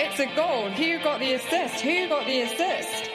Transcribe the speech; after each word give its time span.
It's 0.00 0.20
a 0.20 0.26
goal. 0.36 0.70
Who 0.70 1.02
got 1.02 1.18
the 1.18 1.32
assist? 1.32 1.80
Who 1.80 2.08
got 2.08 2.24
the 2.24 2.42
assist? 2.42 3.10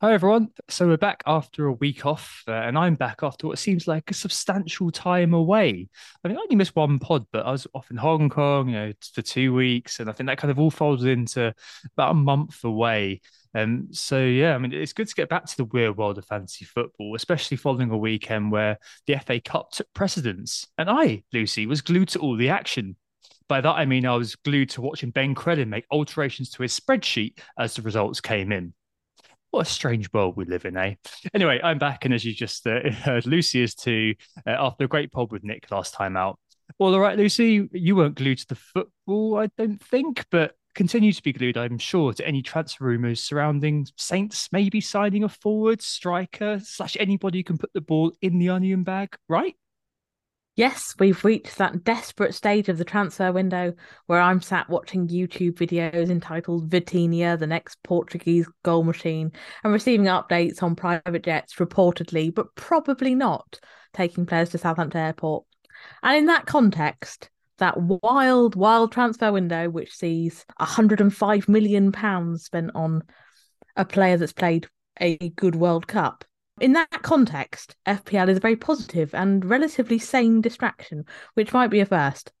Hi 0.00 0.12
everyone. 0.14 0.48
So 0.68 0.88
we're 0.88 0.96
back 0.96 1.22
after 1.24 1.66
a 1.66 1.72
week 1.72 2.04
off, 2.04 2.42
uh, 2.48 2.50
and 2.50 2.76
I'm 2.76 2.96
back 2.96 3.20
after 3.22 3.46
what 3.46 3.60
seems 3.60 3.86
like 3.86 4.10
a 4.10 4.14
substantial 4.14 4.90
time 4.90 5.34
away. 5.34 5.88
I 6.24 6.28
mean, 6.28 6.36
I 6.36 6.40
only 6.40 6.56
missed 6.56 6.74
one 6.74 6.98
pod, 6.98 7.26
but 7.32 7.46
I 7.46 7.52
was 7.52 7.68
off 7.74 7.92
in 7.92 7.96
Hong 7.96 8.28
Kong, 8.28 8.70
you 8.70 8.74
know, 8.74 8.92
for 9.14 9.22
two 9.22 9.54
weeks, 9.54 10.00
and 10.00 10.10
I 10.10 10.12
think 10.12 10.26
that 10.26 10.38
kind 10.38 10.50
of 10.50 10.58
all 10.58 10.72
folded 10.72 11.06
into 11.06 11.54
about 11.96 12.10
a 12.10 12.14
month 12.14 12.64
away. 12.64 13.20
And 13.54 13.80
um, 13.80 13.88
so, 13.92 14.24
yeah, 14.24 14.54
I 14.54 14.58
mean, 14.58 14.72
it's 14.72 14.94
good 14.94 15.08
to 15.08 15.14
get 15.14 15.28
back 15.28 15.44
to 15.44 15.56
the 15.56 15.64
weird 15.64 15.96
world 15.96 16.16
of 16.16 16.24
fantasy 16.24 16.64
football, 16.64 17.14
especially 17.14 17.58
following 17.58 17.90
a 17.90 17.98
weekend 17.98 18.50
where 18.50 18.78
the 19.06 19.16
FA 19.18 19.40
Cup 19.40 19.72
took 19.72 19.86
precedence, 19.94 20.66
and 20.78 20.88
I, 20.88 21.22
Lucy, 21.32 21.66
was 21.66 21.82
glued 21.82 22.08
to 22.10 22.18
all 22.18 22.36
the 22.36 22.48
action. 22.48 22.96
By 23.48 23.60
that 23.60 23.72
I 23.72 23.84
mean 23.84 24.06
I 24.06 24.16
was 24.16 24.36
glued 24.36 24.70
to 24.70 24.80
watching 24.80 25.10
Ben 25.10 25.34
Crellin 25.34 25.68
make 25.68 25.84
alterations 25.90 26.48
to 26.50 26.62
his 26.62 26.78
spreadsheet 26.78 27.38
as 27.58 27.74
the 27.74 27.82
results 27.82 28.20
came 28.20 28.52
in. 28.52 28.72
What 29.50 29.66
a 29.66 29.70
strange 29.70 30.10
world 30.14 30.38
we 30.38 30.46
live 30.46 30.64
in, 30.64 30.78
eh? 30.78 30.94
Anyway, 31.34 31.60
I'm 31.62 31.78
back, 31.78 32.06
and 32.06 32.14
as 32.14 32.24
you 32.24 32.32
just 32.32 32.66
uh, 32.66 32.90
heard, 32.90 33.26
Lucy 33.26 33.60
is 33.62 33.74
too, 33.74 34.14
uh, 34.46 34.56
after 34.58 34.84
a 34.84 34.88
great 34.88 35.12
pod 35.12 35.30
with 35.30 35.44
Nick 35.44 35.70
last 35.70 35.92
time 35.92 36.16
out. 36.16 36.38
Well, 36.78 36.94
All 36.94 37.00
right, 37.00 37.18
Lucy, 37.18 37.68
you 37.72 37.96
weren't 37.96 38.14
glued 38.14 38.38
to 38.38 38.48
the 38.48 38.54
football, 38.54 39.36
I 39.36 39.48
don't 39.58 39.82
think, 39.82 40.24
but 40.30 40.54
continue 40.74 41.12
to 41.12 41.22
be 41.22 41.32
glued, 41.32 41.56
I'm 41.56 41.78
sure, 41.78 42.12
to 42.14 42.26
any 42.26 42.42
transfer 42.42 42.84
rumours 42.84 43.22
surrounding 43.22 43.86
Saints 43.96 44.48
maybe 44.52 44.80
signing 44.80 45.24
a 45.24 45.28
forward, 45.28 45.82
striker, 45.82 46.60
slash 46.62 46.96
anybody 46.98 47.38
who 47.38 47.44
can 47.44 47.58
put 47.58 47.72
the 47.72 47.80
ball 47.80 48.12
in 48.20 48.38
the 48.38 48.48
onion 48.48 48.82
bag, 48.82 49.16
right? 49.28 49.54
Yes, 50.54 50.94
we've 50.98 51.24
reached 51.24 51.56
that 51.56 51.82
desperate 51.82 52.34
stage 52.34 52.68
of 52.68 52.76
the 52.76 52.84
transfer 52.84 53.32
window 53.32 53.72
where 54.04 54.20
I'm 54.20 54.42
sat 54.42 54.68
watching 54.68 55.08
YouTube 55.08 55.54
videos 55.54 56.10
entitled 56.10 56.68
Vitinha, 56.68 57.38
the 57.38 57.46
next 57.46 57.82
Portuguese 57.82 58.46
goal 58.62 58.84
machine, 58.84 59.32
and 59.64 59.72
receiving 59.72 60.06
updates 60.06 60.62
on 60.62 60.76
private 60.76 61.22
jets 61.22 61.54
reportedly, 61.54 62.34
but 62.34 62.54
probably 62.54 63.14
not, 63.14 63.60
taking 63.94 64.26
players 64.26 64.50
to 64.50 64.58
Southampton 64.58 65.00
Airport. 65.00 65.46
And 66.02 66.18
in 66.18 66.26
that 66.26 66.44
context, 66.44 67.30
that 67.62 67.80
wild, 67.80 68.54
wild 68.54 68.92
transfer 68.92 69.32
window, 69.32 69.70
which 69.70 69.94
sees 69.94 70.44
£105 70.60 71.48
million 71.48 72.38
spent 72.38 72.70
on 72.74 73.02
a 73.76 73.84
player 73.84 74.16
that's 74.16 74.32
played 74.32 74.66
a 75.00 75.16
good 75.30 75.54
World 75.54 75.86
Cup, 75.86 76.24
in 76.60 76.74
that 76.74 77.02
context, 77.02 77.74
FPL 77.86 78.28
is 78.28 78.36
a 78.36 78.40
very 78.40 78.56
positive 78.56 79.14
and 79.14 79.44
relatively 79.44 79.98
sane 79.98 80.40
distraction, 80.40 81.04
which 81.34 81.52
might 81.52 81.70
be 81.70 81.80
a 81.80 81.86
first. 81.86 82.32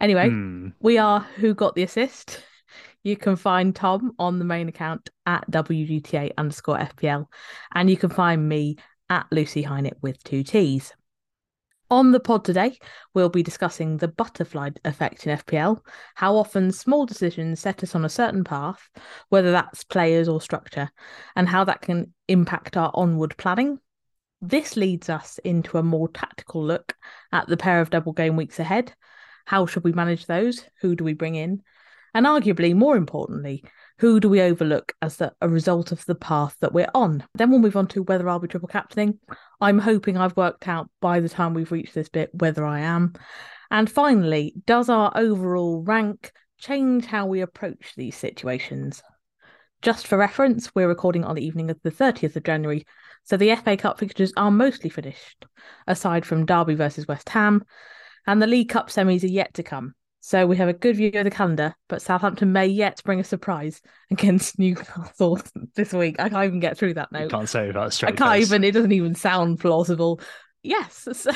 Anyway, 0.00 0.28
hmm. 0.28 0.68
we 0.80 0.98
are 0.98 1.20
Who 1.20 1.54
Got 1.54 1.74
the 1.74 1.84
Assist. 1.84 2.42
You 3.04 3.16
can 3.16 3.36
find 3.36 3.74
Tom 3.74 4.12
on 4.18 4.38
the 4.38 4.44
main 4.44 4.68
account 4.68 5.10
at 5.26 5.48
WGTA 5.50 6.32
underscore 6.36 6.78
FPL, 6.78 7.26
and 7.74 7.88
you 7.88 7.96
can 7.96 8.10
find 8.10 8.48
me 8.48 8.76
at 9.08 9.26
Lucy 9.30 9.62
Hynett 9.62 9.94
with 10.02 10.22
two 10.24 10.42
T's. 10.42 10.92
On 11.94 12.10
the 12.10 12.18
pod 12.18 12.44
today, 12.44 12.76
we'll 13.14 13.28
be 13.28 13.44
discussing 13.44 13.98
the 13.98 14.08
butterfly 14.08 14.70
effect 14.84 15.28
in 15.28 15.38
FPL, 15.38 15.78
how 16.16 16.34
often 16.34 16.72
small 16.72 17.06
decisions 17.06 17.60
set 17.60 17.84
us 17.84 17.94
on 17.94 18.04
a 18.04 18.08
certain 18.08 18.42
path, 18.42 18.90
whether 19.28 19.52
that's 19.52 19.84
players 19.84 20.26
or 20.26 20.40
structure, 20.40 20.90
and 21.36 21.48
how 21.48 21.62
that 21.62 21.82
can 21.82 22.12
impact 22.26 22.76
our 22.76 22.90
onward 22.94 23.36
planning. 23.36 23.78
This 24.42 24.76
leads 24.76 25.08
us 25.08 25.38
into 25.44 25.78
a 25.78 25.84
more 25.84 26.08
tactical 26.08 26.64
look 26.64 26.96
at 27.30 27.46
the 27.46 27.56
pair 27.56 27.80
of 27.80 27.90
double 27.90 28.12
game 28.12 28.34
weeks 28.34 28.58
ahead. 28.58 28.92
How 29.44 29.64
should 29.64 29.84
we 29.84 29.92
manage 29.92 30.26
those? 30.26 30.64
Who 30.80 30.96
do 30.96 31.04
we 31.04 31.12
bring 31.12 31.36
in? 31.36 31.62
And 32.12 32.26
arguably, 32.26 32.74
more 32.74 32.96
importantly, 32.96 33.62
who 33.98 34.18
do 34.18 34.28
we 34.28 34.40
overlook 34.40 34.92
as 35.00 35.16
the, 35.16 35.32
a 35.40 35.48
result 35.48 35.92
of 35.92 36.04
the 36.06 36.14
path 36.14 36.56
that 36.60 36.72
we're 36.72 36.90
on? 36.94 37.24
Then 37.34 37.50
we'll 37.50 37.60
move 37.60 37.76
on 37.76 37.86
to 37.88 38.02
whether 38.02 38.28
I'll 38.28 38.40
be 38.40 38.48
triple 38.48 38.68
captaining. 38.68 39.18
I'm 39.60 39.78
hoping 39.78 40.16
I've 40.16 40.36
worked 40.36 40.66
out 40.66 40.90
by 41.00 41.20
the 41.20 41.28
time 41.28 41.54
we've 41.54 41.72
reached 41.72 41.94
this 41.94 42.08
bit 42.08 42.30
whether 42.34 42.64
I 42.64 42.80
am. 42.80 43.14
And 43.70 43.90
finally, 43.90 44.54
does 44.66 44.88
our 44.88 45.12
overall 45.14 45.82
rank 45.82 46.32
change 46.58 47.06
how 47.06 47.26
we 47.26 47.40
approach 47.40 47.94
these 47.96 48.16
situations? 48.16 49.02
Just 49.82 50.06
for 50.06 50.18
reference, 50.18 50.74
we're 50.74 50.88
recording 50.88 51.24
on 51.24 51.34
the 51.34 51.44
evening 51.44 51.70
of 51.70 51.80
the 51.82 51.90
30th 51.90 52.36
of 52.36 52.42
January, 52.42 52.86
so 53.22 53.36
the 53.36 53.54
FA 53.56 53.76
Cup 53.76 53.98
fixtures 53.98 54.32
are 54.36 54.50
mostly 54.50 54.90
finished, 54.90 55.44
aside 55.86 56.24
from 56.24 56.46
Derby 56.46 56.74
versus 56.74 57.06
West 57.06 57.28
Ham, 57.28 57.64
and 58.26 58.40
the 58.40 58.46
League 58.46 58.70
Cup 58.70 58.88
semis 58.88 59.22
are 59.22 59.26
yet 59.26 59.52
to 59.54 59.62
come. 59.62 59.94
So 60.26 60.46
we 60.46 60.56
have 60.56 60.70
a 60.70 60.72
good 60.72 60.96
view 60.96 61.10
of 61.12 61.24
the 61.24 61.30
calendar, 61.30 61.74
but 61.86 62.00
Southampton 62.00 62.50
may 62.50 62.66
yet 62.66 62.98
bring 63.04 63.20
a 63.20 63.24
surprise 63.24 63.82
against 64.10 64.58
Newcastle 64.58 65.38
this 65.74 65.92
week. 65.92 66.16
I 66.18 66.30
can't 66.30 66.46
even 66.46 66.60
get 66.60 66.78
through 66.78 66.94
that 66.94 67.12
note. 67.12 67.30
can't 67.30 67.46
say 67.46 67.70
that 67.70 67.92
straight. 67.92 68.14
I 68.14 68.16
can't 68.16 68.38
face. 68.38 68.46
even. 68.46 68.64
It 68.64 68.72
doesn't 68.72 68.92
even 68.92 69.14
sound 69.14 69.60
plausible. 69.60 70.20
Yes. 70.62 71.06
So 71.14 71.30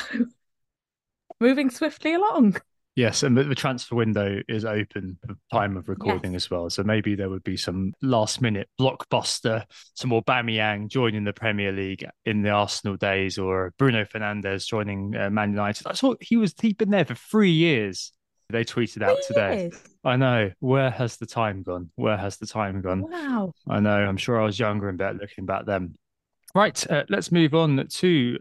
moving 1.39 1.69
swiftly 1.69 2.15
along. 2.15 2.57
Yes, 2.97 3.23
and 3.23 3.37
the 3.37 3.55
transfer 3.55 3.95
window 3.95 4.41
is 4.49 4.65
open 4.65 5.19
at 5.29 5.37
time 5.53 5.77
of 5.77 5.91
recording 5.91 6.33
yes. 6.33 6.47
as 6.47 6.51
well. 6.51 6.71
So 6.71 6.83
maybe 6.83 7.15
there 7.15 7.29
would 7.29 7.45
be 7.45 7.59
some 7.59 7.93
last 8.01 8.41
minute 8.41 8.71
blockbuster, 8.81 9.65
some 9.95 10.09
more 10.09 10.25
Aubameyang 10.25 10.89
joining 10.89 11.25
the 11.25 11.35
Premier 11.35 11.73
League 11.73 12.05
in 12.25 12.41
the 12.41 12.51
Arsenal 12.51 12.97
days, 12.97 13.37
or 13.37 13.75
Bruno 13.79 14.05
Fernandes 14.05 14.67
joining 14.67 15.15
uh, 15.15 15.29
Man 15.29 15.51
United. 15.51 15.87
I 15.87 15.93
saw 15.93 16.15
he 16.21 16.39
was 16.39 16.55
he'd 16.61 16.79
been 16.79 16.91
there 16.91 17.05
for 17.05 17.15
three 17.15 17.53
years 17.53 18.13
they 18.51 18.65
tweeted 18.65 19.03
out 19.03 19.19
today. 19.27 19.71
I 20.05 20.17
know. 20.17 20.51
Where 20.61 20.91
has 20.91 21.17
the 21.17 21.27
time 21.27 21.63
gone? 21.63 21.91
Where 21.97 22.17
has 22.17 22.39
the 22.39 22.47
time 22.47 22.81
gone? 22.81 23.03
Wow. 23.03 23.53
I 23.69 23.81
know. 23.81 23.97
I'm 23.97 24.17
sure 24.17 24.41
I 24.41 24.45
was 24.45 24.59
younger 24.59 24.89
and 24.89 24.97
better 24.97 25.19
looking 25.19 25.45
back 25.45 25.67
then. 25.67 25.97
Right. 26.55 26.91
Uh, 26.91 27.05
let's 27.11 27.31
move 27.31 27.55
on 27.55 27.87
to 27.87 28.39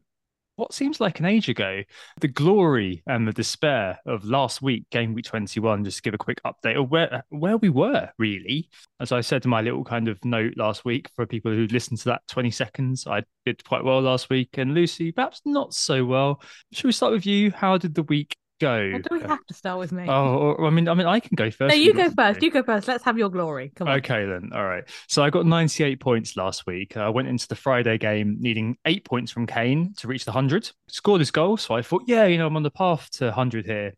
what 0.56 0.74
seems 0.74 1.00
like 1.00 1.20
an 1.20 1.26
age 1.26 1.50
ago, 1.50 1.84
the 2.20 2.28
glory 2.28 3.04
and 3.06 3.28
the 3.28 3.34
despair 3.34 4.00
of 4.06 4.26
last 4.26 4.62
week, 4.62 4.86
game 4.92 5.14
week 5.14 5.26
21, 5.26 5.84
just 5.84 5.98
to 5.98 6.04
give 6.04 6.14
a 6.16 6.18
quick 6.18 6.42
update 6.44 6.82
of 6.82 6.90
where 6.90 7.24
where 7.30 7.58
we 7.58 7.70
were, 7.70 8.10
really. 8.18 8.70
As 9.00 9.12
I 9.12 9.22
said 9.22 9.46
in 9.46 9.52
my 9.52 9.62
little 9.62 9.84
kind 9.84 10.08
of 10.08 10.24
note 10.26 10.54
last 10.58 10.84
week, 10.84 11.10
for 11.16 11.26
people 11.26 11.52
who 11.52 11.68
listened 11.68 12.00
to 12.00 12.06
that 12.06 12.22
20 12.30 12.50
seconds, 12.50 13.06
I 13.06 13.24
did 13.46 13.64
quite 13.66 13.84
well 13.84 14.02
last 14.02 14.30
week. 14.30 14.58
And 14.58 14.74
Lucy, 14.74 15.12
perhaps 15.12 15.42
not 15.46 15.74
so 15.74 16.06
well. 16.06 16.42
Should 16.72 16.86
we 16.86 16.92
start 16.92 17.14
with 17.14 17.26
you? 17.26 17.52
How 17.52 17.78
did 17.78 17.94
the 17.94 18.04
week 18.04 18.36
go. 18.60 18.76
Or 18.76 19.00
do 19.00 19.10
we 19.12 19.22
have 19.22 19.46
to 19.46 19.54
start 19.54 19.80
with 19.80 19.92
me? 19.92 20.06
Oh, 20.08 20.56
oh, 20.60 20.66
I 20.66 20.70
mean, 20.70 20.88
I 20.88 20.94
mean, 20.94 21.08
I 21.08 21.20
can 21.20 21.36
go 21.36 21.50
first. 21.50 21.70
no, 21.70 21.76
you 21.76 21.94
go 21.94 22.10
first. 22.10 22.42
You 22.42 22.52
go 22.52 22.64
first. 22.64 22.88
Let's 22.88 23.04
have 23.04 23.18
your 23.18 23.30
glory. 23.30 23.72
Come 23.76 23.88
on. 23.88 23.98
Okay, 23.98 24.26
then. 24.26 24.52
All 24.54 24.66
right. 24.66 24.84
So 25.08 25.24
I 25.24 25.30
got 25.30 25.46
98 25.46 26.00
points 26.00 26.36
last 26.36 26.66
week. 26.66 26.98
Uh, 26.98 27.02
I 27.02 27.10
went 27.10 27.28
into 27.28 27.48
the 27.48 27.56
Friday 27.56 27.98
game 27.98 28.38
needing 28.40 28.78
eight 28.86 29.06
points 29.06 29.32
from 29.32 29.48
Kane 29.48 29.94
to 29.98 30.08
reach 30.08 30.26
the 30.26 30.32
100. 30.32 30.72
Scored 30.88 31.22
his 31.22 31.32
goal. 31.32 31.58
So 31.58 31.76
I 31.76 31.82
thought, 31.82 32.04
yeah, 32.08 32.26
you 32.26 32.38
know, 32.38 32.48
I'm 32.48 32.56
on 32.56 32.64
the 32.64 32.72
path 32.72 33.10
to 33.14 33.26
100 33.26 33.66
here. 33.66 33.94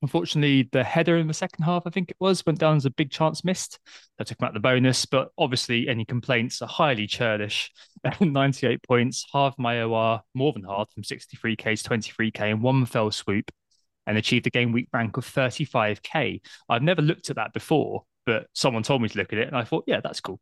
Unfortunately, 0.00 0.68
the 0.70 0.84
header 0.84 1.16
in 1.16 1.26
the 1.26 1.34
second 1.34 1.64
half, 1.64 1.82
I 1.84 1.90
think 1.90 2.10
it 2.10 2.16
was, 2.20 2.46
went 2.46 2.60
down 2.60 2.76
as 2.76 2.84
a 2.84 2.90
big 2.90 3.10
chance 3.10 3.44
missed. 3.44 3.80
I 4.20 4.22
took 4.24 4.40
him 4.40 4.46
out 4.46 4.54
the 4.54 4.60
bonus, 4.60 5.04
but 5.06 5.30
obviously, 5.36 5.88
any 5.88 6.04
complaints 6.04 6.62
are 6.62 6.68
highly 6.68 7.08
churlish. 7.08 7.72
98 8.20 8.80
points, 8.84 9.26
half 9.32 9.58
my 9.58 9.82
OR, 9.82 10.20
more 10.34 10.52
than 10.52 10.62
half 10.62 10.92
from 10.92 11.02
63k 11.02 11.82
to 11.82 11.88
23k 11.88 12.50
in 12.50 12.62
one 12.62 12.86
fell 12.86 13.10
swoop 13.10 13.50
and 14.08 14.16
achieved 14.18 14.46
a 14.46 14.50
game 14.50 14.72
week 14.72 14.88
rank 14.92 15.18
of 15.18 15.26
35k. 15.26 16.40
I've 16.68 16.82
never 16.82 17.02
looked 17.02 17.30
at 17.30 17.36
that 17.36 17.52
before, 17.52 18.04
but 18.26 18.46
someone 18.54 18.82
told 18.82 19.02
me 19.02 19.08
to 19.08 19.18
look 19.18 19.32
at 19.32 19.38
it, 19.38 19.48
and 19.48 19.56
I 19.56 19.64
thought, 19.64 19.84
yeah, 19.86 20.00
that's 20.02 20.20
cool. 20.20 20.40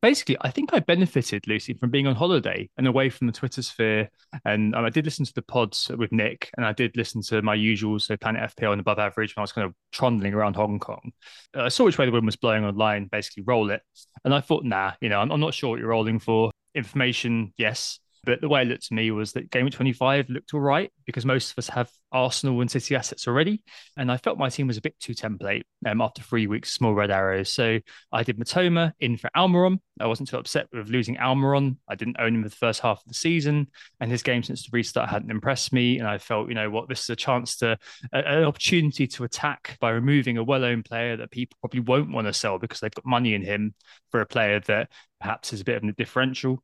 Basically, 0.00 0.38
I 0.40 0.50
think 0.50 0.70
I 0.72 0.78
benefited, 0.78 1.46
Lucy, 1.46 1.74
from 1.74 1.90
being 1.90 2.06
on 2.06 2.14
holiday 2.14 2.70
and 2.78 2.86
away 2.86 3.10
from 3.10 3.26
the 3.26 3.32
Twitter 3.32 3.60
sphere. 3.60 4.08
And 4.46 4.74
um, 4.74 4.86
I 4.86 4.88
did 4.88 5.04
listen 5.04 5.26
to 5.26 5.34
the 5.34 5.42
pods 5.42 5.90
with 5.98 6.12
Nick, 6.12 6.50
and 6.56 6.64
I 6.64 6.72
did 6.72 6.96
listen 6.96 7.20
to 7.22 7.42
my 7.42 7.54
usual, 7.54 7.98
so 7.98 8.16
Planet 8.16 8.56
FPL 8.56 8.72
and 8.72 8.80
above 8.80 8.98
average 8.98 9.36
when 9.36 9.42
I 9.42 9.44
was 9.44 9.52
kind 9.52 9.66
of 9.66 9.74
trundling 9.92 10.32
around 10.32 10.56
Hong 10.56 10.78
Kong. 10.78 11.12
Uh, 11.54 11.64
I 11.64 11.68
saw 11.68 11.84
which 11.84 11.98
way 11.98 12.06
the 12.06 12.12
wind 12.12 12.24
was 12.24 12.36
blowing 12.36 12.64
online, 12.64 13.08
basically 13.12 13.42
roll 13.42 13.70
it. 13.70 13.82
And 14.24 14.32
I 14.32 14.40
thought, 14.40 14.64
nah, 14.64 14.92
you 15.00 15.10
know, 15.10 15.20
I'm, 15.20 15.30
I'm 15.30 15.40
not 15.40 15.52
sure 15.52 15.70
what 15.70 15.78
you're 15.78 15.88
rolling 15.88 16.20
for. 16.20 16.50
Information, 16.74 17.52
yes. 17.58 17.98
But 18.24 18.40
the 18.40 18.48
way 18.48 18.62
it 18.62 18.68
looked 18.68 18.86
to 18.86 18.94
me 18.94 19.10
was 19.10 19.32
that 19.32 19.50
game 19.50 19.66
of 19.66 19.72
25 19.72 20.30
looked 20.30 20.54
all 20.54 20.60
right 20.60 20.92
because 21.06 21.26
most 21.26 21.50
of 21.50 21.58
us 21.58 21.68
have 21.68 21.90
Arsenal 22.12 22.60
and 22.60 22.70
City 22.70 22.94
assets 22.94 23.26
already. 23.26 23.64
And 23.96 24.12
I 24.12 24.16
felt 24.16 24.38
my 24.38 24.48
team 24.48 24.68
was 24.68 24.76
a 24.76 24.80
bit 24.80 24.98
too 25.00 25.12
template 25.12 25.62
um, 25.86 26.00
after 26.00 26.22
three 26.22 26.46
weeks, 26.46 26.72
small 26.72 26.94
red 26.94 27.10
arrows. 27.10 27.50
So 27.50 27.80
I 28.12 28.22
did 28.22 28.38
Mitoma 28.38 28.92
in 29.00 29.16
for 29.16 29.28
Almiron. 29.36 29.80
I 29.98 30.06
wasn't 30.06 30.28
too 30.28 30.36
upset 30.36 30.68
with 30.72 30.88
losing 30.88 31.16
Almiron. 31.16 31.78
I 31.88 31.96
didn't 31.96 32.16
own 32.20 32.36
him 32.36 32.42
for 32.44 32.48
the 32.48 32.56
first 32.56 32.80
half 32.80 32.98
of 32.98 33.08
the 33.08 33.14
season. 33.14 33.68
And 34.00 34.10
his 34.10 34.22
game 34.22 34.44
since 34.44 34.62
the 34.62 34.70
restart 34.72 35.10
hadn't 35.10 35.30
impressed 35.30 35.72
me. 35.72 35.98
And 35.98 36.06
I 36.06 36.18
felt, 36.18 36.48
you 36.48 36.54
know 36.54 36.70
what, 36.70 36.88
this 36.88 37.02
is 37.02 37.10
a 37.10 37.16
chance 37.16 37.56
to, 37.56 37.76
a, 38.12 38.18
an 38.18 38.44
opportunity 38.44 39.08
to 39.08 39.24
attack 39.24 39.78
by 39.80 39.90
removing 39.90 40.38
a 40.38 40.44
well 40.44 40.64
owned 40.64 40.84
player 40.84 41.16
that 41.16 41.32
people 41.32 41.56
probably 41.60 41.80
won't 41.80 42.12
want 42.12 42.28
to 42.28 42.32
sell 42.32 42.58
because 42.58 42.78
they've 42.78 42.94
got 42.94 43.04
money 43.04 43.34
in 43.34 43.42
him 43.42 43.74
for 44.10 44.20
a 44.20 44.26
player 44.26 44.60
that 44.60 44.90
perhaps 45.20 45.52
is 45.52 45.60
a 45.60 45.64
bit 45.64 45.76
of 45.76 45.84
a 45.84 45.92
differential. 45.92 46.62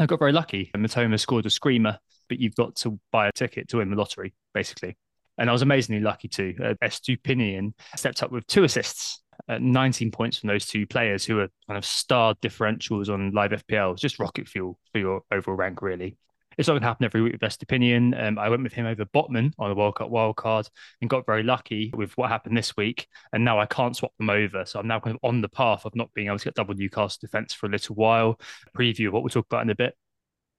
I 0.00 0.06
got 0.06 0.18
very 0.18 0.32
lucky. 0.32 0.70
and 0.72 0.84
Mitoma 0.84 1.20
scored 1.20 1.44
a 1.44 1.50
screamer, 1.50 1.98
but 2.30 2.38
you've 2.38 2.54
got 2.54 2.74
to 2.76 2.98
buy 3.12 3.28
a 3.28 3.32
ticket 3.32 3.68
to 3.68 3.76
win 3.76 3.90
the 3.90 3.96
lottery, 3.96 4.34
basically. 4.54 4.96
And 5.36 5.50
I 5.50 5.52
was 5.52 5.62
amazingly 5.62 6.00
lucky 6.00 6.26
too. 6.26 6.54
Uh, 6.62 6.74
Estupiñán 6.82 7.74
stepped 7.96 8.22
up 8.22 8.32
with 8.32 8.46
two 8.46 8.64
assists, 8.64 9.22
uh, 9.48 9.58
19 9.60 10.10
points 10.10 10.38
from 10.38 10.48
those 10.48 10.66
two 10.66 10.86
players 10.86 11.24
who 11.24 11.38
are 11.40 11.48
kind 11.66 11.76
of 11.76 11.84
star 11.84 12.34
differentials 12.42 13.12
on 13.12 13.32
live 13.32 13.50
FPL. 13.50 13.98
Just 13.98 14.18
rocket 14.18 14.48
fuel 14.48 14.78
for 14.90 14.98
your 14.98 15.20
overall 15.30 15.56
rank, 15.56 15.82
really. 15.82 16.16
It's 16.60 16.68
not 16.68 16.74
going 16.74 16.82
to 16.82 16.88
happen 16.88 17.06
every 17.06 17.22
week 17.22 17.32
with 17.32 17.40
Estupiñán. 17.40 18.22
Um, 18.22 18.38
I 18.38 18.50
went 18.50 18.62
with 18.62 18.74
him 18.74 18.84
over 18.84 19.06
Botman 19.06 19.54
on 19.58 19.70
the 19.70 19.74
World 19.74 19.94
Cup 19.94 20.10
wildcard 20.10 20.68
and 21.00 21.08
got 21.08 21.24
very 21.24 21.42
lucky 21.42 21.90
with 21.96 22.14
what 22.18 22.28
happened 22.28 22.54
this 22.54 22.76
week. 22.76 23.08
And 23.32 23.46
now 23.46 23.58
I 23.58 23.64
can't 23.64 23.96
swap 23.96 24.12
them 24.18 24.28
over. 24.28 24.66
So 24.66 24.78
I'm 24.78 24.86
now 24.86 25.00
kind 25.00 25.16
of 25.16 25.26
on 25.26 25.40
the 25.40 25.48
path 25.48 25.86
of 25.86 25.96
not 25.96 26.12
being 26.12 26.26
able 26.26 26.38
to 26.38 26.44
get 26.44 26.56
double 26.56 26.74
Newcastle 26.74 27.16
defence 27.18 27.54
for 27.54 27.64
a 27.64 27.70
little 27.70 27.94
while. 27.94 28.38
Preview 28.76 29.06
of 29.06 29.14
what 29.14 29.22
we'll 29.22 29.30
talk 29.30 29.46
about 29.46 29.62
in 29.62 29.70
a 29.70 29.74
bit. 29.74 29.94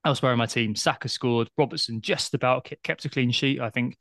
Elsewhere 0.03 0.31
in 0.31 0.39
my 0.39 0.47
team, 0.47 0.75
Saka 0.75 1.07
scored. 1.07 1.51
Robertson 1.55 2.01
just 2.01 2.33
about 2.33 2.67
kept 2.81 3.05
a 3.05 3.09
clean 3.09 3.29
sheet. 3.29 3.61
I 3.61 3.69
think 3.69 3.95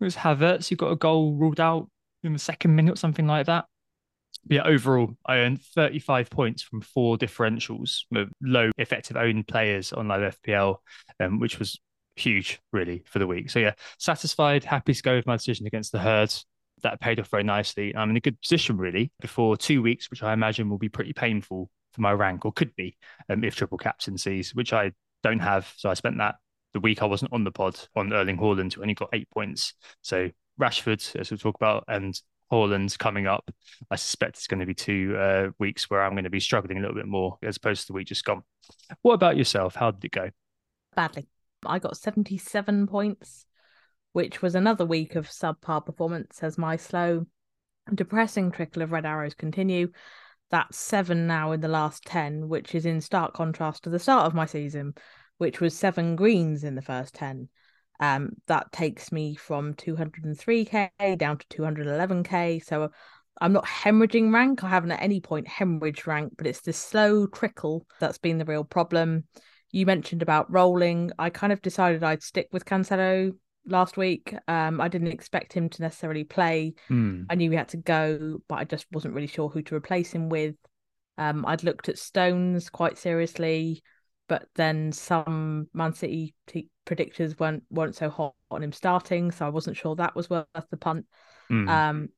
it 0.00 0.04
was 0.04 0.14
Havertz 0.14 0.68
who 0.68 0.76
got 0.76 0.92
a 0.92 0.96
goal 0.96 1.34
ruled 1.34 1.58
out 1.58 1.90
in 2.22 2.34
the 2.34 2.38
second 2.38 2.76
minute, 2.76 2.98
something 2.98 3.26
like 3.26 3.46
that 3.46 3.64
yeah, 4.48 4.62
overall, 4.64 5.16
I 5.24 5.38
earned 5.38 5.62
35 5.62 6.30
points 6.30 6.62
from 6.62 6.80
four 6.80 7.16
differentials 7.16 8.00
low 8.40 8.70
effective 8.78 9.16
owned 9.16 9.46
players 9.46 9.92
on 9.92 10.08
live 10.08 10.36
FPL, 10.42 10.76
um, 11.20 11.38
which 11.38 11.58
was 11.58 11.78
huge, 12.16 12.60
really, 12.72 13.02
for 13.06 13.18
the 13.18 13.26
week. 13.26 13.50
So, 13.50 13.58
yeah, 13.60 13.72
satisfied, 13.98 14.64
happy 14.64 14.94
to 14.94 15.02
go 15.02 15.14
with 15.14 15.26
my 15.26 15.36
decision 15.36 15.66
against 15.66 15.92
the 15.92 15.98
Herds. 15.98 16.44
That 16.82 17.00
paid 17.00 17.20
off 17.20 17.28
very 17.28 17.44
nicely. 17.44 17.94
I'm 17.94 18.10
in 18.10 18.16
a 18.16 18.20
good 18.20 18.40
position, 18.40 18.76
really, 18.76 19.12
before 19.20 19.56
two 19.56 19.82
weeks, 19.82 20.10
which 20.10 20.22
I 20.22 20.32
imagine 20.32 20.68
will 20.68 20.78
be 20.78 20.88
pretty 20.88 21.12
painful 21.12 21.70
for 21.92 22.00
my 22.00 22.12
rank, 22.12 22.44
or 22.44 22.52
could 22.52 22.74
be 22.74 22.96
um, 23.28 23.44
if 23.44 23.54
triple 23.54 23.78
captaincies, 23.78 24.54
which 24.54 24.72
I 24.72 24.92
don't 25.22 25.38
have. 25.38 25.72
So, 25.76 25.88
I 25.88 25.94
spent 25.94 26.18
that 26.18 26.36
the 26.72 26.80
week 26.80 27.02
I 27.02 27.06
wasn't 27.06 27.32
on 27.32 27.44
the 27.44 27.52
pod 27.52 27.78
on 27.94 28.12
Erling 28.12 28.38
Haaland, 28.38 28.72
who 28.72 28.82
only 28.82 28.94
got 28.94 29.10
eight 29.12 29.30
points. 29.30 29.74
So, 30.00 30.30
Rashford, 30.60 31.14
as 31.16 31.30
we'll 31.30 31.38
talk 31.38 31.54
about, 31.54 31.84
and 31.86 32.20
Haaland's 32.52 32.98
coming 32.98 33.26
up, 33.26 33.50
I 33.90 33.96
suspect 33.96 34.36
it's 34.36 34.46
going 34.46 34.60
to 34.60 34.66
be 34.66 34.74
two 34.74 35.16
uh, 35.18 35.50
weeks 35.58 35.88
where 35.88 36.02
I'm 36.02 36.12
going 36.12 36.24
to 36.24 36.30
be 36.30 36.40
struggling 36.40 36.78
a 36.78 36.80
little 36.82 36.94
bit 36.94 37.06
more 37.06 37.38
as 37.42 37.56
opposed 37.56 37.82
to 37.82 37.86
the 37.88 37.92
week 37.94 38.08
just 38.08 38.24
gone. 38.24 38.42
What 39.00 39.14
about 39.14 39.38
yourself? 39.38 39.74
How 39.74 39.90
did 39.90 40.04
it 40.04 40.12
go? 40.12 40.30
Badly. 40.94 41.28
I 41.64 41.78
got 41.78 41.96
77 41.96 42.86
points, 42.86 43.46
which 44.12 44.42
was 44.42 44.54
another 44.54 44.84
week 44.84 45.14
of 45.14 45.28
subpar 45.28 45.86
performance 45.86 46.42
as 46.42 46.58
my 46.58 46.76
slow, 46.76 47.26
depressing 47.92 48.52
trickle 48.52 48.82
of 48.82 48.92
red 48.92 49.06
arrows 49.06 49.34
continue. 49.34 49.88
That's 50.50 50.76
seven 50.76 51.26
now 51.26 51.52
in 51.52 51.60
the 51.60 51.68
last 51.68 52.04
10, 52.04 52.48
which 52.48 52.74
is 52.74 52.84
in 52.84 53.00
stark 53.00 53.32
contrast 53.32 53.84
to 53.84 53.90
the 53.90 53.98
start 53.98 54.26
of 54.26 54.34
my 54.34 54.44
season, 54.44 54.94
which 55.38 55.60
was 55.60 55.74
seven 55.74 56.16
greens 56.16 56.64
in 56.64 56.74
the 56.74 56.82
first 56.82 57.14
10. 57.14 57.48
Um, 58.02 58.30
that 58.48 58.72
takes 58.72 59.12
me 59.12 59.36
from 59.36 59.74
203k 59.74 61.16
down 61.16 61.38
to 61.38 61.46
211k. 61.46 62.64
So 62.64 62.90
I'm 63.40 63.52
not 63.52 63.64
hemorrhaging 63.64 64.34
rank. 64.34 64.64
I 64.64 64.68
haven't 64.70 64.90
at 64.90 65.00
any 65.00 65.20
point 65.20 65.46
hemorrhaged 65.46 66.08
rank, 66.08 66.32
but 66.36 66.48
it's 66.48 66.62
this 66.62 66.76
slow 66.76 67.28
trickle 67.28 67.86
that's 68.00 68.18
been 68.18 68.38
the 68.38 68.44
real 68.44 68.64
problem. 68.64 69.22
You 69.70 69.86
mentioned 69.86 70.20
about 70.20 70.50
rolling. 70.50 71.12
I 71.16 71.30
kind 71.30 71.52
of 71.52 71.62
decided 71.62 72.02
I'd 72.02 72.24
stick 72.24 72.48
with 72.50 72.64
Cancelo 72.64 73.36
last 73.66 73.96
week. 73.96 74.34
Um, 74.48 74.80
I 74.80 74.88
didn't 74.88 75.12
expect 75.12 75.52
him 75.52 75.68
to 75.68 75.82
necessarily 75.82 76.24
play. 76.24 76.74
Mm. 76.90 77.26
I 77.30 77.36
knew 77.36 77.50
he 77.50 77.56
had 77.56 77.68
to 77.68 77.76
go, 77.76 78.38
but 78.48 78.56
I 78.56 78.64
just 78.64 78.86
wasn't 78.90 79.14
really 79.14 79.28
sure 79.28 79.48
who 79.48 79.62
to 79.62 79.76
replace 79.76 80.10
him 80.10 80.28
with. 80.28 80.56
Um, 81.18 81.46
I'd 81.46 81.62
looked 81.62 81.88
at 81.88 81.98
Stones 81.98 82.68
quite 82.68 82.98
seriously 82.98 83.80
but 84.32 84.48
then 84.54 84.92
some 84.92 85.68
Man 85.74 85.92
City 85.92 86.34
t- 86.46 86.70
predictors 86.86 87.38
weren't 87.38 87.64
weren't 87.68 87.94
so 87.94 88.08
hot 88.08 88.34
on 88.50 88.62
him 88.62 88.72
starting, 88.72 89.30
so 89.30 89.44
I 89.44 89.50
wasn't 89.50 89.76
sure 89.76 89.94
that 89.96 90.16
was 90.16 90.30
worth 90.30 90.46
the 90.70 90.78
punt. 90.78 91.04
Mm. 91.50 91.68
Um, 91.68 92.08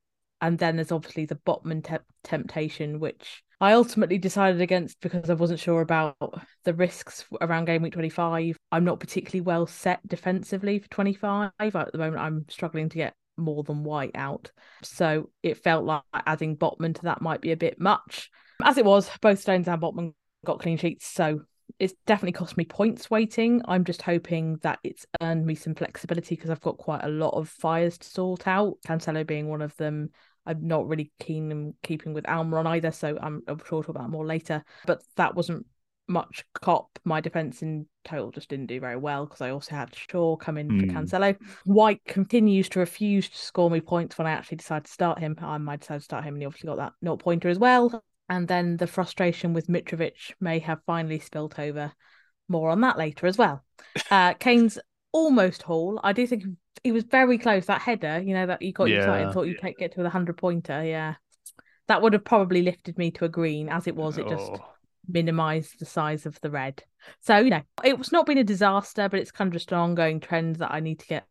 and 0.40 0.56
then 0.56 0.76
there's 0.76 0.92
obviously 0.92 1.26
the 1.26 1.34
Botman 1.34 1.82
te- 1.82 2.04
temptation, 2.22 3.00
which 3.00 3.42
I 3.60 3.72
ultimately 3.72 4.18
decided 4.18 4.60
against 4.60 5.00
because 5.00 5.28
I 5.28 5.34
wasn't 5.34 5.58
sure 5.58 5.80
about 5.80 6.14
the 6.62 6.72
risks 6.72 7.24
around 7.40 7.64
game 7.64 7.82
week 7.82 7.94
25. 7.94 8.56
I'm 8.70 8.84
not 8.84 9.00
particularly 9.00 9.40
well 9.40 9.66
set 9.66 10.06
defensively 10.06 10.78
for 10.78 10.88
25. 10.90 11.50
At 11.58 11.90
the 11.90 11.98
moment, 11.98 12.22
I'm 12.22 12.46
struggling 12.48 12.90
to 12.90 12.96
get 12.96 13.14
more 13.36 13.64
than 13.64 13.82
white 13.82 14.14
out. 14.14 14.52
So 14.84 15.30
it 15.42 15.64
felt 15.64 15.84
like 15.84 16.02
adding 16.14 16.56
Botman 16.56 16.94
to 16.94 17.02
that 17.02 17.22
might 17.22 17.40
be 17.40 17.50
a 17.50 17.56
bit 17.56 17.80
much. 17.80 18.30
As 18.62 18.78
it 18.78 18.84
was, 18.84 19.10
both 19.20 19.40
Stones 19.40 19.66
and 19.66 19.82
Botman 19.82 20.14
got 20.44 20.60
clean 20.60 20.76
sheets. 20.76 21.08
So 21.08 21.40
it's 21.78 21.94
definitely 22.06 22.32
cost 22.32 22.56
me 22.56 22.64
points 22.64 23.10
waiting. 23.10 23.62
I'm 23.66 23.84
just 23.84 24.02
hoping 24.02 24.58
that 24.62 24.78
it's 24.84 25.06
earned 25.20 25.46
me 25.46 25.54
some 25.54 25.74
flexibility 25.74 26.36
because 26.36 26.50
I've 26.50 26.60
got 26.60 26.78
quite 26.78 27.04
a 27.04 27.08
lot 27.08 27.30
of 27.30 27.48
fires 27.48 27.98
to 27.98 28.08
sort 28.08 28.46
out. 28.46 28.78
Cancelo 28.86 29.26
being 29.26 29.48
one 29.48 29.62
of 29.62 29.76
them. 29.76 30.10
I'm 30.46 30.66
not 30.66 30.86
really 30.86 31.10
keen 31.20 31.50
on 31.50 31.74
keeping 31.82 32.12
with 32.12 32.24
Almiron 32.24 32.66
either, 32.66 32.90
so 32.90 33.18
I'm, 33.20 33.42
I'm 33.48 33.58
sure 33.58 33.82
to 33.82 33.86
talk 33.86 33.88
about 33.88 34.10
more 34.10 34.26
later. 34.26 34.62
But 34.86 35.02
that 35.16 35.34
wasn't 35.34 35.66
much 36.06 36.44
cop. 36.52 36.98
My 37.04 37.22
defense 37.22 37.62
in 37.62 37.86
total 38.04 38.30
just 38.30 38.50
didn't 38.50 38.66
do 38.66 38.78
very 38.78 38.96
well 38.96 39.24
because 39.24 39.40
I 39.40 39.50
also 39.50 39.74
had 39.74 39.94
Shaw 39.94 40.36
come 40.36 40.58
in 40.58 40.68
mm. 40.68 40.80
for 40.80 40.86
hmm. 40.86 40.96
Cancelo. 40.96 41.36
White 41.64 42.02
continues 42.06 42.68
to 42.70 42.80
refuse 42.80 43.28
to 43.30 43.38
score 43.38 43.70
me 43.70 43.80
points 43.80 44.18
when 44.18 44.26
I 44.26 44.32
actually 44.32 44.58
decide 44.58 44.84
to 44.84 44.92
start 44.92 45.18
him. 45.18 45.34
I 45.40 45.56
might 45.58 45.80
decide 45.80 45.98
to 45.98 46.04
start 46.04 46.24
him, 46.24 46.34
and 46.34 46.42
he 46.42 46.46
obviously 46.46 46.68
got 46.68 46.76
that 46.76 46.92
not 47.00 47.20
pointer 47.20 47.48
as 47.48 47.58
well 47.58 48.04
and 48.28 48.48
then 48.48 48.76
the 48.76 48.86
frustration 48.86 49.52
with 49.52 49.68
Mitrovic 49.68 50.32
may 50.40 50.58
have 50.60 50.80
finally 50.86 51.18
spilt 51.18 51.58
over. 51.58 51.92
More 52.48 52.70
on 52.70 52.82
that 52.82 52.98
later 52.98 53.26
as 53.26 53.38
well. 53.38 53.64
Uh, 54.10 54.34
Kane's 54.38 54.78
almost 55.12 55.62
haul. 55.62 56.00
I 56.02 56.12
do 56.12 56.26
think 56.26 56.44
he 56.82 56.92
was 56.92 57.04
very 57.04 57.38
close. 57.38 57.66
That 57.66 57.80
header, 57.80 58.20
you 58.20 58.34
know, 58.34 58.46
that 58.46 58.62
you 58.62 58.72
got 58.72 58.88
yeah. 58.88 58.98
excited, 58.98 59.32
thought 59.32 59.46
you'd 59.46 59.60
get 59.78 59.94
to 59.94 60.02
the 60.02 60.10
hundred 60.10 60.36
pointer. 60.36 60.84
Yeah, 60.84 61.14
that 61.88 62.02
would 62.02 62.12
have 62.12 62.24
probably 62.24 62.62
lifted 62.62 62.98
me 62.98 63.10
to 63.12 63.24
a 63.24 63.28
green. 63.28 63.68
As 63.68 63.86
it 63.86 63.96
was, 63.96 64.18
it 64.18 64.28
just 64.28 64.52
oh. 64.52 64.64
minimize 65.08 65.72
the 65.78 65.86
size 65.86 66.26
of 66.26 66.38
the 66.40 66.50
red. 66.50 66.82
So, 67.20 67.38
you 67.38 67.50
know, 67.50 67.62
it 67.82 67.98
was 67.98 68.12
not 68.12 68.26
been 68.26 68.38
a 68.38 68.44
disaster, 68.44 69.08
but 69.08 69.20
it's 69.20 69.30
kind 69.30 69.48
of 69.48 69.52
just 69.54 69.72
an 69.72 69.78
ongoing 69.78 70.20
trend 70.20 70.56
that 70.56 70.72
I 70.72 70.80
need 70.80 71.00
to 71.00 71.06
get 71.06 71.26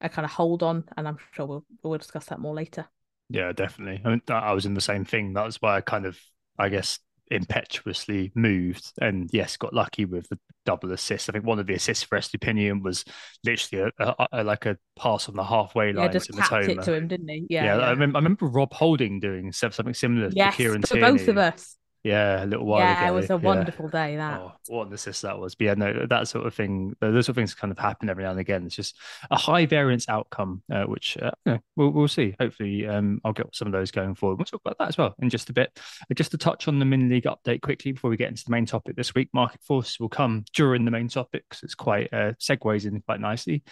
a 0.00 0.08
kind 0.08 0.24
of 0.24 0.32
hold 0.32 0.62
on. 0.62 0.84
And 0.96 1.06
I'm 1.06 1.18
sure 1.32 1.46
we'll, 1.46 1.64
we'll 1.82 1.98
discuss 1.98 2.26
that 2.26 2.40
more 2.40 2.54
later. 2.54 2.86
Yeah, 3.30 3.52
definitely. 3.52 4.00
I, 4.04 4.08
mean, 4.08 4.22
I 4.28 4.52
was 4.52 4.66
in 4.66 4.74
the 4.74 4.80
same 4.80 5.04
thing. 5.04 5.34
That's 5.34 5.60
why 5.60 5.76
I 5.76 5.80
kind 5.80 6.06
of, 6.06 6.18
I 6.58 6.68
guess, 6.68 6.98
impetuously 7.30 8.32
moved 8.34 8.92
and 9.00 9.28
yes 9.32 9.56
got 9.56 9.74
lucky 9.74 10.04
with 10.04 10.28
the 10.28 10.38
double 10.64 10.92
assist 10.92 11.28
i 11.28 11.32
think 11.32 11.44
one 11.44 11.58
of 11.58 11.66
the 11.66 11.74
assists 11.74 12.04
for 12.04 12.18
Estupiñán 12.18 12.82
was 12.82 13.04
literally 13.44 13.90
a, 13.98 14.04
a, 14.18 14.28
a, 14.32 14.44
like 14.44 14.66
a 14.66 14.78
pass 14.98 15.28
on 15.28 15.36
the 15.36 15.44
halfway 15.44 15.92
line 15.92 16.06
yeah, 16.06 16.12
just 16.12 16.26
to 16.26 16.32
tapped 16.32 16.68
it 16.68 16.82
to 16.82 16.94
him 16.94 17.06
didn't 17.06 17.28
he 17.28 17.46
yeah, 17.50 17.64
yeah, 17.64 17.76
yeah. 17.76 17.86
I, 17.86 17.90
remember, 17.90 18.16
I, 18.16 18.20
remember, 18.20 18.46
rob 18.46 18.72
holding 18.72 19.20
doing 19.20 19.52
something 19.52 19.94
similar 19.94 20.30
yes, 20.32 20.54
to 20.54 20.56
Kieran 20.56 20.82
for 20.82 20.94
Tierney. 20.94 21.18
both 21.18 21.28
of 21.28 21.38
us 21.38 21.76
yeah, 22.04 22.44
a 22.44 22.46
little 22.46 22.66
while 22.66 22.80
yeah, 22.80 22.92
ago. 22.92 23.00
Yeah, 23.00 23.10
it 23.10 23.14
was 23.14 23.24
a 23.30 23.34
yeah. 23.34 23.36
wonderful 23.36 23.88
day. 23.88 24.16
That 24.16 24.40
oh, 24.40 24.52
what 24.68 24.86
an 24.86 24.92
assist 24.92 25.22
that 25.22 25.38
was. 25.38 25.54
But 25.54 25.64
yeah, 25.64 25.74
no, 25.74 26.06
that 26.06 26.28
sort 26.28 26.46
of 26.46 26.54
thing. 26.54 26.94
Those 27.00 27.26
sort 27.26 27.30
of 27.30 27.36
things 27.36 27.54
kind 27.54 27.70
of 27.72 27.78
happen 27.78 28.08
every 28.08 28.24
now 28.24 28.30
and 28.30 28.40
again. 28.40 28.66
It's 28.66 28.76
just 28.76 28.96
a 29.30 29.36
high 29.36 29.66
variance 29.66 30.08
outcome, 30.08 30.62
uh, 30.72 30.84
which 30.84 31.18
uh, 31.20 31.32
you 31.44 31.52
know, 31.52 31.58
we'll 31.76 31.90
we'll 31.90 32.08
see. 32.08 32.36
Hopefully, 32.38 32.86
um, 32.86 33.20
I'll 33.24 33.32
get 33.32 33.54
some 33.54 33.66
of 33.66 33.72
those 33.72 33.90
going 33.90 34.14
forward. 34.14 34.38
We'll 34.38 34.46
talk 34.46 34.60
about 34.64 34.78
that 34.78 34.88
as 34.88 34.98
well 34.98 35.14
in 35.18 35.28
just 35.28 35.50
a 35.50 35.52
bit. 35.52 35.78
Uh, 36.10 36.14
just 36.14 36.30
to 36.30 36.38
touch 36.38 36.68
on 36.68 36.78
the 36.78 36.84
min 36.84 37.08
league 37.08 37.24
update 37.24 37.62
quickly 37.62 37.92
before 37.92 38.10
we 38.10 38.16
get 38.16 38.30
into 38.30 38.44
the 38.44 38.52
main 38.52 38.66
topic 38.66 38.96
this 38.96 39.14
week. 39.14 39.28
Market 39.32 39.62
forces 39.62 39.98
will 39.98 40.08
come 40.08 40.44
during 40.54 40.84
the 40.84 40.90
main 40.90 41.08
topic 41.08 41.44
because 41.48 41.62
it's 41.62 41.74
quite 41.74 42.12
uh, 42.12 42.32
segues 42.40 42.86
in 42.86 43.00
quite 43.00 43.20
nicely. 43.20 43.62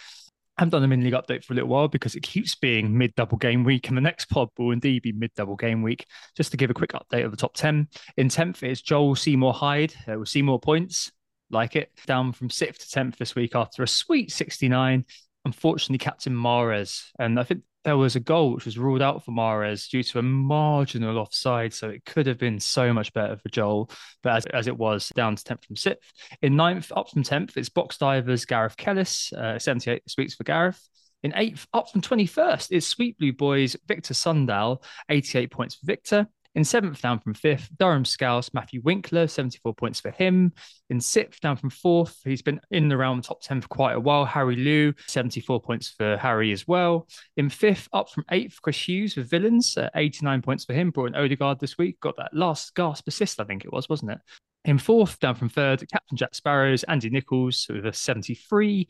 I 0.57 0.63
haven't 0.63 0.71
done 0.71 0.83
a 0.83 0.87
mini 0.87 1.03
league 1.03 1.13
update 1.13 1.43
for 1.43 1.53
a 1.53 1.55
little 1.55 1.69
while 1.69 1.87
because 1.87 2.15
it 2.15 2.23
keeps 2.23 2.55
being 2.55 2.97
mid 2.97 3.13
double 3.13 3.37
game 3.37 3.63
week, 3.63 3.89
and 3.89 3.97
the 3.97 4.01
next 4.01 4.25
pod 4.25 4.49
will 4.57 4.71
indeed 4.71 5.03
be 5.03 5.11
mid 5.11 5.31
double 5.35 5.55
game 5.55 5.83
week. 5.83 6.07
Just 6.35 6.49
to 6.49 6.57
give 6.57 6.71
a 6.71 6.73
quick 6.73 6.93
update 6.93 7.25
of 7.25 7.29
the 7.29 7.37
top 7.37 7.53
10. 7.53 7.87
In 8.17 8.27
10th 8.27 8.63
is 8.63 8.81
Joel 8.81 9.15
Seymour 9.15 9.53
Hyde 9.53 9.93
uh, 10.11 10.17
with 10.17 10.29
Seymour 10.29 10.59
points, 10.59 11.11
like 11.51 11.75
it, 11.75 11.91
down 12.07 12.33
from 12.33 12.49
6th 12.49 12.89
to 12.89 12.99
10th 12.99 13.17
this 13.17 13.35
week 13.35 13.53
after 13.53 13.83
a 13.83 13.87
sweet 13.87 14.31
69. 14.31 15.05
Unfortunately, 15.45 15.99
Captain 15.99 16.33
Mahrez, 16.33 17.11
and 17.19 17.39
I 17.39 17.43
think 17.43 17.61
there 17.87 17.95
was 17.95 18.17
a 18.17 18.19
goal 18.19 18.51
which 18.51 18.65
was 18.65 18.77
ruled 18.77 19.01
out 19.01 19.23
for 19.23 19.31
Mahrez 19.31 19.87
due 19.87 20.03
to 20.03 20.19
a 20.19 20.21
marginal 20.21 21.17
offside, 21.17 21.73
so 21.73 21.87
it 21.87 22.03
could 22.03 22.27
have 22.27 22.37
been 22.37 22.59
so 22.59 22.91
much 22.91 23.13
better 23.13 23.37
for 23.37 23.47
Joel. 23.47 23.89
But 24.21 24.35
as, 24.35 24.45
as 24.47 24.67
it 24.67 24.77
was, 24.77 25.07
down 25.15 25.37
to 25.37 25.43
10th 25.43 25.63
from 25.63 25.77
6th. 25.77 25.95
In 26.41 26.57
ninth, 26.57 26.91
up 26.93 27.09
from 27.09 27.23
10th, 27.23 27.55
it's 27.55 27.69
Box 27.69 27.97
Divers 27.97 28.43
Gareth 28.43 28.75
Kellis, 28.75 29.31
uh, 29.31 29.57
78 29.57 30.03
weeks 30.17 30.35
for 30.35 30.43
Gareth. 30.43 30.85
In 31.23 31.31
eighth, 31.37 31.65
up 31.73 31.89
from 31.89 32.01
21st, 32.01 32.73
is 32.73 32.85
Sweet 32.85 33.17
Blue 33.19 33.31
Boys 33.31 33.77
Victor 33.87 34.13
Sundal, 34.13 34.83
88 35.07 35.49
points 35.49 35.75
for 35.75 35.85
Victor. 35.85 36.27
In 36.57 36.63
seventh, 36.63 37.03
down 37.03 37.19
from 37.19 37.35
fifth, 37.35 37.69
Durham 37.77 38.03
Scouse, 38.03 38.51
Matthew 38.51 38.81
Winkler, 38.83 39.27
74 39.27 39.75
points 39.75 39.99
for 39.99 40.09
him. 40.09 40.51
In 40.89 40.99
sixth, 40.99 41.39
down 41.39 41.55
from 41.55 41.69
fourth, 41.69 42.19
he's 42.23 42.41
been 42.41 42.59
in 42.71 42.87
the 42.87 42.97
round 42.97 43.25
top 43.25 43.43
10 43.43 43.61
for 43.61 43.67
quite 43.67 43.95
a 43.95 43.99
while. 43.99 44.25
Harry 44.25 44.55
Liu, 44.55 44.91
74 45.05 45.61
points 45.61 45.91
for 45.95 46.17
Harry 46.17 46.51
as 46.51 46.67
well. 46.67 47.07
In 47.35 47.51
fifth, 47.51 47.87
up 47.93 48.09
from 48.09 48.25
eighth, 48.31 48.59
Chris 48.59 48.87
Hughes 48.87 49.15
with 49.15 49.29
Villains, 49.29 49.77
uh, 49.77 49.91
89 49.95 50.41
points 50.41 50.65
for 50.65 50.73
him. 50.73 50.89
Brought 50.89 51.09
in 51.09 51.15
Odegaard 51.15 51.59
this 51.59 51.77
week, 51.77 51.99
got 51.99 52.17
that 52.17 52.33
last 52.33 52.73
gasp 52.73 53.07
assist, 53.07 53.39
I 53.39 53.43
think 53.43 53.63
it 53.63 53.71
was, 53.71 53.87
wasn't 53.87 54.13
it? 54.13 54.19
In 54.65 54.79
fourth, 54.79 55.19
down 55.19 55.35
from 55.35 55.49
third, 55.49 55.87
Captain 55.91 56.17
Jack 56.17 56.33
Sparrows, 56.33 56.81
Andy 56.85 57.11
Nichols 57.11 57.67
with 57.69 57.85
a 57.85 57.93
73. 57.93 58.87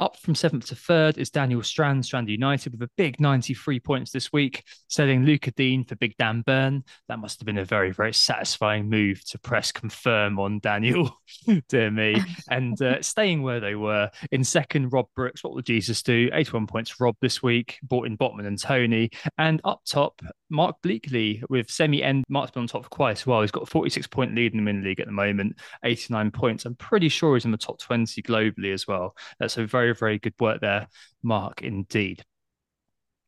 Up 0.00 0.16
from 0.16 0.34
seventh 0.34 0.64
to 0.68 0.74
third 0.74 1.18
is 1.18 1.28
Daniel 1.28 1.62
Strand, 1.62 2.06
Strand 2.06 2.30
United, 2.30 2.72
with 2.72 2.80
a 2.80 2.90
big 2.96 3.20
93 3.20 3.80
points 3.80 4.10
this 4.10 4.32
week, 4.32 4.64
selling 4.88 5.26
Lucas 5.26 5.52
Digne 5.54 5.84
for 5.84 5.94
Big 5.94 6.16
Dan 6.16 6.40
Burn. 6.40 6.84
That 7.08 7.18
must 7.18 7.38
have 7.38 7.44
been 7.44 7.58
a 7.58 7.66
very, 7.66 7.90
very 7.90 8.14
satisfying 8.14 8.88
move 8.88 9.22
to 9.26 9.38
press 9.38 9.70
confirm 9.72 10.38
on 10.38 10.58
Daniel, 10.60 11.20
dear 11.68 11.90
me. 11.90 12.22
And 12.48 12.80
uh, 12.80 13.02
staying 13.02 13.42
where 13.42 13.60
they 13.60 13.74
were. 13.74 14.10
In 14.32 14.42
second, 14.42 14.92
Rob 14.92 15.06
Brooks. 15.14 15.44
What 15.44 15.54
will 15.54 15.62
Jesus 15.62 16.02
do? 16.02 16.30
81 16.32 16.66
points, 16.66 16.98
Rob 16.98 17.14
this 17.20 17.42
week, 17.42 17.78
bought 17.82 18.06
in 18.06 18.16
Botman 18.16 18.46
and 18.46 18.58
Toney. 18.58 19.10
And 19.36 19.60
up 19.64 19.82
top, 19.84 20.20
Mark 20.50 20.76
Bleakley 20.82 21.42
with 21.48 21.70
semi 21.70 22.02
end. 22.02 22.24
Mark's 22.28 22.50
been 22.50 22.62
on 22.62 22.66
top 22.66 22.84
for 22.84 22.90
quite 22.90 23.24
a 23.24 23.28
while. 23.28 23.40
He's 23.40 23.50
got 23.50 23.62
a 23.62 23.66
46 23.66 24.06
point 24.08 24.34
lead 24.34 24.52
in 24.52 24.58
the 24.58 24.62
min 24.62 24.82
league 24.82 25.00
at 25.00 25.06
the 25.06 25.12
moment, 25.12 25.56
89 25.84 26.30
points. 26.32 26.64
I'm 26.64 26.74
pretty 26.74 27.08
sure 27.08 27.36
he's 27.36 27.44
in 27.44 27.52
the 27.52 27.56
top 27.56 27.78
20 27.78 28.20
globally 28.22 28.74
as 28.74 28.86
well. 28.86 29.16
That's 29.38 29.56
a 29.56 29.66
very, 29.66 29.89
very 29.94 30.10
very 30.10 30.18
good 30.18 30.34
work 30.40 30.60
there, 30.60 30.88
Mark, 31.22 31.62
indeed. 31.62 32.24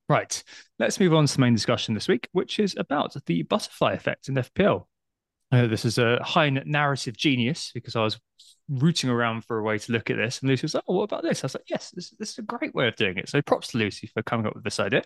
Right, 0.09 0.43
let's 0.79 1.01
move 1.01 1.15
on 1.15 1.27
to 1.27 1.35
the 1.35 1.41
main 1.41 1.55
discussion 1.55 1.95
this 1.95 2.09
week, 2.09 2.29
which 2.33 2.59
is 2.59 2.77
about 2.77 3.15
the 3.27 3.43
butterfly 3.43 3.93
effect 3.93 4.29
in 4.29 4.35
FPL. 4.35 4.87
This 5.51 5.85
is 5.85 5.99
a 5.99 6.23
high 6.23 6.51
narrative 6.51 7.17
genius 7.17 7.71
because 7.75 7.95
I 7.95 8.03
was 8.03 8.19
rooting 8.69 9.11
around 9.11 9.45
for 9.45 9.59
a 9.59 9.63
way 9.63 9.79
to 9.79 9.93
look 9.93 10.11
at 10.11 10.17
this. 10.17 10.41
And 10.41 10.49
Lucy 10.49 10.65
was 10.65 10.75
like, 10.75 10.85
Oh, 10.89 10.97
what 10.97 11.05
about 11.05 11.23
this? 11.23 11.43
I 11.43 11.47
was 11.47 11.55
like, 11.55 11.69
Yes, 11.69 11.91
this, 11.91 12.11
this 12.19 12.31
is 12.31 12.39
a 12.39 12.43
great 12.43 12.75
way 12.75 12.89
of 12.89 12.97
doing 12.97 13.19
it. 13.19 13.29
So 13.29 13.43
props 13.43 13.69
to 13.69 13.79
Lucy 13.79 14.07
for 14.07 14.23
coming 14.23 14.47
up 14.47 14.55
with 14.55 14.65
this 14.65 14.81
idea. 14.81 15.03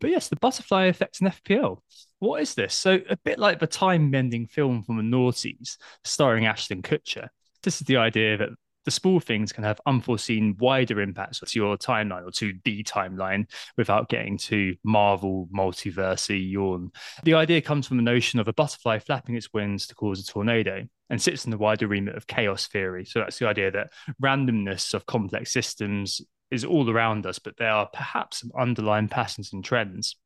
But 0.00 0.10
yes, 0.10 0.28
the 0.28 0.36
butterfly 0.36 0.84
effect 0.84 1.20
in 1.20 1.28
FPL. 1.28 1.78
What 2.20 2.42
is 2.42 2.54
this? 2.54 2.74
So, 2.74 3.00
a 3.08 3.16
bit 3.16 3.38
like 3.38 3.60
the 3.60 3.66
time 3.66 4.10
mending 4.10 4.46
film 4.46 4.82
from 4.82 4.96
the 4.96 5.02
noughties 5.02 5.76
starring 6.04 6.46
Ashton 6.46 6.82
Kutcher. 6.82 7.28
This 7.62 7.80
is 7.80 7.86
the 7.86 7.96
idea 7.96 8.36
that 8.38 8.50
the 8.88 8.92
small 8.92 9.20
things 9.20 9.52
can 9.52 9.64
have 9.64 9.78
unforeseen 9.84 10.56
wider 10.58 11.02
impacts 11.02 11.40
to 11.40 11.58
your 11.58 11.76
timeline 11.76 12.26
or 12.26 12.30
to 12.30 12.54
the 12.64 12.82
timeline 12.84 13.46
without 13.76 14.08
getting 14.08 14.38
to 14.38 14.74
Marvel 14.82 15.46
multiversey 15.54 16.50
yawn. 16.50 16.90
The 17.22 17.34
idea 17.34 17.60
comes 17.60 17.86
from 17.86 17.98
the 17.98 18.02
notion 18.02 18.40
of 18.40 18.48
a 18.48 18.52
butterfly 18.54 19.00
flapping 19.00 19.36
its 19.36 19.52
wings 19.52 19.86
to 19.88 19.94
cause 19.94 20.20
a 20.20 20.24
tornado 20.24 20.86
and 21.10 21.20
sits 21.20 21.44
in 21.44 21.50
the 21.50 21.58
wider 21.58 21.86
remit 21.86 22.16
of 22.16 22.26
chaos 22.26 22.66
theory. 22.66 23.04
So 23.04 23.18
that's 23.18 23.38
the 23.38 23.46
idea 23.46 23.70
that 23.72 23.90
randomness 24.22 24.94
of 24.94 25.04
complex 25.04 25.52
systems 25.52 26.22
is 26.50 26.64
all 26.64 26.88
around 26.88 27.26
us, 27.26 27.38
but 27.38 27.58
there 27.58 27.70
are 27.70 27.90
perhaps 27.92 28.40
some 28.40 28.52
underlying 28.58 29.08
patterns 29.08 29.52
and 29.52 29.62
trends. 29.62 30.16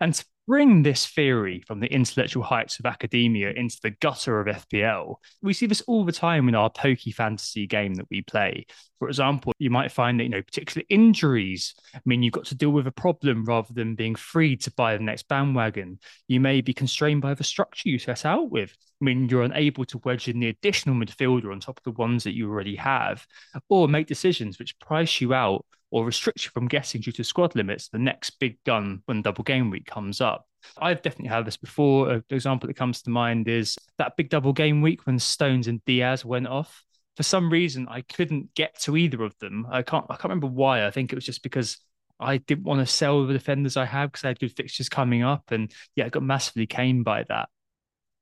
And 0.00 0.14
to 0.14 0.24
bring 0.46 0.82
this 0.82 1.06
theory 1.06 1.62
from 1.66 1.80
the 1.80 1.92
intellectual 1.92 2.42
heights 2.42 2.78
of 2.78 2.86
academia 2.86 3.50
into 3.50 3.76
the 3.82 3.90
gutter 3.90 4.40
of 4.40 4.46
FPL, 4.46 5.16
we 5.42 5.52
see 5.52 5.66
this 5.66 5.82
all 5.82 6.04
the 6.04 6.12
time 6.12 6.48
in 6.48 6.54
our 6.54 6.70
pokey 6.70 7.12
fantasy 7.12 7.66
game 7.66 7.94
that 7.94 8.06
we 8.10 8.22
play. 8.22 8.66
For 8.98 9.08
example, 9.08 9.52
you 9.58 9.70
might 9.70 9.92
find 9.92 10.18
that, 10.18 10.24
you 10.24 10.30
know, 10.30 10.42
particular 10.42 10.84
injuries 10.88 11.74
I 11.94 12.00
mean 12.04 12.22
you've 12.22 12.32
got 12.32 12.46
to 12.46 12.54
deal 12.54 12.70
with 12.70 12.86
a 12.86 12.92
problem 12.92 13.44
rather 13.44 13.72
than 13.72 13.94
being 13.94 14.14
free 14.14 14.56
to 14.56 14.72
buy 14.72 14.96
the 14.96 15.02
next 15.02 15.28
bandwagon. 15.28 15.98
You 16.28 16.40
may 16.40 16.60
be 16.60 16.72
constrained 16.72 17.20
by 17.20 17.34
the 17.34 17.44
structure 17.44 17.88
you 17.88 17.98
set 17.98 18.24
out 18.24 18.50
with, 18.50 18.74
I 19.00 19.04
mean, 19.04 19.28
you're 19.28 19.42
unable 19.42 19.84
to 19.86 20.00
wedge 20.04 20.28
in 20.28 20.40
the 20.40 20.48
additional 20.48 20.96
midfielder 20.96 21.52
on 21.52 21.60
top 21.60 21.78
of 21.78 21.84
the 21.84 21.98
ones 22.00 22.24
that 22.24 22.34
you 22.34 22.50
already 22.50 22.76
have, 22.76 23.24
or 23.68 23.86
make 23.86 24.06
decisions 24.06 24.58
which 24.58 24.78
price 24.80 25.20
you 25.20 25.34
out 25.34 25.64
or 25.90 26.04
restrict 26.04 26.44
you 26.44 26.50
from 26.50 26.68
guessing 26.68 27.00
due 27.00 27.12
to 27.12 27.24
squad 27.24 27.54
limits 27.54 27.88
the 27.88 27.98
next 27.98 28.30
big 28.38 28.62
gun 28.64 29.02
when 29.06 29.22
double 29.22 29.44
game 29.44 29.70
week 29.70 29.86
comes 29.86 30.20
up. 30.20 30.46
I've 30.76 31.02
definitely 31.02 31.28
had 31.28 31.46
this 31.46 31.56
before. 31.56 32.10
An 32.10 32.24
example 32.30 32.66
that 32.66 32.74
comes 32.74 33.02
to 33.02 33.10
mind 33.10 33.48
is 33.48 33.76
that 33.96 34.16
big 34.16 34.28
double 34.28 34.52
game 34.52 34.82
week 34.82 35.06
when 35.06 35.18
Stones 35.18 35.68
and 35.68 35.84
Diaz 35.84 36.24
went 36.24 36.48
off. 36.48 36.84
For 37.16 37.22
some 37.22 37.50
reason, 37.50 37.88
I 37.88 38.02
couldn't 38.02 38.54
get 38.54 38.78
to 38.80 38.96
either 38.96 39.22
of 39.24 39.36
them. 39.38 39.66
I 39.70 39.82
can't. 39.82 40.04
I 40.08 40.14
can't 40.14 40.24
remember 40.24 40.46
why. 40.46 40.86
I 40.86 40.90
think 40.90 41.12
it 41.12 41.16
was 41.16 41.24
just 41.24 41.42
because 41.42 41.78
I 42.20 42.38
didn't 42.38 42.64
want 42.64 42.80
to 42.80 42.86
sell 42.86 43.26
the 43.26 43.32
defenders 43.32 43.76
I 43.76 43.86
had 43.86 44.06
because 44.06 44.24
I 44.24 44.28
had 44.28 44.38
good 44.38 44.56
fixtures 44.56 44.88
coming 44.88 45.22
up, 45.22 45.50
and 45.50 45.72
yeah, 45.96 46.06
I 46.06 46.10
got 46.10 46.22
massively 46.22 46.66
caned 46.66 47.04
by 47.04 47.24
that. 47.24 47.48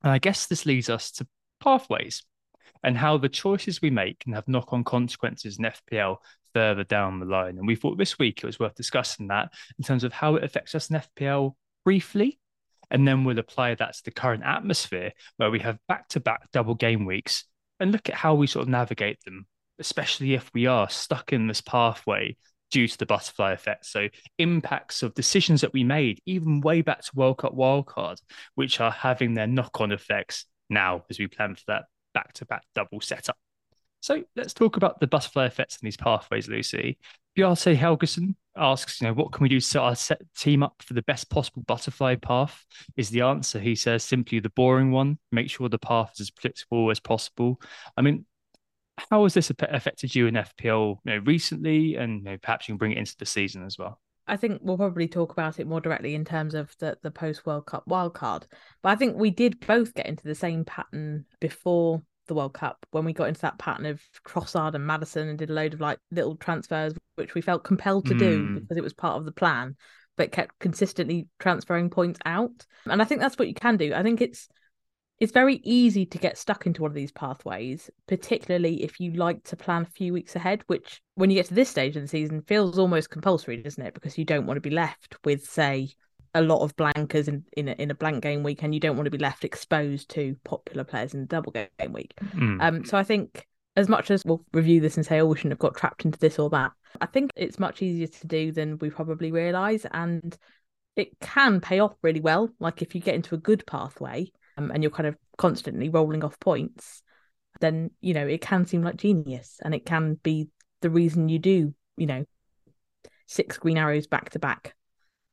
And 0.02 0.12
I 0.12 0.18
guess 0.18 0.46
this 0.46 0.66
leads 0.66 0.88
us 0.88 1.10
to 1.12 1.26
pathways 1.60 2.22
and 2.82 2.96
how 2.96 3.18
the 3.18 3.28
choices 3.28 3.82
we 3.82 3.90
make 3.90 4.20
can 4.20 4.32
have 4.32 4.48
knock 4.48 4.72
on 4.72 4.84
consequences 4.84 5.58
in 5.58 5.64
FPL 5.64 6.18
further 6.56 6.84
down 6.84 7.20
the 7.20 7.26
line. 7.26 7.58
And 7.58 7.66
we 7.66 7.76
thought 7.76 7.98
this 7.98 8.18
week 8.18 8.38
it 8.38 8.46
was 8.46 8.58
worth 8.58 8.74
discussing 8.74 9.26
that 9.26 9.52
in 9.76 9.84
terms 9.84 10.04
of 10.04 10.12
how 10.14 10.36
it 10.36 10.42
affects 10.42 10.74
us 10.74 10.88
in 10.88 11.02
FPL 11.18 11.52
briefly. 11.84 12.40
And 12.90 13.06
then 13.06 13.24
we'll 13.24 13.38
apply 13.38 13.74
that 13.74 13.92
to 13.92 14.04
the 14.06 14.10
current 14.10 14.42
atmosphere 14.42 15.12
where 15.36 15.50
we 15.50 15.58
have 15.58 15.78
back 15.86 16.08
to 16.08 16.20
back 16.20 16.50
double 16.54 16.74
game 16.74 17.04
weeks 17.04 17.44
and 17.78 17.92
look 17.92 18.08
at 18.08 18.14
how 18.14 18.36
we 18.36 18.46
sort 18.46 18.62
of 18.62 18.70
navigate 18.70 19.22
them, 19.26 19.46
especially 19.78 20.32
if 20.32 20.50
we 20.54 20.64
are 20.64 20.88
stuck 20.88 21.34
in 21.34 21.46
this 21.46 21.60
pathway 21.60 22.38
due 22.70 22.88
to 22.88 22.96
the 22.96 23.04
butterfly 23.04 23.52
effect. 23.52 23.84
So 23.84 24.08
impacts 24.38 25.02
of 25.02 25.12
decisions 25.12 25.60
that 25.60 25.74
we 25.74 25.84
made, 25.84 26.22
even 26.24 26.62
way 26.62 26.80
back 26.80 27.02
to 27.02 27.10
World 27.14 27.36
Cup 27.36 27.54
wildcard, 27.54 28.16
which 28.54 28.80
are 28.80 28.90
having 28.90 29.34
their 29.34 29.46
knock-on 29.46 29.92
effects 29.92 30.46
now 30.70 31.04
as 31.10 31.18
we 31.18 31.26
plan 31.26 31.54
for 31.54 31.64
that 31.66 31.84
back-to-back 32.14 32.62
double 32.74 33.02
setup. 33.02 33.36
So 34.06 34.22
let's 34.36 34.54
talk 34.54 34.76
about 34.76 35.00
the 35.00 35.08
butterfly 35.08 35.46
effects 35.46 35.78
in 35.82 35.84
these 35.84 35.96
pathways, 35.96 36.46
Lucy. 36.46 36.96
Bjarte 37.36 37.76
Helgeson 37.76 38.36
asks, 38.56 39.00
you 39.00 39.08
know, 39.08 39.12
what 39.12 39.32
can 39.32 39.42
we 39.42 39.48
do 39.48 39.58
to 39.58 39.66
set 39.66 39.82
our 39.82 39.96
set 39.96 40.22
team 40.38 40.62
up 40.62 40.80
for 40.80 40.94
the 40.94 41.02
best 41.02 41.28
possible 41.28 41.64
butterfly 41.66 42.14
path? 42.14 42.64
Is 42.96 43.10
the 43.10 43.22
answer. 43.22 43.58
He 43.58 43.74
says 43.74 44.04
simply 44.04 44.38
the 44.38 44.50
boring 44.50 44.92
one. 44.92 45.18
Make 45.32 45.50
sure 45.50 45.68
the 45.68 45.80
path 45.80 46.12
is 46.14 46.20
as 46.20 46.30
predictable 46.30 46.88
as 46.92 47.00
possible. 47.00 47.60
I 47.96 48.02
mean, 48.02 48.26
how 49.10 49.24
has 49.24 49.34
this 49.34 49.50
affected 49.50 50.14
you 50.14 50.28
in 50.28 50.34
FPL 50.34 50.98
you 51.04 51.12
know, 51.12 51.18
recently, 51.24 51.96
and 51.96 52.18
you 52.20 52.30
know, 52.30 52.38
perhaps 52.40 52.68
you 52.68 52.74
can 52.74 52.78
bring 52.78 52.92
it 52.92 52.98
into 52.98 53.16
the 53.18 53.26
season 53.26 53.66
as 53.66 53.76
well? 53.76 54.00
I 54.28 54.36
think 54.36 54.60
we'll 54.62 54.76
probably 54.76 55.08
talk 55.08 55.32
about 55.32 55.58
it 55.58 55.66
more 55.66 55.80
directly 55.80 56.14
in 56.14 56.24
terms 56.24 56.54
of 56.54 56.76
the 56.78 56.96
the 57.02 57.10
post 57.10 57.44
World 57.44 57.66
Cup 57.66 57.82
wildcard. 57.88 58.44
But 58.84 58.90
I 58.90 58.94
think 58.94 59.16
we 59.16 59.30
did 59.30 59.66
both 59.66 59.94
get 59.94 60.06
into 60.06 60.28
the 60.28 60.36
same 60.36 60.64
pattern 60.64 61.24
before 61.40 62.02
the 62.26 62.34
World 62.34 62.54
Cup 62.54 62.86
when 62.90 63.04
we 63.04 63.12
got 63.12 63.28
into 63.28 63.40
that 63.42 63.58
pattern 63.58 63.86
of 63.86 64.00
Trossard 64.26 64.74
and 64.74 64.86
Maddison 64.86 65.28
and 65.28 65.38
did 65.38 65.50
a 65.50 65.54
load 65.54 65.74
of 65.74 65.80
like 65.80 65.98
little 66.10 66.36
transfers, 66.36 66.94
which 67.16 67.34
we 67.34 67.40
felt 67.40 67.64
compelled 67.64 68.06
to 68.06 68.14
do 68.14 68.46
Mm. 68.46 68.54
because 68.60 68.76
it 68.76 68.84
was 68.84 68.92
part 68.94 69.16
of 69.16 69.24
the 69.24 69.32
plan, 69.32 69.76
but 70.16 70.32
kept 70.32 70.58
consistently 70.58 71.28
transferring 71.38 71.90
points 71.90 72.18
out. 72.26 72.66
And 72.84 73.00
I 73.00 73.04
think 73.04 73.20
that's 73.20 73.38
what 73.38 73.48
you 73.48 73.54
can 73.54 73.76
do. 73.76 73.94
I 73.94 74.02
think 74.02 74.20
it's 74.20 74.48
it's 75.18 75.32
very 75.32 75.62
easy 75.64 76.04
to 76.04 76.18
get 76.18 76.36
stuck 76.36 76.66
into 76.66 76.82
one 76.82 76.90
of 76.90 76.94
these 76.94 77.10
pathways, 77.10 77.88
particularly 78.06 78.82
if 78.82 79.00
you 79.00 79.12
like 79.12 79.42
to 79.44 79.56
plan 79.56 79.80
a 79.80 79.86
few 79.86 80.12
weeks 80.12 80.36
ahead, 80.36 80.62
which 80.66 81.00
when 81.14 81.30
you 81.30 81.36
get 81.36 81.46
to 81.46 81.54
this 81.54 81.70
stage 81.70 81.96
of 81.96 82.02
the 82.02 82.08
season 82.08 82.42
feels 82.42 82.78
almost 82.78 83.08
compulsory, 83.08 83.56
doesn't 83.56 83.82
it? 83.82 83.94
Because 83.94 84.18
you 84.18 84.26
don't 84.26 84.44
want 84.44 84.58
to 84.58 84.60
be 84.60 84.68
left 84.68 85.16
with, 85.24 85.46
say, 85.46 85.88
a 86.36 86.42
lot 86.42 86.60
of 86.60 86.76
blankers 86.76 87.28
in, 87.28 87.44
in, 87.56 87.68
a, 87.68 87.72
in 87.72 87.90
a 87.90 87.94
blank 87.94 88.22
game 88.22 88.42
week 88.42 88.62
and 88.62 88.74
you 88.74 88.80
don't 88.80 88.96
want 88.96 89.06
to 89.06 89.10
be 89.10 89.18
left 89.18 89.44
exposed 89.44 90.10
to 90.10 90.36
popular 90.44 90.84
players 90.84 91.14
in 91.14 91.20
the 91.20 91.26
double 91.26 91.50
game 91.50 91.92
week. 91.92 92.12
Mm. 92.34 92.62
Um, 92.62 92.84
so 92.84 92.98
I 92.98 93.04
think 93.04 93.46
as 93.74 93.88
much 93.88 94.10
as 94.10 94.22
we'll 94.24 94.44
review 94.52 94.80
this 94.80 94.96
and 94.96 95.06
say, 95.06 95.18
oh, 95.18 95.26
we 95.26 95.36
shouldn't 95.36 95.52
have 95.52 95.58
got 95.58 95.74
trapped 95.74 96.04
into 96.04 96.18
this 96.18 96.38
or 96.38 96.50
that, 96.50 96.72
I 97.00 97.06
think 97.06 97.30
it's 97.36 97.58
much 97.58 97.80
easier 97.80 98.06
to 98.06 98.26
do 98.26 98.52
than 98.52 98.76
we 98.78 98.90
probably 98.90 99.32
realise. 99.32 99.86
And 99.90 100.36
it 100.94 101.18
can 101.20 101.60
pay 101.60 101.80
off 101.80 101.94
really 102.02 102.20
well. 102.20 102.50
Like 102.60 102.82
if 102.82 102.94
you 102.94 103.00
get 103.00 103.14
into 103.14 103.34
a 103.34 103.38
good 103.38 103.66
pathway 103.66 104.30
um, 104.58 104.70
and 104.70 104.82
you're 104.82 104.92
kind 104.92 105.06
of 105.06 105.16
constantly 105.38 105.88
rolling 105.88 106.22
off 106.22 106.38
points, 106.38 107.02
then, 107.60 107.90
you 108.02 108.12
know, 108.12 108.26
it 108.26 108.42
can 108.42 108.66
seem 108.66 108.82
like 108.82 108.96
genius 108.96 109.58
and 109.64 109.74
it 109.74 109.86
can 109.86 110.18
be 110.22 110.48
the 110.82 110.90
reason 110.90 111.30
you 111.30 111.38
do, 111.38 111.74
you 111.96 112.06
know, 112.06 112.26
six 113.26 113.56
green 113.56 113.78
arrows 113.78 114.06
back 114.06 114.30
to 114.30 114.38
back. 114.38 114.75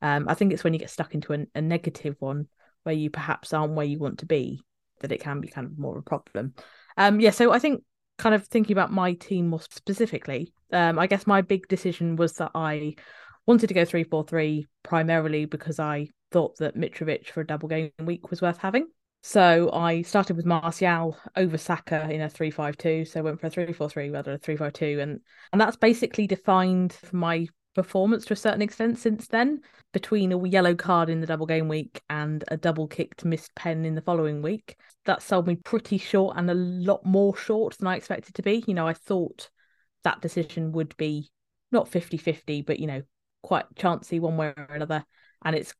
Um, 0.04 0.26
I 0.28 0.34
think 0.34 0.52
it's 0.52 0.62
when 0.62 0.74
you 0.74 0.78
get 0.78 0.90
stuck 0.90 1.14
into 1.14 1.32
a, 1.54 1.62
negative 1.62 2.14
one 2.18 2.46
where 2.82 2.94
you 2.94 3.08
perhaps 3.08 3.54
aren't 3.54 3.72
where 3.72 3.86
you 3.86 3.98
want 3.98 4.18
to 4.18 4.26
be 4.26 4.60
that 5.00 5.10
it 5.10 5.22
can 5.22 5.40
be 5.40 5.48
kind 5.48 5.66
of 5.66 5.78
more 5.78 5.92
of 5.96 6.00
a 6.00 6.02
problem. 6.02 6.52
Um, 6.98 7.20
yeah, 7.20 7.30
so 7.30 7.52
I 7.52 7.58
think 7.58 7.82
kind 8.18 8.34
of 8.34 8.46
thinking 8.46 8.74
about 8.74 8.92
my 8.92 9.14
team 9.14 9.48
more 9.48 9.62
specifically, 9.62 10.52
um, 10.74 10.98
I 10.98 11.06
guess 11.06 11.26
my 11.26 11.40
big 11.40 11.68
decision 11.68 12.16
was 12.16 12.34
that 12.34 12.50
I 12.54 12.96
wanted 13.46 13.68
to 13.68 13.74
go 13.74 13.86
three 13.86 14.04
four 14.04 14.24
three 14.24 14.66
primarily 14.82 15.46
because 15.46 15.80
I 15.80 16.08
thought 16.30 16.58
that 16.58 16.76
Mitrovic 16.76 17.28
for 17.28 17.40
a 17.40 17.46
double 17.46 17.68
game 17.68 17.90
week 17.98 18.30
was 18.30 18.42
worth 18.42 18.58
having. 18.58 18.88
So 19.22 19.70
I 19.72 20.02
started 20.02 20.36
with 20.36 20.44
Martial 20.44 21.16
over 21.34 21.56
Saka 21.56 22.10
in 22.10 22.20
a 22.20 22.28
three 22.28 22.50
five 22.50 22.76
two. 22.76 23.06
So 23.06 23.20
I 23.20 23.22
went 23.22 23.40
for 23.40 23.46
a 23.46 23.50
three 23.50 23.72
four 23.72 23.88
three 23.88 24.10
rather 24.10 24.32
than 24.32 24.34
a 24.34 24.38
three 24.38 24.56
five 24.56 24.74
two, 24.74 24.98
and 25.00 25.20
and 25.50 25.58
that's 25.58 25.78
basically 25.78 26.26
defined 26.26 26.94
my 27.10 27.46
performance 27.74 28.24
to 28.26 28.32
a 28.32 28.36
certain 28.36 28.62
extent 28.62 28.98
since 28.98 29.26
then 29.28 29.60
between 29.92 30.32
a 30.32 30.48
yellow 30.48 30.74
card 30.74 31.08
in 31.08 31.20
the 31.20 31.26
double 31.26 31.46
game 31.46 31.68
week 31.68 32.02
and 32.10 32.44
a 32.48 32.56
double 32.56 32.86
kicked 32.86 33.24
missed 33.24 33.54
pen 33.54 33.84
in 33.84 33.94
the 33.94 34.00
following 34.00 34.42
week. 34.42 34.76
That 35.04 35.22
sold 35.22 35.46
me 35.46 35.56
pretty 35.56 35.98
short 35.98 36.36
and 36.36 36.50
a 36.50 36.54
lot 36.54 37.04
more 37.04 37.36
short 37.36 37.78
than 37.78 37.86
I 37.86 37.96
expected 37.96 38.34
to 38.34 38.42
be. 38.42 38.64
You 38.66 38.74
know, 38.74 38.86
I 38.86 38.94
thought 38.94 39.50
that 40.02 40.20
decision 40.20 40.72
would 40.72 40.96
be 40.96 41.30
not 41.70 41.88
50 41.88 42.16
50, 42.16 42.62
but, 42.62 42.78
you 42.78 42.86
know, 42.86 43.02
quite 43.42 43.66
chancy 43.76 44.20
one 44.20 44.36
way 44.36 44.52
or 44.56 44.74
another. 44.74 45.04
And 45.44 45.54
it's 45.54 45.74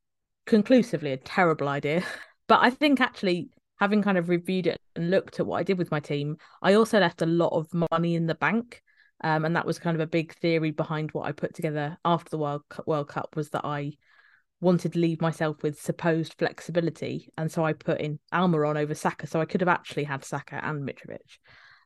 conclusively 0.45 1.11
a 1.11 1.17
terrible 1.17 1.67
idea. 1.67 2.03
But 2.47 2.59
I 2.61 2.69
think 2.69 3.01
actually, 3.01 3.49
having 3.79 4.03
kind 4.03 4.19
of 4.19 4.29
reviewed 4.29 4.67
it 4.67 4.79
and 4.95 5.09
looked 5.09 5.39
at 5.39 5.47
what 5.47 5.57
I 5.57 5.63
did 5.63 5.79
with 5.79 5.89
my 5.89 5.99
team, 5.99 6.37
I 6.61 6.75
also 6.75 6.99
left 6.99 7.23
a 7.23 7.25
lot 7.25 7.57
of 7.57 7.67
money 7.91 8.13
in 8.13 8.27
the 8.27 8.35
bank. 8.35 8.83
Um, 9.21 9.45
and 9.45 9.55
that 9.55 9.65
was 9.65 9.79
kind 9.79 9.95
of 9.95 10.01
a 10.01 10.07
big 10.07 10.33
theory 10.35 10.71
behind 10.71 11.11
what 11.11 11.25
I 11.25 11.31
put 11.31 11.55
together 11.55 11.97
after 12.03 12.29
the 12.29 12.37
World 12.37 12.63
Cup, 12.69 12.85
World 12.85 13.07
Cup 13.07 13.35
was 13.35 13.49
that 13.51 13.65
I 13.65 13.93
wanted 14.61 14.93
to 14.93 14.99
leave 14.99 15.21
myself 15.21 15.61
with 15.63 15.81
supposed 15.81 16.35
flexibility, 16.37 17.29
and 17.37 17.51
so 17.51 17.65
I 17.65 17.73
put 17.73 18.01
in 18.01 18.19
Almiron 18.33 18.77
over 18.77 18.95
Saka, 18.95 19.27
so 19.27 19.39
I 19.39 19.45
could 19.45 19.61
have 19.61 19.67
actually 19.67 20.05
had 20.05 20.23
Saka 20.23 20.59
and 20.63 20.87
Mitrovic, 20.87 21.37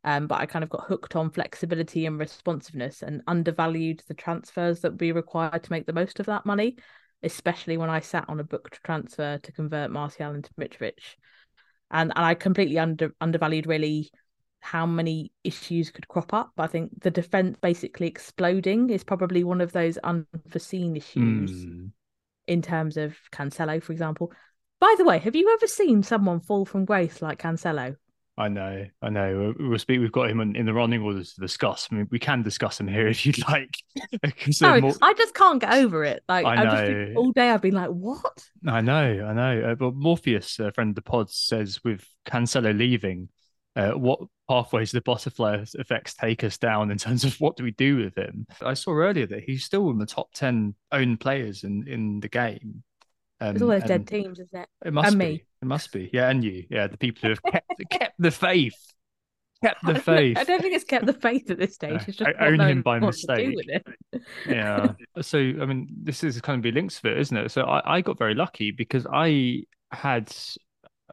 um, 0.04 0.28
but 0.28 0.40
I 0.40 0.46
kind 0.46 0.64
of 0.64 0.70
got 0.70 0.86
hooked 0.86 1.16
on 1.16 1.32
flexibility 1.32 2.06
and 2.06 2.20
responsiveness 2.20 3.02
and 3.02 3.22
undervalued 3.28 4.02
the 4.08 4.14
transfers 4.14 4.82
that 4.82 4.92
would 4.92 4.98
be 4.98 5.12
required 5.12 5.64
to 5.64 5.72
make 5.72 5.88
the 5.88 5.94
most 5.94 6.20
of 6.20 6.28
that 6.28 6.46
money, 6.46 6.78
especially 7.24 7.78
when 7.78 7.90
I 7.90 8.00
sat 8.00 8.26
on 8.28 8.40
a 8.40 8.44
booked 8.44 8.82
transfer 8.84 9.40
to 9.40 9.52
convert 9.52 9.92
Martial 9.92 10.34
into 10.34 10.54
Mitrovic, 10.54 11.16
and 11.92 12.14
and 12.16 12.26
I 12.26 12.34
completely 12.36 12.80
under 12.80 13.14
undervalued 13.20 13.68
really 13.68 14.12
how 14.62 14.86
many 14.86 15.32
issues 15.44 15.90
could 15.92 16.08
crop 16.08 16.34
up. 16.34 16.52
I 16.58 16.68
think 16.68 17.02
the 17.02 17.12
defense 17.12 17.58
basically 17.62 18.08
exploding 18.08 18.90
is 18.90 19.04
probably 19.04 19.44
one 19.44 19.62
of 19.62 19.72
those 19.72 19.98
unforeseen 20.00 20.96
issues 20.96 21.52
Mm. 21.66 21.92
in 22.48 22.62
terms 22.62 22.98
of 22.98 23.16
Cancelo, 23.32 23.82
for 23.82 23.92
example. 23.94 24.32
By 24.80 24.94
the 24.98 25.06
way, 25.06 25.18
have 25.20 25.36
you 25.36 25.50
ever 25.54 25.68
seen 25.68 26.04
someone 26.04 26.40
fall 26.40 26.66
from 26.66 26.86
grace 26.86 27.22
like 27.22 27.40
Cancelo? 27.42 27.96
I 28.38 28.48
know, 28.48 28.86
I 29.02 29.10
know. 29.10 29.54
We'll 29.60 29.78
speak. 29.80 30.00
We've 30.00 30.14
got 30.14 30.30
him 30.30 30.40
in 30.40 30.56
in 30.56 30.66
the 30.66 30.74
running 30.74 31.02
order 31.02 31.22
to 31.22 31.42
discuss. 31.42 31.90
I 31.92 31.96
mean, 31.96 32.08
we 32.10 32.20
can 32.20 32.42
discuss 32.42 32.80
him 32.80 32.88
here 32.88 33.06
if 33.14 33.26
you'd 33.26 33.46
like. 33.50 33.76
Sorry, 34.52 34.80
more- 34.80 34.94
I 35.02 35.14
just 35.14 35.34
can't 35.34 35.60
get 35.60 35.74
over 35.74 36.06
it. 36.06 36.24
Like 36.30 36.46
I 36.46 36.62
I 36.62 36.64
just 36.64 36.78
think 36.86 37.10
know. 37.10 37.20
all 37.20 37.32
day 37.34 37.50
I've 37.50 37.62
been 37.62 37.74
like, 37.76 37.90
what? 37.90 38.48
I 38.66 38.80
know, 38.80 39.26
I 39.28 39.34
know. 39.34 39.72
Uh, 39.72 39.76
but 39.76 39.94
Morpheus, 39.94 40.58
a 40.60 40.72
friend 40.72 40.92
of 40.92 40.96
the 40.96 41.02
pod, 41.02 41.30
says 41.30 41.84
with 41.84 42.06
Cancelo 42.26 42.72
leaving, 42.78 43.28
uh, 43.80 43.92
what 43.92 44.20
pathways 44.50 44.92
the 44.92 45.02
butterfly 45.02 45.64
effects 45.76 46.14
take 46.14 46.44
us 46.44 46.58
down 46.58 46.92
in 46.92 46.98
terms 46.98 47.24
of 47.24 47.40
what 47.40 47.56
do 47.56 47.64
we 47.64 47.72
do 47.72 47.98
with 47.98 48.18
him? 48.18 48.46
I 48.62 48.74
saw 48.74 48.92
earlier 48.92 49.26
that 49.28 49.44
he's 49.44 49.64
still 49.64 49.90
in 49.90 49.98
the 49.98 50.06
top 50.06 50.30
ten 50.34 50.76
owned 50.92 51.20
players 51.20 51.64
in 51.64 51.88
in 51.88 52.20
the 52.20 52.30
game. 52.30 52.84
Um, 53.42 53.56
It's 53.56 53.62
all 53.62 53.70
those 53.70 53.84
dead 53.84 54.06
teams, 54.06 54.40
isn't 54.40 54.60
it? 54.60 54.68
It 54.86 54.94
must 54.94 55.12
and 55.12 55.20
be. 55.20 55.26
me. 55.26 55.44
It 55.62 55.66
must 55.66 55.92
be. 55.94 56.10
Yeah, 56.12 56.30
and 56.30 56.44
you. 56.44 56.66
Yeah, 56.70 56.88
the 56.88 56.98
people 56.98 57.22
who 57.22 57.30
have 57.30 57.44
kept 57.44 57.72
kept 57.90 58.16
the 58.20 58.32
faith, 58.32 58.94
kept 59.64 59.86
the 59.86 59.96
faith. 59.96 60.38
I 60.38 60.44
don't 60.44 60.62
think 60.62 60.76
it's 60.76 60.84
kept 60.84 61.06
the 61.06 61.14
faith 61.14 61.50
at 61.50 61.58
this 61.58 61.76
stage. 61.76 62.02
It's 62.08 62.18
just 62.18 62.30
I 62.38 62.48
own 62.48 62.60
him 62.60 62.82
by 62.82 63.00
mistake. 63.00 63.56
with 63.56 63.70
it. 63.70 64.22
yeah. 64.48 64.94
So 65.22 65.38
I 65.38 65.66
mean, 65.66 65.88
this 66.04 66.24
is 66.24 66.40
kind 66.42 66.58
of 66.58 66.64
be 66.64 66.72
links 66.72 67.00
to 67.02 67.12
it, 67.12 67.18
isn't 67.18 67.38
it? 67.38 67.52
So 67.52 67.64
I, 67.64 67.98
I 67.98 68.02
got 68.02 68.18
very 68.18 68.36
lucky 68.36 68.72
because 68.72 69.08
I 69.12 69.64
had 69.92 70.30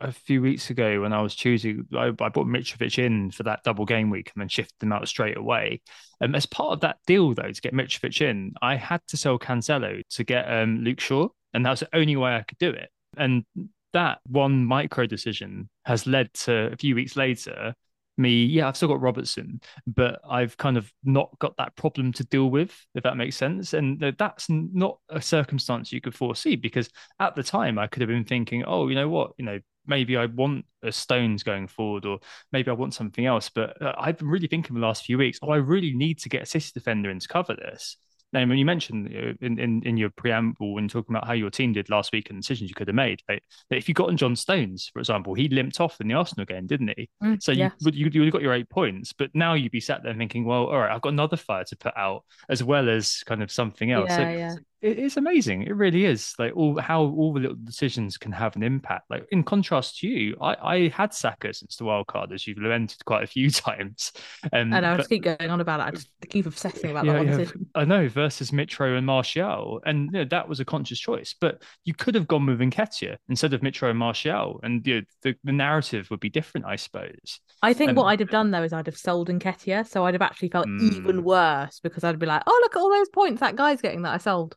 a 0.01 0.13
few 0.13 0.43
weeks 0.43 0.71
ago 0.71 1.01
when 1.01 1.13
I 1.13 1.23
was 1.23 1.35
choosing, 1.35 1.87
I, 1.95 2.07
I 2.07 2.29
bought 2.29 2.47
Mitrovic 2.47 2.99
in 2.99 3.31
for 3.31 3.43
that 3.45 3.63
double 3.65 3.85
game 3.85 4.11
week 4.11 4.33
and 4.35 4.41
then 4.41 4.49
shifted 4.49 4.83
him 4.83 4.93
out 4.93 5.09
straight 5.09 5.37
away. 5.37 5.81
Um, 6.21 6.35
as 6.35 6.47
part 6.47 6.73
of 6.73 6.81
that 6.81 6.99
deal, 7.07 7.35
though, 7.35 7.51
to 7.51 7.61
get 7.61 7.75
Mitrovic 7.75 8.21
in, 8.21 8.55
I 8.63 8.77
had 8.77 9.01
to 9.09 9.17
sell 9.17 9.39
Cancelo 9.39 10.03
to 10.11 10.25
get 10.25 10.51
um, 10.53 10.81
Luke 10.81 11.01
Shaw, 11.01 11.29
and 11.55 11.65
that 11.65 11.71
was 11.71 11.81
the 11.81 11.97
only 11.97 12.17
way 12.17 12.37
I 12.37 12.43
could 12.43 12.59
do 12.59 12.71
it. 12.71 12.91
And 13.17 13.45
that 13.93 14.19
one 14.27 14.65
micro 14.65 15.07
decision 15.07 15.69
has 15.85 16.07
led 16.07 16.33
to 16.35 16.73
a 16.73 16.77
few 16.77 16.95
weeks 16.95 17.17
later 17.17 17.75
me, 18.17 18.45
yeah, 18.45 18.69
I've 18.69 18.77
still 18.77 18.89
got 18.89 19.01
Robertson, 19.01 19.61
but 19.87 20.21
I've 20.29 20.57
kind 20.57 20.77
of 20.77 20.93
not 21.05 21.31
got 21.39 21.57
that 21.59 21.77
problem 21.77 22.13
to 22.15 22.25
deal 22.25 22.49
with, 22.51 22.75
if 22.95 23.03
that 23.03 23.17
makes 23.17 23.37
sense. 23.37 23.73
And 23.75 24.15
that's 24.19 24.49
not 24.49 24.99
a 25.09 25.21
circumstance 25.21 25.93
you 25.93 26.01
could 26.01 26.15
foresee 26.15 26.57
because 26.57 26.89
at 27.21 27.35
the 27.35 27.43
time 27.43 27.79
I 27.79 27.87
could 27.87 28.03
have 28.03 28.09
been 28.09 28.25
thinking, 28.25 28.65
oh, 28.65 28.89
you 28.89 28.95
know 28.95 29.09
what, 29.09 29.33
you 29.39 29.45
know, 29.45 29.61
maybe 29.87 30.17
I 30.17 30.27
want 30.27 30.65
a 30.83 30.93
Stones 30.93 31.43
going 31.43 31.69
forward, 31.69 32.05
or 32.05 32.19
maybe 32.53 32.71
I 32.71 32.75
want 32.75 32.95
something 32.95 33.25
else. 33.25 33.51
But 33.51 33.81
uh, 33.81 33.95
I've 33.99 34.19
been 34.19 34.29
really 34.29 34.49
thinking 34.49 34.75
the 34.75 34.81
last 34.81 35.05
few 35.05 35.19
weeks, 35.19 35.39
oh, 35.43 35.51
I 35.51 35.57
really 35.57 35.95
need 35.95 36.19
to 36.21 36.29
get 36.29 36.43
a 36.43 36.47
City 36.47 36.71
defender 36.75 37.11
in 37.11 37.21
to 37.21 37.29
cover 37.29 37.55
this. 37.55 37.97
And 38.37 38.51
when 38.51 38.59
you 38.59 38.65
mentioned 38.65 39.09
uh, 39.15 39.33
in, 39.41 39.59
in, 39.59 39.83
in 39.85 39.97
your 39.97 40.11
preamble 40.11 40.75
when 40.75 40.89
talking 40.89 41.15
about 41.15 41.27
how 41.27 41.33
your 41.33 41.51
team 41.51 41.73
did 41.73 41.89
last 41.89 42.13
week 42.13 42.29
and 42.31 42.41
decisions 42.41 42.69
you 42.71 42.75
could 42.75 42.89
have 42.89 42.95
made, 42.95 43.23
like, 43.29 43.43
that 43.71 43.77
if 43.77 43.89
you 43.89 43.95
got 43.95 44.09
on 44.09 44.17
John 44.17 44.37
Stones, 44.37 44.91
for 44.93 44.99
example, 44.99 45.35
he 45.35 45.49
limped 45.49 45.81
off 45.81 46.01
in 46.01 46.09
the 46.09 46.15
Arsenal 46.15 46.45
game, 46.45 46.67
didn't 46.67 46.93
he? 46.97 47.09
Mm, 47.23 47.43
So 47.43 47.53
yeah. 47.53 47.71
you 47.79 47.85
would 47.85 47.95
you 47.95 48.11
you 48.11 48.31
got 48.31 48.43
your 48.43 48.53
eight 48.53 48.69
points, 48.69 49.13
but 49.13 49.31
now 49.35 49.55
you'd 49.55 49.73
be 49.73 49.81
sat 49.81 50.03
there 50.03 50.15
thinking, 50.15 50.45
well, 50.45 50.67
all 50.67 50.79
right, 50.81 50.95
I've 50.95 51.03
got 51.03 51.13
another 51.13 51.37
fire 51.37 51.65
to 51.65 51.77
put 51.77 51.97
out 51.97 52.25
as 52.49 52.63
well 52.63 52.89
as 52.89 53.23
kind 53.25 53.43
of 53.43 53.51
something 53.51 53.91
else. 53.91 54.11
So 54.11 54.21
Yeah, 54.21 54.33
yeah. 54.33 54.55
It 54.83 54.99
is 54.99 55.17
amazing. 55.17 55.63
It 55.63 55.75
really 55.75 56.05
is. 56.05 56.35
Like 56.39 56.55
all 56.55 56.79
how 56.81 57.03
all 57.03 57.33
the 57.33 57.41
little 57.41 57.57
decisions 57.63 58.17
can 58.19 58.33
have 58.33 58.57
an 58.57 58.63
impact. 58.63 59.11
Like 59.11 59.27
in 59.33 59.43
contrast 59.43 59.99
to 60.01 60.07
you, 60.09 60.37
I, 60.41 60.55
I 60.75 60.89
had 60.89 61.15
Saka 61.15 61.53
since 61.55 61.77
the 61.77 61.85
wild 61.85 62.07
card, 62.07 62.33
as 62.33 62.47
you've 62.47 62.59
lamented 62.59 63.05
quite 63.05 63.23
a 63.25 63.27
few 63.27 63.51
times. 63.67 64.13
Um, 64.53 64.73
I 64.73 64.81
know, 64.81 64.93
I 64.93 64.97
just 64.99 65.09
keep 65.09 65.23
going 65.25 65.51
on 65.51 65.61
about 65.61 65.81
it. 65.81 65.83
I 65.85 65.91
just 65.93 66.11
keep 66.29 66.47
obsessing 66.47 66.91
about 66.91 67.07
that 67.07 67.17
one 67.17 67.27
yeah. 67.41 67.47
I 67.75 67.85
know 67.85 68.09
versus 68.09 68.51
Mitro 68.51 68.97
and 68.97 69.07
Martial, 69.07 69.81
and 69.85 70.07
you 70.13 70.19
know, 70.19 70.25
that 70.27 70.49
was 70.49 70.61
a 70.61 70.65
conscious 70.65 70.99
choice. 70.99 71.35
But 71.41 71.63
you 71.85 71.95
could 71.95 72.15
have 72.15 72.29
gone 72.29 72.47
with 72.47 72.59
Nketiah 72.61 73.17
instead 73.29 73.55
of 73.55 73.63
Mitro 73.63 73.89
and 73.91 73.99
Martial, 73.99 74.61
and 74.63 74.87
you 74.87 74.97
know, 74.97 75.03
the 75.23 75.35
the 75.45 75.53
narrative 75.53 76.09
would 76.11 76.21
be 76.21 76.29
different, 76.31 76.67
I 76.67 76.77
suppose. 76.77 77.41
I 77.63 77.73
think 77.73 77.89
And- 77.91 77.97
what 77.97 78.05
I'd 78.05 78.21
have 78.21 78.31
done 78.31 78.51
though 78.51 78.63
is 78.63 78.73
I'd 78.75 78.87
have 78.87 78.99
sold 78.99 79.29
Nketiah, 79.31 79.87
so 79.89 80.05
I'd 80.05 80.15
have 80.15 80.23
actually 80.23 80.51
felt 80.51 80.69
even 80.69 81.23
Mm. 81.23 81.23
worse 81.23 81.81
because 81.81 82.05
I'd 82.05 82.19
be 82.19 82.27
like, 82.27 82.43
"Oh, 82.47 82.61
look 82.63 82.77
at 82.77 82.79
all 82.79 82.91
those 82.91 83.09
points 83.09 83.41
that 83.41 83.57
guy's 83.57 83.81
getting 83.81 84.03
that 84.03 84.13
I 84.13 84.19
sold." 84.19 84.55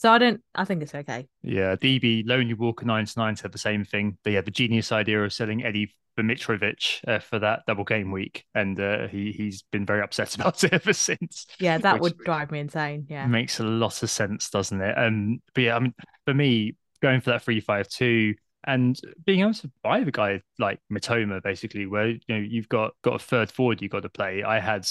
So 0.00 0.10
I 0.10 0.16
don't. 0.16 0.40
I 0.54 0.64
think 0.64 0.82
it's 0.82 0.94
okay. 0.94 1.28
Yeah, 1.42 1.76
DB 1.76 2.26
Lonely 2.26 2.54
Walker 2.54 2.86
99 2.86 3.36
said 3.36 3.52
the 3.52 3.58
same 3.58 3.84
thing. 3.84 4.16
They 4.24 4.32
had 4.32 4.46
the 4.46 4.50
genius 4.50 4.92
idea 4.92 5.22
of 5.22 5.30
selling 5.30 5.62
Eddie 5.62 5.94
Mitrovic 6.18 7.06
uh, 7.06 7.18
for 7.18 7.38
that 7.38 7.64
double 7.66 7.84
game 7.84 8.10
week, 8.10 8.46
and 8.54 8.80
uh, 8.80 9.08
he 9.08 9.30
he's 9.30 9.60
been 9.70 9.84
very 9.84 10.00
upset 10.00 10.34
about 10.36 10.64
it 10.64 10.72
ever 10.72 10.94
since. 10.94 11.46
Yeah, 11.58 11.76
that 11.76 12.00
would 12.00 12.16
drive 12.16 12.50
me 12.50 12.60
insane. 12.60 13.08
Yeah, 13.10 13.26
makes 13.26 13.60
a 13.60 13.62
lot 13.62 14.02
of 14.02 14.08
sense, 14.08 14.48
doesn't 14.48 14.80
it? 14.80 14.96
Um, 14.96 15.42
but 15.54 15.64
yeah, 15.64 15.76
I 15.76 15.80
mean, 15.80 15.94
for 16.24 16.32
me, 16.32 16.76
going 17.02 17.20
for 17.20 17.32
that 17.32 17.42
three 17.42 17.60
five 17.60 17.86
two 17.86 18.36
and 18.64 18.98
being 19.26 19.40
able 19.40 19.52
to 19.52 19.70
buy 19.82 20.02
the 20.02 20.12
guy 20.12 20.40
like 20.58 20.80
Mitoma, 20.90 21.42
basically, 21.42 21.84
where 21.84 22.08
you 22.08 22.20
know 22.26 22.38
you've 22.38 22.70
got 22.70 22.94
got 23.02 23.16
a 23.16 23.18
third 23.18 23.50
forward 23.50 23.82
you've 23.82 23.92
got 23.92 24.04
to 24.04 24.08
play. 24.08 24.44
I 24.44 24.60
had 24.60 24.86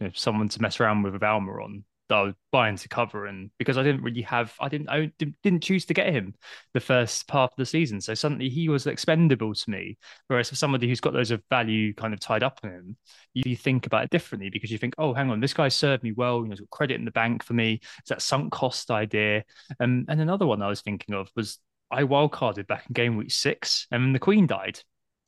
you 0.00 0.06
know, 0.06 0.12
someone 0.14 0.48
to 0.48 0.62
mess 0.62 0.80
around 0.80 1.02
with 1.02 1.12
with 1.12 1.22
Alma 1.22 1.52
on 1.62 1.84
that 2.08 2.14
I 2.16 2.22
was 2.22 2.34
buying 2.52 2.76
to 2.76 2.88
cover, 2.88 3.26
and 3.26 3.50
because 3.58 3.78
I 3.78 3.82
didn't 3.82 4.02
really 4.02 4.22
have, 4.22 4.54
I 4.60 4.68
didn't, 4.68 4.88
I 4.88 5.10
didn't 5.42 5.62
choose 5.62 5.84
to 5.86 5.94
get 5.94 6.12
him 6.12 6.34
the 6.74 6.80
first 6.80 7.26
part 7.26 7.52
of 7.52 7.56
the 7.56 7.66
season, 7.66 8.00
so 8.00 8.14
suddenly 8.14 8.48
he 8.48 8.68
was 8.68 8.86
expendable 8.86 9.54
to 9.54 9.70
me. 9.70 9.98
Whereas 10.28 10.48
for 10.48 10.56
somebody 10.56 10.88
who's 10.88 11.00
got 11.00 11.14
loads 11.14 11.30
of 11.30 11.42
value 11.50 11.94
kind 11.94 12.14
of 12.14 12.20
tied 12.20 12.42
up 12.42 12.60
in 12.62 12.70
him, 12.70 12.96
you 13.34 13.56
think 13.56 13.86
about 13.86 14.04
it 14.04 14.10
differently 14.10 14.50
because 14.50 14.70
you 14.70 14.78
think, 14.78 14.94
oh, 14.98 15.14
hang 15.14 15.30
on, 15.30 15.40
this 15.40 15.54
guy 15.54 15.68
served 15.68 16.02
me 16.02 16.12
well, 16.12 16.42
you 16.42 16.48
know, 16.48 16.56
got 16.56 16.70
credit 16.70 16.98
in 16.98 17.04
the 17.04 17.10
bank 17.10 17.42
for 17.42 17.54
me. 17.54 17.80
It's 17.98 18.08
that 18.08 18.22
sunk 18.22 18.52
cost 18.52 18.90
idea. 18.90 19.44
Um, 19.80 20.06
and 20.08 20.20
another 20.20 20.46
one 20.46 20.62
I 20.62 20.68
was 20.68 20.82
thinking 20.82 21.14
of 21.14 21.30
was 21.36 21.58
I 21.90 22.02
wildcarded 22.02 22.66
back 22.66 22.84
in 22.88 22.92
game 22.92 23.16
week 23.16 23.30
six, 23.30 23.86
and 23.90 24.14
the 24.14 24.18
Queen 24.18 24.46
died. 24.46 24.80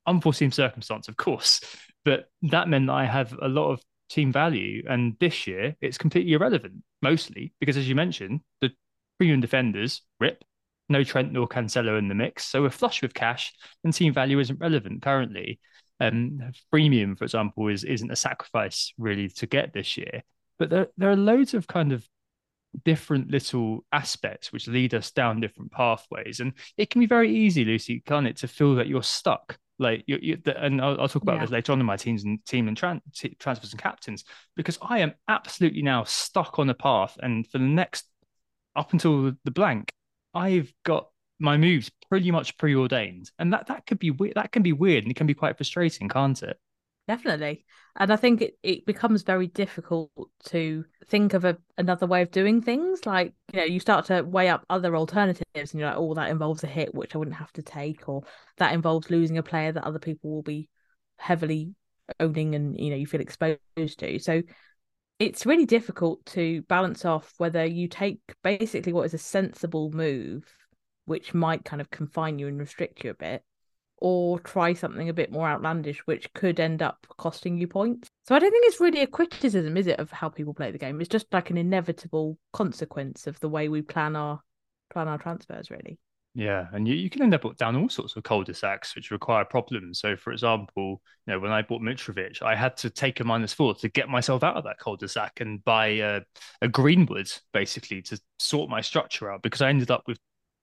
Unforeseen 0.07 0.51
circumstance, 0.51 1.09
of 1.09 1.17
course, 1.17 1.61
but 2.05 2.31
that 2.43 2.69
meant 2.69 2.87
that 2.87 2.95
I 2.95 3.05
have 3.05 3.37
a 3.41 3.49
lot 3.49 3.73
of 3.73 3.83
team 4.09 4.33
value. 4.33 4.83
And 4.89 5.17
this 5.21 5.47
year, 5.47 5.77
it's 5.81 5.99
completely 5.99 6.33
irrelevant, 6.33 6.83
mostly 7.03 7.53
because, 7.61 7.77
as 7.77 7.89
you 7.89 7.95
mentioned, 7.95 8.41
the 8.61 8.71
premium 9.19 9.41
defenders 9.41 10.03
rip, 10.21 10.45
no 10.89 11.05
Trent 11.05 11.33
nor 11.33 11.49
Cancelo 11.49 11.99
in 11.99 12.09
the 12.09 12.15
mix. 12.15 12.45
So 12.45 12.63
we're 12.63 12.71
flush 12.71 13.03
with 13.03 13.15
cash, 13.15 13.53
and 13.85 13.93
team 13.93 14.13
value 14.13 14.39
isn't 14.39 14.61
relevant 14.61 15.03
currently. 15.03 15.61
Um, 16.01 16.53
premium, 16.71 17.17
for 17.17 17.25
example, 17.25 17.69
is 17.69 17.85
isn't 17.85 18.11
a 18.11 18.17
sacrifice 18.17 18.93
really 18.99 19.29
to 19.31 19.47
get 19.47 19.73
this 19.73 19.97
year. 19.97 20.23
But 20.59 20.71
there 20.71 20.89
there 20.97 21.11
are 21.11 21.17
loads 21.17 21.55
of 21.55 21.67
kind 21.67 21.93
of 21.93 22.07
different 22.85 23.31
little 23.31 23.85
aspects 23.93 24.53
which 24.53 24.69
lead 24.69 24.95
us 24.95 25.11
down 25.11 25.41
different 25.41 25.73
pathways, 25.73 26.41
and 26.41 26.53
it 26.77 26.91
can 26.91 27.01
be 27.01 27.07
very 27.07 27.35
easy, 27.35 27.65
Lucy, 27.65 28.01
can't 28.07 28.27
it, 28.27 28.37
to 28.39 28.49
feel 28.49 28.77
that 28.77 28.87
you're 28.87 29.03
stuck 29.03 29.59
like 29.79 30.05
you, 30.07 30.19
you 30.21 30.39
and 30.57 30.81
I'll, 30.81 31.01
I'll, 31.01 31.09
talk 31.09 31.23
about 31.23 31.37
yeah. 31.37 31.43
this 31.43 31.51
later 31.51 31.73
on 31.73 31.81
in 31.81 31.87
my 31.87 31.97
teams 31.97 32.25
and 32.25 32.45
team 32.45 32.69
and 32.69 32.77
tran- 32.77 33.01
t- 33.15 33.37
transfers 33.39 33.73
and 33.73 33.81
mm-hmm. 33.81 33.89
captains 33.89 34.25
because 34.57 34.79
I 34.83 34.99
am 34.99 35.15
absolutely 35.29 35.83
now 35.83 36.05
stuck 36.05 36.59
on 36.59 36.71
a 36.71 36.75
path, 36.75 37.17
and 37.23 37.47
for 37.47 37.59
the 37.59 37.65
next 37.65 38.07
up 38.77 38.93
until 38.93 39.33
the 39.45 39.51
blank, 39.51 39.93
I've 40.35 40.73
got 40.85 41.09
my 41.39 41.57
moves 41.57 41.91
pretty 42.09 42.31
much 42.31 42.57
preordained, 42.57 43.31
and 43.39 43.53
that 43.53 43.67
that 43.69 43.87
could 43.87 43.99
be 43.99 44.11
weird. 44.11 44.35
That 44.35 44.53
can 44.53 44.63
be 44.63 44.73
weird, 44.73 45.05
and 45.05 45.11
it 45.11 45.17
can 45.17 45.27
be 45.27 45.35
quite 45.35 45.57
frustrating, 45.57 46.09
can't 46.09 46.43
it? 46.43 46.59
Definitely. 47.09 47.65
And 47.97 48.13
I 48.13 48.17
think 48.17 48.43
it, 48.43 48.59
it 48.63 48.85
becomes 48.85 49.23
very 49.23 49.47
difficult 49.47 50.11
to 50.51 50.85
think 51.07 51.33
of 51.33 51.47
a, 51.47 51.57
another 51.79 52.07
way 52.07 52.21
of 52.21 52.31
doing 52.31 52.61
things. 52.61 53.07
Like, 53.07 53.33
you 53.51 53.61
know, 53.61 53.65
you 53.65 53.81
start 53.81 54.05
to 54.07 54.21
weigh 54.23 54.51
up 54.51 54.67
other 54.69 54.95
alternatives 54.95 55.73
and 55.73 55.81
you're 55.81 55.89
like, 55.89 55.97
oh, 55.97 56.13
that 56.15 56.29
involves 56.29 56.63
a 56.65 56.67
hit, 56.67 56.95
which 56.95 57.15
I 57.15 57.19
wouldn't 57.19 57.39
have 57.39 57.53
to 57.55 57.63
take, 57.63 58.11
or 58.11 58.25
that 58.59 58.75
involves 58.75 59.09
losing 59.09 59.39
a 59.39 59.43
player 59.43 59.73
that 59.73 59.85
other 59.85 59.99
people 59.99 60.31
will 60.31 60.43
be 60.43 60.69
heavily 61.17 61.75
owning 62.21 62.55
and, 62.55 62.79
you 62.79 62.91
know, 62.91 62.97
you 62.97 63.07
feel 63.07 63.23
exposed 63.23 63.59
to. 63.77 64.19
So 64.19 64.43
it's 65.19 65.47
really 65.47 65.67
difficult 65.67 66.25
to 66.27 66.61
balance 66.63 67.07
off 67.07 67.33
whether 67.39 67.65
you 67.65 67.89
take 67.89 68.21
basically 68.45 68.93
what 68.93 69.07
is 69.07 69.15
a 69.15 69.19
sensible 69.19 69.91
move, 69.93 70.45
which 71.07 71.33
might 71.33 71.65
kind 71.65 71.81
of 71.81 71.91
confine 71.91 72.39
you 72.39 72.49
and 72.49 72.59
restrict 72.59 73.03
you 73.03 73.11
a 73.11 73.15
bit, 73.15 73.43
or 74.01 74.39
try 74.41 74.73
something 74.73 75.09
a 75.09 75.15
bit 75.15 75.33
more 75.33 75.49
outlandish, 75.49 75.99
which 76.07 76.33
could 76.33 76.61
end 76.61 76.83
up 76.83 77.07
costing 77.17 77.59
you 77.59 77.67
points. 77.67 78.09
So 78.27 78.35
I 78.35 78.39
don't 78.39 78.51
think 78.51 78.67
it's 78.67 78.81
really 78.81 79.03
a 79.03 79.07
criticism, 79.07 79.77
is 79.77 79.87
it, 79.87 79.99
of 79.99 80.11
how 80.11 80.29
people 80.29 80.55
play 80.55 80.71
the 80.71 80.79
game? 80.79 81.01
It's 81.01 81.09
just 81.09 81.27
like 81.33 81.51
an 81.51 81.59
inevitable 81.59 82.39
consequence 82.53 83.27
of 83.27 83.39
the 83.41 83.49
way 83.49 83.69
we 83.69 83.83
plan 83.83 84.17
our 84.17 84.41
plan 84.91 85.09
our 85.09 85.19
transfers, 85.19 85.71
really. 85.71 85.99
Yeah, 86.35 86.67
and 86.73 86.87
you, 86.87 86.95
you 86.95 87.11
can 87.11 87.23
end 87.23 87.35
up 87.35 87.57
down 87.57 87.75
all 87.75 87.89
sorts 87.89 88.15
of 88.15 88.23
cul-de-sacs 88.23 88.95
which 88.95 89.11
require 89.11 89.45
problems. 89.45 89.99
So, 89.99 90.15
for 90.15 90.33
example, 90.33 91.03
you 91.27 91.33
know, 91.33 91.41
when 91.41 91.51
I 91.51 91.63
bought 91.63 91.83
Mitrovic, 91.83 92.43
I 92.43 92.55
had 92.55 92.77
to 92.79 92.91
take 92.91 93.19
a 93.19 93.25
minus 93.25 93.53
four 93.53 93.75
to 93.75 93.89
get 93.89 94.09
myself 94.09 94.45
out 94.45 94.57
of 94.57 94.65
that 94.65 94.79
cul-de-sac 94.79 95.41
and 95.41 95.65
buy 95.65 95.87
a, 95.87 96.21
a 96.63 96.69
Greenwood 96.69 97.31
basically 97.53 98.03
to 98.03 98.21
sort 98.39 98.71
my 98.71 98.81
structure 98.81 99.33
out 99.33 99.43
because 99.43 99.63
I 99.63 99.69
ended 99.69 99.91
up 99.91 100.05
with 100.07 100.19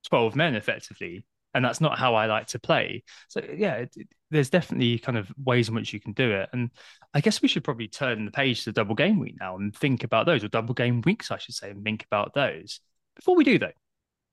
12 0.07 0.35
men 0.35 0.55
effectively 0.55 1.25
and 1.55 1.63
that's 1.63 1.81
not 1.81 1.97
how 1.97 2.15
I 2.15 2.25
like 2.25 2.47
to 2.47 2.59
play. 2.59 3.03
So 3.29 3.41
yeah, 3.55 3.75
it, 3.75 3.93
it, 3.95 4.07
there's 4.29 4.49
definitely 4.49 4.99
kind 4.99 5.17
of 5.17 5.31
ways 5.43 5.69
in 5.69 5.75
which 5.75 5.93
you 5.93 5.99
can 5.99 6.11
do 6.11 6.31
it, 6.31 6.49
and 6.51 6.69
I 7.13 7.21
guess 7.21 7.41
we 7.41 7.47
should 7.47 7.63
probably 7.63 7.87
turn 7.87 8.25
the 8.25 8.31
page 8.31 8.65
to 8.65 8.73
double 8.73 8.93
game 8.93 9.19
week 9.19 9.37
now 9.39 9.55
and 9.55 9.75
think 9.75 10.03
about 10.03 10.25
those, 10.25 10.43
or 10.43 10.49
double 10.49 10.73
game 10.75 11.01
weeks, 11.01 11.31
I 11.31 11.37
should 11.37 11.55
say, 11.55 11.71
and 11.71 11.83
think 11.83 12.03
about 12.03 12.33
those. 12.33 12.81
Before 13.15 13.35
we 13.35 13.45
do 13.45 13.57
though, 13.57 13.71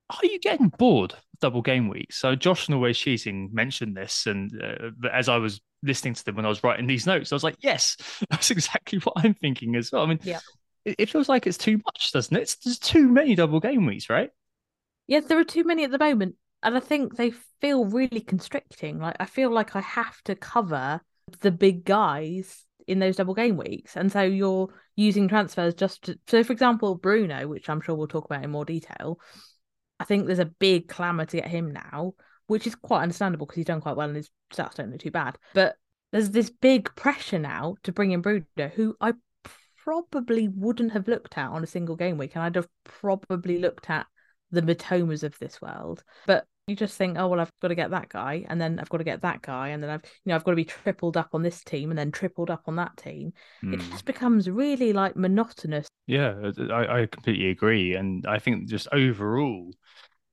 are 0.09 0.25
you 0.25 0.37
getting 0.39 0.67
bored 0.67 1.13
of 1.13 1.19
double 1.39 1.61
game 1.61 1.87
weeks? 1.87 2.17
So 2.17 2.35
Josh 2.35 2.67
and 2.67 2.75
Always 2.75 2.97
Cheating 2.97 3.49
mentioned 3.53 3.95
this, 3.95 4.27
and 4.27 4.51
uh, 4.61 5.07
as 5.11 5.29
I 5.29 5.37
was 5.37 5.61
listening 5.81 6.13
to 6.15 6.25
them 6.25 6.35
when 6.35 6.45
I 6.45 6.49
was 6.49 6.63
writing 6.63 6.87
these 6.87 7.07
notes, 7.07 7.31
I 7.31 7.35
was 7.35 7.43
like, 7.43 7.55
yes, 7.61 7.95
that's 8.29 8.51
exactly 8.51 8.99
what 8.99 9.13
I'm 9.17 9.33
thinking 9.33 9.77
as 9.77 9.91
well. 9.93 10.03
I 10.03 10.07
mean, 10.07 10.19
yeah. 10.23 10.39
it, 10.83 10.95
it 10.99 11.09
feels 11.09 11.29
like 11.29 11.47
it's 11.47 11.57
too 11.57 11.79
much, 11.85 12.11
doesn't 12.11 12.35
it? 12.35 12.41
It's, 12.41 12.55
there's 12.55 12.79
too 12.79 13.07
many 13.07 13.33
double 13.35 13.61
game 13.61 13.85
weeks, 13.85 14.09
right? 14.09 14.29
Yes, 15.07 15.25
there 15.25 15.39
are 15.39 15.45
too 15.45 15.63
many 15.63 15.85
at 15.85 15.91
the 15.91 15.97
moment 15.97 16.35
and 16.63 16.75
I 16.75 16.79
think 16.79 17.15
they 17.15 17.31
feel 17.61 17.85
really 17.85 18.21
constricting. 18.21 18.99
Like 18.99 19.15
I 19.19 19.25
feel 19.25 19.51
like 19.51 19.75
I 19.75 19.81
have 19.81 20.21
to 20.23 20.35
cover 20.35 21.01
the 21.41 21.51
big 21.51 21.85
guys 21.85 22.65
in 22.87 22.99
those 22.99 23.15
double 23.15 23.33
game 23.33 23.57
weeks, 23.57 23.95
and 23.95 24.11
so 24.11 24.21
you're 24.21 24.73
using 24.95 25.27
transfers 25.27 25.73
just 25.73 26.03
to. 26.03 26.19
So, 26.27 26.43
for 26.43 26.53
example, 26.53 26.95
Bruno, 26.95 27.47
which 27.47 27.69
I'm 27.69 27.81
sure 27.81 27.95
we'll 27.95 28.07
talk 28.07 28.25
about 28.25 28.43
in 28.43 28.51
more 28.51 28.65
detail. 28.65 29.19
I 29.99 30.05
think 30.05 30.25
there's 30.25 30.39
a 30.39 30.45
big 30.45 30.87
clamour 30.87 31.25
to 31.25 31.37
get 31.37 31.47
him 31.47 31.71
now, 31.71 32.13
which 32.47 32.67
is 32.67 32.75
quite 32.75 33.03
understandable 33.03 33.45
because 33.45 33.57
he's 33.57 33.65
done 33.65 33.81
quite 33.81 33.95
well 33.95 34.07
and 34.07 34.17
his 34.17 34.29
stats 34.53 34.75
don't 34.75 34.91
look 34.91 34.99
too 34.99 35.11
bad. 35.11 35.37
But 35.53 35.75
there's 36.11 36.31
this 36.31 36.49
big 36.49 36.93
pressure 36.95 37.39
now 37.39 37.75
to 37.83 37.91
bring 37.91 38.11
in 38.11 38.21
Bruno, 38.21 38.45
who 38.75 38.95
I 38.99 39.13
probably 39.83 40.47
wouldn't 40.47 40.93
have 40.93 41.07
looked 41.07 41.37
at 41.37 41.49
on 41.49 41.63
a 41.63 41.67
single 41.67 41.95
game 41.95 42.17
week, 42.17 42.35
and 42.35 42.43
I'd 42.43 42.55
have 42.55 42.67
probably 42.83 43.59
looked 43.59 43.89
at 43.89 44.07
the 44.51 44.61
Mitomas 44.61 45.23
of 45.23 45.37
this 45.39 45.61
world. 45.61 46.03
But 46.27 46.45
you 46.67 46.75
just 46.75 46.97
think, 46.97 47.17
oh 47.17 47.27
well, 47.27 47.41
I've 47.41 47.51
got 47.61 47.69
to 47.69 47.75
get 47.75 47.91
that 47.91 48.09
guy, 48.09 48.45
and 48.47 48.59
then 48.59 48.79
I've 48.79 48.89
got 48.89 48.99
to 48.99 49.03
get 49.03 49.21
that 49.21 49.41
guy, 49.41 49.69
and 49.69 49.83
then 49.83 49.89
I've 49.89 50.03
you 50.03 50.29
know 50.29 50.35
I've 50.35 50.43
got 50.43 50.51
to 50.51 50.55
be 50.55 50.65
tripled 50.65 51.17
up 51.17 51.29
on 51.33 51.43
this 51.43 51.63
team, 51.63 51.89
and 51.89 51.97
then 51.97 52.11
tripled 52.11 52.49
up 52.49 52.63
on 52.67 52.77
that 52.77 52.95
team. 52.95 53.33
Mm. 53.63 53.73
It 53.73 53.81
hmm. 53.81 53.91
just 53.91 54.05
becomes 54.05 54.49
really 54.49 54.93
like 54.93 55.15
monotonous. 55.15 55.87
Yeah, 56.07 56.51
I, 56.71 57.01
I 57.01 57.05
completely 57.07 57.49
agree, 57.49 57.95
and 57.95 58.25
I 58.25 58.39
think 58.39 58.69
just 58.69 58.87
overall, 58.93 59.71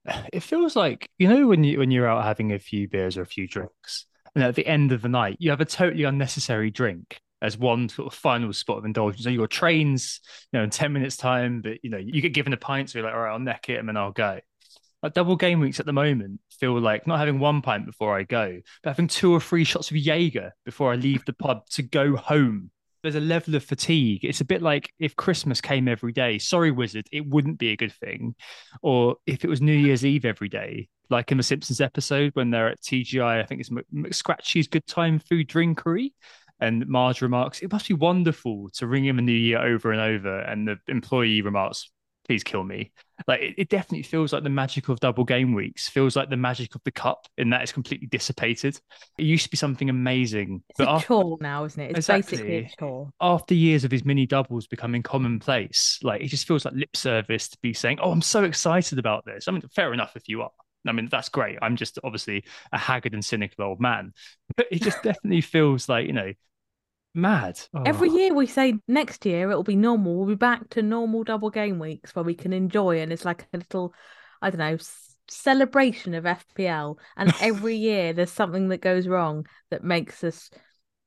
it 0.33 0.41
feels 0.41 0.77
like 0.77 1.09
you 1.19 1.29
know 1.29 1.47
when 1.49 1.65
you 1.65 1.79
when 1.79 1.91
you're 1.91 2.09
out 2.09 2.25
having 2.25 2.53
a 2.53 2.59
few 2.59 2.89
beers 2.89 3.17
or 3.17 3.23
a 3.23 3.27
few 3.27 3.49
drinks, 3.49 4.07
and 4.35 4.45
at 4.45 4.55
the 4.55 4.67
end 4.67 4.93
of 4.93 5.03
the 5.03 5.09
night 5.09 5.37
you 5.41 5.51
have 5.51 5.61
a 5.61 5.65
totally 5.65 6.05
unnecessary 6.05 6.71
drink 6.71 7.21
as 7.43 7.57
one 7.57 7.89
sort 7.89 8.13
of 8.13 8.17
final 8.17 8.53
spot 8.53 8.79
of 8.79 8.85
indulgence. 8.85 9.25
So 9.25 9.31
your 9.31 9.47
trains, 9.47 10.21
you 10.53 10.59
know, 10.59 10.65
in 10.65 10.69
10 10.69 10.93
minutes 10.93 11.17
time, 11.17 11.63
but 11.63 11.79
you 11.83 11.89
know, 11.89 11.97
you 11.97 12.21
get 12.21 12.35
given 12.35 12.53
a 12.53 12.59
pint, 12.59 12.91
so 12.91 12.99
you're 12.99 13.07
like, 13.07 13.15
all 13.15 13.23
right, 13.23 13.33
I'll 13.33 13.39
neck 13.39 13.71
it 13.71 13.79
and 13.79 13.89
then 13.89 13.97
I'll 13.97 14.13
go 14.13 14.41
like 15.03 15.15
double 15.15 15.37
game 15.37 15.61
weeks 15.61 15.81
at 15.81 15.87
the 15.87 15.93
moment 15.93 16.41
feel 16.59 16.79
like 16.79 17.07
not 17.07 17.19
having 17.19 17.39
one 17.39 17.63
pint 17.63 17.87
before 17.87 18.17
I 18.17 18.23
go, 18.23 18.61
but 18.83 18.91
having 18.91 19.09
two 19.09 19.33
or 19.33 19.41
three 19.41 19.65
shots 19.65 19.91
of 19.91 19.97
Jaeger 19.97 20.53
before 20.65 20.93
I 20.93 20.97
leave 20.97 21.25
the 21.25 21.33
pub 21.33 21.67
to 21.71 21.83
go 21.83 22.17
home. 22.17 22.71
There's 23.03 23.15
a 23.15 23.21
level 23.21 23.55
of 23.55 23.65
fatigue. 23.65 24.27
It's 24.27 24.43
a 24.43 24.45
bit 24.45 24.61
like 24.61 24.93
if 24.99 25.17
Christmas 25.17 25.63
came 25.63 25.89
every 25.89 26.13
day. 26.13 26.39
Sorry, 26.39 26.71
Wizzard, 26.71 27.07
it 27.11 27.27
wouldn't 27.27 27.59
be 27.59 27.71
a 27.71 27.77
good 27.77 27.95
thing. 27.95 28.35
Or 28.83 29.17
if 29.27 29.43
it 29.43 29.49
was 29.49 29.63
New 29.63 29.73
Year's 29.73 30.05
Eve 30.05 30.27
every 30.27 30.51
day, 30.51 30.89
like 31.09 31.33
in 31.33 31.39
the 31.39 31.43
Simpsons 31.43 31.81
episode 31.81 32.33
when 32.35 32.51
they're 32.51 32.69
at 32.69 32.83
TGI, 32.83 33.41
I 33.41 33.47
think 33.47 33.63
it's 33.63 33.71
McScratchy's 33.71 34.69
Good 34.69 34.87
Time 34.87 35.19
Food 35.19 35.49
Drinkery. 35.49 36.13
And 36.61 36.87
Marge 36.87 37.23
remarks, 37.23 37.61
it 37.61 37.73
must 37.73 37.89
be 37.89 37.95
wonderful 37.95 38.69
to 38.75 38.87
ring 38.87 39.07
him 39.07 39.19
a 39.19 39.23
new 39.23 39.33
year 39.33 39.63
over 39.63 39.93
and 39.93 40.01
over. 40.01 40.41
And 40.41 40.69
the 40.69 40.77
employee 40.89 41.41
remarks, 41.41 41.91
please 42.31 42.45
kill 42.45 42.63
me. 42.63 42.93
Like 43.27 43.41
it, 43.41 43.55
it, 43.59 43.69
definitely 43.69 44.05
feels 44.05 44.33
like 44.33 44.45
the 44.45 44.51
magic 44.51 44.89
of 44.89 45.01
double 45.01 45.25
game 45.25 45.53
weeks, 45.53 45.89
feels 45.89 46.15
like 46.15 46.31
the 46.31 46.37
magic 46.37 46.77
of 46.77 46.81
the 46.85 46.93
cup 46.93 47.27
in 47.37 47.51
that 47.51 47.61
it's 47.61 47.73
completely 47.73 48.07
dissipated. 48.07 48.81
It 49.19 49.25
used 49.25 49.43
to 49.43 49.51
be 49.51 49.57
something 49.57 49.91
amazing. 49.91 50.63
It's 50.69 50.79
but 50.79 50.87
a 50.87 50.91
after, 50.93 51.07
chore 51.09 51.39
now, 51.41 51.65
isn't 51.65 51.83
it? 51.83 51.91
It's 51.91 52.09
exactly, 52.09 52.37
basically 52.37 52.57
a 52.59 52.71
chore. 52.79 53.11
After 53.21 53.55
years 53.55 53.83
of 53.83 53.91
his 53.91 54.05
mini 54.05 54.27
doubles 54.27 54.69
becoming 54.69 55.03
commonplace, 55.03 55.99
like 56.05 56.23
it 56.23 56.29
just 56.29 56.47
feels 56.47 56.65
like 56.65 56.75
lip 56.75 56.95
service 56.95 57.49
to 57.49 57.59
be 57.63 57.73
saying, 57.73 57.99
Oh, 58.01 58.13
I'm 58.13 58.23
so 58.23 58.45
excited 58.45 59.01
about 59.01 59.25
this. 59.25 59.49
I 59.49 59.51
mean, 59.51 59.63
fair 59.75 59.93
enough 59.93 60.13
if 60.15 60.29
you 60.29 60.43
are. 60.43 60.53
I 60.87 60.93
mean, 60.93 61.09
that's 61.11 61.29
great. 61.29 61.59
I'm 61.61 61.75
just 61.75 61.99
obviously 62.05 62.45
a 62.71 62.79
haggard 62.79 63.13
and 63.13 63.25
cynical 63.25 63.65
old 63.65 63.81
man. 63.81 64.13
But 64.57 64.69
it 64.71 64.83
just 64.83 65.03
definitely 65.03 65.41
feels 65.41 65.89
like, 65.89 66.07
you 66.07 66.13
know, 66.13 66.33
Mad. 67.15 67.61
Every 67.85 68.09
Oh. 68.09 68.17
year 68.17 68.35
we 68.35 68.47
say 68.47 68.75
next 68.87 69.27
year 69.27 69.51
it'll 69.51 69.63
be 69.65 69.77
normal. 69.77 70.17
We'll 70.17 70.29
be 70.29 70.35
back 70.37 70.69
to 70.71 70.83
normal 70.83 71.25
double 71.25 71.51
game 71.51 71.79
weeks 71.79 72.15
where 72.15 72.25
we 72.25 72.35
can 72.35 72.53
enjoy, 72.53 73.01
and 73.01 73.13
it's 73.13 73.25
like 73.25 73.47
a 73.53 73.59
little, 73.59 73.93
I 74.41 74.51
don't 74.51 74.59
know, 74.59 74.79
celebration 75.29 76.15
of 76.15 76.25
FPL. 76.25 76.99
And 77.17 77.33
every 77.41 77.77
year 77.77 78.13
there's 78.13 78.31
something 78.31 78.69
that 78.69 78.81
goes 78.81 79.09
wrong 79.09 79.47
that 79.71 79.85
makes 79.85 80.23
us 80.25 80.51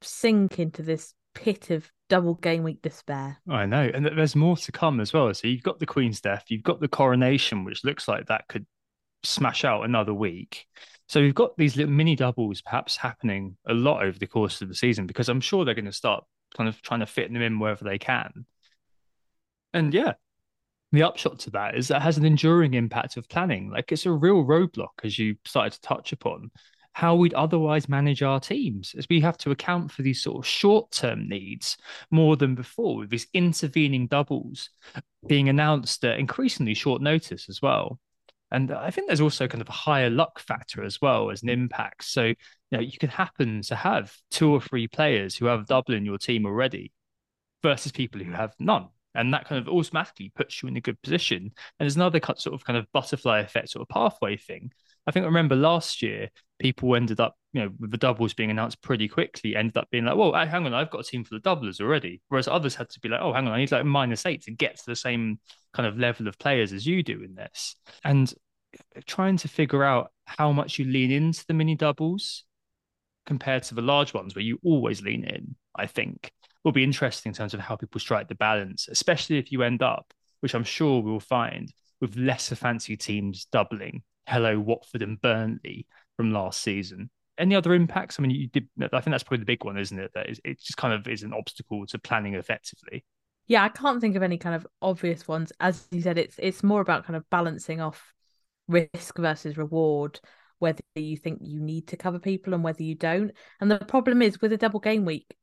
sink 0.02 0.60
into 0.60 0.82
this 0.82 1.13
pit 1.36 1.70
of 1.70 1.89
double 2.10 2.36
game 2.36 2.63
week 2.63 2.82
despair. 2.82 3.38
I 3.50 3.66
know, 3.66 3.89
and 3.94 4.06
th- 4.06 4.16
there's 4.16 4.36
more 4.36 4.58
to 4.58 4.72
come 4.72 5.00
as 5.00 5.13
well. 5.13 5.34
So 5.34 5.48
you've 5.48 5.63
got 5.63 5.80
the 5.80 5.86
Queen's 5.86 6.22
death, 6.22 6.46
you've 6.50 6.63
got 6.63 6.80
the 6.80 6.88
coronation, 6.88 7.63
which 7.63 7.84
looks 7.84 8.08
like 8.08 8.28
that 8.28 8.48
could 8.50 8.66
smash 9.24 9.63
out 9.63 9.84
another 9.84 10.13
week. 10.13 10.66
So 11.08 11.22
we've 11.22 11.36
got 11.36 11.58
these 11.58 11.76
little 11.76 11.92
mini 11.92 12.16
doubles 12.16 12.62
perhaps 12.62 12.98
happening 12.98 13.58
a 13.68 13.74
lot 13.74 14.04
over 14.04 14.18
the 14.18 14.28
course 14.28 14.62
of 14.62 14.70
the 14.70 14.76
season 14.76 15.06
because 15.06 15.30
I'm 15.30 15.42
sure 15.42 15.66
they're 15.66 15.74
going 15.74 15.86
to 15.86 15.92
start 15.92 16.24
kind 16.56 16.70
of 16.70 16.82
trying 16.82 17.02
to 17.02 17.06
fit 17.06 17.32
them 17.32 17.42
in 17.42 17.60
wherever 17.60 17.84
they 17.84 17.98
can. 17.98 18.46
And 19.74 19.94
yeah, 19.94 20.13
the 20.92 21.04
upshot 21.04 21.39
to 21.39 21.50
that 21.52 21.76
is 21.76 21.88
that 21.88 22.02
has 22.02 22.18
an 22.18 22.26
enduring 22.26 22.76
impact 22.76 23.18
of 23.18 23.28
planning. 23.28 23.70
Like 23.70 23.92
it's 23.92 24.06
a 24.06 24.12
real 24.12 24.46
roadblock, 24.46 25.04
as 25.04 25.18
you 25.18 25.36
started 25.46 25.74
to 25.74 25.82
touch 25.82 26.13
upon, 26.13 26.52
how 26.94 27.16
we'd 27.16 27.34
otherwise 27.34 27.89
manage 27.89 28.22
our 28.22 28.39
teams, 28.39 28.94
as 28.96 29.08
we 29.10 29.20
have 29.20 29.38
to 29.39 29.50
account 29.50 29.92
for 29.92 30.04
these 30.04 30.22
sort 30.22 30.38
of 30.38 30.48
short 30.48 30.92
term 30.92 31.28
needs 31.28 31.76
more 32.12 32.38
than 32.38 32.54
before, 32.54 32.98
with 32.98 33.10
these 33.10 33.28
intervening 33.34 34.06
doubles 34.06 34.70
being 35.26 35.50
announced 35.50 36.06
at 36.06 36.20
increasingly 36.20 36.76
short 36.76 37.02
notice 37.02 37.50
as 37.50 37.62
well. 37.62 38.00
And 38.54 38.72
I 38.72 38.92
think 38.92 39.08
there's 39.08 39.20
also 39.20 39.48
kind 39.48 39.62
of 39.62 39.68
a 39.68 39.74
higher 39.74 40.12
luck 40.12 40.39
factor 40.39 40.84
as 40.84 41.02
well 41.02 41.32
as 41.32 41.42
an 41.42 41.50
impact. 41.50 42.06
So, 42.06 42.26
you 42.26 42.36
know, 42.72 42.80
you 42.80 42.98
can 43.00 43.10
happen 43.10 43.63
to 43.63 43.76
have 43.76 44.16
two 44.30 44.52
or 44.52 44.62
three 44.62 44.88
players 44.88 45.36
who 45.36 45.48
have 45.48 45.66
double 45.66 45.96
in 45.96 46.06
your 46.06 46.20
team 46.20 46.46
already 46.46 46.92
versus 47.63 47.92
people 47.92 48.22
who 48.22 48.32
have 48.32 48.54
none. 48.60 48.89
And 49.16 49.34
that 49.34 49.46
kind 49.46 49.60
of 49.60 49.74
automatically 49.74 50.32
puts 50.36 50.62
you 50.62 50.70
in 50.70 50.78
a 50.78 50.82
good 50.82 51.02
position. 51.02 51.38
And 51.38 51.52
there's 51.80 51.96
another 51.96 52.20
sort 52.38 52.54
of 52.54 52.63
kind 52.63 52.78
of 52.78 52.86
butterfly 52.94 53.39
effect 53.39 53.70
sort 53.70 53.82
of 53.82 53.89
pathway 53.89 54.38
thing. 54.38 54.72
I 55.08 55.12
think 55.12 55.24
I 55.24 55.28
remember 55.28 55.56
last 55.56 56.04
year, 56.04 56.30
people 56.63 56.95
ended 56.95 57.19
up, 57.19 57.36
you 57.52 57.62
know, 57.62 57.69
with 57.78 57.91
the 57.91 57.97
doubles 57.97 58.34
being 58.34 58.49
announced 58.49 58.82
pretty 58.82 59.10
quickly, 59.10 59.54
ended 59.54 59.76
up 59.76 59.89
being 59.91 60.06
like, 60.06 60.15
well, 60.15 60.34
hang 60.34 60.65
on, 60.65 60.73
I've 60.73 60.89
got 60.89 61.02
a 61.02 61.04
team 61.04 61.26
for 61.26 61.36
the 61.36 61.41
doublers 61.41 61.82
already. 61.82 62.21
Whereas 62.30 62.47
others 62.47 62.73
had 62.73 62.89
to 62.91 63.02
be 63.02 63.10
like, 63.10 63.19
oh, 63.21 63.34
hang 63.34 63.45
on, 63.45 63.54
I 63.54 63.58
need 63.58 63.71
like 63.73 63.84
minus 63.84 64.26
eight 64.26 64.43
to 64.43 64.52
get 64.52 64.78
to 64.78 64.84
the 64.88 64.95
same 64.95 65.39
kind 65.73 65.86
of 65.86 65.99
level 65.99 66.30
of 66.30 66.39
players 66.39 66.71
as 66.71 66.88
you 66.88 67.04
do 67.04 67.21
in 67.21 67.36
this. 67.36 67.76
And 68.06 68.34
trying 69.06 69.36
to 69.38 69.49
figure 69.49 69.84
out 69.84 70.12
how 70.26 70.54
much 70.54 70.80
you 70.80 70.86
lean 70.86 71.12
into 71.12 71.43
the 71.45 71.54
mini 71.54 71.76
doubles 71.76 72.45
compared 73.26 73.63
to 73.63 73.76
the 73.76 73.82
large 73.82 74.13
ones 74.13 74.34
where 74.34 74.45
you 74.45 74.58
always 74.63 75.02
lean 75.02 75.26
in, 75.26 75.56
I 75.76 75.88
think 75.88 76.32
will 76.63 76.71
be 76.71 76.86
interesting 76.86 77.32
in 77.32 77.36
terms 77.36 77.54
of 77.54 77.60
how 77.60 77.76
people 77.76 77.99
strike 77.99 78.30
the 78.30 78.36
balance, 78.36 78.88
especially 78.88 79.38
if 79.38 79.52
you 79.52 79.63
end 79.63 79.84
up, 79.84 80.13
which 80.39 80.56
I'm 80.56 80.63
sure 80.63 81.02
we'll 81.02 81.19
find, 81.19 81.69
with 81.99 82.15
lesser 82.15 82.56
fancy 82.56 82.95
teams 82.95 83.47
doubling. 83.52 84.04
Hello, 84.28 84.58
Watford 84.58 85.02
and 85.02 85.19
Burnley 85.19 85.88
from 86.17 86.32
last 86.32 86.62
season. 86.62 87.10
Any 87.38 87.56
other 87.56 87.73
impacts? 87.73 88.19
I 88.19 88.21
mean, 88.21 88.32
you 88.32 88.47
did. 88.47 88.67
I 88.80 88.88
think 88.88 89.12
that's 89.12 89.23
probably 89.23 89.39
the 89.39 89.45
big 89.45 89.63
one, 89.63 89.78
isn't 89.78 89.97
it? 89.99 90.12
That 90.13 90.30
is, 90.30 90.39
it 90.45 90.60
just 90.60 90.78
kind 90.78 90.93
of 90.93 91.08
is 91.08 91.23
an 91.23 91.34
obstacle 91.34 91.86
to 91.88 91.99
planning 91.99 92.36
effectively. 92.36 93.04
Yeah, 93.47 93.63
I 93.63 93.69
can't 93.69 93.99
think 93.99 94.15
of 94.15 94.23
any 94.23 94.38
kind 94.38 94.56
of 94.56 94.67
obvious 94.82 95.28
ones. 95.28 95.52
As 95.60 95.88
you 95.91 96.02
said, 96.02 96.17
it's 96.17 96.36
it's 96.38 96.63
more 96.63 96.82
about 96.82 97.06
kind 97.06 97.15
of 97.15 97.30
balancing 97.30 97.82
off 97.82 98.13
risk 98.67 99.17
versus 99.17 99.58
reward, 99.58 100.19
whether 100.60 100.82
you 100.95 101.17
think 101.17 101.39
you 101.41 101.60
need 101.60 101.88
to 101.88 101.97
cover 101.97 102.19
people 102.19 102.54
and 102.54 102.63
whether 102.63 102.84
you 102.84 102.95
don't. 102.95 103.32
And 103.60 103.69
the 103.69 103.80
problem 103.80 104.21
is 104.21 104.39
with 104.41 104.54
a 104.54 104.58
double 104.58 104.80
game 104.80 105.04
week, 105.04 105.36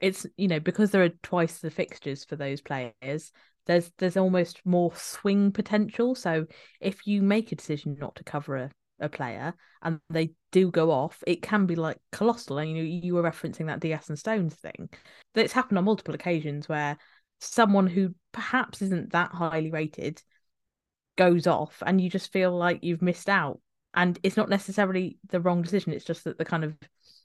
it's 0.00 0.26
you 0.36 0.48
know 0.48 0.60
because 0.60 0.90
there 0.90 1.04
are 1.04 1.10
twice 1.22 1.58
the 1.58 1.70
fixtures 1.70 2.24
for 2.24 2.36
those 2.36 2.60
players. 2.60 3.32
There's 3.66 3.90
there's 3.98 4.16
almost 4.16 4.60
more 4.64 4.94
swing 4.96 5.52
potential. 5.52 6.14
So 6.14 6.46
if 6.80 7.06
you 7.06 7.22
make 7.22 7.52
a 7.52 7.56
decision 7.56 7.98
not 8.00 8.16
to 8.16 8.24
cover 8.24 8.56
a, 8.56 8.70
a 9.00 9.08
player 9.08 9.54
and 9.82 10.00
they 10.10 10.32
do 10.52 10.70
go 10.70 10.90
off, 10.90 11.22
it 11.26 11.42
can 11.42 11.66
be 11.66 11.76
like 11.76 11.98
colossal. 12.12 12.58
And 12.58 12.70
you 12.70 12.76
know 12.76 12.82
you 12.82 13.14
were 13.14 13.22
referencing 13.22 13.66
that 13.66 13.80
Diaz 13.80 14.08
and 14.08 14.18
Stones 14.18 14.54
thing. 14.54 14.88
That's 15.34 15.52
happened 15.52 15.78
on 15.78 15.84
multiple 15.84 16.14
occasions 16.14 16.68
where 16.68 16.96
someone 17.40 17.86
who 17.86 18.14
perhaps 18.32 18.82
isn't 18.82 19.12
that 19.12 19.32
highly 19.32 19.70
rated 19.70 20.22
goes 21.16 21.46
off 21.46 21.82
and 21.84 22.00
you 22.00 22.08
just 22.08 22.32
feel 22.32 22.56
like 22.56 22.82
you've 22.82 23.02
missed 23.02 23.28
out 23.28 23.60
and 23.94 24.18
it's 24.22 24.36
not 24.36 24.48
necessarily 24.48 25.18
the 25.28 25.40
wrong 25.40 25.62
decision 25.62 25.92
it's 25.92 26.04
just 26.04 26.24
that 26.24 26.38
the 26.38 26.44
kind 26.44 26.64
of 26.64 26.76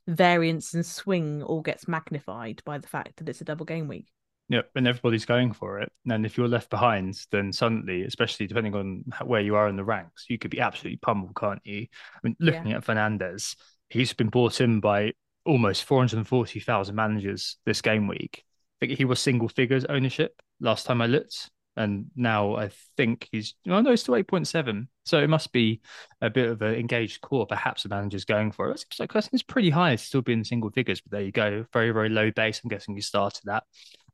variance 0.08 0.74
and 0.74 0.86
swing 0.86 1.44
all 1.44 1.62
gets 1.62 1.88
magnified 1.88 2.62
by 2.66 2.78
the 2.78 2.88
fact 2.88 3.18
that 3.18 3.30
it's 3.30 3.42
a 3.42 3.46
double 3.46 3.66
game 3.66 3.88
week 3.88 4.08
Yep, 4.50 4.72
and 4.76 4.88
everybody's 4.88 5.26
going 5.26 5.54
for 5.54 5.80
it. 5.80 5.92
And 6.10 6.26
if 6.26 6.38
you're 6.38 6.48
left 6.48 6.70
behind, 6.70 7.18
then 7.32 7.54
suddenly, 7.54 8.04
especially 8.04 8.46
depending 8.46 8.76
on 8.76 9.06
where 9.24 9.42
you 9.42 9.56
are 9.56 9.68
in 9.68 9.78
the 9.78 9.84
ranks, 9.84 10.26
you 10.30 10.38
could 10.38 10.52
be 10.52 10.60
absolutely 10.60 10.98
pummeled, 10.98 11.36
can't 11.36 11.62
you? 11.64 11.88
I 12.16 12.20
mean, 12.24 12.36
looking 12.40 12.68
yeah. 12.68 12.78
at 12.78 12.86
Fernandes, 12.86 13.56
he's 13.90 14.14
been 14.14 14.30
brought 14.30 14.60
in 14.60 14.80
by 14.80 15.14
almost 15.46 15.86
440,000 15.86 16.96
managers 16.96 17.58
this 17.66 17.82
game 17.82 18.08
week. 18.08 18.44
I 18.82 18.88
think 18.88 18.98
he 18.98 19.06
was 19.06 19.20
single 19.20 19.48
figures 19.48 19.86
ownership 19.86 20.42
last 20.60 20.86
time 20.86 21.02
I 21.02 21.08
looked. 21.08 21.50
And 21.76 22.12
now 22.16 22.56
I 22.56 22.70
think 22.98 23.28
he's, 23.32 23.56
oh 23.68 23.82
no, 23.82 23.92
it's 23.92 24.04
still 24.04 24.14
8.7. 24.14 24.88
So 25.06 25.24
it 25.24 25.30
must 25.30 25.52
be 25.52 25.82
a 26.22 26.30
bit 26.30 26.50
of 26.50 26.62
an 26.62 26.76
engaged 26.76 27.22
core. 27.22 27.48
Perhaps 27.48 27.84
the 27.84 27.90
manager's 27.90 28.26
going 28.26 28.52
for 28.52 28.70
it. 28.70 28.86
It's 28.88 29.00
like, 29.00 29.16
I 29.16 29.22
it's 29.32 29.42
pretty 29.42 29.72
high 29.72 29.96
to 29.96 30.04
still 30.04 30.22
being 30.22 30.44
single 30.44 30.70
figures, 30.70 31.02
but 31.02 31.12
there 31.12 31.24
you 31.24 31.32
go. 31.32 31.66
Very, 31.74 31.90
very 31.92 32.10
low 32.10 32.30
base. 32.30 32.62
I'm 32.64 32.70
guessing 32.70 32.96
you 32.96 33.02
started 33.02 33.42
that. 33.46 33.64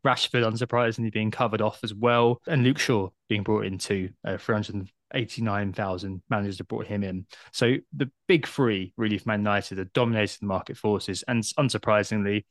Rashford, 0.05 0.43
unsurprisingly, 0.43 1.11
being 1.11 1.31
covered 1.31 1.61
off 1.61 1.79
as 1.83 1.93
well. 1.93 2.41
And 2.47 2.63
Luke 2.63 2.79
Shaw 2.79 3.09
being 3.27 3.43
brought 3.43 3.65
into 3.65 4.09
uh, 4.25 4.37
389,000 4.37 6.21
managers 6.29 6.57
have 6.57 6.67
brought 6.67 6.87
him 6.87 7.03
in. 7.03 7.25
So 7.51 7.75
the 7.95 8.09
big 8.27 8.47
three, 8.47 8.93
really, 8.97 9.17
for 9.17 9.29
Man 9.29 9.41
United, 9.41 9.79
are 9.79 9.85
dominating 9.85 10.37
the 10.41 10.47
market 10.47 10.77
forces. 10.77 11.23
And 11.27 11.43
unsurprisingly, 11.43 12.45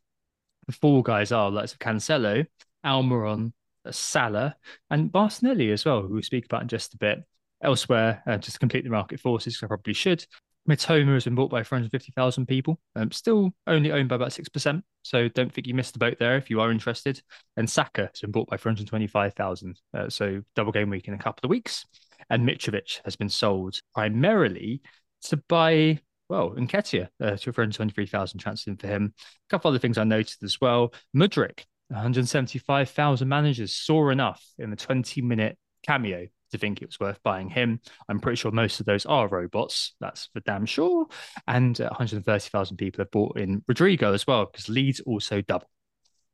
the 0.67 0.73
four 0.73 1.03
guys 1.03 1.33
are 1.33 1.51
like 1.51 1.71
Cancelo, 1.79 2.47
Almiron, 2.85 3.53
Salah, 3.91 4.57
and 4.91 5.13
Martinelli 5.13 5.71
as 5.73 5.85
well, 5.85 6.03
who 6.03 6.15
we'll 6.15 6.23
speak 6.23 6.45
about 6.45 6.63
in 6.63 6.69
just 6.69 6.95
a 6.95 6.99
bit. 6.99 7.25
Elsewhere, 7.61 8.23
uh, 8.27 8.39
just 8.39 8.55
to 8.55 8.59
complete 8.61 8.85
the 8.85 8.91
market 8.91 9.19
forces, 9.19 9.59
I 9.63 9.67
probably 9.67 9.95
should. 9.95 10.25
Mitoma 10.69 11.15
has 11.15 11.25
been 11.25 11.35
bought 11.35 11.51
by 11.51 11.63
450,000 11.63 12.47
people, 12.47 12.79
um, 12.95 13.11
still 13.11 13.53
only 13.67 13.91
owned 13.91 14.09
by 14.09 14.17
about 14.17 14.31
6%. 14.31 14.83
So 15.03 15.29
don't 15.29 15.53
think 15.53 15.67
you 15.67 15.75
missed 15.75 15.95
the 15.95 15.99
boat 15.99 16.19
there 16.19 16.37
if 16.37 16.51
you 16.51 16.61
are 16.61 16.71
interested. 16.71 17.23
And 17.57 17.69
Saka 17.69 18.11
has 18.13 18.21
been 18.21 18.31
bought 18.31 18.49
by 18.49 18.59
425,000. 18.59 19.81
Uh, 19.97 20.09
so 20.11 20.43
double 20.55 20.73
game 20.73 20.91
week 20.91 21.09
in 21.09 21.15
a 21.15 21.19
couple 21.19 21.47
of 21.47 21.51
weeks. 21.51 21.87
And 22.29 22.47
Mitrovic 22.47 23.01
has 23.05 23.17
been 23.17 23.31
sold 23.31 23.81
primarily 23.95 24.83
to 25.23 25.39
buy, 25.49 26.01
well, 26.29 26.51
Nketiah, 26.51 27.09
uh, 27.23 27.37
to 27.37 27.53
423,000 27.53 28.39
transferred 28.39 28.73
in 28.73 28.77
for 28.77 28.89
him. 28.89 29.15
A 29.17 29.51
couple 29.51 29.71
other 29.71 29.79
things 29.79 29.97
I 29.97 30.05
noticed 30.05 30.43
as 30.43 30.61
well. 30.61 30.93
Mudryk, 31.17 31.65
175,000 31.89 33.27
managers 33.27 33.73
saw 33.73 34.11
enough 34.11 34.45
in 34.59 34.69
the 34.69 34.77
20 34.77 35.23
minute 35.23 35.57
cameo 35.83 36.27
to 36.53 36.59
think 36.59 36.83
it 36.83 36.89
was 36.89 37.01
worth 37.01 37.23
buying 37.23 37.51
him. 37.51 37.81
I'm 38.09 38.21
pretty 38.21 38.37
sure 38.37 38.51
most 38.51 38.81
of 38.81 38.87
those 38.87 39.07
are 39.07 39.29
robots. 39.29 39.95
That's 40.01 40.29
for 40.33 40.41
damn 40.41 40.67
sure. 40.67 41.07
And 41.47 41.81
uh, 41.81 41.89
130,000 41.91 42.77
people 42.77 43.03
have 43.03 43.11
bought 43.11 43.39
in 43.39 43.63
Rodrigo 43.67 44.13
as 44.13 44.27
well 44.27 44.47
because 44.47 44.69
Leeds 44.69 45.01
also 45.01 45.41
double. 45.41 45.69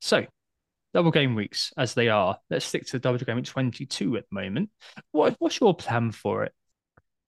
So 0.00 0.26
double 0.92 1.10
game 1.10 1.34
weeks 1.34 1.72
as 1.76 1.94
they 1.94 2.08
are. 2.08 2.38
Let's 2.50 2.64
stick 2.64 2.86
to 2.86 2.92
the 2.92 2.98
double 3.00 3.18
game 3.18 3.36
week 3.36 3.46
22 3.46 4.16
at 4.16 4.24
the 4.30 4.34
moment. 4.34 4.70
What, 5.12 5.36
what's 5.38 5.60
your 5.60 5.74
plan 5.74 6.12
for 6.12 6.44
it? 6.44 6.52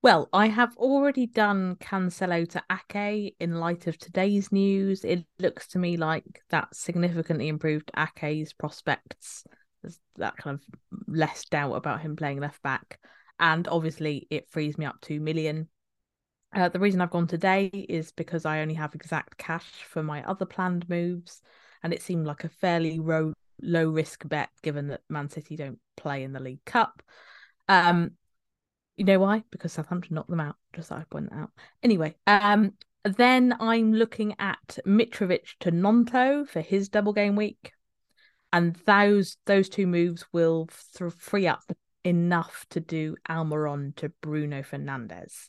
Well, 0.02 0.28
I 0.32 0.46
have 0.46 0.76
already 0.76 1.26
done 1.26 1.76
Cancelo 1.80 2.48
to 2.50 2.62
Ake 2.70 3.34
in 3.40 3.56
light 3.56 3.88
of 3.88 3.98
today's 3.98 4.52
news. 4.52 5.04
It 5.04 5.26
looks 5.40 5.66
to 5.68 5.80
me 5.80 5.96
like 5.96 6.42
that 6.50 6.76
significantly 6.76 7.48
improved 7.48 7.90
Ake's 7.96 8.52
prospects. 8.52 9.44
That 10.16 10.36
kind 10.36 10.58
of 10.58 10.98
less 11.06 11.44
doubt 11.44 11.74
about 11.74 12.00
him 12.00 12.16
playing 12.16 12.40
left 12.40 12.62
back. 12.62 12.98
And 13.38 13.68
obviously, 13.68 14.26
it 14.30 14.48
frees 14.50 14.78
me 14.78 14.86
up 14.86 15.00
2 15.02 15.20
million. 15.20 15.68
Uh, 16.54 16.68
the 16.68 16.78
reason 16.80 17.00
I've 17.00 17.10
gone 17.10 17.26
today 17.26 17.66
is 17.66 18.12
because 18.12 18.46
I 18.46 18.60
only 18.60 18.74
have 18.74 18.94
exact 18.94 19.36
cash 19.36 19.70
for 19.88 20.02
my 20.02 20.24
other 20.24 20.46
planned 20.46 20.88
moves. 20.88 21.42
And 21.82 21.92
it 21.92 22.02
seemed 22.02 22.26
like 22.26 22.44
a 22.44 22.48
fairly 22.48 22.98
low, 22.98 23.34
low 23.60 23.88
risk 23.88 24.26
bet 24.26 24.48
given 24.62 24.88
that 24.88 25.02
Man 25.10 25.28
City 25.28 25.56
don't 25.56 25.78
play 25.96 26.22
in 26.22 26.32
the 26.32 26.40
League 26.40 26.64
Cup. 26.64 27.02
Um, 27.68 28.12
you 28.96 29.04
know 29.04 29.18
why? 29.18 29.44
Because 29.50 29.72
Southampton 29.72 30.14
knocked 30.14 30.30
them 30.30 30.40
out. 30.40 30.56
Just 30.72 30.88
thought 30.88 31.00
I'd 31.00 31.10
point 31.10 31.30
that 31.30 31.36
out. 31.36 31.50
Anyway, 31.82 32.16
um, 32.26 32.72
then 33.04 33.54
I'm 33.60 33.92
looking 33.92 34.34
at 34.38 34.78
Mitrovic 34.86 35.58
to 35.60 35.70
Nonto 35.70 36.48
for 36.48 36.60
his 36.60 36.88
double 36.88 37.12
game 37.12 37.36
week, 37.36 37.72
and 38.52 38.74
those 38.86 39.36
those 39.46 39.68
two 39.68 39.86
moves 39.86 40.24
will 40.32 40.68
th- 40.96 41.12
free 41.18 41.46
up 41.46 41.64
enough 42.04 42.66
to 42.70 42.80
do 42.80 43.16
Almiron 43.28 43.94
to 43.96 44.10
Bruno 44.20 44.62
Fernandes. 44.62 45.48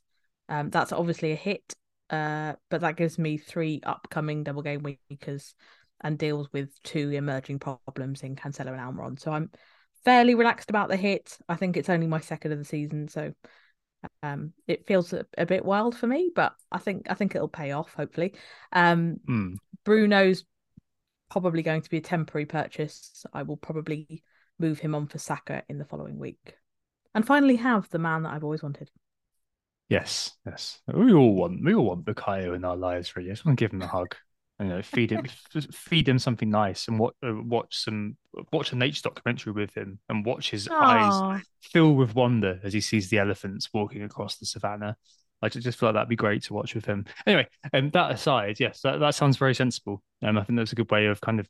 Um, 0.50 0.70
that's 0.70 0.92
obviously 0.92 1.32
a 1.32 1.36
hit, 1.36 1.76
uh, 2.10 2.54
but 2.70 2.82
that 2.82 2.98
gives 2.98 3.20
me 3.20 3.38
three 3.38 3.82
upcoming 3.86 4.44
double 4.44 4.62
game 4.62 4.84
weekers 5.10 5.54
and 6.02 6.18
deals 6.18 6.48
with 6.52 6.72
two 6.84 7.12
emerging 7.12 7.60
problems 7.60 8.24
in 8.24 8.36
Cancelo 8.36 8.72
and 8.72 8.80
Almiron. 8.80 9.20
So 9.20 9.32
I'm 9.32 9.52
fairly 10.06 10.36
relaxed 10.36 10.70
about 10.70 10.90
the 10.90 10.98
hit. 10.98 11.38
I 11.50 11.56
think 11.56 11.78
it's 11.78 11.90
only 11.90 12.08
my 12.08 12.20
second 12.20 12.52
of 12.52 12.60
the 12.60 12.66
season, 12.66 13.08
so 13.08 13.34
um, 14.24 14.54
it 14.68 14.88
feels 14.88 15.14
a, 15.14 15.26
a, 15.38 15.46
bit 15.46 15.66
wild 15.66 15.96
for 15.96 16.08
me, 16.08 16.32
but 16.34 16.54
I 16.72 16.78
think 16.78 17.08
I 17.10 17.14
think 17.14 17.36
it'll 17.36 17.48
pay 17.48 17.72
off. 17.72 17.94
Hopefully, 17.94 18.34
um, 18.72 19.18
mm. 19.28 19.56
Bruno's 19.84 20.46
probably 21.30 21.64
going 21.64 21.82
to 21.82 21.90
be 21.90 21.98
a 21.98 22.02
temporary 22.02 22.46
purchase. 22.46 23.26
I 23.34 23.44
will 23.44 23.58
probably 23.58 24.24
move 24.60 24.80
him 24.80 24.96
on 24.96 25.08
for 25.08 25.20
Saka 25.20 25.64
in 25.70 25.78
the 25.78 25.86
following 25.86 26.18
week, 26.18 26.56
and 27.14 27.26
finally 27.26 27.58
have 27.58 27.90
the 27.90 28.00
man 28.00 28.24
that 28.24 28.34
I've 28.34 28.44
always 28.44 28.64
wanted. 28.64 28.90
Yes, 29.90 30.32
yes, 30.46 30.80
we 30.94 31.14
all 31.14 31.34
want 31.34 31.64
we 31.64 31.74
all 31.74 31.86
want 31.86 32.06
Bukayo 32.06 32.56
in 32.56 32.66
our 32.66 32.78
lives. 32.78 33.16
Really, 33.16 33.30
I 33.30 33.34
just 33.34 33.46
want 33.46 33.58
to 33.58 33.64
give 33.64 33.72
him 33.72 33.82
a 33.82 33.88
hug 33.88 34.16
you 34.60 34.66
know 34.66 34.82
feed 34.82 35.12
him 35.12 35.26
feed 35.72 36.08
him 36.08 36.20
something 36.20 36.50
nice 36.50 36.88
and 36.88 37.00
watch 37.00 37.14
uh, 37.24 37.34
watch 37.44 37.78
some 37.78 38.18
watch 38.52 38.72
a 38.72 38.76
nature 38.76 39.02
documentary 39.04 39.54
with 39.54 39.74
him 39.74 40.00
and 40.10 40.26
watch 40.26 40.50
his 40.50 40.68
Aww. 40.68 40.76
eyes 40.82 41.44
fill 41.62 41.94
with 41.94 42.16
wonder 42.16 42.60
as 42.64 42.74
he 42.74 42.82
sees 42.82 43.10
the 43.10 43.20
elephants 43.20 43.70
walking 43.74 44.04
across 44.04 44.38
the 44.38 44.46
savannah 44.46 44.98
I 45.42 45.50
just 45.50 45.78
feel 45.78 45.90
like 45.90 45.96
that'd 45.96 46.10
be 46.10 46.16
great 46.16 46.44
to 46.44 46.54
watch 46.54 46.74
with 46.74 46.86
him. 46.86 47.06
Anyway, 47.26 47.48
and 47.74 47.86
um, 47.86 47.90
that 47.92 48.12
aside, 48.12 48.60
yes, 48.60 48.82
that, 48.82 49.00
that 49.00 49.16
sounds 49.16 49.38
very 49.38 49.54
sensible. 49.54 50.02
Um, 50.24 50.38
I 50.38 50.44
think 50.44 50.58
that's 50.58 50.72
a 50.72 50.76
good 50.76 50.90
way 50.90 51.08
of 51.08 51.22
kind 51.22 51.40
of 51.40 51.48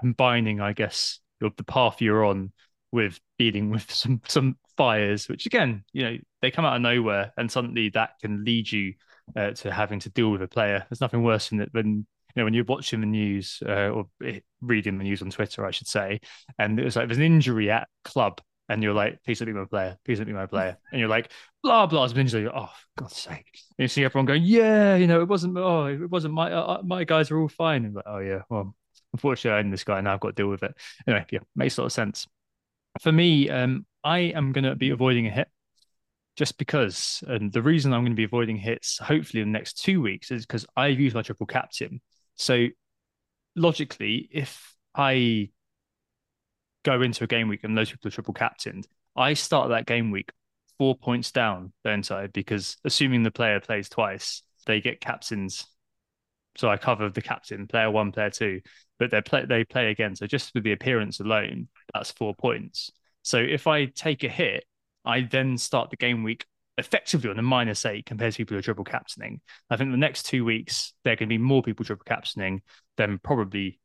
combining, 0.00 0.60
I 0.60 0.72
guess, 0.72 1.20
your, 1.40 1.50
the 1.56 1.64
path 1.64 2.00
you're 2.00 2.24
on 2.24 2.52
with 2.92 3.20
dealing 3.38 3.70
with 3.70 3.90
some 3.94 4.20
some 4.26 4.56
fires, 4.76 5.28
which 5.28 5.46
again, 5.46 5.84
you 5.92 6.02
know, 6.02 6.16
they 6.42 6.50
come 6.50 6.64
out 6.64 6.76
of 6.76 6.82
nowhere, 6.82 7.32
and 7.36 7.50
suddenly 7.50 7.90
that 7.90 8.10
can 8.20 8.44
lead 8.44 8.70
you 8.70 8.94
uh, 9.36 9.52
to 9.52 9.70
having 9.70 10.00
to 10.00 10.10
deal 10.10 10.30
with 10.30 10.42
a 10.42 10.48
player. 10.48 10.84
There's 10.88 11.00
nothing 11.00 11.22
worse 11.22 11.50
than 11.50 11.60
it 11.60 11.72
than 11.72 12.06
you 12.34 12.40
know, 12.40 12.44
when 12.44 12.54
you're 12.54 12.64
watching 12.64 13.00
the 13.00 13.06
news 13.06 13.62
uh, 13.66 13.88
or 13.88 14.06
reading 14.60 14.98
the 14.98 15.04
news 15.04 15.22
on 15.22 15.30
Twitter, 15.30 15.66
I 15.66 15.70
should 15.72 15.88
say, 15.88 16.20
and 16.58 16.78
it 16.78 16.84
was 16.84 16.96
like 16.96 17.08
there's 17.08 17.18
an 17.18 17.24
injury 17.24 17.70
at 17.70 17.88
club, 18.04 18.40
and 18.70 18.82
you're 18.82 18.94
like, 18.94 19.22
please 19.24 19.40
let 19.40 19.48
me 19.48 19.52
be 19.52 19.58
my 19.58 19.64
player, 19.64 19.98
please 20.04 20.18
let 20.18 20.28
me 20.28 20.32
be 20.32 20.38
my 20.38 20.46
player, 20.46 20.78
and 20.92 21.00
you're 21.00 21.08
like, 21.08 21.30
blah 21.62 21.86
blah, 21.86 22.04
it's 22.04 22.12
an 22.12 22.20
injury. 22.20 22.48
Oh, 22.48 22.66
for 22.66 23.02
God's 23.02 23.16
sake! 23.16 23.58
And 23.78 23.84
you 23.84 23.88
see 23.88 24.04
everyone 24.04 24.26
going, 24.26 24.44
yeah, 24.44 24.94
you 24.96 25.06
know, 25.06 25.20
it 25.20 25.28
wasn't, 25.28 25.58
oh, 25.58 25.86
it 25.86 26.08
wasn't 26.08 26.34
my 26.34 26.52
uh, 26.52 26.62
uh 26.62 26.82
my 26.84 27.04
guys 27.04 27.30
are 27.30 27.38
all 27.38 27.48
fine, 27.48 27.84
and 27.84 27.94
like, 27.94 28.04
oh 28.06 28.18
yeah, 28.18 28.42
well, 28.48 28.74
unfortunately, 29.12 29.58
I'm 29.58 29.70
this 29.70 29.84
guy 29.84 29.98
and 29.98 30.08
I've 30.08 30.20
got 30.20 30.28
to 30.28 30.34
deal 30.34 30.48
with 30.48 30.62
it. 30.62 30.74
Anyway, 31.06 31.26
yeah, 31.30 31.40
makes 31.56 31.76
a 31.76 31.82
lot 31.82 31.86
of 31.86 31.92
sense. 31.92 32.26
For 33.00 33.12
me, 33.12 33.50
um, 33.50 33.86
I 34.04 34.18
am 34.18 34.52
going 34.52 34.64
to 34.64 34.74
be 34.74 34.90
avoiding 34.90 35.26
a 35.26 35.30
hit 35.30 35.48
just 36.36 36.58
because. 36.58 37.22
And 37.26 37.52
the 37.52 37.62
reason 37.62 37.92
I'm 37.92 38.00
going 38.00 38.12
to 38.12 38.16
be 38.16 38.24
avoiding 38.24 38.56
hits, 38.56 38.98
hopefully, 38.98 39.42
in 39.42 39.52
the 39.52 39.58
next 39.58 39.82
two 39.82 40.00
weeks, 40.00 40.30
is 40.30 40.46
because 40.46 40.66
I've 40.76 40.98
used 41.00 41.14
my 41.14 41.22
triple 41.22 41.46
captain. 41.46 42.00
So 42.36 42.68
logically, 43.56 44.28
if 44.32 44.74
I 44.94 45.50
go 46.84 47.02
into 47.02 47.24
a 47.24 47.26
game 47.26 47.48
week 47.48 47.64
and 47.64 47.76
those 47.76 47.90
people 47.90 48.08
are 48.08 48.12
triple 48.12 48.34
captained, 48.34 48.86
I 49.16 49.34
start 49.34 49.70
that 49.70 49.86
game 49.86 50.10
week 50.10 50.30
four 50.78 50.96
points 50.96 51.30
down, 51.30 51.72
don't 51.84 52.10
I? 52.10 52.28
Because 52.28 52.78
assuming 52.84 53.22
the 53.22 53.30
player 53.30 53.60
plays 53.60 53.90
twice, 53.90 54.42
they 54.66 54.80
get 54.80 55.00
captains. 55.00 55.66
So 56.56 56.68
I 56.68 56.78
cover 56.78 57.08
the 57.10 57.22
captain, 57.22 57.66
player 57.66 57.90
one, 57.90 58.12
player 58.12 58.30
two, 58.30 58.60
but 58.98 59.10
they 59.10 59.20
play 59.20 59.44
they 59.44 59.64
play 59.64 59.90
again. 59.90 60.16
So 60.16 60.26
just 60.26 60.52
with 60.54 60.64
the 60.64 60.72
appearance 60.72 61.20
alone, 61.20 61.68
that's 61.92 62.10
four 62.10 62.34
points. 62.34 62.90
So 63.22 63.38
if 63.38 63.66
I 63.66 63.84
take 63.86 64.24
a 64.24 64.28
hit, 64.28 64.64
I 65.04 65.20
then 65.22 65.58
start 65.58 65.90
the 65.90 65.96
game 65.96 66.22
week 66.22 66.46
effectively 66.78 67.28
on 67.28 67.38
a 67.38 67.42
minus 67.42 67.84
eight 67.84 68.06
compared 68.06 68.32
to 68.32 68.38
people 68.38 68.54
who 68.54 68.60
are 68.60 68.62
triple 68.62 68.84
captaining. 68.84 69.42
I 69.68 69.76
think 69.76 69.90
the 69.90 69.98
next 69.98 70.24
two 70.24 70.46
weeks 70.46 70.94
there 71.04 71.16
can 71.16 71.28
be 71.28 71.38
more 71.38 71.62
people 71.62 71.84
triple 71.84 72.04
captaining 72.06 72.62
than 72.96 73.18
probably 73.18 73.80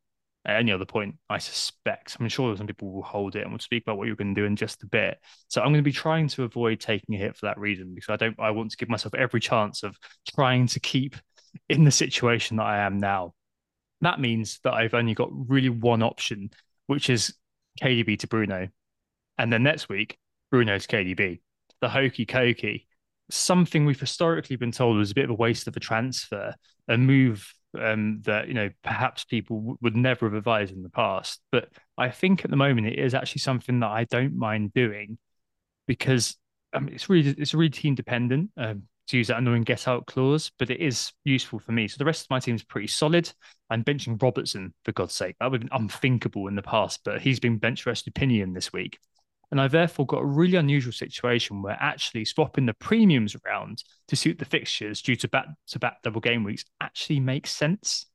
any 0.47 0.71
other 0.71 0.85
point, 0.85 1.15
I 1.29 1.37
suspect. 1.37 2.17
I'm 2.19 2.29
sure 2.29 2.55
some 2.55 2.67
people 2.67 2.91
will 2.91 3.03
hold 3.03 3.35
it 3.35 3.41
and 3.41 3.51
we'll 3.51 3.59
speak 3.59 3.83
about 3.83 3.97
what 3.97 4.07
you're 4.07 4.15
going 4.15 4.33
to 4.35 4.41
do 4.41 4.45
in 4.45 4.55
just 4.55 4.83
a 4.83 4.87
bit. 4.87 5.17
So 5.47 5.61
I'm 5.61 5.67
going 5.67 5.75
to 5.75 5.81
be 5.83 5.91
trying 5.91 6.27
to 6.29 6.43
avoid 6.43 6.79
taking 6.79 7.15
a 7.15 7.17
hit 7.17 7.35
for 7.35 7.47
that 7.47 7.57
reason 7.57 7.93
because 7.95 8.09
I 8.09 8.17
don't 8.17 8.39
I 8.39 8.51
want 8.51 8.71
to 8.71 8.77
give 8.77 8.89
myself 8.89 9.13
every 9.15 9.39
chance 9.39 9.83
of 9.83 9.97
trying 10.33 10.67
to 10.67 10.79
keep 10.79 11.15
in 11.69 11.83
the 11.83 11.91
situation 11.91 12.57
that 12.57 12.65
I 12.65 12.79
am 12.79 12.99
now. 12.99 13.33
That 14.01 14.19
means 14.19 14.59
that 14.63 14.73
I've 14.73 14.93
only 14.93 15.13
got 15.13 15.29
really 15.31 15.69
one 15.69 16.03
option, 16.03 16.51
which 16.87 17.09
is 17.09 17.33
KDB 17.81 18.19
to 18.19 18.27
Bruno. 18.27 18.67
And 19.37 19.51
then 19.51 19.63
next 19.63 19.89
week, 19.89 20.17
Bruno 20.51 20.77
to 20.77 20.87
KDB 20.87 21.39
the 21.81 21.89
hokey 21.89 22.25
cokey, 22.25 22.85
something 23.29 23.85
we've 23.85 23.99
historically 23.99 24.55
been 24.55 24.71
told 24.71 24.97
was 24.97 25.11
a 25.11 25.15
bit 25.15 25.25
of 25.25 25.31
a 25.31 25.35
waste 25.35 25.67
of 25.67 25.75
a 25.75 25.79
transfer, 25.79 26.53
a 26.87 26.97
move 26.97 27.53
um, 27.81 28.21
that 28.25 28.47
you 28.47 28.53
know 28.53 28.69
perhaps 28.83 29.23
people 29.23 29.57
w- 29.57 29.77
would 29.81 29.95
never 29.95 30.27
have 30.27 30.35
advised 30.35 30.73
in 30.73 30.83
the 30.83 30.89
past. 30.89 31.41
But 31.51 31.69
I 31.97 32.09
think 32.09 32.43
at 32.43 32.51
the 32.51 32.57
moment 32.57 32.87
it 32.87 32.99
is 32.99 33.13
actually 33.13 33.39
something 33.39 33.79
that 33.79 33.89
I 33.89 34.05
don't 34.05 34.37
mind 34.37 34.73
doing 34.73 35.17
because 35.87 36.37
I 36.73 36.79
mean, 36.79 36.93
it's 36.93 37.09
really 37.09 37.35
it's 37.37 37.53
really 37.53 37.69
team 37.69 37.95
dependent. 37.95 38.51
Um, 38.57 38.83
to 39.07 39.17
use 39.17 39.27
that 39.27 39.37
annoying 39.37 39.63
get 39.63 39.87
out 39.87 40.05
clause, 40.07 40.51
but 40.57 40.69
it 40.69 40.79
is 40.79 41.11
useful 41.23 41.59
for 41.59 41.71
me. 41.71 41.87
So 41.87 41.97
the 41.99 42.05
rest 42.05 42.23
of 42.23 42.29
my 42.29 42.39
team 42.39 42.55
is 42.55 42.63
pretty 42.63 42.87
solid. 42.87 43.31
I'm 43.69 43.83
benching 43.83 44.21
Robertson 44.21 44.73
for 44.83 44.93
God's 44.93 45.13
sake. 45.13 45.35
That 45.39 45.51
would 45.51 45.61
have 45.61 45.69
been 45.69 45.79
unthinkable 45.79 46.47
in 46.47 46.55
the 46.55 46.63
past, 46.63 47.01
but 47.05 47.21
he's 47.21 47.39
been 47.39 47.57
bench 47.57 47.83
for 47.83 47.93
opinion 48.07 48.53
this 48.53 48.73
week. 48.73 48.97
And 49.51 49.61
I 49.61 49.67
therefore 49.67 50.05
got 50.05 50.21
a 50.21 50.25
really 50.25 50.57
unusual 50.57 50.93
situation 50.93 51.61
where 51.61 51.77
actually 51.79 52.25
swapping 52.25 52.65
the 52.65 52.73
premiums 52.73 53.35
around 53.45 53.83
to 54.07 54.15
suit 54.15 54.39
the 54.39 54.45
fixtures 54.45 55.01
due 55.01 55.15
to 55.17 55.27
back 55.27 55.47
to 55.67 55.79
back 55.79 56.01
double 56.03 56.21
game 56.21 56.43
weeks 56.43 56.65
actually 56.81 57.19
makes 57.19 57.51
sense. 57.51 58.07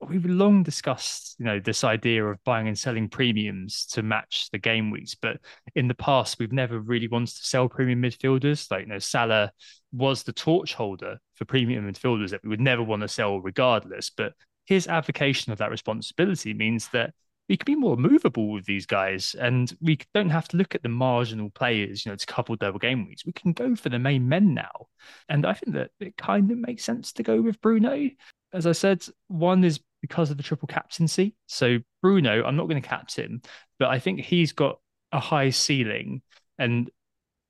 We've 0.00 0.26
long 0.26 0.64
discussed, 0.64 1.36
you 1.38 1.44
know, 1.44 1.60
this 1.60 1.84
idea 1.84 2.24
of 2.24 2.42
buying 2.42 2.66
and 2.66 2.76
selling 2.76 3.08
premiums 3.08 3.86
to 3.92 4.02
match 4.02 4.48
the 4.50 4.58
game 4.58 4.90
weeks, 4.90 5.14
but 5.14 5.36
in 5.76 5.86
the 5.86 5.94
past 5.94 6.40
we've 6.40 6.52
never 6.52 6.80
really 6.80 7.06
wanted 7.06 7.36
to 7.36 7.44
sell 7.44 7.68
premium 7.68 8.02
midfielders. 8.02 8.68
Like, 8.68 8.80
you 8.80 8.88
know, 8.88 8.98
Salah 8.98 9.52
was 9.92 10.24
the 10.24 10.32
torch 10.32 10.74
holder 10.74 11.18
for 11.34 11.44
premium 11.44 11.88
midfielders 11.88 12.30
that 12.30 12.42
we 12.42 12.48
would 12.48 12.60
never 12.60 12.82
want 12.82 13.02
to 13.02 13.08
sell 13.08 13.40
regardless. 13.40 14.10
But 14.10 14.32
his 14.64 14.88
avocation 14.88 15.52
of 15.52 15.58
that 15.58 15.70
responsibility 15.70 16.52
means 16.52 16.88
that 16.88 17.14
we 17.48 17.56
can 17.56 17.64
be 17.64 17.78
more 17.78 17.96
movable 17.96 18.50
with 18.50 18.64
these 18.64 18.86
guys 18.86 19.34
and 19.38 19.76
we 19.80 19.98
don't 20.14 20.30
have 20.30 20.48
to 20.48 20.56
look 20.56 20.74
at 20.74 20.82
the 20.82 20.88
marginal 20.88 21.50
players, 21.50 22.04
you 22.04 22.10
know, 22.10 22.16
to 22.16 22.26
couple 22.26 22.56
double 22.56 22.78
game 22.78 23.06
weeks. 23.06 23.26
We 23.26 23.32
can 23.32 23.52
go 23.52 23.74
for 23.74 23.88
the 23.88 23.98
main 23.98 24.28
men 24.28 24.54
now. 24.54 24.86
And 25.28 25.44
I 25.44 25.54
think 25.54 25.74
that 25.74 25.90
it 26.00 26.16
kind 26.16 26.50
of 26.50 26.58
makes 26.58 26.84
sense 26.84 27.12
to 27.14 27.22
go 27.22 27.40
with 27.40 27.60
Bruno. 27.60 28.08
As 28.52 28.66
I 28.66 28.72
said, 28.72 29.04
one 29.28 29.64
is 29.64 29.80
because 30.00 30.30
of 30.30 30.36
the 30.36 30.42
triple 30.42 30.68
captaincy. 30.68 31.34
So 31.46 31.78
Bruno, 32.00 32.44
I'm 32.44 32.56
not 32.56 32.68
going 32.68 32.80
to 32.80 32.88
captain, 32.88 33.42
but 33.78 33.88
I 33.88 33.98
think 33.98 34.20
he's 34.20 34.52
got 34.52 34.78
a 35.10 35.20
high 35.20 35.50
ceiling. 35.50 36.22
And 36.58 36.90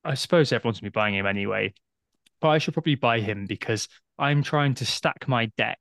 I 0.04 0.14
suppose 0.14 0.52
everyone's 0.52 0.80
going 0.80 0.90
to 0.90 0.92
be 0.92 1.00
buying 1.00 1.14
him 1.14 1.26
anyway. 1.26 1.74
But 2.40 2.48
I 2.48 2.58
should 2.58 2.74
probably 2.74 2.94
buy 2.94 3.20
him 3.20 3.46
because 3.46 3.88
I'm 4.18 4.42
trying 4.42 4.74
to 4.74 4.86
stack 4.86 5.28
my 5.28 5.46
deck 5.56 5.78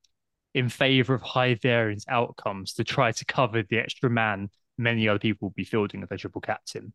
in 0.53 0.69
favor 0.69 1.13
of 1.13 1.21
high 1.21 1.55
variance 1.55 2.05
outcomes 2.07 2.73
to 2.73 2.83
try 2.83 3.11
to 3.11 3.25
cover 3.25 3.63
the 3.63 3.77
extra 3.77 4.09
man 4.09 4.49
many 4.77 5.07
other 5.07 5.19
people 5.19 5.47
will 5.47 5.53
be 5.55 5.63
fielding 5.63 6.03
as 6.03 6.11
a 6.11 6.17
triple 6.17 6.41
captain. 6.41 6.93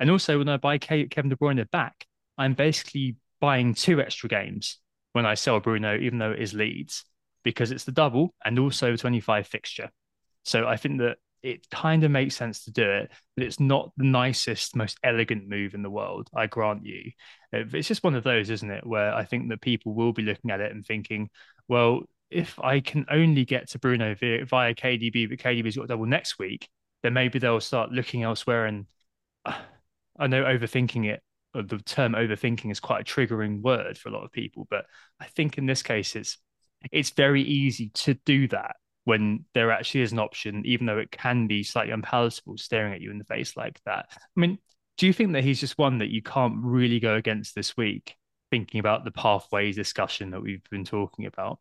And 0.00 0.10
also, 0.10 0.38
when 0.38 0.48
I 0.48 0.56
buy 0.56 0.78
Kevin 0.78 1.28
De 1.28 1.36
Bruyne 1.36 1.70
back, 1.70 2.06
I'm 2.36 2.54
basically 2.54 3.16
buying 3.40 3.74
two 3.74 4.00
extra 4.00 4.28
games 4.28 4.78
when 5.12 5.26
I 5.26 5.34
sell 5.34 5.60
Bruno, 5.60 5.98
even 5.98 6.18
though 6.18 6.32
it 6.32 6.40
is 6.40 6.54
Leeds, 6.54 7.04
because 7.42 7.70
it's 7.70 7.84
the 7.84 7.92
double 7.92 8.34
and 8.44 8.58
also 8.58 8.92
the 8.92 8.98
25 8.98 9.46
fixture. 9.46 9.90
So 10.44 10.66
I 10.66 10.76
think 10.76 11.00
that 11.00 11.16
it 11.42 11.68
kind 11.70 12.04
of 12.04 12.10
makes 12.10 12.36
sense 12.36 12.64
to 12.64 12.72
do 12.72 12.88
it, 12.88 13.10
but 13.36 13.44
it's 13.44 13.60
not 13.60 13.92
the 13.96 14.04
nicest, 14.04 14.76
most 14.76 14.98
elegant 15.02 15.48
move 15.48 15.74
in 15.74 15.82
the 15.82 15.90
world. 15.90 16.28
I 16.34 16.46
grant 16.46 16.84
you. 16.84 17.12
Uh, 17.52 17.62
it's 17.72 17.88
just 17.88 18.04
one 18.04 18.14
of 18.14 18.24
those, 18.24 18.50
isn't 18.50 18.70
it? 18.70 18.86
Where 18.86 19.14
I 19.14 19.24
think 19.24 19.48
that 19.48 19.60
people 19.60 19.94
will 19.94 20.12
be 20.12 20.22
looking 20.22 20.50
at 20.50 20.60
it 20.60 20.72
and 20.72 20.84
thinking, 20.84 21.30
well, 21.68 22.02
if 22.30 22.58
I 22.60 22.80
can 22.80 23.06
only 23.10 23.44
get 23.44 23.70
to 23.70 23.78
Bruno 23.78 24.14
via, 24.14 24.44
via 24.44 24.74
KDB, 24.74 25.28
but 25.28 25.38
KDB's 25.38 25.76
got 25.76 25.88
double 25.88 26.06
next 26.06 26.38
week, 26.38 26.68
then 27.02 27.12
maybe 27.12 27.38
they'll 27.38 27.60
start 27.60 27.92
looking 27.92 28.22
elsewhere. 28.22 28.66
And 28.66 28.86
uh, 29.44 29.58
I 30.18 30.26
know 30.26 30.44
overthinking 30.44 31.06
it, 31.06 31.22
the 31.54 31.78
term 31.78 32.12
overthinking 32.12 32.70
is 32.70 32.80
quite 32.80 33.00
a 33.00 33.04
triggering 33.04 33.62
word 33.62 33.96
for 33.96 34.08
a 34.08 34.12
lot 34.12 34.24
of 34.24 34.32
people, 34.32 34.66
but 34.68 34.84
I 35.20 35.26
think 35.26 35.58
in 35.58 35.66
this 35.66 35.82
case, 35.82 36.14
it's 36.14 36.38
it's 36.92 37.10
very 37.10 37.42
easy 37.42 37.90
to 37.92 38.14
do 38.24 38.46
that 38.48 38.76
when 39.04 39.44
there 39.54 39.72
actually 39.72 40.02
is 40.02 40.12
an 40.12 40.18
option, 40.18 40.62
even 40.66 40.86
though 40.86 40.98
it 40.98 41.10
can 41.10 41.46
be 41.46 41.62
slightly 41.62 41.92
unpalatable 41.92 42.58
staring 42.58 42.92
at 42.92 43.00
you 43.00 43.10
in 43.10 43.18
the 43.18 43.24
face 43.24 43.56
like 43.56 43.80
that. 43.84 44.06
I 44.12 44.40
mean, 44.40 44.58
do 44.98 45.06
you 45.06 45.12
think 45.12 45.32
that 45.32 45.44
he's 45.44 45.60
just 45.60 45.78
one 45.78 45.98
that 45.98 46.10
you 46.10 46.22
can't 46.22 46.56
really 46.58 47.00
go 47.00 47.14
against 47.14 47.54
this 47.54 47.76
week, 47.76 48.16
thinking 48.50 48.80
about 48.80 49.04
the 49.04 49.10
pathways 49.10 49.76
discussion 49.76 50.30
that 50.30 50.42
we've 50.42 50.62
been 50.70 50.84
talking 50.84 51.26
about? 51.26 51.58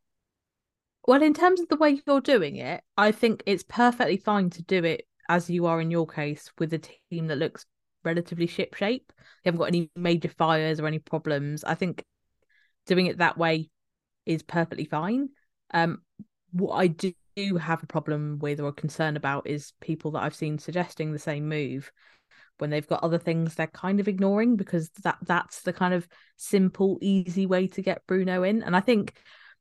Well, 1.07 1.23
in 1.23 1.33
terms 1.33 1.61
of 1.61 1.69
the 1.69 1.77
way 1.77 2.01
you're 2.05 2.19
doing 2.19 2.57
it, 2.57 2.83
I 2.97 3.13
think 3.13 3.41
it's 3.45 3.63
perfectly 3.63 4.17
fine 4.17 4.49
to 4.51 4.61
do 4.63 4.83
it 4.83 5.07
as 5.29 5.49
you 5.49 5.65
are 5.65 5.79
in 5.79 5.89
your 5.89 6.05
case 6.05 6.51
with 6.59 6.73
a 6.73 6.79
team 7.09 7.27
that 7.27 7.37
looks 7.37 7.65
relatively 8.03 8.45
ship 8.45 8.73
shape. 8.73 9.13
They 9.17 9.47
haven't 9.47 9.59
got 9.59 9.69
any 9.69 9.89
major 9.95 10.27
fires 10.27 10.81
or 10.81 10.85
any 10.85 10.99
problems. 10.99 11.63
I 11.63 11.75
think 11.75 12.03
doing 12.87 13.05
it 13.05 13.19
that 13.19 13.37
way 13.37 13.69
is 14.25 14.43
perfectly 14.43 14.83
fine. 14.83 15.29
Um, 15.73 16.01
what 16.51 16.75
I 16.75 16.87
do 16.87 17.13
have 17.55 17.83
a 17.83 17.87
problem 17.87 18.39
with 18.39 18.59
or 18.59 18.73
concern 18.73 19.15
about 19.15 19.47
is 19.47 19.71
people 19.79 20.11
that 20.11 20.23
I've 20.23 20.35
seen 20.35 20.59
suggesting 20.59 21.13
the 21.13 21.19
same 21.19 21.47
move 21.47 21.89
when 22.57 22.69
they've 22.69 22.87
got 22.87 23.03
other 23.03 23.19
things 23.19 23.55
they're 23.55 23.67
kind 23.67 24.01
of 24.01 24.09
ignoring 24.09 24.57
because 24.57 24.89
that 25.03 25.17
that's 25.21 25.61
the 25.61 25.71
kind 25.71 25.93
of 25.93 26.07
simple 26.35 26.97
easy 27.01 27.45
way 27.45 27.67
to 27.67 27.81
get 27.81 28.05
Bruno 28.07 28.43
in 28.43 28.63
and 28.63 28.75
I 28.75 28.79
think 28.79 29.13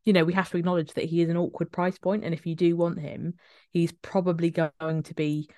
you 0.07 0.14
know 0.14 0.24
we 0.24 0.32
have 0.32 0.48
to 0.50 0.57
acknowledge 0.57 0.94
that 0.94 1.04
he 1.04 1.20
is 1.20 1.28
an 1.28 1.36
awkward 1.36 1.70
price 1.70 1.98
point 1.98 2.24
and 2.24 2.32
if 2.32 2.46
you 2.46 2.54
do 2.54 2.74
want 2.76 2.98
him 2.98 3.34
he's 3.72 3.92
probably 3.92 4.50
going 4.50 5.02
to 5.02 5.14
be 5.14 5.48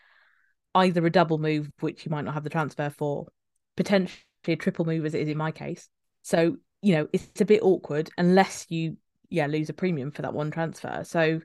either 0.74 1.04
a 1.06 1.10
double 1.10 1.38
move 1.38 1.70
which 1.80 2.04
you 2.04 2.10
might 2.10 2.24
not 2.24 2.34
have 2.34 2.44
the 2.44 2.50
transfer 2.50 2.90
for 2.90 3.26
potentially 3.76 4.22
a 4.46 4.56
triple 4.56 4.84
move 4.84 5.04
as 5.04 5.14
it 5.14 5.22
is 5.22 5.28
in 5.28 5.36
my 5.36 5.52
case. 5.52 5.88
So 6.22 6.56
you 6.82 6.94
know 6.94 7.08
it's 7.12 7.40
a 7.40 7.44
bit 7.44 7.62
awkward 7.62 8.10
unless 8.16 8.66
you 8.68 8.96
yeah 9.30 9.46
lose 9.46 9.68
a 9.68 9.74
premium 9.74 10.10
for 10.10 10.22
that 10.22 10.34
one 10.34 10.50
transfer. 10.50 11.02
So 11.04 11.40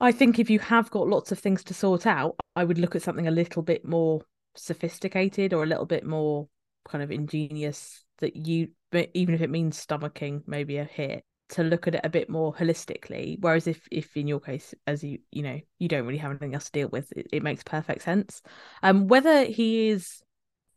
I 0.00 0.12
think 0.12 0.38
if 0.38 0.50
you 0.50 0.58
have 0.58 0.90
got 0.90 1.08
lots 1.08 1.32
of 1.32 1.38
things 1.38 1.64
to 1.64 1.74
sort 1.74 2.06
out, 2.06 2.36
I 2.54 2.64
would 2.64 2.78
look 2.78 2.94
at 2.94 3.02
something 3.02 3.26
a 3.26 3.32
little 3.32 3.62
bit 3.62 3.84
more 3.84 4.20
sophisticated 4.54 5.54
or 5.54 5.62
a 5.62 5.66
little 5.66 5.86
bit 5.86 6.04
more 6.04 6.48
kind 6.86 7.02
of 7.02 7.10
ingenious 7.10 8.04
that 8.18 8.36
you 8.36 8.68
even 9.14 9.34
if 9.34 9.42
it 9.42 9.50
means 9.50 9.84
stomaching 9.84 10.42
maybe 10.46 10.78
a 10.78 10.84
hit 10.84 11.24
to 11.48 11.62
look 11.62 11.86
at 11.86 11.94
it 11.94 12.00
a 12.04 12.08
bit 12.08 12.28
more 12.28 12.52
holistically 12.52 13.36
whereas 13.40 13.66
if 13.66 13.86
if 13.90 14.16
in 14.16 14.26
your 14.26 14.40
case 14.40 14.74
as 14.86 15.04
you 15.04 15.18
you 15.30 15.42
know 15.42 15.60
you 15.78 15.88
don't 15.88 16.06
really 16.06 16.18
have 16.18 16.30
anything 16.30 16.54
else 16.54 16.66
to 16.66 16.72
deal 16.72 16.88
with 16.88 17.12
it, 17.12 17.26
it 17.32 17.42
makes 17.42 17.62
perfect 17.62 18.02
sense 18.02 18.42
um 18.82 19.06
whether 19.06 19.44
he 19.44 19.88
is 19.88 20.22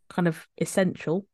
kind 0.09 0.27
of 0.27 0.47
essential 0.59 1.25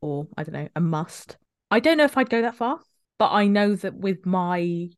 or 0.00 0.26
i 0.36 0.44
don't 0.44 0.54
know 0.54 0.68
a 0.76 0.80
must 0.80 1.36
i 1.70 1.80
don't 1.80 1.98
know 1.98 2.04
if 2.04 2.16
i'd 2.16 2.30
go 2.30 2.42
that 2.42 2.54
far 2.54 2.78
but 3.18 3.30
i 3.32 3.46
know 3.46 3.74
that 3.74 3.94
with 3.94 4.24
my 4.24 4.88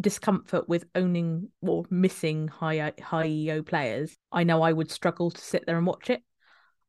discomfort 0.00 0.68
with 0.68 0.84
owning 0.94 1.48
or 1.62 1.84
missing 1.90 2.48
high 2.48 2.92
high 3.00 3.26
EO 3.26 3.62
players, 3.62 4.16
I 4.30 4.44
know 4.44 4.62
I 4.62 4.72
would 4.72 4.90
struggle 4.90 5.30
to 5.30 5.40
sit 5.40 5.64
there 5.66 5.78
and 5.78 5.86
watch 5.86 6.10
it. 6.10 6.22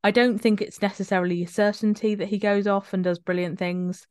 I 0.03 0.11
don't 0.11 0.37
think 0.37 0.61
it's 0.61 0.81
necessarily 0.81 1.43
a 1.43 1.47
certainty 1.47 2.15
that 2.15 2.27
he 2.27 2.37
goes 2.37 2.67
off 2.67 2.93
and 2.93 3.03
does 3.03 3.19
brilliant 3.19 3.59
things. 3.59 4.07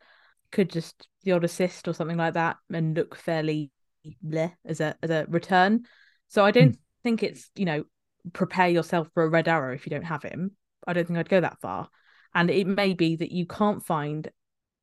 Could 0.50 0.70
just 0.70 1.08
the 1.24 1.32
odd 1.32 1.44
assist 1.44 1.88
or 1.88 1.92
something 1.92 2.16
like 2.16 2.34
that 2.34 2.56
and 2.72 2.96
look 2.96 3.16
fairly 3.16 3.70
bleh 4.24 4.52
as 4.64 4.80
a 4.80 4.96
as 5.02 5.10
a 5.10 5.26
return. 5.28 5.84
So 6.28 6.44
I 6.44 6.50
don't 6.50 6.72
mm. 6.72 6.78
think 7.02 7.22
it's, 7.22 7.50
you 7.54 7.64
know, 7.64 7.84
prepare 8.32 8.68
yourself 8.68 9.08
for 9.14 9.24
a 9.24 9.28
red 9.28 9.48
arrow 9.48 9.74
if 9.74 9.86
you 9.86 9.90
don't 9.90 10.04
have 10.04 10.22
him. 10.22 10.52
I 10.86 10.92
don't 10.92 11.06
think 11.06 11.18
I'd 11.18 11.28
go 11.28 11.40
that 11.40 11.60
far. 11.60 11.88
And 12.34 12.50
it 12.50 12.66
may 12.66 12.94
be 12.94 13.16
that 13.16 13.32
you 13.32 13.46
can't 13.46 13.84
find 13.84 14.30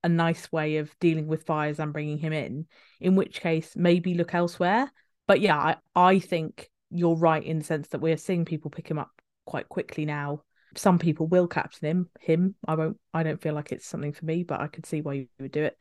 a 0.03 0.09
nice 0.09 0.51
way 0.51 0.77
of 0.77 0.93
dealing 0.99 1.27
with 1.27 1.45
fires 1.45 1.79
and 1.79 1.93
bringing 1.93 2.17
him 2.17 2.33
in, 2.33 2.65
in 2.99 3.15
which 3.15 3.39
case 3.39 3.73
maybe 3.75 4.15
look 4.15 4.33
elsewhere. 4.33 4.91
But 5.27 5.39
yeah, 5.39 5.57
I, 5.57 5.75
I 5.95 6.19
think 6.19 6.69
you're 6.89 7.15
right 7.15 7.43
in 7.43 7.59
the 7.59 7.63
sense 7.63 7.87
that 7.89 8.01
we're 8.01 8.17
seeing 8.17 8.45
people 8.45 8.69
pick 8.69 8.89
him 8.89 8.99
up 8.99 9.11
quite 9.45 9.69
quickly 9.69 10.05
now. 10.05 10.43
Some 10.75 10.99
people 10.99 11.27
will 11.27 11.47
captain 11.47 11.87
him. 11.89 12.09
Him, 12.19 12.55
I 12.67 12.75
won't. 12.75 12.97
I 13.13 13.23
don't 13.23 13.41
feel 13.41 13.53
like 13.53 13.71
it's 13.71 13.87
something 13.87 14.13
for 14.13 14.25
me, 14.25 14.43
but 14.43 14.61
I 14.61 14.67
could 14.67 14.85
see 14.85 15.01
why 15.01 15.13
you 15.13 15.27
would 15.39 15.51
do 15.51 15.63
it. 15.63 15.77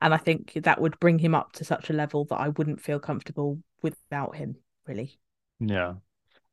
And 0.00 0.14
I 0.14 0.16
think 0.16 0.52
that 0.54 0.80
would 0.80 0.98
bring 0.98 1.18
him 1.18 1.34
up 1.34 1.52
to 1.52 1.64
such 1.64 1.90
a 1.90 1.94
level 1.94 2.24
that 2.26 2.40
I 2.40 2.48
wouldn't 2.48 2.80
feel 2.80 2.98
comfortable 2.98 3.58
without 3.82 4.36
him. 4.36 4.56
Really. 4.86 5.18
Yeah, 5.60 5.94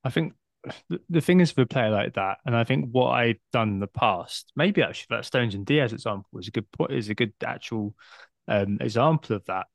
I 0.04 0.10
think 0.10 0.34
the 1.10 1.22
thing 1.22 1.40
is 1.40 1.52
for 1.52 1.62
a 1.62 1.68
player 1.68 1.90
like 1.90 2.14
that, 2.16 2.40
and 2.46 2.56
I 2.56 2.64
think 2.64 2.90
what 2.92 3.12
I've 3.12 3.40
done 3.52 3.70
in 3.70 3.80
the 3.80 3.88
past, 3.88 4.52
maybe 4.56 4.82
actually 4.82 5.16
that 5.16 5.26
Stones 5.26 5.56
and 5.56 5.66
Diaz 5.66 5.94
example 5.94 6.40
is 6.40 6.48
a 6.48 6.52
good 6.52 6.72
point, 6.72 6.92
is 6.92 7.10
a 7.10 7.16
good 7.16 7.34
actual 7.46 7.96
um, 8.48 8.78
example 8.82 9.36
of 9.36 9.46
that. 9.46 9.68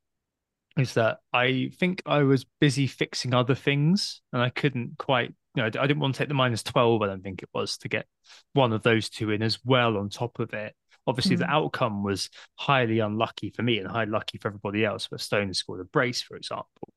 Is 0.77 0.95
that 0.95 1.19
I 1.31 1.69
think 1.77 2.01
I 2.05 2.23
was 2.23 2.45
busy 2.59 2.87
fixing 2.87 3.33
other 3.33 3.55
things, 3.55 4.21
and 4.31 4.41
I 4.41 4.49
couldn't 4.49 4.97
quite. 4.97 5.33
You 5.55 5.61
know, 5.61 5.67
I 5.67 5.87
didn't 5.87 5.99
want 5.99 6.15
to 6.15 6.19
take 6.19 6.29
the 6.29 6.33
minus 6.33 6.63
twelve. 6.63 7.01
I 7.01 7.07
don't 7.07 7.23
think 7.23 7.43
it 7.43 7.49
was 7.53 7.77
to 7.79 7.87
get 7.87 8.07
one 8.53 8.73
of 8.73 8.83
those 8.83 9.09
two 9.09 9.29
in 9.31 9.43
as 9.43 9.59
well 9.63 9.97
on 9.97 10.09
top 10.09 10.39
of 10.39 10.53
it. 10.53 10.73
Obviously, 11.05 11.35
mm. 11.35 11.39
the 11.39 11.49
outcome 11.49 12.03
was 12.03 12.29
highly 12.55 12.99
unlucky 12.99 13.51
for 13.51 13.61
me 13.61 13.77
and 13.77 13.87
highly 13.87 14.09
lucky 14.09 14.37
for 14.37 14.47
everybody 14.47 14.83
else. 14.85 15.11
Where 15.11 15.19
Stone 15.19 15.53
scored 15.53 15.81
a 15.81 15.85
brace, 15.85 16.21
for 16.21 16.35
example, 16.35 16.93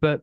but 0.00 0.22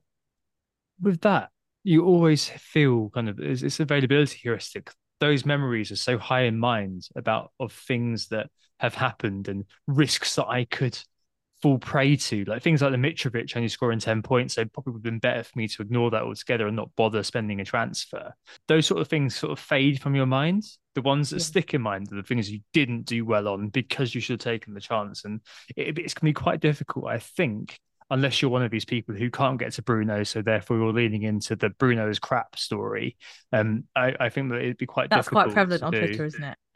with 1.01 1.21
that, 1.21 1.49
you 1.83 2.05
always 2.05 2.47
feel 2.47 3.09
kind 3.09 3.29
of 3.29 3.39
it's, 3.39 3.63
it's 3.63 3.79
availability 3.79 4.39
heuristic. 4.41 4.91
Those 5.19 5.45
memories 5.45 5.91
are 5.91 5.95
so 5.97 6.17
high 6.17 6.43
in 6.43 6.59
mind 6.59 7.07
about 7.15 7.51
of 7.59 7.71
things 7.71 8.27
that 8.27 8.49
have 8.79 8.93
happened 8.93 9.47
and 9.47 9.65
risks 9.87 10.35
that 10.35 10.47
I 10.47 10.65
could 10.65 10.97
fall 11.61 11.79
prey 11.79 12.15
to, 12.15 12.43
like 12.45 12.61
things 12.61 12.81
like 12.81 12.91
the 12.91 12.97
Mitrovic 12.97 13.55
only 13.55 13.67
scoring 13.67 13.99
10 13.99 14.21
points. 14.21 14.55
So 14.55 14.65
probably 14.65 14.93
would 14.93 14.99
have 14.99 15.03
been 15.03 15.19
better 15.19 15.43
for 15.43 15.57
me 15.57 15.67
to 15.67 15.81
ignore 15.81 16.11
that 16.11 16.23
altogether 16.23 16.67
and 16.67 16.75
not 16.75 16.95
bother 16.95 17.23
spending 17.23 17.59
a 17.61 17.65
transfer. 17.65 18.33
Those 18.67 18.85
sort 18.85 19.01
of 19.01 19.07
things 19.07 19.35
sort 19.35 19.51
of 19.51 19.59
fade 19.59 20.01
from 20.01 20.15
your 20.15 20.25
mind. 20.25 20.63
The 20.95 21.01
ones 21.01 21.29
that 21.29 21.37
yeah. 21.37 21.43
stick 21.43 21.73
in 21.73 21.81
mind 21.81 22.11
are 22.11 22.15
the 22.15 22.23
things 22.23 22.51
you 22.51 22.61
didn't 22.73 23.05
do 23.05 23.23
well 23.23 23.47
on 23.47 23.69
because 23.69 24.15
you 24.15 24.21
should 24.21 24.41
have 24.41 24.53
taken 24.53 24.73
the 24.73 24.81
chance. 24.81 25.25
And 25.25 25.41
it, 25.75 25.99
it's 25.99 26.13
going 26.13 26.33
to 26.33 26.39
be 26.39 26.43
quite 26.43 26.59
difficult, 26.59 27.05
I 27.07 27.19
think, 27.19 27.79
unless 28.09 28.41
you're 28.41 28.51
one 28.51 28.63
of 28.63 28.71
these 28.71 28.85
people 28.85 29.15
who 29.15 29.29
can't 29.29 29.59
get 29.59 29.73
to 29.73 29.81
Bruno, 29.81 30.23
so 30.23 30.41
therefore 30.41 30.77
you're 30.77 30.93
leaning 30.93 31.23
into 31.23 31.55
the 31.55 31.69
Bruno's 31.69 32.19
crap 32.19 32.57
story. 32.57 33.17
Um, 33.51 33.85
I, 33.95 34.15
I 34.19 34.29
think 34.29 34.49
that 34.49 34.59
it'd 34.59 34.77
be 34.77 34.85
quite 34.85 35.09
that's 35.09 35.29
quite 35.29 35.51
prevalent 35.51 35.83
on 35.83 35.91
do. 35.91 35.99
Twitter, 35.99 36.25
isn't 36.25 36.43
it? 36.43 36.57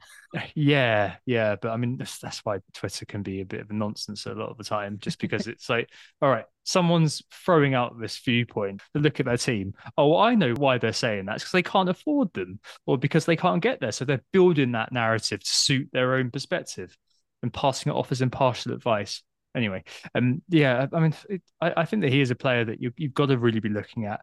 Yeah, 0.55 1.15
yeah, 1.25 1.57
but 1.61 1.71
I 1.71 1.77
mean 1.77 1.97
that's 1.97 2.17
that's 2.19 2.39
why 2.45 2.59
Twitter 2.73 3.05
can 3.05 3.21
be 3.21 3.41
a 3.41 3.45
bit 3.45 3.59
of 3.59 3.69
a 3.69 3.73
nonsense 3.73 4.25
a 4.25 4.34
lot 4.34 4.49
of 4.49 4.57
the 4.57 4.63
time, 4.63 4.97
just 4.97 5.19
because 5.19 5.45
it's 5.45 5.69
like, 5.69 5.89
all 6.21 6.29
right, 6.29 6.45
someone's 6.63 7.21
throwing 7.45 7.73
out 7.73 7.99
this 7.99 8.17
viewpoint. 8.19 8.82
Look 8.95 9.19
at 9.19 9.25
their 9.25 9.36
team. 9.36 9.73
Oh, 9.97 10.17
I 10.17 10.36
know 10.36 10.53
why 10.53 10.77
they're 10.77 10.93
saying 10.93 11.25
that. 11.25 11.39
because 11.39 11.51
they 11.51 11.61
can't 11.61 11.89
afford 11.89 12.32
them, 12.34 12.61
or 12.86 12.97
because 12.97 13.25
they 13.25 13.36
can't 13.36 13.61
get 13.61 13.82
there. 13.82 13.91
So 13.91 14.05
they're 14.05 14.23
building 14.32 14.71
that 14.71 14.93
narrative 14.93 15.43
to 15.43 15.51
suit 15.51 15.89
their 15.91 16.15
own 16.15 16.32
perspective 16.32 16.95
and 17.43 17.53
passing 17.53 17.91
it 17.91 17.95
off 17.95 18.13
as 18.13 18.21
impartial 18.21 18.71
advice 18.71 19.23
anyway, 19.56 19.84
um, 20.16 20.41
yeah, 20.49 20.88
I 20.91 20.99
mean, 20.99 21.14
it, 21.30 21.41
I, 21.60 21.74
I 21.78 21.86
think 21.86 22.04
that 22.04 22.12
he 22.12 22.22
is 22.22 22.32
a 22.32 22.36
player 22.36 22.66
that 22.66 22.82
you, 22.82 22.91
you've 22.97 23.14
got 23.14 23.28
to 23.28 23.38
really 23.38 23.60
be 23.60 23.70
looking 23.70 24.06
at 24.06 24.22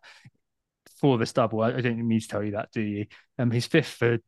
for 1.00 1.18
this 1.18 1.32
double. 1.32 1.62
I, 1.62 1.74
I 1.74 1.80
don't 1.80 1.98
need 2.06 2.20
to 2.20 2.28
tell 2.28 2.42
you 2.42 2.52
that, 2.52 2.70
do 2.72 2.80
you? 2.80 3.06
Um, 3.38 3.50
he's 3.50 3.66
fifth 3.66 3.88
for 3.88 4.18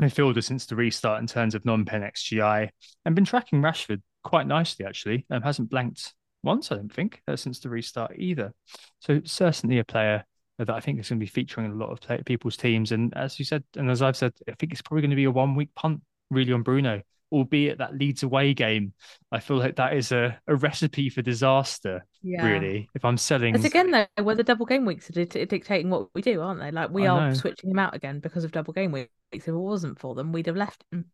midfielder 0.00 0.42
since 0.42 0.66
the 0.66 0.76
restart 0.76 1.20
in 1.20 1.26
terms 1.26 1.54
of 1.54 1.64
non-pen 1.64 2.02
XGI, 2.02 2.68
and 3.04 3.14
been 3.14 3.24
tracking 3.24 3.62
Rashford 3.62 4.02
quite 4.24 4.46
nicely 4.46 4.84
actually. 4.84 5.26
Um, 5.30 5.42
hasn't 5.42 5.70
blanked 5.70 6.14
once, 6.42 6.70
I 6.70 6.76
don't 6.76 6.92
think, 6.92 7.22
uh, 7.26 7.36
since 7.36 7.58
the 7.60 7.68
restart 7.68 8.12
either. 8.16 8.52
So 9.00 9.20
certainly 9.24 9.78
a 9.78 9.84
player 9.84 10.24
that 10.58 10.70
I 10.70 10.80
think 10.80 10.98
is 10.98 11.08
going 11.08 11.20
to 11.20 11.24
be 11.24 11.30
featuring 11.30 11.66
in 11.66 11.72
a 11.72 11.76
lot 11.76 11.90
of 11.90 12.24
people's 12.24 12.56
teams. 12.56 12.92
And 12.92 13.16
as 13.16 13.38
you 13.38 13.44
said, 13.44 13.62
and 13.76 13.90
as 13.90 14.02
I've 14.02 14.16
said, 14.16 14.32
I 14.48 14.52
think 14.58 14.72
it's 14.72 14.82
probably 14.82 15.02
going 15.02 15.10
to 15.10 15.16
be 15.16 15.24
a 15.24 15.30
one-week 15.30 15.70
punt 15.74 16.00
really 16.30 16.52
on 16.52 16.62
Bruno 16.62 17.02
albeit 17.30 17.78
that 17.78 17.96
Leeds 17.96 18.22
away 18.22 18.54
game, 18.54 18.92
I 19.30 19.40
feel 19.40 19.58
like 19.58 19.76
that 19.76 19.96
is 19.96 20.12
a, 20.12 20.38
a 20.46 20.56
recipe 20.56 21.10
for 21.10 21.22
disaster. 21.22 22.04
Yeah. 22.22 22.46
Really, 22.46 22.88
if 22.94 23.04
I'm 23.04 23.16
selling, 23.16 23.54
it's 23.54 23.64
again 23.64 23.90
though 23.90 24.22
where 24.22 24.34
the 24.34 24.42
double 24.42 24.66
game 24.66 24.84
weeks 24.84 25.08
are 25.10 25.24
dictating 25.24 25.90
what 25.90 26.08
we 26.14 26.22
do, 26.22 26.40
aren't 26.40 26.60
they? 26.60 26.70
Like 26.70 26.90
we 26.90 27.06
are 27.06 27.34
switching 27.34 27.70
him 27.70 27.78
out 27.78 27.94
again 27.94 28.20
because 28.20 28.44
of 28.44 28.52
double 28.52 28.72
game 28.72 28.92
weeks. 28.92 29.10
If 29.30 29.48
it 29.48 29.52
wasn't 29.52 29.98
for 29.98 30.14
them, 30.14 30.32
we'd 30.32 30.46
have 30.46 30.56
left 30.56 30.84
him, 30.90 31.06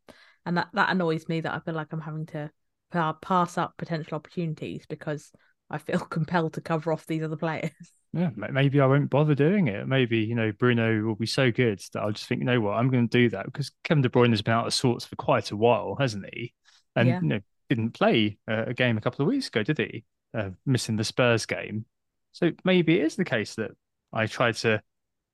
and 0.46 0.56
that 0.56 0.68
that 0.72 0.90
annoys 0.90 1.28
me. 1.28 1.40
That 1.40 1.54
I 1.54 1.60
feel 1.60 1.74
like 1.74 1.92
I'm 1.92 2.00
having 2.00 2.26
to 2.26 2.50
pass 3.20 3.58
up 3.58 3.74
potential 3.76 4.14
opportunities 4.14 4.86
because 4.88 5.32
I 5.74 5.78
feel 5.78 5.98
compelled 6.10 6.54
to 6.54 6.60
cover 6.60 6.92
off 6.92 7.06
these 7.06 7.22
other 7.22 7.36
players. 7.36 7.72
Yeah, 8.12 8.30
maybe 8.36 8.80
I 8.80 8.86
won't 8.86 9.10
bother 9.10 9.34
doing 9.34 9.66
it. 9.66 9.88
Maybe 9.88 10.18
you 10.18 10.36
know 10.36 10.52
Bruno 10.52 11.02
will 11.02 11.16
be 11.16 11.26
so 11.26 11.50
good 11.50 11.82
that 11.92 12.00
I'll 12.00 12.12
just 12.12 12.26
think, 12.26 12.40
you 12.40 12.46
know 12.46 12.60
what, 12.60 12.74
I'm 12.74 12.88
going 12.88 13.08
to 13.08 13.18
do 13.18 13.28
that 13.30 13.46
because 13.46 13.72
Kevin 13.82 14.02
De 14.02 14.08
Bruyne 14.08 14.30
has 14.30 14.40
been 14.40 14.54
out 14.54 14.68
of 14.68 14.74
sorts 14.74 15.04
for 15.04 15.16
quite 15.16 15.50
a 15.50 15.56
while, 15.56 15.96
hasn't 15.98 16.24
he? 16.32 16.54
And 16.94 17.08
yeah. 17.08 17.20
you 17.20 17.28
know 17.28 17.40
didn't 17.68 17.90
play 17.90 18.38
a 18.46 18.72
game 18.72 18.96
a 18.96 19.00
couple 19.00 19.24
of 19.24 19.28
weeks 19.28 19.48
ago, 19.48 19.64
did 19.64 19.78
he? 19.78 20.04
Uh, 20.32 20.50
missing 20.64 20.96
the 20.96 21.02
Spurs 21.02 21.46
game. 21.46 21.86
So 22.32 22.52
maybe 22.64 23.00
it 23.00 23.04
is 23.04 23.16
the 23.16 23.24
case 23.24 23.54
that 23.56 23.72
I 24.12 24.26
tried 24.26 24.54
to 24.56 24.80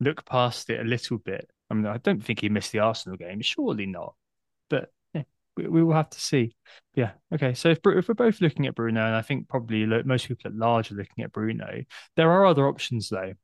look 0.01 0.24
past 0.24 0.70
it 0.70 0.80
a 0.80 0.84
little 0.84 1.18
bit. 1.18 1.51
I 1.70 1.74
mean, 1.74 1.86
I 1.86 1.99
don't 1.99 2.24
think 2.24 2.41
he 2.41 2.49
missed 2.49 2.72
the 2.72 2.80
Arsenal 2.80 3.18
game, 3.18 3.43
surely 3.43 3.86
not. 3.86 4.14
But 4.68 4.91
we, 5.57 5.66
we 5.66 5.82
will 5.82 5.94
have 5.94 6.11
to 6.11 6.20
see. 6.20 6.55
Yeah. 6.94 7.12
Okay. 7.32 7.55
So 7.55 7.70
if, 7.70 7.78
if 7.84 8.09
we're 8.09 8.14
both 8.14 8.40
looking 8.40 8.66
at 8.66 8.74
Bruno, 8.74 9.05
and 9.05 9.14
I 9.14 9.22
think 9.22 9.48
probably 9.48 9.86
most 9.86 10.28
people 10.28 10.51
at 10.51 10.57
large 10.57 10.90
are 10.92 10.96
looking 10.96 11.24
at 11.24 11.32
Bruno, 11.32 11.82
there 12.16 12.30
are 12.30 12.46
other 12.46 12.66
options 12.66 13.09
though. 13.09 13.34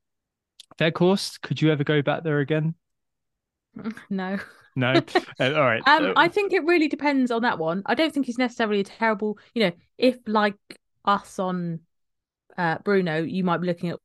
Weghorst, 0.78 1.40
could 1.40 1.62
you 1.62 1.70
ever 1.70 1.84
go 1.84 2.02
back 2.02 2.22
there 2.22 2.40
again? 2.40 2.74
No. 4.10 4.38
No. 4.74 4.92
uh, 5.40 5.54
all 5.54 5.62
right. 5.62 5.82
Um, 5.86 6.12
I 6.16 6.28
think 6.28 6.52
it 6.52 6.64
really 6.64 6.88
depends 6.88 7.30
on 7.30 7.42
that 7.42 7.58
one. 7.58 7.82
I 7.86 7.94
don't 7.94 8.12
think 8.12 8.26
he's 8.26 8.38
necessarily 8.38 8.80
a 8.80 8.84
terrible. 8.84 9.38
You 9.54 9.64
know, 9.64 9.72
if 9.98 10.16
like 10.26 10.56
us 11.04 11.38
on 11.38 11.80
uh, 12.56 12.78
Bruno, 12.84 13.22
you 13.22 13.44
might 13.44 13.58
be 13.58 13.66
looking 13.66 13.90
at 13.90 13.98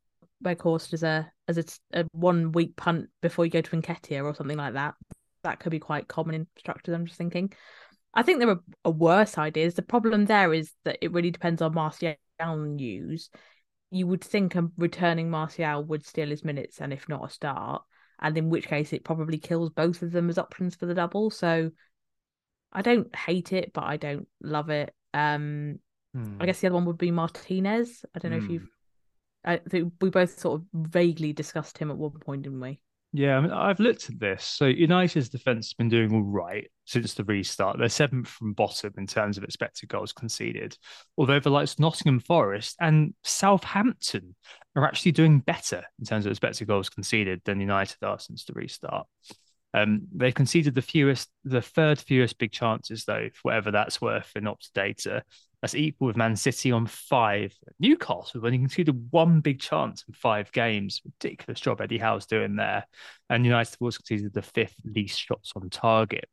Weghorst 0.44 0.94
as 0.94 1.04
a 1.04 1.32
as 1.48 1.58
a, 1.58 1.66
a 1.94 2.06
one 2.14 2.52
week 2.52 2.76
punt 2.76 3.10
before 3.22 3.46
you 3.46 3.52
go 3.52 3.62
to 3.62 3.82
Nketiah 3.82 4.24
or 4.24 4.34
something 4.34 4.58
like 4.58 4.74
that. 4.74 4.96
That 5.44 5.60
could 5.60 5.72
be 5.72 5.80
quite 5.80 6.08
common 6.08 6.36
in 6.36 6.48
structures. 6.58 6.94
I'm 6.94 7.06
just 7.06 7.18
thinking. 7.18 7.52
I 8.14 8.24
think 8.24 8.40
there 8.40 8.58
are, 8.86 8.92
worse 8.92 9.38
ideas. 9.38 9.76
The 9.76 9.82
problem 9.82 10.26
there 10.26 10.54
is 10.54 10.72
that 10.84 10.98
it 11.02 11.12
really 11.12 11.32
depends 11.32 11.62
on 11.62 11.74
Martial 11.74 12.16
news. 12.42 13.30
you 13.92 14.08
would 14.08 14.24
think 14.24 14.56
a 14.56 14.70
returning 14.78 15.30
Martial 15.30 15.84
would 15.84 16.06
steal 16.06 16.30
his 16.30 16.44
minutes, 16.44 16.82
and 16.82 16.94
if 16.94 17.08
not 17.10 17.26
a 17.26 17.30
start, 17.30 17.84
and 18.20 18.38
in 18.38 18.50
which 18.50 18.68
case 18.68 18.94
it 18.94 19.04
probably 19.04 19.38
kills 19.38 19.70
both 19.70 20.02
of 20.02 20.12
them 20.12 20.30
as 20.30 20.38
options 20.38 20.76
for 20.76 20.86
the 20.86 20.94
double. 20.94 21.30
So 21.30 21.72
I 22.72 22.82
don't 22.82 23.14
hate 23.16 23.52
it, 23.54 23.74
but 23.74 23.84
I 23.84 23.98
don't 23.98 24.28
love 24.42 24.70
it. 24.70 24.94
Um, 25.14 25.80
Hmm. 26.14 26.38
I 26.42 26.46
guess 26.46 26.60
the 26.60 26.68
other 26.68 26.76
one 26.76 26.86
would 26.86 26.98
be 26.98 27.12
Martinez. 27.12 28.04
I 28.14 28.20
don't 28.20 28.32
know 28.32 28.38
if 28.38 28.46
Hmm. 28.46 28.52
you've. 28.54 28.70
I 29.44 29.58
think 29.58 29.94
we 30.02 30.10
both 30.10 30.40
sort 30.40 30.62
of 30.62 30.68
vaguely 30.74 31.34
discussed 31.34 31.78
him 31.78 31.90
at 31.90 31.98
one 31.98 32.12
point, 32.12 32.44
didn't 32.44 32.60
we? 32.60 32.80
Yeah, 33.14 33.38
I 33.38 33.42
mean, 33.42 33.52
I've 33.52 33.82
looked 33.82 34.10
at 34.10 34.20
this. 34.20 34.46
So 34.46 34.66
United's 34.66 35.28
defense 35.28 35.68
has 35.68 35.74
been 35.74 35.90
doing 35.90 36.14
all 36.14 36.24
right 36.24 36.72
since 36.86 37.14
the 37.14 37.26
restart. 37.26 37.78
They're 37.78 37.90
seventh 37.90 38.30
from 38.30 38.54
bottom 38.54 38.94
in 38.98 39.06
terms 39.06 39.38
of 39.38 39.44
expected 39.44 39.90
goals 39.90 40.14
conceded. 40.14 40.78
Although 41.18 41.42
the 41.42 41.50
likes 41.50 41.74
of 41.74 41.80
Nottingham 41.80 42.22
Forest 42.22 42.78
and 42.80 43.14
Southampton 43.24 44.36
are 44.78 44.86
actually 44.86 45.12
doing 45.12 45.40
better 45.40 45.84
in 46.00 46.06
terms 46.06 46.26
of 46.26 46.32
expected 46.32 46.70
goals 46.70 46.90
conceded 46.90 47.42
than 47.44 47.60
United 47.60 47.98
are 48.02 48.18
since 48.18 48.46
the 48.46 48.54
restart. 48.54 49.08
Um, 49.74 50.08
they've 50.14 50.34
conceded 50.34 50.76
the 50.76 50.82
fewest, 50.82 51.30
the 51.44 51.62
third 51.62 52.00
fewest 52.00 52.38
big 52.38 52.52
chances, 52.52 53.06
though, 53.06 53.30
for 53.34 53.42
whatever 53.44 53.72
that's 53.72 54.02
worth 54.02 54.32
in 54.36 54.44
Opta 54.44 54.72
data. 54.74 55.24
That's 55.62 55.76
equal 55.76 56.08
with 56.08 56.18
Man 56.18 56.36
City 56.36 56.72
on 56.72 56.88
five. 56.88 57.56
Newcastle, 57.80 58.42
when 58.42 58.54
he 58.54 58.60
conceded 58.60 59.12
one 59.12 59.42
big 59.42 59.60
chance 59.60 60.04
in 60.08 60.14
five 60.14 60.52
games, 60.52 61.02
ridiculous 61.06 61.60
job 61.60 61.82
Eddie 61.82 62.00
Howe's 62.00 62.26
doing 62.26 62.56
there. 62.56 62.86
And 63.30 63.46
United 63.46 63.78
also 63.80 63.98
conceded 63.98 64.34
the 64.34 64.42
fifth 64.42 64.76
least 64.84 65.20
shots 65.20 65.54
on 65.56 65.70
target. 65.70 66.28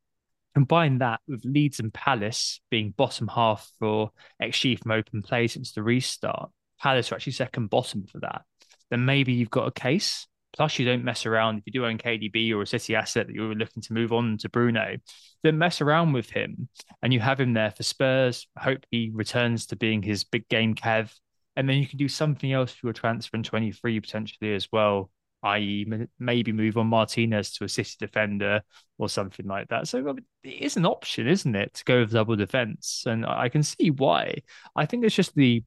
Combine 0.55 0.99
that 0.99 1.21
with 1.29 1.45
Leeds 1.45 1.79
and 1.79 1.93
Palace 1.93 2.61
being 2.71 2.91
bottom 2.97 3.29
half 3.29 3.71
for 3.79 4.11
XG 4.43 4.83
from 4.83 4.93
open 4.93 5.23
play 5.23 5.47
since 5.47 5.73
the 5.73 5.83
restart. 5.83 6.51
Palace 6.81 7.13
are 7.13 7.17
actually 7.17 7.33
second 7.33 7.69
bottom 7.69 8.07
for 8.07 8.21
that. 8.21 8.43
Then 8.91 9.05
maybe 9.05 9.35
you've 9.35 9.51
got 9.51 9.69
a 9.69 9.73
case. 9.73 10.27
Plus, 10.59 10.77
you 10.77 10.85
don't 10.85 11.05
mess 11.05 11.25
around. 11.25 11.59
If 11.59 11.67
you 11.67 11.73
do 11.73 11.87
own 11.87 11.99
KDB 11.99 12.53
or 12.53 12.63
a 12.63 12.67
City 12.67 12.97
asset 12.97 13.29
that 13.29 13.33
you're 13.33 13.55
looking 13.55 13.81
to 13.81 13.93
move 13.93 14.13
on 14.13 14.39
to 14.39 14.49
Bruno, 14.49 14.97
then 15.45 15.57
mess 15.57 15.81
around 15.81 16.13
with 16.13 16.31
him 16.31 16.69
and 17.01 17.13
you 17.13 17.21
have 17.21 17.39
him 17.39 17.55
there 17.55 17.71
for 17.71 17.85
Spurs. 17.85 18.49
Hope 18.59 18.85
he 18.91 19.13
returns 19.15 19.67
to 19.67 19.77
being 19.77 20.03
his 20.03 20.25
big 20.25 20.49
game 20.49 20.75
Kev. 20.75 21.15
And 21.55 21.69
then 21.69 21.77
you 21.79 21.87
can 21.87 21.97
do 21.97 22.09
something 22.09 22.53
else 22.53 22.73
for 22.73 22.89
your 22.89 22.93
transfer 22.93 23.37
in 23.37 23.45
23 23.45 24.01
potentially 24.01 24.53
as 24.53 24.69
well, 24.73 25.13
i.e., 25.45 25.87
maybe 26.19 26.51
move 26.51 26.77
on 26.77 26.89
Martinez 26.89 27.53
to 27.53 27.65
a 27.65 27.69
City 27.69 27.95
defender 28.01 28.61
or 28.99 29.09
something 29.09 29.47
like 29.47 29.69
that. 29.69 29.87
So 29.87 30.17
it 30.43 30.49
is 30.49 30.77
an 30.77 30.87
option, 30.87 31.29
isn't 31.29 31.55
it, 31.55 31.75
to 31.75 31.85
go 31.85 32.01
with 32.01 32.11
double 32.11 32.35
defense? 32.35 33.05
And 33.07 33.25
I 33.25 33.45
I 33.45 33.49
can 33.49 33.63
see 33.63 33.93
why. 33.93 34.43
I 34.75 34.87
think 34.87 35.05
it's 35.05 35.15
just 35.15 35.37
the 35.37 35.63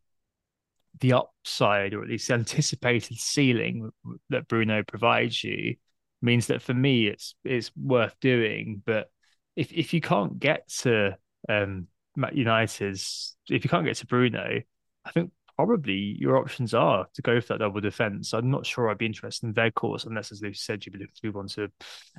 the 1.01 1.13
upside 1.13 1.93
or 1.93 2.01
at 2.03 2.09
least 2.09 2.27
the 2.29 2.33
anticipated 2.35 3.17
ceiling 3.17 3.91
that 4.29 4.47
Bruno 4.47 4.83
provides 4.83 5.43
you 5.43 5.75
means 6.21 6.47
that 6.47 6.61
for 6.61 6.73
me 6.73 7.07
it's 7.07 7.35
it's 7.43 7.71
worth 7.75 8.15
doing. 8.21 8.81
But 8.85 9.11
if 9.55 9.71
if 9.73 9.93
you 9.93 10.01
can't 10.01 10.39
get 10.39 10.69
to 10.81 11.17
um 11.49 11.87
United's 12.33 13.35
if 13.49 13.63
you 13.63 13.69
can't 13.69 13.85
get 13.85 13.97
to 13.97 14.07
Bruno, 14.07 14.61
I 15.05 15.11
think 15.11 15.31
probably 15.55 16.15
your 16.19 16.37
options 16.37 16.73
are 16.73 17.07
to 17.13 17.21
go 17.21 17.39
for 17.41 17.53
that 17.53 17.59
double 17.59 17.81
defense. 17.81 18.33
I'm 18.33 18.49
not 18.49 18.65
sure 18.65 18.89
I'd 18.89 18.97
be 18.97 19.05
interested 19.05 19.45
in 19.45 19.53
Weghorst 19.53 20.05
unless, 20.05 20.31
as 20.31 20.41
Lucy 20.41 20.55
said, 20.55 20.85
you'd 20.85 20.93
be 20.93 20.99
looking 20.99 21.13
to 21.21 21.27
move 21.27 21.37
on 21.37 21.47
to 21.49 21.63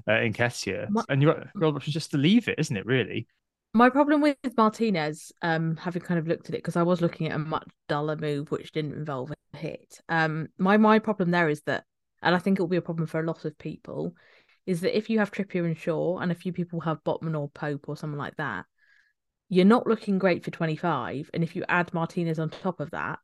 uh, 0.06 0.10
Nketiah. 0.10 0.90
My- 0.90 1.04
And 1.08 1.22
your, 1.22 1.50
your 1.54 1.74
option 1.74 1.90
is 1.90 1.94
just 1.94 2.10
to 2.12 2.18
leave 2.18 2.48
it, 2.48 2.58
isn't 2.58 2.76
it? 2.76 2.86
Really? 2.86 3.26
My 3.74 3.88
problem 3.88 4.20
with 4.20 4.36
Martinez, 4.56 5.32
um, 5.40 5.76
having 5.76 6.02
kind 6.02 6.18
of 6.18 6.26
looked 6.26 6.48
at 6.48 6.54
it 6.54 6.58
because 6.58 6.76
I 6.76 6.82
was 6.82 7.00
looking 7.00 7.28
at 7.28 7.36
a 7.36 7.38
much 7.38 7.66
duller 7.88 8.16
move 8.16 8.50
which 8.50 8.72
didn't 8.72 8.92
involve 8.92 9.30
a 9.30 9.56
hit. 9.56 9.98
Um, 10.10 10.48
my 10.58 10.76
my 10.76 10.98
problem 10.98 11.30
there 11.30 11.48
is 11.48 11.62
that, 11.62 11.84
and 12.22 12.34
I 12.34 12.38
think 12.38 12.58
it 12.58 12.62
will 12.62 12.68
be 12.68 12.76
a 12.76 12.82
problem 12.82 13.06
for 13.06 13.20
a 13.20 13.26
lot 13.26 13.46
of 13.46 13.56
people, 13.56 14.14
is 14.66 14.82
that 14.82 14.96
if 14.96 15.08
you 15.08 15.18
have 15.20 15.30
Trippier 15.30 15.64
and 15.64 15.76
Shaw, 15.76 16.18
and 16.18 16.30
a 16.30 16.34
few 16.34 16.52
people 16.52 16.80
have 16.80 17.02
Botman 17.02 17.38
or 17.38 17.48
Pope 17.48 17.88
or 17.88 17.96
someone 17.96 18.18
like 18.18 18.36
that, 18.36 18.66
you're 19.48 19.64
not 19.64 19.86
looking 19.86 20.18
great 20.18 20.44
for 20.44 20.50
25. 20.50 21.30
And 21.32 21.42
if 21.42 21.56
you 21.56 21.64
add 21.68 21.94
Martinez 21.94 22.38
on 22.38 22.50
top 22.50 22.78
of 22.78 22.90
that, 22.90 23.20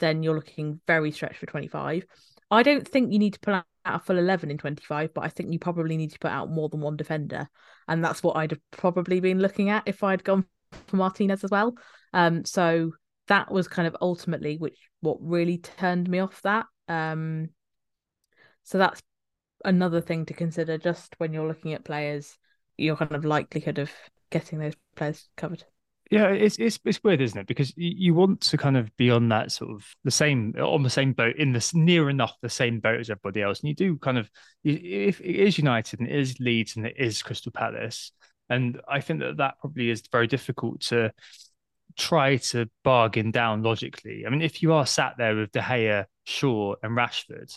then 0.00 0.24
you're 0.24 0.34
looking 0.34 0.80
very 0.88 1.12
stretched 1.12 1.38
for 1.38 1.46
25. 1.46 2.04
I 2.50 2.64
don't 2.64 2.86
think 2.86 3.12
you 3.12 3.20
need 3.20 3.34
to 3.34 3.40
pull 3.40 3.54
out 3.54 3.64
a 3.84 3.98
full 3.98 4.18
11 4.18 4.50
in 4.50 4.58
25, 4.58 5.14
but 5.14 5.24
I 5.24 5.28
think 5.28 5.52
you 5.52 5.58
probably 5.58 5.96
need 5.96 6.12
to 6.12 6.18
put 6.18 6.30
out 6.30 6.50
more 6.50 6.68
than 6.68 6.80
one 6.80 6.96
defender. 6.96 7.48
And 7.88 8.04
that's 8.04 8.22
what 8.22 8.36
I'd 8.36 8.52
have 8.52 8.70
probably 8.70 9.20
been 9.20 9.40
looking 9.40 9.70
at 9.70 9.84
if 9.86 10.02
I'd 10.02 10.24
gone 10.24 10.44
for 10.86 10.96
Martinez 10.96 11.44
as 11.44 11.50
well. 11.50 11.74
Um, 12.12 12.44
so 12.44 12.92
that 13.28 13.50
was 13.50 13.68
kind 13.68 13.86
of 13.86 13.96
ultimately 14.00 14.56
which 14.56 14.76
what 15.00 15.18
really 15.20 15.58
turned 15.58 16.08
me 16.08 16.18
off 16.18 16.42
that. 16.42 16.66
Um, 16.88 17.50
so 18.64 18.78
that's 18.78 19.02
another 19.64 20.00
thing 20.00 20.26
to 20.26 20.34
consider 20.34 20.78
just 20.78 21.14
when 21.18 21.32
you're 21.32 21.46
looking 21.46 21.72
at 21.72 21.84
players, 21.84 22.36
your 22.76 22.96
kind 22.96 23.12
of 23.12 23.24
likelihood 23.24 23.78
of 23.78 23.90
getting 24.30 24.58
those 24.58 24.74
players 24.96 25.28
covered. 25.36 25.64
Yeah, 26.10 26.30
it's 26.30 26.58
it's 26.58 26.80
it's 26.84 27.02
weird, 27.04 27.20
isn't 27.20 27.38
it? 27.38 27.46
Because 27.46 27.72
you, 27.76 28.14
want 28.14 28.40
to 28.40 28.58
kind 28.58 28.76
of 28.76 28.94
be 28.96 29.12
on 29.12 29.28
that 29.28 29.52
sort 29.52 29.70
of 29.70 29.86
the 30.02 30.10
same 30.10 30.54
on 30.58 30.82
the 30.82 30.90
same 30.90 31.12
boat 31.12 31.36
in 31.36 31.52
this 31.52 31.72
near 31.72 32.10
enough 32.10 32.34
the 32.42 32.48
same 32.48 32.80
boat 32.80 32.98
as 32.98 33.10
everybody 33.10 33.42
else, 33.42 33.60
and 33.60 33.68
you 33.68 33.74
do 33.76 33.96
kind 33.96 34.18
of 34.18 34.28
if 34.64 35.20
it 35.20 35.36
is 35.36 35.56
United 35.56 36.00
and 36.00 36.08
it 36.08 36.18
is 36.18 36.40
Leeds 36.40 36.74
and 36.74 36.84
it 36.84 36.96
is 36.98 37.22
Crystal 37.22 37.52
Palace, 37.52 38.10
and 38.48 38.80
I 38.88 39.00
think 39.00 39.20
that 39.20 39.36
that 39.36 39.54
probably 39.60 39.88
is 39.88 40.02
very 40.10 40.26
difficult 40.26 40.80
to 40.82 41.12
try 41.96 42.38
to 42.38 42.68
bargain 42.82 43.30
down 43.30 43.62
logically. 43.62 44.24
I 44.26 44.30
mean, 44.30 44.42
if 44.42 44.62
you 44.62 44.72
are 44.72 44.86
sat 44.86 45.14
there 45.16 45.36
with 45.36 45.52
De 45.52 45.60
Gea, 45.60 46.06
Shaw, 46.24 46.74
and 46.82 46.96
Rashford, 46.96 47.56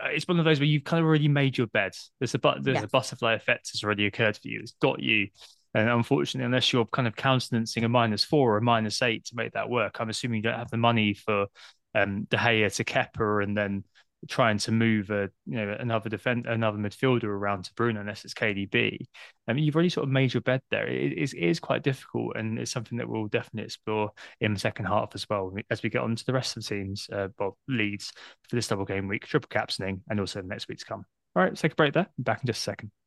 uh, 0.00 0.08
it's 0.08 0.28
one 0.28 0.38
of 0.38 0.44
those 0.44 0.60
where 0.60 0.66
you've 0.66 0.84
kind 0.84 1.00
of 1.00 1.06
already 1.06 1.28
made 1.28 1.58
your 1.58 1.66
bed. 1.66 1.92
There's 2.20 2.34
a 2.34 2.38
but 2.38 2.62
there's 2.62 2.76
Yes. 2.76 2.84
a 2.84 2.88
butterfly 2.88 3.34
effect 3.34 3.70
has 3.72 3.82
already 3.82 4.06
occurred 4.06 4.36
for 4.36 4.46
you. 4.46 4.60
It's 4.60 4.74
got 4.80 5.00
you. 5.02 5.28
And 5.74 5.88
unfortunately, 5.88 6.46
unless 6.46 6.72
you're 6.72 6.86
kind 6.86 7.06
of 7.06 7.16
countenancing 7.16 7.84
a 7.84 7.88
minus 7.88 8.24
four 8.24 8.54
or 8.54 8.58
a 8.58 8.62
minus 8.62 9.02
eight 9.02 9.26
to 9.26 9.36
make 9.36 9.52
that 9.52 9.68
work, 9.68 10.00
I'm 10.00 10.08
assuming 10.08 10.38
you 10.38 10.42
don't 10.42 10.58
have 10.58 10.70
the 10.70 10.76
money 10.76 11.14
for 11.14 11.46
um, 11.94 12.24
De 12.24 12.36
Gea 12.36 12.74
to 12.76 12.84
Kepa 12.84 13.42
and 13.42 13.56
then 13.56 13.84
trying 14.26 14.58
to 14.58 14.72
move 14.72 15.10
a 15.10 15.30
you 15.46 15.54
know 15.54 15.76
another 15.78 16.08
defend 16.10 16.46
another 16.46 16.76
midfielder 16.76 17.24
around 17.24 17.64
to 17.64 17.74
Bruno 17.74 18.00
unless 18.00 18.24
it's 18.24 18.34
KDB. 18.34 19.06
I 19.46 19.52
you've 19.52 19.76
already 19.76 19.88
sort 19.90 20.04
of 20.04 20.10
made 20.10 20.34
your 20.34 20.40
bed 20.40 20.60
there. 20.70 20.86
It 20.86 21.12
is, 21.12 21.34
it 21.34 21.44
is 21.44 21.60
quite 21.60 21.82
difficult, 21.82 22.36
and 22.36 22.58
it's 22.58 22.72
something 22.72 22.98
that 22.98 23.08
we'll 23.08 23.28
definitely 23.28 23.64
explore 23.64 24.10
in 24.40 24.54
the 24.54 24.60
second 24.60 24.86
half 24.86 25.10
as 25.14 25.28
well 25.28 25.54
as 25.70 25.82
we 25.82 25.90
get 25.90 26.02
on 26.02 26.16
to 26.16 26.26
the 26.26 26.32
rest 26.32 26.56
of 26.56 26.64
the 26.64 26.68
teams, 26.68 27.08
uh, 27.12 27.28
well, 27.38 27.56
Leeds 27.68 28.12
for 28.48 28.56
this 28.56 28.68
double 28.68 28.84
game 28.84 29.08
week, 29.08 29.26
triple 29.26 29.48
captioning, 29.48 30.00
and 30.10 30.20
also 30.20 30.42
next 30.42 30.68
week 30.68 30.78
to 30.78 30.84
come. 30.84 31.04
All 31.36 31.42
right, 31.42 31.50
let's 31.50 31.60
take 31.60 31.72
a 31.72 31.76
break 31.76 31.94
there. 31.94 32.08
Back 32.18 32.40
in 32.42 32.46
just 32.46 32.60
a 32.60 32.62
second. 32.62 32.97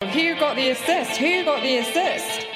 Who 0.00 0.34
got 0.36 0.56
the 0.56 0.70
assist? 0.70 1.18
Who 1.18 1.44
got 1.44 1.62
the 1.62 1.76
assist? 1.76 2.46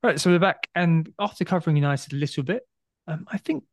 Right, 0.00 0.20
so 0.20 0.30
we're 0.30 0.38
back, 0.38 0.68
and 0.72 1.12
after 1.18 1.44
covering 1.44 1.74
United 1.74 2.12
a 2.12 2.16
little 2.16 2.44
bit, 2.44 2.62
um, 3.08 3.26
I 3.26 3.38
think 3.38 3.64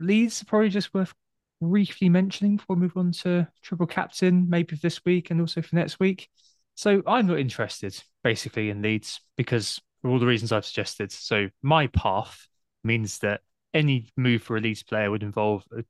Leeds 0.00 0.40
are 0.40 0.46
probably 0.46 0.70
just 0.70 0.94
worth 0.94 1.12
briefly 1.60 2.08
mentioning 2.08 2.56
before 2.56 2.76
we 2.76 2.82
move 2.82 2.96
on 2.96 3.12
to 3.12 3.46
triple 3.62 3.86
captain, 3.86 4.48
maybe 4.48 4.76
for 4.76 4.80
this 4.80 5.04
week 5.04 5.30
and 5.30 5.42
also 5.42 5.60
for 5.60 5.76
next 5.76 6.00
week. 6.00 6.30
So 6.74 7.02
I'm 7.06 7.26
not 7.26 7.38
interested, 7.38 8.02
basically, 8.24 8.70
in 8.70 8.80
Leeds 8.80 9.20
because 9.36 9.78
for 10.00 10.10
all 10.10 10.18
the 10.18 10.26
reasons 10.26 10.52
I've 10.52 10.64
suggested. 10.64 11.12
So 11.12 11.48
my 11.62 11.88
path 11.88 12.48
means 12.82 13.18
that 13.18 13.42
any 13.74 14.08
move 14.16 14.42
for 14.42 14.56
a 14.56 14.60
Leeds 14.60 14.82
player 14.82 15.10
would 15.10 15.22
involve 15.22 15.64
a, 15.76 15.84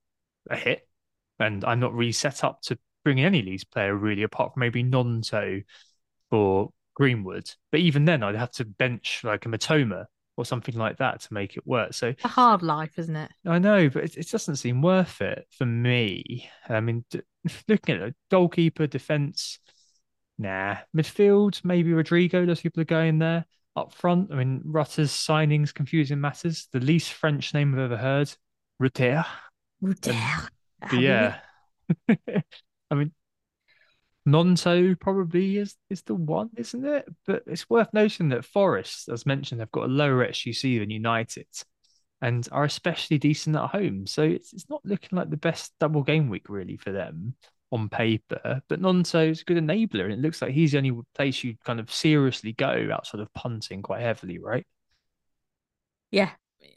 a 0.51 0.57
hit, 0.57 0.89
and 1.39 1.65
I'm 1.65 1.79
not 1.79 1.95
really 1.95 2.11
set 2.11 2.43
up 2.43 2.63
to 2.63 2.77
bring 3.05 3.19
in 3.19 3.27
any 3.27 3.43
Leeds 3.43 3.63
player 3.63 3.95
really, 3.95 4.25
apart 4.25 4.55
from 4.55 4.61
maybe 4.61 4.83
Gnonto 4.83 5.63
or 6.31 6.71
Greenwood. 6.95 7.51
But 7.73 7.81
even 7.81 8.05
then, 8.05 8.23
I'd 8.23 8.35
have 8.37 8.53
to 8.53 8.65
bench 8.65 9.23
like 9.25 9.47
a 9.47 9.49
Mitoma 9.49 10.07
or 10.37 10.45
something 10.45 10.75
like 10.75 10.99
that 10.99 11.21
to 11.21 11.35
make 11.35 11.57
it 11.57 11.67
work. 11.67 11.93
So 11.95 12.09
It's 12.09 12.25
a 12.25 12.29
hard 12.29 12.63
life, 12.63 12.99
isn't 12.99 13.17
it? 13.17 13.31
I 13.47 13.59
know, 13.59 13.89
but 13.91 14.05
it, 14.05 14.17
it 14.17 14.31
doesn't 14.31 14.57
seem 14.57 14.83
worth 14.83 15.21
it 15.21 15.47
for 15.51 15.67
me. 15.67 16.49
I 16.69 16.81
mean, 16.81 17.05
d- 17.11 17.21
looking 17.69 17.97
at 17.97 18.03
it, 18.09 18.15
goalkeeper, 18.31 18.87
defense, 18.87 19.59
nah. 20.39 20.79
Midfield, 20.97 21.65
maybe 21.65 21.93
Rodrigo. 21.93 22.47
Those 22.47 22.61
people 22.61 22.81
are 22.83 22.87
going 22.87 23.19
there. 23.19 23.45
Up 23.77 23.95
front, 23.95 24.33
I 24.33 24.37
mean, 24.37 24.63
Rutter's 24.65 25.13
signings 25.13 25.73
confusing 25.73 26.21
matters. 26.21 26.69
The 26.73 26.81
least 26.81 27.13
French 27.13 27.55
name 27.55 27.73
I've 27.73 27.81
ever 27.81 27.97
heard, 27.97 28.33
Rutter. 28.81 29.25
Rutter. 29.81 30.15
Um, 30.83 31.01
yeah, 31.01 31.39
I 32.91 32.95
mean, 32.95 33.13
Gnonto 34.27 34.99
probably 35.01 35.57
is 35.57 35.77
is 35.89 36.03
the 36.03 36.15
one, 36.15 36.51
isn't 36.57 36.85
it? 36.85 37.09
But 37.27 37.45
it's 37.47 37.69
worth 37.71 37.89
noting 37.93 38.29
that 38.31 38.45
Forest, 38.45 39.09
as 39.09 39.27
mentioned, 39.27 39.61
have 39.61 39.73
got 39.73 39.85
a 39.85 39.93
lower 39.93 40.27
XGC 40.27 40.79
than 40.79 40.91
United, 40.91 41.47
and 42.21 42.47
are 42.53 42.65
especially 42.65 43.19
decent 43.19 43.57
at 43.57 43.71
home. 43.71 44.07
So 44.07 44.23
it's 44.23 44.53
it's 44.53 44.69
not 44.69 44.85
looking 44.85 45.17
like 45.17 45.31
the 45.31 45.37
best 45.37 45.73
double 45.81 46.03
game 46.03 46.29
week 46.29 46.49
really 46.49 46.77
for 46.77 46.93
them 46.93 47.35
on 47.73 47.89
paper. 47.89 48.63
But 48.69 48.81
Gnonto 48.81 49.31
is 49.31 49.41
a 49.41 49.45
good 49.45 49.57
enabler, 49.57 50.05
and 50.05 50.13
it 50.13 50.21
looks 50.21 50.43
like 50.43 50.53
he's 50.53 50.73
the 50.73 50.79
only 50.79 50.99
place 51.15 51.43
you 51.43 51.57
kind 51.65 51.81
of 51.81 51.93
seriously 51.93 52.53
go 52.53 52.89
outside 52.93 53.21
of 53.21 53.33
punting 53.33 53.83
quite 53.83 54.03
heavily, 54.03 54.39
right? 54.39 54.67
Yeah. 56.11 56.31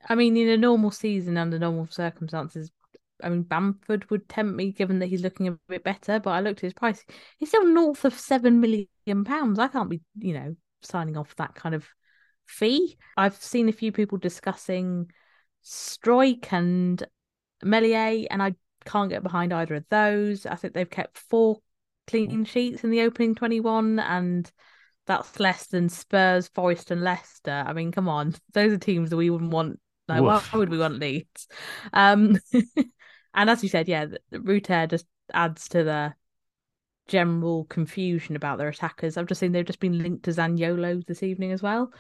I 0.08 0.16
mean, 0.16 0.38
in 0.38 0.48
a 0.48 0.58
normal 0.58 0.92
season 0.92 1.38
under 1.38 1.60
normal 1.60 1.88
circumstances, 1.88 2.72
I 3.22 3.30
mean, 3.30 3.44
Bamford 3.44 4.10
would 4.10 4.28
tempt 4.28 4.56
me 4.56 4.72
given 4.72 5.00
that 5.00 5.08
he's 5.08 5.22
looking 5.22 5.48
a 5.48 5.58
bit 5.68 5.84
better, 5.84 6.20
but 6.20 6.32
I 6.32 6.42
looked 6.42 6.60
at 6.60 6.68
his 6.68 6.74
price. 6.74 7.04
He's 7.38 7.50
still 7.50 7.66
north 7.66 8.06
of 8.06 8.18
seven 8.18 8.60
million 8.60 9.24
pounds. 9.26 9.60
I 9.60 9.68
can't 9.68 9.90
be, 9.90 10.02
you 10.18 10.34
know, 10.34 10.56
signing 10.82 11.18
off 11.18 11.36
that 11.36 11.56
kind 11.56 11.76
of 11.76 11.88
fee. 12.46 12.98
I've 13.18 13.36
seen 13.36 13.70
a 13.70 13.74
few 13.74 13.92
people 13.92 14.18
discussing 14.18 15.10
Struijk 15.64 16.52
and 16.52 17.04
Meslier, 17.64 18.28
and 18.30 18.42
I 18.42 18.56
can't 18.86 19.10
get 19.10 19.24
behind 19.24 19.54
either 19.54 19.76
of 19.76 19.86
those. 19.90 20.46
I 20.46 20.56
think 20.56 20.74
they've 20.74 20.90
kept 20.90 21.18
four 21.18 21.60
clean 22.08 22.46
sheets 22.46 22.84
in 22.84 22.90
the 22.90 23.02
opening 23.02 23.36
21, 23.36 24.00
and 24.00 24.52
that's 25.08 25.40
less 25.40 25.68
than 25.68 25.90
Spurs, 25.90 26.48
Forest, 26.50 26.92
and 26.92 27.02
Leicester. 27.02 27.64
I 27.66 27.74
mean, 27.74 27.92
come 27.92 28.10
on, 28.10 28.36
those 28.54 28.74
are 28.74 28.78
teams 28.78 29.10
that 29.10 29.18
we 29.18 29.30
wouldn't 29.30 29.52
want. 29.52 29.80
Like, 30.08 30.22
why 30.22 30.44
would 30.54 30.68
we 30.68 30.78
want 30.78 31.00
Leeds? 31.00 31.48
Um, 31.94 32.38
and 33.34 33.50
as 33.50 33.64
you 33.64 33.70
said, 33.70 33.88
yeah, 33.88 34.08
Rutter 34.32 34.88
just 34.88 35.06
adds 35.34 35.68
to 35.70 35.84
the 35.84 36.14
general 37.08 37.66
confusion 37.66 38.36
about 38.36 38.58
their 38.58 38.70
attackers. 38.70 39.18
I've 39.18 39.28
just 39.28 39.40
seen 39.40 39.52
they've 39.52 39.66
just 39.66 39.80
been 39.80 40.02
linked 40.02 40.24
to 40.26 40.32
Zaniolo 40.32 41.06
this 41.06 41.24
evening 41.24 41.52
as 41.52 41.62
well. 41.62 41.92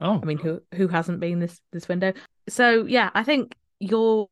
Oh, 0.00 0.18
I 0.22 0.24
mean, 0.24 0.38
who 0.38 0.60
who 0.74 0.88
hasn't 0.88 1.20
been 1.20 1.40
this 1.40 1.60
this 1.72 1.88
window? 1.88 2.12
So 2.48 2.86
yeah, 2.86 3.10
I 3.14 3.22
think 3.22 3.54
you're 3.78 4.28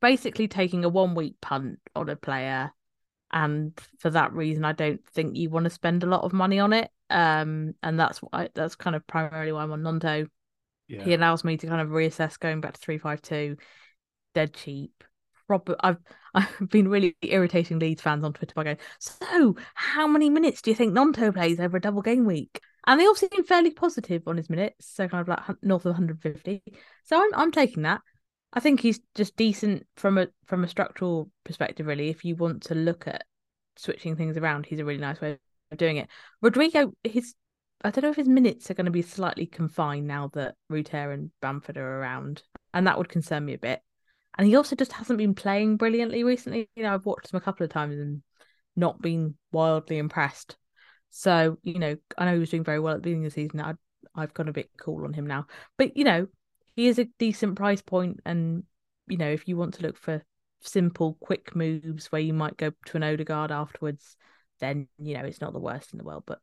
basically 0.00 0.48
taking 0.48 0.84
a 0.84 0.88
one 0.88 1.14
week 1.14 1.36
punt 1.40 1.78
on 1.94 2.08
a 2.08 2.16
player, 2.16 2.72
and 3.32 3.78
for 3.98 4.10
that 4.10 4.32
reason, 4.32 4.64
I 4.64 4.72
don't 4.72 5.04
think 5.08 5.36
you 5.36 5.50
want 5.50 5.64
to 5.64 5.70
spend 5.70 6.02
a 6.02 6.06
lot 6.08 6.24
of 6.24 6.32
money 6.32 6.58
on 6.58 6.72
it. 6.72 6.90
Um, 7.10 7.74
and 7.82 7.98
that's 7.98 8.18
why 8.18 8.48
that's 8.54 8.74
kind 8.74 8.96
of 8.96 9.06
primarily 9.06 9.52
why 9.52 9.62
I'm 9.62 9.72
on 9.72 9.82
Gnonto. 9.82 10.26
yeah. 10.88 11.04
He 11.04 11.14
allows 11.14 11.44
me 11.44 11.56
to 11.56 11.66
kind 11.66 11.80
of 11.80 11.88
reassess 11.88 12.38
going 12.38 12.60
back 12.60 12.74
to 12.74 12.80
three 12.80 12.98
five 12.98 13.22
two, 13.22 13.56
dead 14.34 14.54
cheap. 14.54 15.04
Prob- 15.48 15.74
I've 15.80 15.98
I've 16.34 16.68
been 16.68 16.88
really 16.88 17.16
irritating 17.22 17.80
Leeds 17.80 18.02
fans 18.02 18.22
on 18.22 18.32
Twitter 18.32 18.54
by 18.54 18.62
going, 18.62 18.78
so 19.00 19.56
how 19.74 20.06
many 20.06 20.30
minutes 20.30 20.62
do 20.62 20.70
you 20.70 20.76
think 20.76 20.94
Gnonto 20.94 21.32
plays 21.34 21.58
over 21.58 21.76
a 21.78 21.80
double 21.80 22.02
game 22.02 22.24
week? 22.24 22.60
And 22.86 23.00
they 23.00 23.06
all 23.06 23.16
seem 23.16 23.44
fairly 23.44 23.72
positive 23.72 24.22
on 24.26 24.36
his 24.36 24.48
minutes, 24.48 24.86
so 24.86 25.08
kind 25.08 25.22
of 25.22 25.28
like 25.28 25.40
north 25.62 25.84
of 25.84 25.90
150. 25.90 26.62
So 27.04 27.20
I'm 27.20 27.34
I'm 27.34 27.50
taking 27.52 27.82
that. 27.82 28.02
I 28.52 28.60
think 28.60 28.80
he's 28.80 29.00
just 29.14 29.36
decent 29.36 29.86
from 29.96 30.18
a 30.18 30.28
from 30.46 30.64
a 30.64 30.68
structural 30.68 31.30
perspective, 31.44 31.86
really. 31.86 32.08
If 32.08 32.24
you 32.24 32.36
want 32.36 32.62
to 32.64 32.74
look 32.74 33.06
at 33.08 33.24
switching 33.76 34.16
things 34.16 34.36
around, 34.36 34.66
he's 34.66 34.78
a 34.78 34.84
really 34.84 35.00
nice 35.00 35.20
way 35.20 35.38
of 35.70 35.78
doing 35.78 35.96
it. 35.96 36.08
Rodrigo, 36.40 36.92
his 37.04 37.34
I 37.84 37.90
don't 37.90 38.02
know 38.02 38.10
if 38.10 38.16
his 38.16 38.28
minutes 38.28 38.70
are 38.70 38.74
going 38.74 38.86
to 38.86 38.90
be 38.90 39.02
slightly 39.02 39.46
confined 39.46 40.06
now 40.06 40.30
that 40.34 40.56
Rutter 40.68 41.12
and 41.12 41.30
Bamford 41.40 41.76
are 41.76 42.00
around, 42.00 42.42
and 42.74 42.86
that 42.86 42.98
would 42.98 43.08
concern 43.08 43.44
me 43.44 43.54
a 43.54 43.58
bit. 43.58 43.80
And 44.38 44.46
he 44.46 44.56
also 44.56 44.76
just 44.76 44.92
hasn't 44.92 45.18
been 45.18 45.34
playing 45.34 45.76
brilliantly 45.76 46.24
recently. 46.24 46.70
You 46.76 46.84
know, 46.84 46.94
I've 46.94 47.04
watched 47.04 47.32
him 47.32 47.36
a 47.36 47.40
couple 47.40 47.64
of 47.64 47.70
times 47.70 47.98
and 47.98 48.22
not 48.76 49.02
been 49.02 49.34
wildly 49.52 49.98
impressed. 49.98 50.56
So, 51.10 51.58
you 51.62 51.78
know, 51.78 51.96
I 52.16 52.24
know 52.24 52.34
he 52.34 52.38
was 52.38 52.50
doing 52.50 52.64
very 52.64 52.78
well 52.78 52.94
at 52.94 52.98
the 52.98 53.02
beginning 53.02 53.26
of 53.26 53.34
the 53.34 53.42
season. 53.42 53.60
I, 53.60 53.74
I've 54.14 54.34
gone 54.34 54.48
a 54.48 54.52
bit 54.52 54.70
cool 54.78 55.04
on 55.04 55.12
him 55.12 55.26
now. 55.26 55.46
But, 55.76 55.96
you 55.96 56.04
know, 56.04 56.28
he 56.76 56.86
is 56.86 56.98
a 57.00 57.08
decent 57.18 57.56
price 57.56 57.82
point 57.82 58.20
And, 58.24 58.62
you 59.08 59.16
know, 59.16 59.28
if 59.28 59.48
you 59.48 59.56
want 59.56 59.74
to 59.74 59.82
look 59.82 59.96
for 59.96 60.22
simple, 60.60 61.16
quick 61.20 61.56
moves 61.56 62.06
where 62.12 62.20
you 62.20 62.32
might 62.32 62.56
go 62.56 62.70
to 62.86 62.96
an 62.96 63.02
Odegaard 63.02 63.50
afterwards, 63.50 64.16
then, 64.60 64.88
you 64.98 65.14
know, 65.14 65.24
it's 65.24 65.40
not 65.40 65.52
the 65.52 65.58
worst 65.58 65.92
in 65.92 65.98
the 65.98 66.04
world. 66.04 66.24
But 66.26 66.38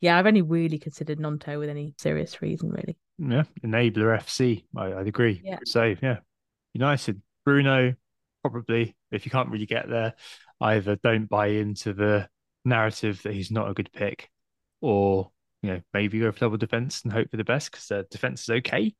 yeah, 0.00 0.18
I've 0.18 0.26
only 0.26 0.42
really 0.42 0.78
considered 0.78 1.18
Gnonto 1.18 1.58
with 1.58 1.68
any 1.68 1.94
serious 1.98 2.40
reason, 2.42 2.70
really. 2.70 2.96
Yeah, 3.18 3.44
enabler 3.64 4.16
FC. 4.18 4.64
I, 4.76 4.92
I'd 4.92 5.08
agree. 5.08 5.40
Yeah. 5.44 5.58
So 5.64 5.94
yeah, 6.02 6.18
United, 6.72 7.20
Bruno, 7.48 7.94
probably. 8.42 8.94
If 9.10 9.24
you 9.24 9.30
can't 9.30 9.48
really 9.48 9.64
get 9.64 9.88
there, 9.88 10.12
either 10.60 10.96
don't 10.96 11.30
buy 11.30 11.46
into 11.46 11.94
the 11.94 12.28
narrative 12.66 13.22
that 13.22 13.32
he's 13.32 13.50
not 13.50 13.70
a 13.70 13.72
good 13.72 13.90
pick, 13.90 14.28
or 14.82 15.30
you 15.62 15.70
know 15.70 15.80
maybe 15.94 16.20
go 16.20 16.30
for 16.30 16.40
double 16.40 16.58
defense 16.58 17.00
and 17.04 17.10
hope 17.10 17.30
for 17.30 17.38
the 17.38 17.44
best 17.44 17.70
because 17.70 17.86
the 17.86 18.06
defense 18.10 18.42
is 18.42 18.50
okay, 18.50 18.94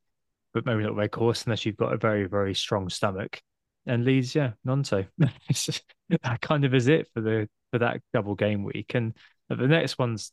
but 0.51 0.65
maybe 0.65 0.81
not 0.81 0.93
Weghorst 0.93 1.45
unless 1.45 1.63
you've 1.63 1.77
got 1.77 1.93
a 1.93 1.97
very 1.97 2.25
very 2.25 2.55
strong 2.55 2.89
stomach. 2.89 3.39
And 3.85 4.03
Leeds, 4.03 4.33
yeah, 4.33 4.53
Gnonto. 4.65 5.07
That 6.23 6.41
kind 6.41 6.65
of 6.65 6.73
is 6.73 6.87
it 6.87 7.07
for 7.13 7.21
the 7.21 7.47
for 7.71 7.77
that 7.77 8.01
double 8.13 8.33
game 8.33 8.63
week. 8.63 8.95
And 8.95 9.13
the 9.47 9.67
next 9.67 9.99
one's 9.99 10.31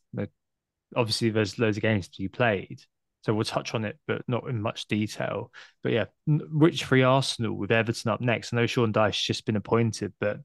obviously 0.97 1.29
there's 1.29 1.59
loads 1.59 1.77
of 1.77 1.83
games 1.83 2.09
to 2.09 2.23
be 2.23 2.29
played. 2.29 2.81
So 3.27 3.35
we'll 3.35 3.45
touch 3.45 3.75
on 3.75 3.85
it, 3.85 3.99
but 4.07 4.23
not 4.29 4.49
in 4.49 4.63
much 4.63 4.87
detail. 4.87 5.51
But 5.83 5.93
yeah, 5.93 6.05
which 6.27 6.85
free 6.85 7.03
Arsenal 7.03 7.57
with 7.57 7.73
Everton 7.73 8.13
up 8.13 8.21
next? 8.21 8.53
I 8.53 8.57
know 8.57 8.67
Sean 8.67 8.93
Dyche 8.93 9.25
just 9.25 9.45
been 9.45 9.57
appointed, 9.57 10.13
but 10.21 10.39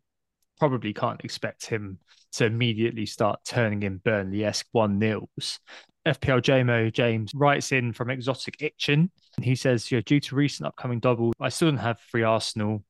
probably 0.57 0.91
can't 0.91 1.23
expect 1.23 1.67
him 1.67 1.99
to 2.32 2.45
immediately 2.45 3.05
start 3.05 3.39
turning 3.45 3.84
in 3.84 3.97
Burnley-esque 3.97 4.65
one 4.71 4.97
nils. 4.97 5.59
FPL 6.07 6.41
JMO 6.41 6.91
James 6.91 7.32
writes 7.36 7.71
in 7.71 7.93
from 7.93 8.09
Exotic 8.09 8.57
Itchin. 8.57 9.11
And 9.36 9.45
he 9.45 9.53
says, 9.53 9.91
yeah, 9.91 10.01
due 10.03 10.19
to 10.19 10.36
recent 10.36 10.65
upcoming 10.65 10.99
double, 10.99 11.34
I 11.39 11.49
still 11.49 11.69
don't 11.69 11.77
have 11.77 11.99
free 11.99 12.23
Arsenal. 12.23 12.84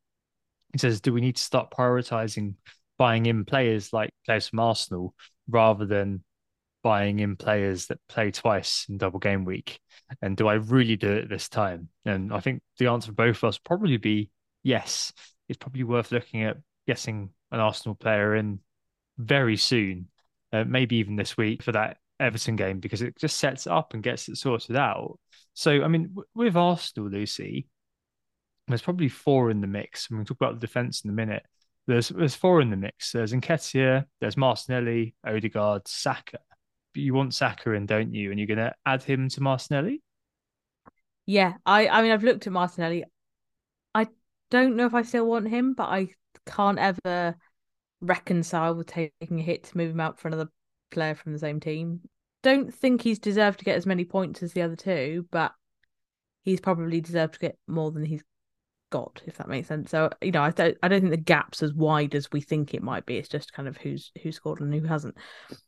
He 0.72 0.80
says, 0.80 1.02
do 1.02 1.12
we 1.12 1.20
need 1.20 1.36
to 1.36 1.44
start 1.44 1.70
prioritizing 1.70 2.54
buying 2.98 3.26
in 3.26 3.44
players 3.44 3.92
like 3.92 4.12
players 4.26 4.48
from 4.48 4.60
Arsenal 4.60 5.14
rather 5.50 5.86
than 5.86 6.24
buying 6.84 7.20
in 7.20 7.36
players 7.36 7.88
that 7.88 8.00
play 8.08 8.32
twice 8.32 8.86
in 8.90 8.98
double 8.98 9.20
game 9.20 9.46
week? 9.46 9.80
And 10.22 10.36
do 10.36 10.48
I 10.48 10.56
really 10.56 10.96
do 10.96 11.12
it 11.12 11.30
this 11.30 11.50
time? 11.50 11.90
And 12.06 12.34
I 12.34 12.40
think 12.40 12.62
the 12.78 12.88
answer 12.88 13.08
for 13.08 13.14
both 13.14 13.38
of 13.38 13.46
us 13.46 13.58
probably 13.58 13.98
be 13.98 14.30
yes. 14.64 15.14
It's 15.48 15.58
probably 15.58 15.84
worth 15.84 16.12
looking 16.12 16.44
at 16.44 16.58
getting 16.88 17.30
an 17.52 17.60
Arsenal 17.60 17.96
player 17.96 18.36
in 18.36 18.60
very 19.18 19.58
soon, 19.58 20.08
uh, 20.54 20.64
maybe 20.66 20.98
even 20.98 21.16
this 21.16 21.38
week 21.38 21.64
for 21.64 21.72
that 21.74 21.98
Everton 22.20 22.56
game 22.56 22.80
because 22.80 23.02
it 23.02 23.18
just 23.18 23.38
sets 23.38 23.66
it 23.66 23.72
up 23.72 23.94
and 23.94 24.04
gets 24.04 24.30
it 24.30 24.38
sorted 24.38 24.76
out. 24.76 25.20
So, 25.54 25.84
I 25.84 25.88
mean, 25.88 26.10
w- 26.10 26.28
with 26.36 26.56
Arsenal, 26.56 27.10
Lucy, 27.10 27.68
there's 28.68 28.82
probably 28.82 29.10
four 29.10 29.50
in 29.52 29.62
the 29.62 29.68
mix. 29.68 30.10
And 30.10 30.18
we'll 30.18 30.26
talk 30.26 30.38
about 30.40 30.54
the 30.56 30.66
defense 30.68 31.02
in 31.02 31.10
a 31.10 31.14
minute. 31.14 31.44
There's 31.88 32.10
there's 32.10 32.36
four 32.36 32.62
in 32.62 32.70
the 32.70 32.78
mix. 32.78 33.12
There's 33.12 33.34
Nketiah, 33.34 34.06
there's 34.20 34.38
Martinelli, 34.38 35.16
Odegaard, 35.26 35.88
Saka. 35.88 36.40
You 36.94 37.14
want 37.14 37.34
Saka 37.34 37.72
in, 37.72 37.86
don't 37.86 38.14
you? 38.14 38.32
And 38.32 38.40
you're 38.40 38.48
going 38.48 38.58
to 38.58 38.74
add 38.86 39.04
him 39.04 39.30
to 39.30 39.42
Martinelli? 39.42 40.02
Yeah, 41.26 41.54
I 41.66 41.88
I 41.88 42.02
mean 42.02 42.12
I've 42.12 42.24
looked 42.24 42.48
at 42.48 42.54
Martinelli. 42.54 43.06
I 43.94 44.08
don't 44.50 44.76
know 44.76 44.86
if 44.86 44.94
I 44.94 45.04
still 45.04 45.26
want 45.26 45.48
him, 45.48 45.74
but 45.74 45.90
I 45.90 46.10
can't 46.46 46.80
ever 46.80 47.36
reconcile 48.02 48.76
with 48.76 48.88
taking 48.88 49.40
a 49.40 49.44
hit 49.44 49.64
to 49.64 49.78
move 49.78 49.92
him 49.92 50.00
out 50.00 50.20
for 50.20 50.28
another 50.28 50.50
player 50.90 51.16
from 51.16 51.34
the 51.34 51.40
same 51.40 51.60
team. 51.60 52.02
Don't 52.44 52.74
think 52.74 53.02
he's 53.02 53.20
deserved 53.20 53.60
to 53.60 53.66
get 53.66 53.78
as 53.78 53.86
many 53.86 54.04
points 54.04 54.42
as 54.42 54.54
the 54.54 54.64
other 54.64 54.76
two, 54.76 55.28
but 55.32 55.54
he's 56.44 56.60
probably 56.60 57.00
deserved 57.00 57.36
to 57.36 57.40
get 57.40 57.58
more 57.68 57.92
than 57.92 58.04
he's 58.04 58.24
got, 58.92 59.22
if 59.26 59.38
that 59.38 59.50
makes 59.50 59.68
sense. 59.68 59.90
So 59.90 60.10
you 60.22 60.32
know, 60.32 60.44
I 60.44 60.52
don't 60.52 60.78
I 60.84 60.88
don't 60.88 61.02
think 61.02 61.12
the 61.12 61.18
gap's 61.18 61.64
as 61.64 61.74
wide 61.74 62.14
as 62.14 62.32
we 62.32 62.42
think 62.42 62.74
it 62.74 62.84
might 62.84 63.06
be. 63.08 63.18
It's 63.18 63.28
just 63.28 63.54
kind 63.54 63.68
of 63.68 63.78
who's 63.78 64.12
who 64.22 64.32
scored 64.32 64.62
and 64.62 64.72
who 64.72 64.84
hasn't. 64.86 65.18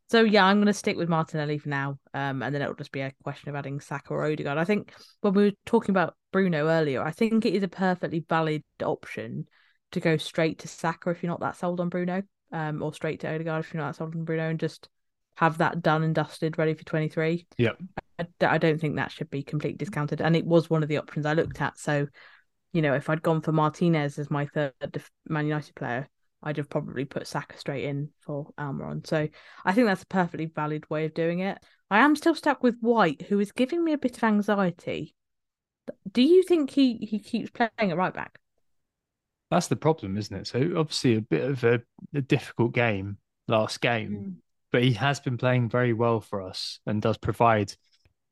So 0.10 0.22
yeah, 0.22 0.46
I'm 0.46 0.58
going 0.58 0.68
to 0.68 0.74
stick 0.74 0.96
with 0.96 1.10
Martinelli 1.10 1.58
for 1.58 1.70
now, 1.70 1.98
um, 2.14 2.44
and 2.44 2.54
then 2.54 2.62
it'll 2.62 2.76
just 2.76 2.92
be 2.92 3.02
a 3.02 3.14
question 3.24 3.50
of 3.50 3.56
adding 3.56 3.80
Saka 3.80 4.14
or 4.14 4.26
Odegaard. 4.26 4.60
I 4.60 4.66
think 4.66 4.94
when 5.22 5.34
we 5.34 5.46
were 5.46 5.52
talking 5.66 5.90
about 5.92 6.16
Bruno 6.32 6.68
earlier, 6.68 7.02
I 7.02 7.12
think 7.12 7.46
it 7.46 7.56
is 7.56 7.64
a 7.64 7.68
perfectly 7.68 8.24
valid 8.30 8.64
option 8.84 9.48
to 9.92 10.00
go 10.00 10.18
straight 10.18 10.60
to 10.60 10.68
Saka 10.68 11.10
if 11.10 11.24
you're 11.24 11.32
not 11.32 11.40
that 11.40 11.58
sold 11.58 11.80
on 11.80 11.90
Bruno, 11.90 12.22
um, 12.52 12.84
or 12.84 12.94
straight 12.94 13.22
to 13.22 13.34
Odegaard 13.34 13.66
if 13.66 13.74
you're 13.74 13.82
not 13.82 13.94
that 13.94 13.98
sold 13.98 14.16
on 14.16 14.26
Bruno, 14.26 14.50
and 14.50 14.60
just 14.60 14.90
have 15.36 15.58
that 15.58 15.82
done 15.82 16.04
and 16.04 16.14
dusted, 16.14 16.58
ready 16.58 16.74
for 16.74 16.84
23. 16.84 17.48
Yeah. 17.58 17.72
I, 18.20 18.28
I 18.42 18.58
don't 18.58 18.80
think 18.80 18.96
that 18.96 19.12
should 19.12 19.30
be 19.30 19.44
completely 19.44 19.78
discounted, 19.78 20.22
and 20.22 20.36
it 20.36 20.46
was 20.46 20.70
one 20.70 20.84
of 20.84 20.90
the 20.90 20.98
options 20.98 21.26
I 21.26 21.34
looked 21.34 21.62
at. 21.62 21.78
So, 21.78 22.08
you 22.74 22.82
know, 22.82 22.96
if 22.96 23.10
I'd 23.10 23.22
gone 23.22 23.42
for 23.42 23.52
Martinez 23.52 24.20
as 24.20 24.30
my 24.30 24.48
third 24.48 24.74
Man 25.30 25.46
United 25.46 25.76
player, 25.76 26.10
I'd 26.42 26.58
have 26.58 26.70
probably 26.70 27.06
put 27.06 27.28
Saka 27.28 27.58
straight 27.58 27.86
in 27.86 28.10
for 28.20 28.52
Almiron. 28.60 29.08
So 29.08 29.30
I 29.64 29.72
think 29.72 29.88
that's 29.88 30.04
a 30.04 30.08
perfectly 30.08 30.48
valid 30.48 30.90
way 30.90 31.06
of 31.06 31.14
doing 31.14 31.40
it. 31.40 31.58
I 31.90 32.00
am 32.00 32.16
still 32.16 32.36
stuck 32.36 32.64
with 32.64 32.80
White, 32.82 33.22
who 33.22 33.40
is 33.40 33.52
giving 33.52 33.84
me 33.84 33.94
a 33.94 33.98
bit 33.98 34.18
of 34.18 34.24
anxiety. 34.24 35.16
Do 36.12 36.22
you 36.22 36.44
think 36.44 36.72
he 36.72 36.98
he 36.98 37.20
keeps 37.20 37.52
playing 37.52 37.92
at 37.92 37.98
right 37.98 38.14
back? 38.14 38.40
That's 39.52 39.68
the 39.68 39.76
problem, 39.76 40.18
isn't 40.18 40.36
it? 40.36 40.48
So 40.48 40.74
obviously 40.76 41.16
a 41.16 41.22
bit 41.22 41.44
of 41.44 41.64
a, 41.64 41.82
a 42.14 42.22
difficult 42.22 42.74
game 42.74 43.18
last 43.48 43.82
game, 43.82 44.16
hmm. 44.16 44.30
but 44.72 44.84
he 44.84 44.94
has 44.94 45.20
been 45.20 45.38
playing 45.38 45.70
very 45.70 45.94
well 45.94 46.20
for 46.20 46.42
us 46.42 46.80
and 46.88 47.02
does 47.02 47.18
provide 47.18 47.74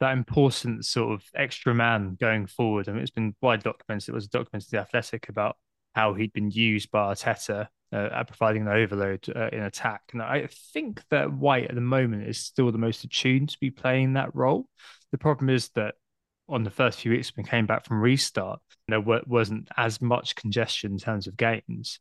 that 0.01 0.13
important 0.13 0.83
sort 0.83 1.13
of 1.13 1.23
extra 1.35 1.73
man 1.73 2.17
going 2.19 2.47
forward. 2.47 2.89
I 2.89 2.91
mean, 2.91 3.03
it's 3.03 3.11
been 3.11 3.35
widely 3.39 3.71
documented. 3.71 4.09
It 4.09 4.15
was 4.15 4.27
documented 4.27 4.73
in 4.73 4.77
the 4.77 4.81
Athletic 4.81 5.29
about 5.29 5.57
how 5.93 6.15
he'd 6.15 6.33
been 6.33 6.49
used 6.49 6.89
by 6.89 7.13
Arteta 7.13 7.67
uh, 7.93 8.09
at 8.11 8.27
providing 8.27 8.65
the 8.65 8.73
overload 8.73 9.25
uh, 9.33 9.49
in 9.51 9.61
attack. 9.61 10.01
And 10.11 10.21
I 10.21 10.47
think 10.73 11.03
that 11.11 11.31
White 11.31 11.69
at 11.69 11.75
the 11.75 11.81
moment 11.81 12.27
is 12.27 12.39
still 12.39 12.71
the 12.71 12.79
most 12.79 13.03
attuned 13.03 13.49
to 13.49 13.57
be 13.61 13.69
playing 13.69 14.13
that 14.13 14.33
role. 14.35 14.65
The 15.11 15.19
problem 15.19 15.49
is 15.49 15.69
that 15.75 15.93
on 16.49 16.63
the 16.63 16.71
first 16.71 16.99
few 16.99 17.11
weeks 17.11 17.31
when 17.35 17.43
we 17.43 17.49
came 17.49 17.67
back 17.67 17.85
from 17.85 18.01
restart, 18.01 18.59
there 18.87 18.99
wasn't 18.99 19.69
as 19.77 20.01
much 20.01 20.35
congestion 20.35 20.93
in 20.93 20.97
terms 20.97 21.27
of 21.27 21.37
games. 21.37 21.99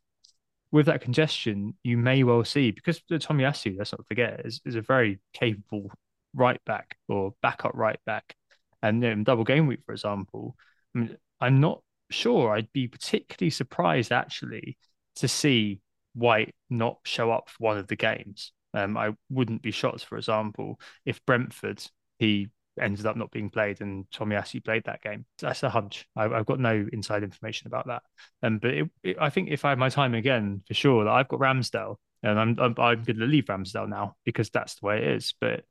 With 0.71 0.87
that 0.87 1.01
congestion, 1.01 1.75
you 1.83 1.97
may 1.97 2.23
well 2.23 2.43
see 2.45 2.71
because 2.71 2.99
Tommy 3.07 3.43
Tomiyasu, 3.43 3.77
let's 3.77 3.91
not 3.91 4.07
forget, 4.07 4.41
is, 4.43 4.59
is 4.65 4.75
a 4.75 4.81
very 4.81 5.19
capable 5.33 5.91
right 6.33 6.59
back 6.65 6.97
or 7.07 7.33
backup 7.41 7.73
right 7.75 7.99
back, 8.05 8.35
and 8.81 9.03
in 9.03 9.23
double 9.23 9.43
game 9.43 9.67
week, 9.67 9.81
for 9.85 9.93
example, 9.93 10.55
I 10.95 10.99
mean, 10.99 11.17
I'm 11.39 11.59
not 11.59 11.81
sure. 12.09 12.51
I'd 12.51 12.71
be 12.73 12.87
particularly 12.87 13.51
surprised 13.51 14.11
actually 14.11 14.77
to 15.15 15.27
see 15.27 15.81
White 16.13 16.53
not 16.69 16.99
show 17.05 17.31
up 17.31 17.49
for 17.49 17.57
one 17.59 17.77
of 17.77 17.87
the 17.87 17.95
games. 17.95 18.51
Um, 18.73 18.97
I 18.97 19.11
wouldn't 19.29 19.61
be 19.61 19.71
shocked, 19.71 20.05
for 20.05 20.17
example, 20.17 20.79
if 21.05 21.23
Brentford 21.25 21.83
he 22.19 22.49
ended 22.79 23.05
up 23.05 23.17
not 23.17 23.31
being 23.31 23.49
played 23.49 23.81
and 23.81 24.09
Tommy 24.11 24.35
Tomiyasu 24.35 24.63
played 24.63 24.83
that 24.85 25.01
game. 25.01 25.25
That's 25.39 25.63
a 25.63 25.69
hunch. 25.69 26.07
I, 26.15 26.23
have 26.23 26.45
got 26.45 26.59
no 26.59 26.87
inside 26.93 27.23
information 27.23 27.67
about 27.67 27.87
that. 27.87 28.03
Um, 28.43 28.59
but 28.59 28.71
it, 28.71 28.89
it, 29.03 29.17
I 29.19 29.29
think 29.29 29.49
if 29.49 29.65
I 29.65 29.69
had 29.69 29.79
my 29.79 29.89
time 29.89 30.13
again, 30.13 30.61
for 30.67 30.73
sure, 30.73 31.03
that 31.03 31.11
I've 31.11 31.27
got 31.27 31.39
Ramsdale 31.39 31.95
and 32.23 32.39
I'm 32.39 32.59
I'm, 32.59 32.75
I'm 32.77 33.03
going 33.03 33.19
to 33.19 33.25
leave 33.25 33.45
Ramsdale 33.45 33.89
now 33.89 34.15
because 34.25 34.49
that's 34.49 34.75
the 34.75 34.85
way 34.85 34.97
it 34.97 35.07
is. 35.15 35.33
But 35.41 35.63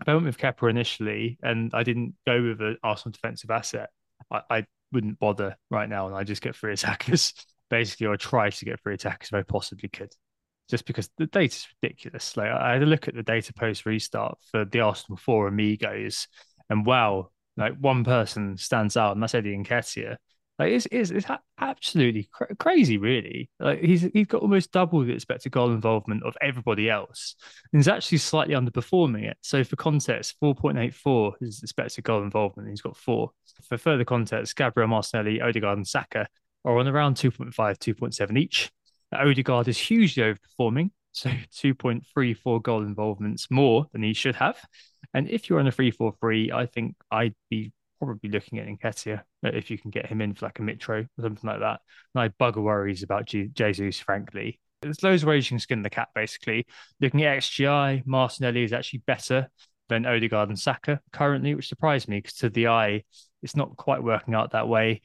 if 0.00 0.08
I 0.08 0.14
went 0.14 0.26
with 0.26 0.38
Kepa 0.38 0.68
initially 0.68 1.38
and 1.42 1.70
I 1.74 1.82
didn't 1.82 2.14
go 2.26 2.42
with 2.42 2.60
an 2.60 2.76
Arsenal 2.82 3.12
defensive 3.12 3.50
asset, 3.50 3.90
I, 4.30 4.42
I 4.50 4.66
wouldn't 4.92 5.18
bother 5.18 5.56
right 5.70 5.88
now 5.88 6.06
and 6.06 6.14
I 6.14 6.24
just 6.24 6.42
get 6.42 6.54
free 6.54 6.72
attackers 6.72 7.34
basically 7.70 8.06
or 8.06 8.16
try 8.16 8.50
to 8.50 8.64
get 8.64 8.80
free 8.80 8.94
attackers 8.94 9.28
if 9.28 9.34
I 9.34 9.42
possibly 9.42 9.88
could 9.88 10.12
just 10.68 10.86
because 10.86 11.08
the 11.16 11.26
data 11.26 11.54
is 11.54 11.66
ridiculous. 11.82 12.36
Like 12.36 12.50
I 12.50 12.72
had 12.74 12.82
a 12.82 12.86
look 12.86 13.08
at 13.08 13.14
the 13.14 13.22
data 13.22 13.52
post 13.52 13.86
restart 13.86 14.38
for 14.50 14.64
the 14.64 14.80
Arsenal 14.80 15.16
four 15.16 15.48
amigos, 15.48 16.28
and 16.68 16.84
wow, 16.84 17.30
like 17.56 17.76
one 17.78 18.04
person 18.04 18.56
stands 18.56 18.96
out, 18.96 19.12
and 19.12 19.22
that's 19.22 19.34
Eddie 19.34 19.56
Nketiah. 19.56 20.16
Like 20.58 20.72
it's 20.72 20.86
it's, 20.90 21.10
it's 21.10 21.26
absolutely 21.58 22.28
cra- 22.32 22.54
crazy, 22.56 22.96
really. 22.96 23.50
Like 23.60 23.80
he's 23.80 24.02
he's 24.12 24.26
got 24.26 24.40
almost 24.40 24.72
double 24.72 25.04
the 25.04 25.12
expected 25.12 25.52
goal 25.52 25.72
involvement 25.72 26.22
of 26.24 26.36
everybody 26.40 26.88
else, 26.88 27.36
and 27.72 27.80
he's 27.80 27.88
actually 27.88 28.18
slightly 28.18 28.54
underperforming 28.54 29.24
it. 29.24 29.36
So 29.42 29.64
for 29.64 29.76
context, 29.76 30.36
four 30.40 30.54
point 30.54 30.78
eight 30.78 30.94
four 30.94 31.34
is 31.40 31.62
expected 31.62 32.04
goal 32.04 32.22
involvement. 32.22 32.70
he's 32.70 32.80
got 32.80 32.96
four. 32.96 33.32
For 33.68 33.76
further 33.76 34.04
context, 34.04 34.56
Gabriel 34.56 34.88
Martinelli, 34.88 35.40
Odegaard, 35.40 35.78
and 35.78 35.86
Saka 35.86 36.26
are 36.64 36.78
on 36.78 36.88
around 36.88 37.14
2.5, 37.14 37.54
2.7 37.54 38.38
each. 38.38 38.70
Odegaard 39.14 39.68
is 39.68 39.78
hugely 39.78 40.22
overperforming, 40.24 40.90
so 41.12 41.30
2.34 41.54 42.62
goal 42.62 42.82
involvements 42.82 43.50
more 43.50 43.86
than 43.92 44.02
he 44.02 44.12
should 44.12 44.34
have. 44.36 44.58
And 45.14 45.30
if 45.30 45.48
you're 45.48 45.60
on 45.60 45.66
a 45.66 45.72
3 45.72 45.90
4 45.90 46.14
3, 46.20 46.52
I 46.52 46.66
think 46.66 46.96
I'd 47.10 47.34
be 47.48 47.72
probably 47.98 48.30
looking 48.30 48.58
at 48.58 48.66
Nketiah 48.66 49.20
uh, 49.20 49.22
if 49.42 49.70
you 49.70 49.78
can 49.78 49.90
get 49.90 50.06
him 50.06 50.20
in 50.20 50.34
for 50.34 50.46
like 50.46 50.58
a 50.58 50.62
Mitro 50.62 51.04
or 51.04 51.22
something 51.22 51.48
like 51.48 51.60
that. 51.60 51.80
My 52.14 52.28
bugger 52.28 52.62
worries 52.62 53.02
about 53.02 53.26
G- 53.26 53.48
Jesus, 53.52 53.98
frankly. 53.98 54.60
There's 54.82 55.02
loads 55.02 55.22
of 55.22 55.28
ways 55.28 55.46
you 55.46 55.54
can 55.54 55.60
skin 55.60 55.82
the 55.82 55.90
cat, 55.90 56.08
basically. 56.14 56.66
Looking 57.00 57.24
at 57.24 57.38
XGI, 57.38 58.02
Martinelli 58.06 58.62
is 58.62 58.72
actually 58.72 59.02
better 59.06 59.48
than 59.88 60.06
Odegaard 60.06 60.48
and 60.48 60.58
Saka 60.58 61.00
currently, 61.12 61.54
which 61.54 61.68
surprised 61.68 62.08
me 62.08 62.18
because 62.18 62.34
to 62.38 62.50
the 62.50 62.68
eye, 62.68 63.04
it's 63.42 63.56
not 63.56 63.76
quite 63.76 64.02
working 64.02 64.34
out 64.34 64.52
that 64.52 64.68
way 64.68 65.02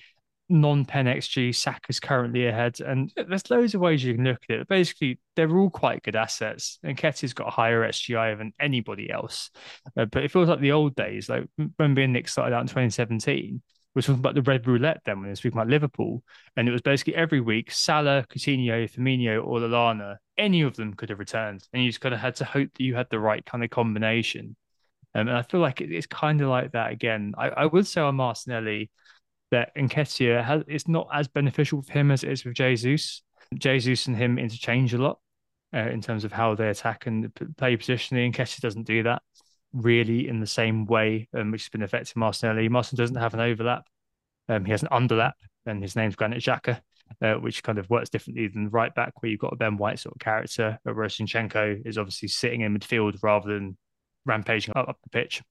non-pen 0.52 1.06
XG, 1.06 1.56
Saka's 1.56 2.00
currently 2.00 2.48
ahead, 2.48 2.80
and 2.82 3.12
there's 3.16 3.50
loads 3.50 3.74
of 3.74 3.82
ways 3.82 4.04
you 4.04 4.16
can 4.16 4.26
look 4.26 4.42
at 4.50 4.60
it. 4.60 4.68
Basically, 4.68 5.20
they're 5.36 5.58
all 5.58 5.70
quite 5.70 6.04
good 6.04 6.16
assets, 6.16 6.80
and 6.84 6.98
Nketiah's 6.98 7.34
got 7.34 7.48
a 7.48 7.52
higher 7.52 7.88
XGI 7.88 8.38
than 8.38 8.54
anybody 8.60 9.10
else. 9.10 9.50
Uh, 9.98 10.06
but 10.06 10.24
it 10.24 10.32
feels 10.32 10.50
like 10.50 10.60
the 10.60 10.72
old 10.72 10.96
days, 10.96 11.30
like 11.30 11.48
when 11.78 11.94
me 11.94 12.08
Nick 12.08 12.28
started 12.28 12.56
out 12.56 12.62
in 12.62 12.68
2017, 12.68 13.62
we 13.94 14.00
are 14.00 14.04
talking 14.04 14.20
about 14.20 14.36
the 14.36 14.42
red 14.42 14.68
roulette 14.68 15.02
then 15.06 15.18
when 15.18 15.24
we 15.24 15.30
were 15.30 15.36
speaking 15.36 15.58
about 15.58 15.70
Liverpool, 15.70 16.24
and 16.56 16.68
it 16.68 16.72
was 16.72 16.82
basically 16.82 17.16
every 17.16 17.42
week 17.42 17.72
Salah, 17.72 18.26
Coutinho, 18.30 18.90
Firmino, 18.92 19.46
or 19.46 19.60
Lallana, 19.60 20.18
any 20.38 20.62
of 20.62 20.76
them 20.76 20.94
could 20.94 21.10
have 21.10 21.20
returned, 21.20 21.68
and 21.74 21.84
you 21.84 21.90
just 21.90 22.02
kind 22.02 22.16
of 22.16 22.22
had 22.22 22.36
to 22.36 22.46
hope 22.46 22.70
that 22.74 22.84
you 22.84 22.96
had 22.96 23.08
the 23.10 23.20
right 23.20 23.46
kind 23.46 23.64
of 23.64 23.70
combination. 23.70 24.56
Um, 25.14 25.28
and 25.28 25.38
I 25.38 25.42
feel 25.42 25.60
like 25.60 25.82
it's 25.82 26.08
kind 26.08 26.42
of 26.42 26.48
like 26.48 26.72
that 26.72 26.92
again. 26.92 27.34
I, 27.38 27.50
I 27.50 27.66
would 27.66 27.86
say 27.86 28.02
on 28.02 28.16
Martinelli, 28.16 28.90
that 29.52 29.76
Nketiah 29.76 30.44
has 30.44 30.64
it's 30.68 30.88
not 30.88 31.08
as 31.14 31.28
beneficial 31.28 31.82
for 31.82 31.92
him 31.92 32.12
as 32.12 32.24
it 32.24 32.32
is 32.32 32.46
with 32.46 32.56
Jesus. 32.56 33.22
Jesus 33.54 34.08
and 34.08 34.16
him 34.16 34.40
interchange 34.40 34.94
a 34.94 34.98
lot 34.98 35.20
uh, 35.74 35.90
in 35.90 36.02
terms 36.02 36.24
of 36.24 36.32
how 36.32 36.56
they 36.56 36.70
attack 36.70 37.06
and 37.06 37.34
play 37.58 37.76
positionally. 37.78 38.32
Nketiah 38.32 38.62
doesn't 38.62 38.88
do 38.88 39.04
that 39.04 39.22
really 39.74 40.28
in 40.28 40.40
the 40.40 40.48
same 40.48 40.86
way, 40.86 41.28
um, 41.34 41.52
which 41.52 41.64
has 41.64 41.70
been 41.70 41.84
affecting 41.84 42.20
Martinelli. 42.20 42.70
Martin 42.70 42.98
doesn't 42.98 43.16
have 43.16 43.34
an 43.34 43.40
overlap. 43.40 43.86
Um, 44.50 44.66
he 44.66 44.72
has 44.72 44.84
an 44.84 44.90
underlap, 44.92 45.34
and 45.66 45.82
his 45.82 45.96
name's 45.96 46.16
Granit 46.16 46.42
Xhaka, 46.42 46.82
uh, 47.22 47.36
which 47.36 47.64
kind 47.64 47.78
of 47.78 47.90
works 47.90 48.10
differently 48.10 48.48
than 48.48 48.66
the 48.66 48.70
right 48.70 48.94
back, 48.94 49.22
where 49.22 49.30
you've 49.30 49.40
got 49.40 49.54
a 49.54 49.58
Ben 49.58 49.78
White 49.78 50.00
sort 50.00 50.16
of 50.16 50.20
character. 50.20 50.78
But 50.84 50.96
Zinchenko 50.96 51.86
is 51.86 51.98
obviously 51.98 52.28
sitting 52.28 52.62
in 52.62 52.78
midfield 52.78 53.18
rather 53.22 53.54
than 53.54 53.78
rampaging 54.26 54.74
up, 54.76 54.90
up 54.90 54.98
the 55.04 55.10
pitch. 55.10 55.42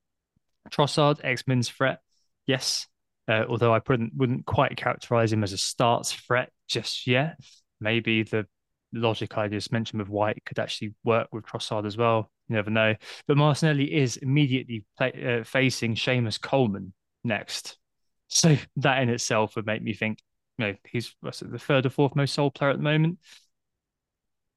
Trossard, 0.71 1.21
X-Men's 1.25 1.71
threat, 1.71 2.01
yes, 2.47 2.87
uh, 3.31 3.45
although 3.49 3.72
I 3.72 3.81
wouldn't 3.89 4.12
wouldn't 4.16 4.45
quite 4.45 4.76
characterize 4.76 5.33
him 5.33 5.45
as 5.45 5.53
a 5.53 5.59
starts 5.59 6.12
threat 6.12 6.51
just 6.68 7.07
yet. 7.07 7.37
Maybe 7.81 8.24
the 8.24 8.47
logic 8.93 9.39
I 9.39 9.47
just 9.47 9.72
mentioned 9.72 10.01
with 10.01 10.09
White 10.09 10.43
could 10.45 10.59
actually 10.59 10.95
work 11.05 11.28
with 11.31 11.45
Trossard 11.47 11.87
as 11.87 11.97
well. 11.97 12.31
You 12.49 12.57
never 12.57 12.70
know. 12.70 12.97
But 13.28 13.37
Martinelli 13.37 13.95
is 13.95 14.16
immediately 14.16 14.85
play, 14.99 15.12
uh, 15.41 15.45
facing 15.45 15.95
Seamus 15.95 16.41
Coleman 16.41 16.93
next, 17.22 17.78
so 18.26 18.57
that 18.76 19.01
in 19.01 19.09
itself 19.09 19.55
would 19.55 19.66
make 19.66 19.83
me 19.83 19.95
think, 19.95 20.18
you 20.59 20.66
know, 20.66 20.74
he's 20.91 21.14
the 21.22 21.59
third 21.59 21.87
or 21.87 21.91
fourth 21.91 22.16
most 22.16 22.35
sold 22.35 22.55
player 22.55 22.70
at 22.70 22.78
the 22.78 22.83
moment. 22.83 23.20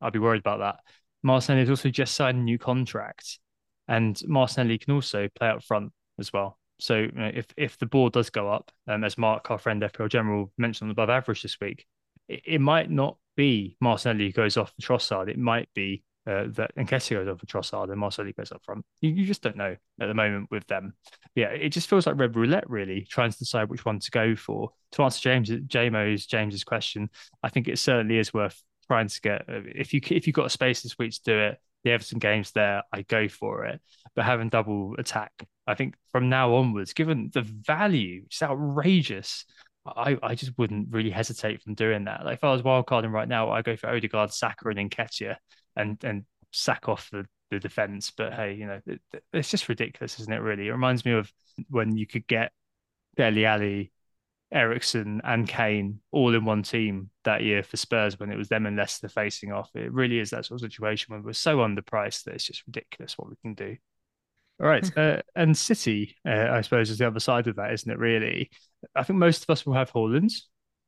I'd 0.01 0.13
be 0.13 0.19
worried 0.19 0.39
about 0.39 0.59
that. 0.59 0.79
Martinelli 1.21 1.61
has 1.61 1.69
also 1.69 1.89
just 1.89 2.15
signed 2.15 2.39
a 2.39 2.41
new 2.41 2.57
contract, 2.57 3.37
and 3.87 4.19
Martinelli 4.27 4.79
can 4.79 4.95
also 4.95 5.29
play 5.35 5.49
up 5.49 5.63
front 5.63 5.93
as 6.17 6.33
well. 6.33 6.57
So 6.79 6.97
you 6.97 7.11
know, 7.11 7.31
if 7.33 7.47
if 7.57 7.77
the 7.77 7.85
board 7.85 8.13
does 8.13 8.29
go 8.29 8.49
up, 8.49 8.71
um, 8.87 9.03
as 9.03 9.17
Mark, 9.17 9.49
our 9.51 9.57
friend 9.57 9.81
FPL 9.81 10.09
General, 10.09 10.51
mentioned 10.57 10.91
above 10.91 11.09
average 11.09 11.41
this 11.41 11.59
week, 11.59 11.85
it, 12.27 12.41
it 12.45 12.61
might 12.61 12.89
not 12.89 13.17
be 13.35 13.77
Martinelli 13.79 14.27
who 14.27 14.31
goes 14.31 14.57
off 14.57 14.73
the 14.75 14.83
Trossard. 14.83 15.29
It 15.29 15.37
might 15.37 15.69
be 15.73 16.03
uh, 16.25 16.45
that 16.49 16.75
Nketiah 16.77 17.25
goes 17.25 17.27
off 17.27 17.39
the 17.39 17.45
Trossard 17.45 17.91
and 17.91 17.99
Martinelli 17.99 18.33
goes 18.33 18.51
up 18.51 18.63
front. 18.63 18.85
You, 19.01 19.11
you 19.11 19.25
just 19.25 19.41
don't 19.41 19.57
know 19.57 19.75
at 19.99 20.07
the 20.07 20.13
moment 20.13 20.49
with 20.51 20.65
them. 20.67 20.93
Yeah, 21.35 21.47
it 21.47 21.69
just 21.69 21.89
feels 21.89 22.07
like 22.07 22.17
red 22.17 22.35
roulette, 22.35 22.69
really, 22.69 23.05
trying 23.09 23.31
to 23.31 23.37
decide 23.37 23.69
which 23.69 23.85
one 23.85 23.99
to 23.99 24.11
go 24.11 24.35
for. 24.35 24.71
To 24.93 25.03
answer 25.03 25.21
James 25.21 25.49
Jamo's 25.49 26.25
James's 26.25 26.63
question, 26.63 27.09
I 27.41 27.49
think 27.49 27.67
it 27.67 27.79
certainly 27.79 28.17
is 28.17 28.33
worth 28.33 28.61
trying 28.87 29.07
to 29.07 29.21
get. 29.21 29.41
Uh, 29.49 29.61
if 29.75 29.93
you 29.93 30.01
if 30.09 30.27
you've 30.27 30.35
got 30.35 30.45
a 30.45 30.51
space 30.51 30.81
this 30.81 30.97
week 30.97 31.11
to 31.13 31.21
do 31.23 31.37
it, 31.37 31.57
the 31.83 31.91
Everton 31.91 32.19
games 32.19 32.51
there, 32.51 32.83
I 32.91 33.01
go 33.01 33.27
for 33.27 33.65
it. 33.65 33.81
But 34.15 34.25
having 34.25 34.49
double 34.49 34.95
attack, 34.97 35.31
I 35.65 35.75
think 35.75 35.95
from 36.11 36.29
now 36.29 36.55
onwards, 36.55 36.93
given 36.93 37.29
the 37.33 37.41
value, 37.41 38.23
it's 38.25 38.43
outrageous. 38.43 39.45
I, 39.85 40.17
I 40.21 40.35
just 40.35 40.57
wouldn't 40.57 40.89
really 40.91 41.09
hesitate 41.09 41.61
from 41.61 41.73
doing 41.73 42.05
that. 42.05 42.25
Like 42.25 42.35
if 42.35 42.43
I 42.43 42.51
was 42.51 42.61
wildcarding 42.61 43.11
right 43.11 43.27
now, 43.27 43.51
I 43.51 43.61
go 43.61 43.75
for 43.75 43.89
Odegaard, 43.89 44.31
Saka, 44.31 44.69
and 44.69 44.89
Nketiah, 44.89 45.37
and 45.75 46.01
and 46.03 46.25
sack 46.51 46.87
off 46.87 47.09
the, 47.11 47.25
the 47.51 47.59
defense. 47.59 48.11
But 48.15 48.33
hey, 48.33 48.53
you 48.53 48.67
know, 48.67 48.81
it, 48.85 49.01
it's 49.33 49.51
just 49.51 49.69
ridiculous, 49.69 50.19
isn't 50.19 50.33
it? 50.33 50.41
Really, 50.41 50.67
it 50.67 50.71
reminds 50.71 51.05
me 51.05 51.13
of 51.13 51.31
when 51.69 51.95
you 51.97 52.07
could 52.07 52.27
get 52.27 52.51
Dele 53.15 53.45
Alli 53.45 53.91
Eriksen 54.53 55.21
and 55.23 55.47
Kane 55.47 55.99
all 56.11 56.35
in 56.35 56.45
one 56.45 56.63
team 56.63 57.09
that 57.23 57.41
year 57.41 57.63
for 57.63 57.75
Spurs 57.77 58.19
when 58.19 58.31
it 58.31 58.37
was 58.37 58.49
them 58.49 58.65
and 58.65 58.77
Leicester 58.77 59.09
facing 59.09 59.51
off. 59.51 59.69
It 59.75 59.91
really 59.91 60.19
is 60.19 60.29
that 60.29 60.45
sort 60.45 60.61
of 60.61 60.71
situation 60.71 61.13
when 61.13 61.23
we're 61.23 61.33
so 61.33 61.57
underpriced 61.57 62.23
that 62.23 62.35
it's 62.35 62.45
just 62.45 62.65
ridiculous 62.67 63.17
what 63.17 63.29
we 63.29 63.35
can 63.41 63.55
do. 63.55 63.77
All 64.61 64.67
right. 64.67 64.97
uh, 64.97 65.21
and 65.35 65.57
City, 65.57 66.15
uh, 66.27 66.47
I 66.51 66.61
suppose, 66.61 66.89
is 66.89 66.97
the 66.97 67.07
other 67.07 67.19
side 67.19 67.47
of 67.47 67.55
that, 67.57 67.73
isn't 67.73 67.91
it, 67.91 67.97
really? 67.97 68.49
I 68.95 69.03
think 69.03 69.19
most 69.19 69.43
of 69.43 69.49
us 69.49 69.65
will 69.65 69.73
have 69.73 69.91
Haaland, 69.91 70.31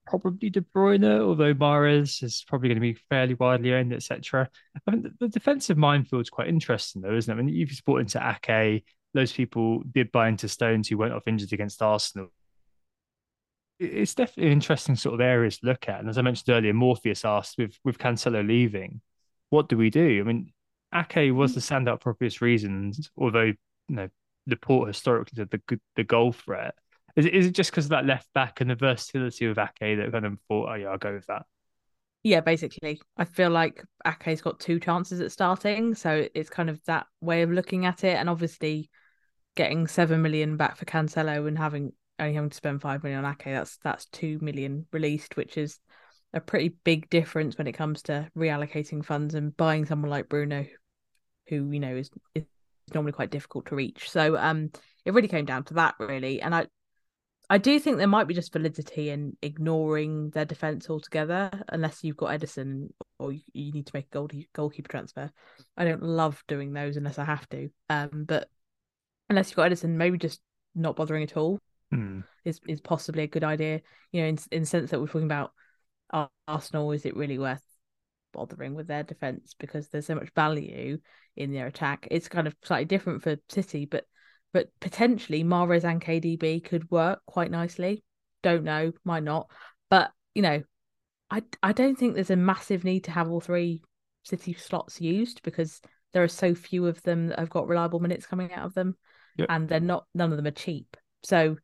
probably 0.08 0.50
De 0.50 0.62
Bruyne, 0.62 1.20
although 1.22 1.54
Mahrez 1.54 2.22
is 2.24 2.46
probably 2.48 2.70
going 2.70 2.78
to 2.78 2.82
be 2.82 3.00
fairly 3.10 3.34
widely 3.34 3.74
owned, 3.74 3.94
etc. 3.94 4.50
I 4.76 4.92
think 4.92 5.04
the, 5.04 5.12
the 5.20 5.28
defensive 5.30 5.78
minefield 5.78 6.22
is 6.22 6.30
quite 6.30 6.48
interesting, 6.48 7.02
though, 7.02 7.16
isn't 7.16 7.32
it? 7.32 7.40
I 7.40 7.42
mean, 7.42 7.54
you've 7.54 7.72
bought 7.86 8.02
into 8.02 8.20
Ake. 8.20 8.86
Those 9.14 9.34
people 9.34 9.82
did 9.92 10.12
buy 10.12 10.28
into 10.28 10.48
Stones 10.48 10.88
who 10.88 10.98
went 10.98 11.14
off 11.14 11.28
injured 11.28 11.54
against 11.54 11.82
Arsenal 11.82 12.32
it's 13.80 14.16
definitely 14.16 14.48
an 14.48 14.54
interesting 14.54 14.96
sort 14.96 15.16
of 15.16 15.22
areas 15.22 15.58
to 15.58 15.68
look 15.68 15.90
at. 15.90 16.00
And 16.00 16.10
as 16.10 16.18
I 16.18 16.22
mentioned 16.22 16.56
earlier, 16.56 16.74
Morpheus 16.74 17.26
asked 17.26 17.58
with 17.58 17.78
with 17.84 17.98
Cancelo 17.98 18.46
leaving, 18.46 19.02
what 19.50 19.70
do 19.70 19.78
we 19.78 19.90
do? 19.90 20.22
I 20.22 20.24
mean, 20.24 20.54
Ake 20.96 21.34
was 21.34 21.54
the 21.54 21.62
standout 21.62 22.02
for 22.02 22.12
obvious 22.12 22.42
reasons, 22.42 23.10
although 23.18 23.42
you 23.42 23.56
know 23.90 24.10
Laporte 24.48 24.90
historically 24.90 25.34
did 25.36 25.50
the 25.50 25.80
the 25.96 26.04
goal 26.04 26.32
threat. 26.32 26.76
Is 27.16 27.26
it, 27.26 27.34
is 27.34 27.46
it 27.48 27.52
just 27.52 27.72
because 27.72 27.86
of 27.86 27.92
that 27.92 28.06
left 28.06 28.28
back 28.34 28.62
and 28.62 28.70
the 28.70 28.76
versatility 28.76 29.46
of 29.46 29.58
Ake 29.58 29.98
that 29.98 30.12
kind 30.12 30.26
of 30.26 30.38
thought, 30.48 30.70
oh 30.70 30.76
yeah, 30.76 30.88
I'll 30.88 30.98
go 30.98 31.14
with 31.14 31.26
that? 31.28 31.46
Yeah, 32.24 32.42
basically, 32.42 33.02
I 33.18 33.26
feel 33.26 33.52
like 33.52 33.84
Ake's 34.06 34.42
got 34.42 34.60
two 34.60 34.80
chances 34.80 35.22
at 35.22 35.32
starting, 35.32 35.94
so 35.94 36.28
it's 36.34 36.50
kind 36.50 36.70
of 36.70 36.84
that 36.86 37.06
way 37.22 37.44
of 37.44 37.52
looking 37.52 37.86
at 37.86 38.04
it. 38.04 38.16
And 38.18 38.30
obviously, 38.30 38.90
getting 39.56 39.88
seven 39.88 40.22
million 40.22 40.58
back 40.58 40.76
for 40.76 40.86
Cancelo 40.86 41.48
and 41.48 41.58
having 41.58 41.94
only 42.18 42.34
having 42.34 42.50
to 42.50 42.56
spend 42.56 42.82
five 42.82 43.04
million 43.04 43.24
on 43.24 43.32
Ake, 43.32 43.46
that's 43.46 43.78
that's 43.78 44.06
two 44.08 44.40
million 44.42 44.88
released, 44.92 45.38
which 45.38 45.58
is 45.58 45.80
a 46.34 46.42
pretty 46.42 46.76
big 46.84 47.10
difference 47.10 47.58
when 47.58 47.68
it 47.68 47.74
comes 47.74 48.02
to 48.04 48.30
reallocating 48.38 49.06
funds 49.06 49.36
and 49.36 49.56
buying 49.56 49.86
someone 49.86 50.12
like 50.12 50.28
Bruno, 50.28 50.66
who 51.48 51.70
you 51.72 51.80
know 51.80 51.96
is, 51.96 52.10
is 52.34 52.44
normally 52.94 53.14
quite 53.14 53.32
difficult 53.32 53.68
to 53.68 53.76
reach. 53.76 54.10
So 54.10 54.38
um, 54.38 54.72
it 55.06 55.14
really 55.14 55.28
came 55.28 55.46
down 55.46 55.64
to 55.66 55.76
that 55.76 55.96
really, 56.00 56.42
and 56.42 56.54
I 56.54 56.68
I 57.50 57.58
do 57.60 57.80
think 57.80 57.98
there 57.98 58.08
might 58.08 58.28
be 58.28 58.34
just 58.34 58.52
validity 58.52 59.10
in 59.10 59.38
ignoring 59.42 60.32
their 60.32 60.46
defense 60.46 60.90
altogether, 60.90 61.52
unless 61.70 62.04
you've 62.04 62.18
got 62.18 62.32
Ederson 62.32 62.90
or 63.20 63.32
you, 63.32 63.42
you 63.54 63.72
need 63.72 63.86
to 63.86 63.92
make 63.94 64.08
a 64.08 64.14
goal, 64.14 64.30
goalkeeper 64.54 64.90
transfer. 64.90 65.32
I 65.78 65.86
don't 65.86 66.02
love 66.02 66.44
doing 66.48 66.74
those 66.74 66.98
unless 66.98 67.20
I 67.20 67.26
have 67.26 67.48
to. 67.50 67.70
Um, 67.90 68.26
but 68.28 68.50
unless 69.30 69.50
you've 69.50 69.58
got 69.58 69.72
Ederson, 69.72 69.90
maybe 69.90 70.18
just 70.18 70.42
not 70.74 70.96
bothering 70.96 71.24
at 71.24 71.38
all 71.38 71.60
Hmm. 71.92 72.22
is 72.44 72.60
is 72.68 72.82
possibly 72.82 73.24
a 73.24 73.28
good 73.28 73.44
idea. 73.44 73.82
You 74.12 74.22
know, 74.22 74.28
in 74.28 74.40
in 74.52 74.62
the 74.62 74.68
sense 74.68 74.90
that 74.90 75.00
we're 75.00 75.08
talking 75.08 75.24
about 75.24 75.54
Arsenal, 76.48 76.92
is 76.92 77.06
it 77.06 77.16
really 77.16 77.38
worth 77.38 77.64
bothering 78.36 78.76
with 78.76 78.88
their 78.88 79.04
defense 79.04 79.56
because 79.58 79.88
there's 79.90 80.06
so 80.06 80.16
much 80.16 80.30
value 80.36 81.00
in 81.36 81.52
their 81.52 81.68
attack? 81.68 82.08
It's 82.12 82.30
kind 82.30 82.48
of 82.48 82.56
slightly 82.64 82.86
different 82.86 83.24
for 83.24 83.38
City, 83.50 83.86
but 83.86 84.06
but 84.54 84.70
potentially 84.80 85.44
Mahrez 85.44 85.84
and 85.84 86.02
KDB 86.02 86.64
could 86.64 86.90
work 86.90 87.20
quite 87.26 87.52
nicely. 87.52 88.04
Don't 88.44 88.64
know, 88.64 88.94
might 89.04 89.24
not, 89.24 89.50
but 89.90 90.12
you 90.34 90.42
know, 90.42 90.62
I 91.32 91.44
I 91.64 91.72
don't 91.72 91.98
think 91.98 92.14
there's 92.14 92.30
a 92.30 92.36
massive 92.36 92.84
need 92.84 93.06
to 93.06 93.12
have 93.12 93.30
all 93.30 93.42
three 93.42 93.82
City 94.24 94.54
slots 94.54 95.02
used 95.02 95.42
because 95.44 95.82
there 96.14 96.24
are 96.24 96.28
so 96.28 96.56
few 96.56 96.88
of 96.88 97.02
them 97.04 97.28
that 97.28 97.40
have 97.40 97.50
got 97.50 97.68
reliable 97.68 98.00
minutes 98.00 98.26
coming 98.26 98.54
out 98.54 98.66
of 98.66 98.74
them, 98.74 98.96
Yep. 99.38 99.48
and 99.50 99.68
they're 99.68 99.80
not 99.80 100.06
none 100.14 100.32
of 100.32 100.38
them 100.38 100.48
are 100.48 100.52
cheap. 100.52 100.96
So, 101.24 101.58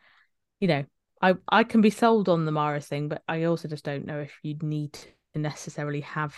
you 0.59 0.67
know, 0.67 0.83
I 1.21 1.35
I 1.47 1.63
can 1.63 1.81
be 1.81 1.89
sold 1.89 2.27
on 2.29 2.45
the 2.45 2.51
Mahrez 2.51 2.85
thing, 2.85 3.07
but 3.07 3.21
I 3.27 3.43
also 3.43 3.67
just 3.67 3.85
don't 3.85 4.05
know 4.05 4.19
if 4.19 4.33
you'd 4.43 4.63
need 4.63 4.93
to 4.93 5.39
necessarily 5.39 6.01
have 6.01 6.35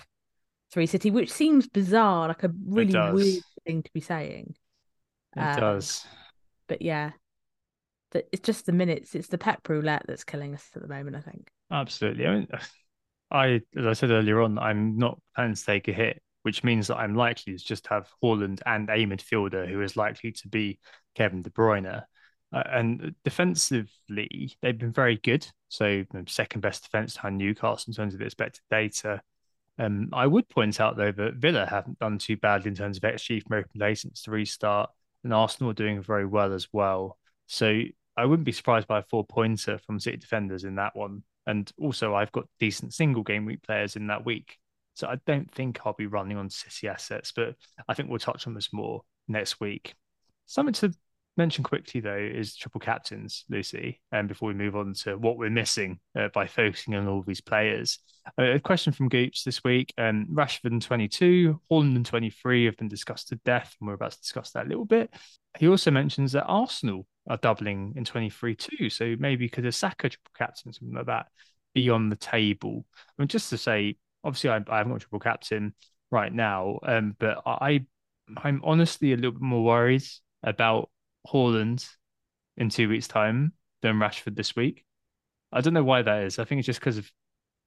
three 0.73 0.87
City, 0.87 1.11
which 1.11 1.31
seems 1.31 1.67
bizarre, 1.67 2.27
like 2.27 2.43
a 2.43 2.51
really 2.67 2.93
weird 3.11 3.43
thing 3.65 3.83
to 3.83 3.91
be 3.93 4.01
saying. 4.01 4.55
It 5.35 5.39
Um, 5.39 5.59
does. 5.59 6.05
But 6.67 6.81
yeah, 6.81 7.11
that 8.11 8.25
it's 8.31 8.45
just 8.45 8.65
the 8.65 8.71
minutes. 8.71 9.15
It's 9.15 9.27
the 9.27 9.37
pep 9.37 9.67
roulette 9.69 10.03
that's 10.07 10.23
killing 10.23 10.55
us 10.55 10.67
at 10.75 10.81
the 10.81 10.87
moment. 10.87 11.15
I 11.15 11.21
think. 11.21 11.49
Absolutely. 11.71 12.25
I 12.25 12.35
mean, 12.35 12.47
I, 13.31 13.61
as 13.77 13.85
I 13.85 13.93
said 13.93 14.09
earlier 14.11 14.41
on, 14.41 14.57
I'm 14.57 14.97
not 14.97 15.19
planning 15.35 15.55
to 15.55 15.65
take 15.65 15.87
a 15.87 15.93
hit, 15.93 16.21
which 16.43 16.63
means 16.63 16.87
that 16.87 16.97
I'm 16.97 17.15
likely 17.15 17.57
to 17.57 17.63
just 17.63 17.87
have 17.87 18.09
Haaland 18.23 18.61
and 18.65 18.89
a 18.89 19.05
midfielder 19.05 19.67
who 19.67 19.81
is 19.81 19.95
likely 19.95 20.31
to 20.31 20.47
be 20.47 20.79
Kevin 21.15 21.41
De 21.41 21.49
Bruyne. 21.49 22.03
Uh, 22.51 22.63
and 22.71 23.15
defensively, 23.23 24.55
they've 24.61 24.77
been 24.77 24.91
very 24.91 25.17
good. 25.17 25.47
So, 25.69 25.87
you 25.87 26.05
know, 26.13 26.23
second 26.27 26.61
best 26.61 26.83
defense 26.83 27.15
behind 27.15 27.39
Newcastle 27.39 27.85
in 27.91 27.95
terms 27.95 28.13
of 28.13 28.19
the 28.19 28.25
expected 28.25 28.61
data. 28.69 29.21
Um, 29.79 30.09
I 30.13 30.27
would 30.27 30.47
point 30.49 30.79
out 30.79 30.97
though 30.97 31.11
that 31.11 31.35
Villa 31.35 31.65
haven't 31.65 31.99
done 31.99 32.19
too 32.19 32.37
badly 32.37 32.69
in 32.69 32.75
terms 32.75 32.97
of 32.97 33.03
XG 33.03 33.41
from 33.43 33.57
open 33.57 33.71
play 33.77 33.95
since 33.95 34.23
the 34.23 34.31
restart, 34.31 34.91
and 35.23 35.33
Arsenal 35.33 35.71
are 35.71 35.75
doing 35.75 36.01
very 36.01 36.25
well 36.25 36.53
as 36.53 36.67
well. 36.71 37.17
So 37.47 37.81
I 38.15 38.25
wouldn't 38.25 38.45
be 38.45 38.51
surprised 38.51 38.87
by 38.87 38.99
a 38.99 39.03
four 39.03 39.25
pointer 39.25 39.77
from 39.79 39.99
City 39.99 40.17
defenders 40.17 40.63
in 40.63 40.75
that 40.75 40.95
one. 40.95 41.23
And 41.45 41.69
also, 41.77 42.15
I've 42.15 42.31
got 42.31 42.47
decent 42.59 42.93
single 42.93 43.23
game 43.23 43.45
week 43.45 43.63
players 43.63 43.95
in 43.95 44.07
that 44.07 44.25
week. 44.25 44.57
So 44.93 45.07
I 45.07 45.17
don't 45.25 45.51
think 45.51 45.79
I'll 45.85 45.93
be 45.93 46.07
running 46.07 46.37
on 46.37 46.49
City 46.49 46.87
assets, 46.87 47.31
but 47.35 47.55
I 47.87 47.93
think 47.93 48.09
we'll 48.09 48.19
touch 48.19 48.47
on 48.47 48.53
this 48.53 48.71
more 48.71 49.01
next 49.27 49.59
week. 49.59 49.95
Something 50.45 50.73
to 50.73 50.93
mention 51.37 51.63
quickly, 51.63 51.99
though, 51.99 52.15
is 52.15 52.55
triple 52.55 52.79
captains, 52.79 53.45
Lucy, 53.49 54.01
and 54.11 54.27
before 54.27 54.47
we 54.47 54.53
move 54.53 54.75
on 54.75 54.93
to 54.93 55.17
what 55.17 55.37
we're 55.37 55.49
missing 55.49 55.99
uh, 56.17 56.27
by 56.33 56.45
focusing 56.47 56.95
on 56.95 57.07
all 57.07 57.23
these 57.23 57.41
players. 57.41 57.99
Uh, 58.37 58.53
a 58.53 58.59
question 58.59 58.93
from 58.93 59.09
Goops 59.09 59.43
this 59.43 59.63
week 59.63 59.93
um, 59.97 60.27
Rashford 60.31 60.71
in 60.71 60.79
22, 60.79 61.59
Haaland 61.71 61.95
in 61.95 62.03
23 62.03 62.65
have 62.65 62.77
been 62.77 62.87
discussed 62.87 63.29
to 63.29 63.35
death, 63.45 63.75
and 63.79 63.87
we're 63.87 63.95
about 63.95 64.11
to 64.11 64.19
discuss 64.19 64.51
that 64.51 64.65
a 64.65 64.69
little 64.69 64.85
bit. 64.85 65.09
He 65.57 65.67
also 65.67 65.91
mentions 65.91 66.31
that 66.33 66.45
Arsenal 66.45 67.05
are 67.27 67.37
doubling 67.37 67.93
in 67.95 68.05
23 68.05 68.55
too. 68.55 68.89
So 68.89 69.15
maybe 69.17 69.49
could 69.49 69.65
a 69.65 69.71
Saka 69.71 70.09
triple 70.09 70.31
captain, 70.37 70.73
something 70.73 70.95
like 70.95 71.07
that, 71.07 71.27
be 71.73 71.89
on 71.89 72.09
the 72.09 72.15
table? 72.15 72.85
I 72.95 73.21
mean, 73.21 73.27
just 73.27 73.49
to 73.49 73.57
say, 73.57 73.97
obviously, 74.23 74.49
I, 74.51 74.61
I 74.67 74.77
haven't 74.77 74.93
got 74.93 75.01
triple 75.01 75.19
captain 75.19 75.73
right 76.11 76.33
now, 76.33 76.79
um, 76.83 77.15
but 77.19 77.41
I, 77.45 77.85
I'm 78.37 78.61
honestly 78.63 79.13
a 79.13 79.15
little 79.15 79.31
bit 79.31 79.41
more 79.41 79.63
worried 79.63 80.03
about 80.43 80.89
Haaland 81.27 81.87
in 82.57 82.69
two 82.69 82.89
weeks' 82.89 83.07
time 83.07 83.53
than 83.81 83.95
Rashford 83.95 84.35
this 84.35 84.55
week. 84.55 84.85
I 85.51 85.61
don't 85.61 85.73
know 85.73 85.83
why 85.83 86.01
that 86.01 86.23
is. 86.23 86.39
I 86.39 86.45
think 86.45 86.59
it's 86.59 86.65
just 86.65 86.79
because 86.79 86.97
of 86.97 87.11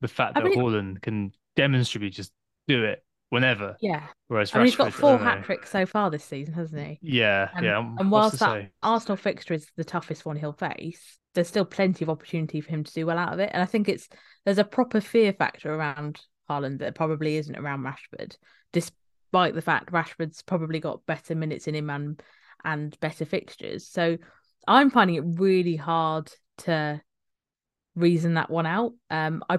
the 0.00 0.08
fact 0.08 0.36
I 0.36 0.40
that 0.42 0.50
mean- 0.50 0.58
Haaland 0.58 1.02
can 1.02 1.32
demonstrably 1.54 2.10
just 2.10 2.32
do 2.68 2.84
it 2.84 3.02
whenever, 3.30 3.76
Yeah, 3.80 4.02
whereas 4.28 4.54
I 4.54 4.58
mean, 4.58 4.66
he's 4.66 4.74
Rashford, 4.74 4.78
got 4.78 4.86
I 4.86 4.90
four 4.90 5.18
hat 5.18 5.44
tricks 5.44 5.70
so 5.70 5.84
far 5.86 6.10
this 6.10 6.24
season, 6.24 6.54
hasn't 6.54 6.80
he? 6.86 6.98
Yeah, 7.02 7.48
And, 7.54 7.64
yeah. 7.64 7.78
and 7.78 8.10
whilst 8.10 8.38
that 8.38 8.52
say? 8.52 8.70
Arsenal 8.82 9.16
fixture 9.16 9.54
is 9.54 9.66
the 9.76 9.84
toughest 9.84 10.24
one 10.24 10.36
he'll 10.36 10.52
face, 10.52 11.18
there's 11.34 11.48
still 11.48 11.64
plenty 11.64 12.04
of 12.04 12.08
opportunity 12.08 12.60
for 12.60 12.70
him 12.70 12.84
to 12.84 12.92
do 12.92 13.04
well 13.06 13.18
out 13.18 13.32
of 13.32 13.40
it. 13.40 13.50
And 13.52 13.62
I 13.62 13.66
think 13.66 13.88
it's 13.88 14.08
there's 14.44 14.58
a 14.58 14.64
proper 14.64 15.00
fear 15.00 15.32
factor 15.32 15.74
around 15.74 16.20
Haaland 16.48 16.78
that 16.78 16.94
probably 16.94 17.36
isn't 17.36 17.56
around 17.56 17.82
Rashford, 17.82 18.36
despite 18.72 19.54
the 19.54 19.62
fact 19.62 19.92
Rashford's 19.92 20.42
probably 20.42 20.78
got 20.78 21.04
better 21.06 21.34
minutes 21.34 21.66
in 21.66 21.74
him 21.74 21.90
and 21.90 22.22
and 22.64 22.98
better 23.00 23.24
fixtures. 23.24 23.86
So 23.86 24.18
I'm 24.66 24.90
finding 24.90 25.16
it 25.16 25.40
really 25.40 25.76
hard 25.76 26.30
to 26.58 27.00
reason 27.94 28.34
that 28.34 28.50
one 28.50 28.66
out. 28.66 28.92
Um, 29.10 29.42
I 29.48 29.58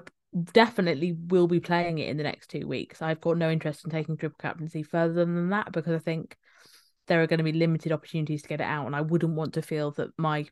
definitely 0.54 1.14
will 1.14 1.48
be 1.48 1.60
playing 1.60 2.00
it 2.00 2.10
in 2.10 2.18
the 2.18 2.24
next 2.24 2.50
two 2.50 2.68
weeks. 2.68 3.02
I've 3.02 3.22
got 3.22 3.38
no 3.38 3.50
interest 3.50 3.86
in 3.86 3.91
taking 3.91 4.18
triple 4.18 4.38
captaincy 4.39 4.84
further 4.84 5.26
than 5.26 5.50
that 5.50 5.72
because 5.72 5.95
I 5.95 6.00
think 6.00 6.38
there 7.08 7.22
are 7.22 7.28
going 7.28 7.38
to 7.38 7.43
be 7.43 7.54
limited 7.54 7.91
opportunities 7.91 8.41
to 8.41 8.50
get 8.50 8.62
it 8.62 8.66
out, 8.66 8.86
and 8.86 8.95
I 8.95 9.02
wouldn't 9.02 9.34
want 9.34 9.54
to 9.54 9.62
feel 9.62 9.91
that 9.91 10.10
my 10.18 10.45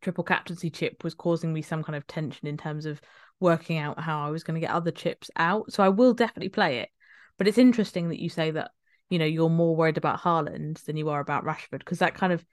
triple 0.00 0.24
captaincy 0.24 0.70
chip 0.70 1.02
was 1.04 1.14
causing 1.14 1.52
me 1.52 1.62
some 1.62 1.82
kind 1.82 1.96
of 1.96 2.06
tension 2.06 2.46
in 2.46 2.56
terms 2.56 2.86
of 2.86 3.00
working 3.38 3.78
out 3.78 3.98
how 3.98 4.26
I 4.26 4.30
was 4.30 4.44
going 4.44 4.60
to 4.60 4.66
get 4.66 4.74
other 4.74 4.90
chips 4.90 5.30
out. 5.36 5.72
So 5.72 5.82
I 5.82 5.88
will 5.88 6.14
definitely 6.14 6.50
play 6.50 6.80
it. 6.80 6.90
But 7.38 7.48
it's 7.48 7.58
interesting 7.58 8.10
that 8.10 8.20
you 8.20 8.28
say 8.28 8.50
that 8.50 8.70
you 9.10 9.18
know 9.18 9.26
you're 9.26 9.50
more 9.50 9.76
worried 9.76 9.98
about 9.98 10.20
Haaland 10.20 10.82
than 10.84 10.96
you 10.96 11.10
are 11.10 11.20
about 11.20 11.44
Rashford 11.44 11.80
because 11.80 11.98
that 11.98 12.14
kind 12.14 12.32
of 12.32 12.44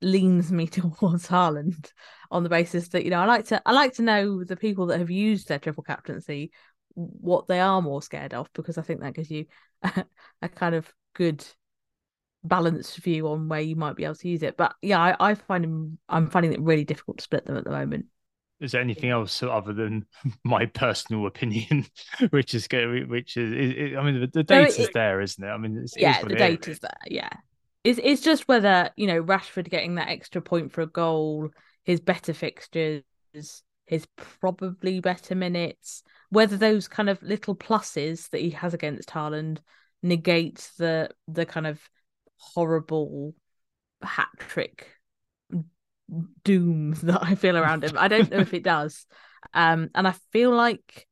leans 0.00 0.50
me 0.50 0.66
towards 0.68 1.28
Haaland 1.28 1.92
on 2.30 2.42
the 2.42 2.48
basis 2.48 2.88
that 2.88 3.04
you 3.04 3.10
know 3.10 3.20
I 3.20 3.26
like 3.26 3.46
to 3.46 3.60
I 3.66 3.72
like 3.72 3.94
to 3.94 4.02
know 4.02 4.44
the 4.44 4.56
people 4.56 4.86
that 4.86 4.98
have 4.98 5.10
used 5.10 5.48
their 5.48 5.58
triple 5.58 5.82
captaincy 5.82 6.52
what 6.94 7.46
they 7.46 7.60
are 7.60 7.80
more 7.80 8.02
scared 8.02 8.34
of 8.34 8.52
because 8.52 8.78
I 8.78 8.82
think 8.82 9.00
that 9.00 9.14
gives 9.14 9.30
you 9.30 9.46
a, 9.82 10.04
a 10.42 10.48
kind 10.48 10.74
of 10.74 10.92
good 11.14 11.44
balanced 12.44 12.98
view 12.98 13.28
on 13.28 13.48
where 13.48 13.60
you 13.60 13.76
might 13.76 13.96
be 13.96 14.04
able 14.04 14.16
to 14.16 14.28
use 14.28 14.42
it. 14.42 14.56
But 14.56 14.74
yeah, 14.82 14.98
I, 15.00 15.30
I 15.30 15.34
find 15.34 15.64
them 15.64 15.98
I'm 16.08 16.28
finding 16.28 16.52
it 16.52 16.60
really 16.60 16.84
difficult 16.84 17.18
to 17.18 17.24
split 17.24 17.46
them 17.46 17.56
at 17.56 17.64
the 17.64 17.70
moment. 17.70 18.06
Is 18.62 18.72
there 18.72 18.80
anything 18.80 19.10
else 19.10 19.42
other 19.42 19.72
than 19.72 20.06
my 20.44 20.66
personal 20.66 21.26
opinion, 21.26 21.86
which 22.30 22.54
is 22.54 22.68
good? 22.68 23.08
Which 23.10 23.36
is, 23.36 23.52
is- 23.52 23.96
I 23.96 24.02
mean, 24.02 24.20
the, 24.20 24.26
the 24.28 24.46
No, 24.54 24.64
data's 24.64 24.78
it- 24.88 24.94
there, 24.94 25.20
isn't 25.20 25.42
it? 25.44 25.48
I 25.48 25.56
mean, 25.58 25.76
it's, 25.78 25.96
yeah, 25.96 26.20
the 26.20 26.26
it 26.26 26.32
is. 26.32 26.38
data's 26.38 26.78
there. 26.80 26.90
Yeah, 27.06 27.30
it's 27.84 28.00
it's 28.02 28.22
just 28.22 28.48
whether 28.48 28.90
you 28.96 29.06
know 29.06 29.22
Rashford 29.22 29.68
getting 29.68 29.96
that 29.96 30.08
extra 30.08 30.40
point 30.40 30.72
for 30.72 30.82
a 30.82 30.86
goal, 30.86 31.50
his 31.84 32.00
better 32.00 32.32
fixtures, 32.32 33.02
his 33.86 34.06
probably 34.16 35.00
better 35.00 35.34
minutes, 35.34 36.02
whether 36.30 36.56
those 36.56 36.88
kind 36.88 37.10
of 37.10 37.22
little 37.22 37.56
pluses 37.56 38.30
that 38.30 38.40
he 38.40 38.50
has 38.50 38.74
against 38.74 39.10
Haaland 39.10 39.58
negate 40.02 40.70
the 40.78 41.10
the 41.28 41.44
kind 41.46 41.66
of 41.66 41.80
horrible 42.36 43.34
hat 44.02 44.28
trick 44.38 44.88
doom 46.44 46.92
that 47.02 47.22
I 47.22 47.34
feel 47.34 47.56
around 47.56 47.84
him. 47.84 47.96
I 47.96 48.08
don't 48.08 48.30
know 48.30 48.38
if 48.38 48.54
it 48.54 48.64
does. 48.64 49.06
Um, 49.54 49.90
and 49.94 50.06
I 50.06 50.14
feel 50.32 50.50
like 50.50 51.06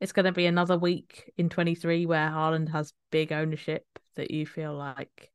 it's 0.00 0.12
going 0.12 0.26
to 0.26 0.32
be 0.32 0.46
another 0.46 0.78
week 0.78 1.32
in 1.36 1.48
23 1.48 2.06
where 2.06 2.28
Haaland 2.28 2.70
has 2.70 2.92
big 3.10 3.32
ownership 3.32 3.84
that 4.16 4.30
you 4.30 4.46
feel 4.46 4.74
like 4.74 5.30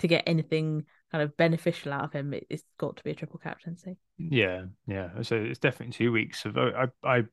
to 0.00 0.08
get 0.08 0.24
anything 0.26 0.84
kind 1.12 1.22
of 1.22 1.36
beneficial 1.36 1.92
out 1.92 2.04
of 2.04 2.12
him, 2.12 2.32
it, 2.32 2.46
it's 2.48 2.64
got 2.78 2.96
to 2.96 3.04
be 3.04 3.10
a 3.10 3.14
triple 3.14 3.38
captaincy. 3.38 3.96
Yeah, 4.18 4.64
yeah. 4.86 5.22
So 5.22 5.36
it's 5.36 5.58
definitely 5.58 5.92
two 5.92 6.12
weeks 6.12 6.44
of. 6.44 6.56
I, 6.56 6.86
I, 7.04 7.24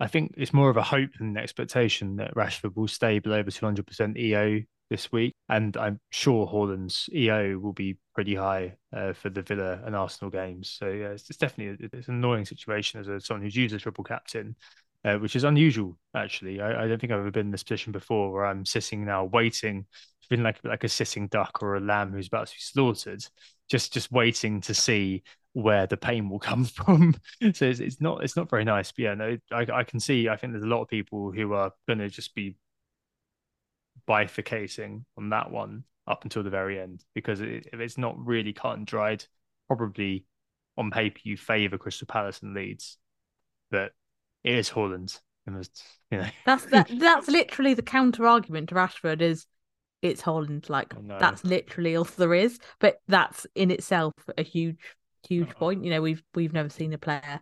I 0.00 0.06
think 0.06 0.34
it's 0.36 0.52
more 0.52 0.70
of 0.70 0.76
a 0.76 0.82
hope 0.82 1.10
than 1.18 1.28
an 1.28 1.36
expectation 1.36 2.16
that 2.16 2.34
Rashford 2.34 2.76
will 2.76 2.88
stay 2.88 3.18
below 3.18 3.42
the 3.42 3.50
200% 3.50 4.18
EO 4.18 4.62
this 4.90 5.10
week, 5.10 5.34
and 5.48 5.76
I'm 5.76 6.00
sure 6.10 6.46
Haaland's 6.46 7.08
EO 7.12 7.58
will 7.58 7.72
be 7.72 7.98
pretty 8.14 8.34
high 8.34 8.76
uh, 8.92 9.12
for 9.12 9.30
the 9.30 9.42
Villa 9.42 9.80
and 9.84 9.96
Arsenal 9.96 10.30
games. 10.30 10.70
So 10.70 10.88
yeah, 10.88 11.08
it's, 11.08 11.28
it's 11.30 11.38
definitely 11.38 11.88
it's 11.92 12.08
an 12.08 12.14
annoying 12.14 12.44
situation 12.44 13.00
as 13.00 13.08
a, 13.08 13.20
someone 13.20 13.42
who's 13.42 13.56
used 13.56 13.74
a 13.74 13.78
triple 13.78 14.04
captain. 14.04 14.56
Uh, 15.06 15.18
which 15.18 15.36
is 15.36 15.44
unusual, 15.44 15.98
actually. 16.16 16.62
I, 16.62 16.84
I 16.84 16.88
don't 16.88 16.98
think 16.98 17.12
I've 17.12 17.18
ever 17.18 17.30
been 17.30 17.48
in 17.48 17.52
this 17.52 17.62
position 17.62 17.92
before 17.92 18.32
where 18.32 18.46
I'm 18.46 18.64
sitting 18.64 19.04
now 19.04 19.24
waiting 19.26 19.84
feeling 20.28 20.44
like 20.44 20.58
like 20.64 20.84
a 20.84 20.88
sitting 20.88 21.28
duck 21.28 21.62
or 21.62 21.76
a 21.76 21.80
lamb 21.80 22.12
who's 22.12 22.28
about 22.28 22.46
to 22.48 22.54
be 22.54 22.60
slaughtered, 22.60 23.24
just 23.68 23.92
just 23.92 24.10
waiting 24.12 24.60
to 24.62 24.74
see 24.74 25.22
where 25.52 25.86
the 25.86 25.96
pain 25.96 26.28
will 26.28 26.38
come 26.50 26.64
from. 26.64 27.14
so 27.52 27.66
it's, 27.66 27.80
it's 27.80 28.00
not 28.00 28.22
it's 28.22 28.36
not 28.36 28.50
very 28.50 28.64
nice. 28.64 28.92
But 28.92 29.02
yeah, 29.02 29.14
no, 29.14 29.36
I, 29.52 29.66
I 29.72 29.84
can 29.84 30.00
see. 30.00 30.28
I 30.28 30.36
think 30.36 30.52
there's 30.52 30.64
a 30.64 30.68
lot 30.68 30.82
of 30.82 30.88
people 30.88 31.32
who 31.32 31.52
are 31.52 31.72
going 31.86 31.98
to 31.98 32.08
just 32.08 32.34
be 32.34 32.56
bifurcating 34.08 35.04
on 35.16 35.30
that 35.30 35.50
one 35.50 35.84
up 36.06 36.24
until 36.24 36.42
the 36.42 36.50
very 36.50 36.78
end 36.80 37.02
because 37.14 37.40
it, 37.40 37.68
if 37.72 37.80
it's 37.80 37.98
not 37.98 38.14
really 38.18 38.52
cut 38.52 38.76
and 38.76 38.86
dried, 38.86 39.24
probably 39.66 40.24
on 40.76 40.90
paper 40.90 41.20
you 41.24 41.36
favour 41.36 41.78
Crystal 41.78 42.06
Palace 42.06 42.40
and 42.42 42.54
Leeds, 42.54 42.98
but 43.70 43.92
it 44.42 44.54
is 44.54 44.70
Haaland. 44.70 45.18
Must, 45.46 45.82
you 46.10 46.18
know. 46.18 46.28
That's 46.46 46.64
that. 46.66 46.88
That's 46.98 47.28
literally 47.28 47.74
the 47.74 47.82
counter 47.82 48.26
argument 48.26 48.70
to 48.70 48.74
Rashford 48.74 49.20
is 49.20 49.46
it's 50.00 50.22
Haaland. 50.22 50.70
Like 50.70 50.94
that's 51.06 51.44
literally 51.44 51.96
all 51.96 52.04
there 52.04 52.34
is. 52.34 52.58
But 52.78 52.96
that's 53.08 53.46
in 53.54 53.70
itself 53.70 54.14
a 54.38 54.42
huge, 54.42 54.78
huge 55.28 55.48
uh-huh. 55.50 55.58
point. 55.58 55.84
You 55.84 55.90
know, 55.90 56.02
we've 56.02 56.22
we've 56.34 56.52
never 56.52 56.70
seen 56.70 56.92
a 56.92 56.98
player 56.98 57.40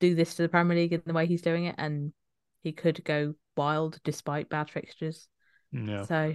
do 0.00 0.14
this 0.14 0.34
to 0.34 0.42
the 0.42 0.48
Premier 0.48 0.76
League 0.76 0.92
in 0.92 1.02
the 1.06 1.14
way 1.14 1.26
he's 1.26 1.42
doing 1.42 1.64
it, 1.64 1.76
and 1.78 2.12
he 2.62 2.72
could 2.72 3.02
go 3.04 3.34
wild 3.56 4.00
despite 4.04 4.50
bad 4.50 4.68
fixtures. 4.68 5.28
Yeah. 5.74 6.04
So. 6.04 6.34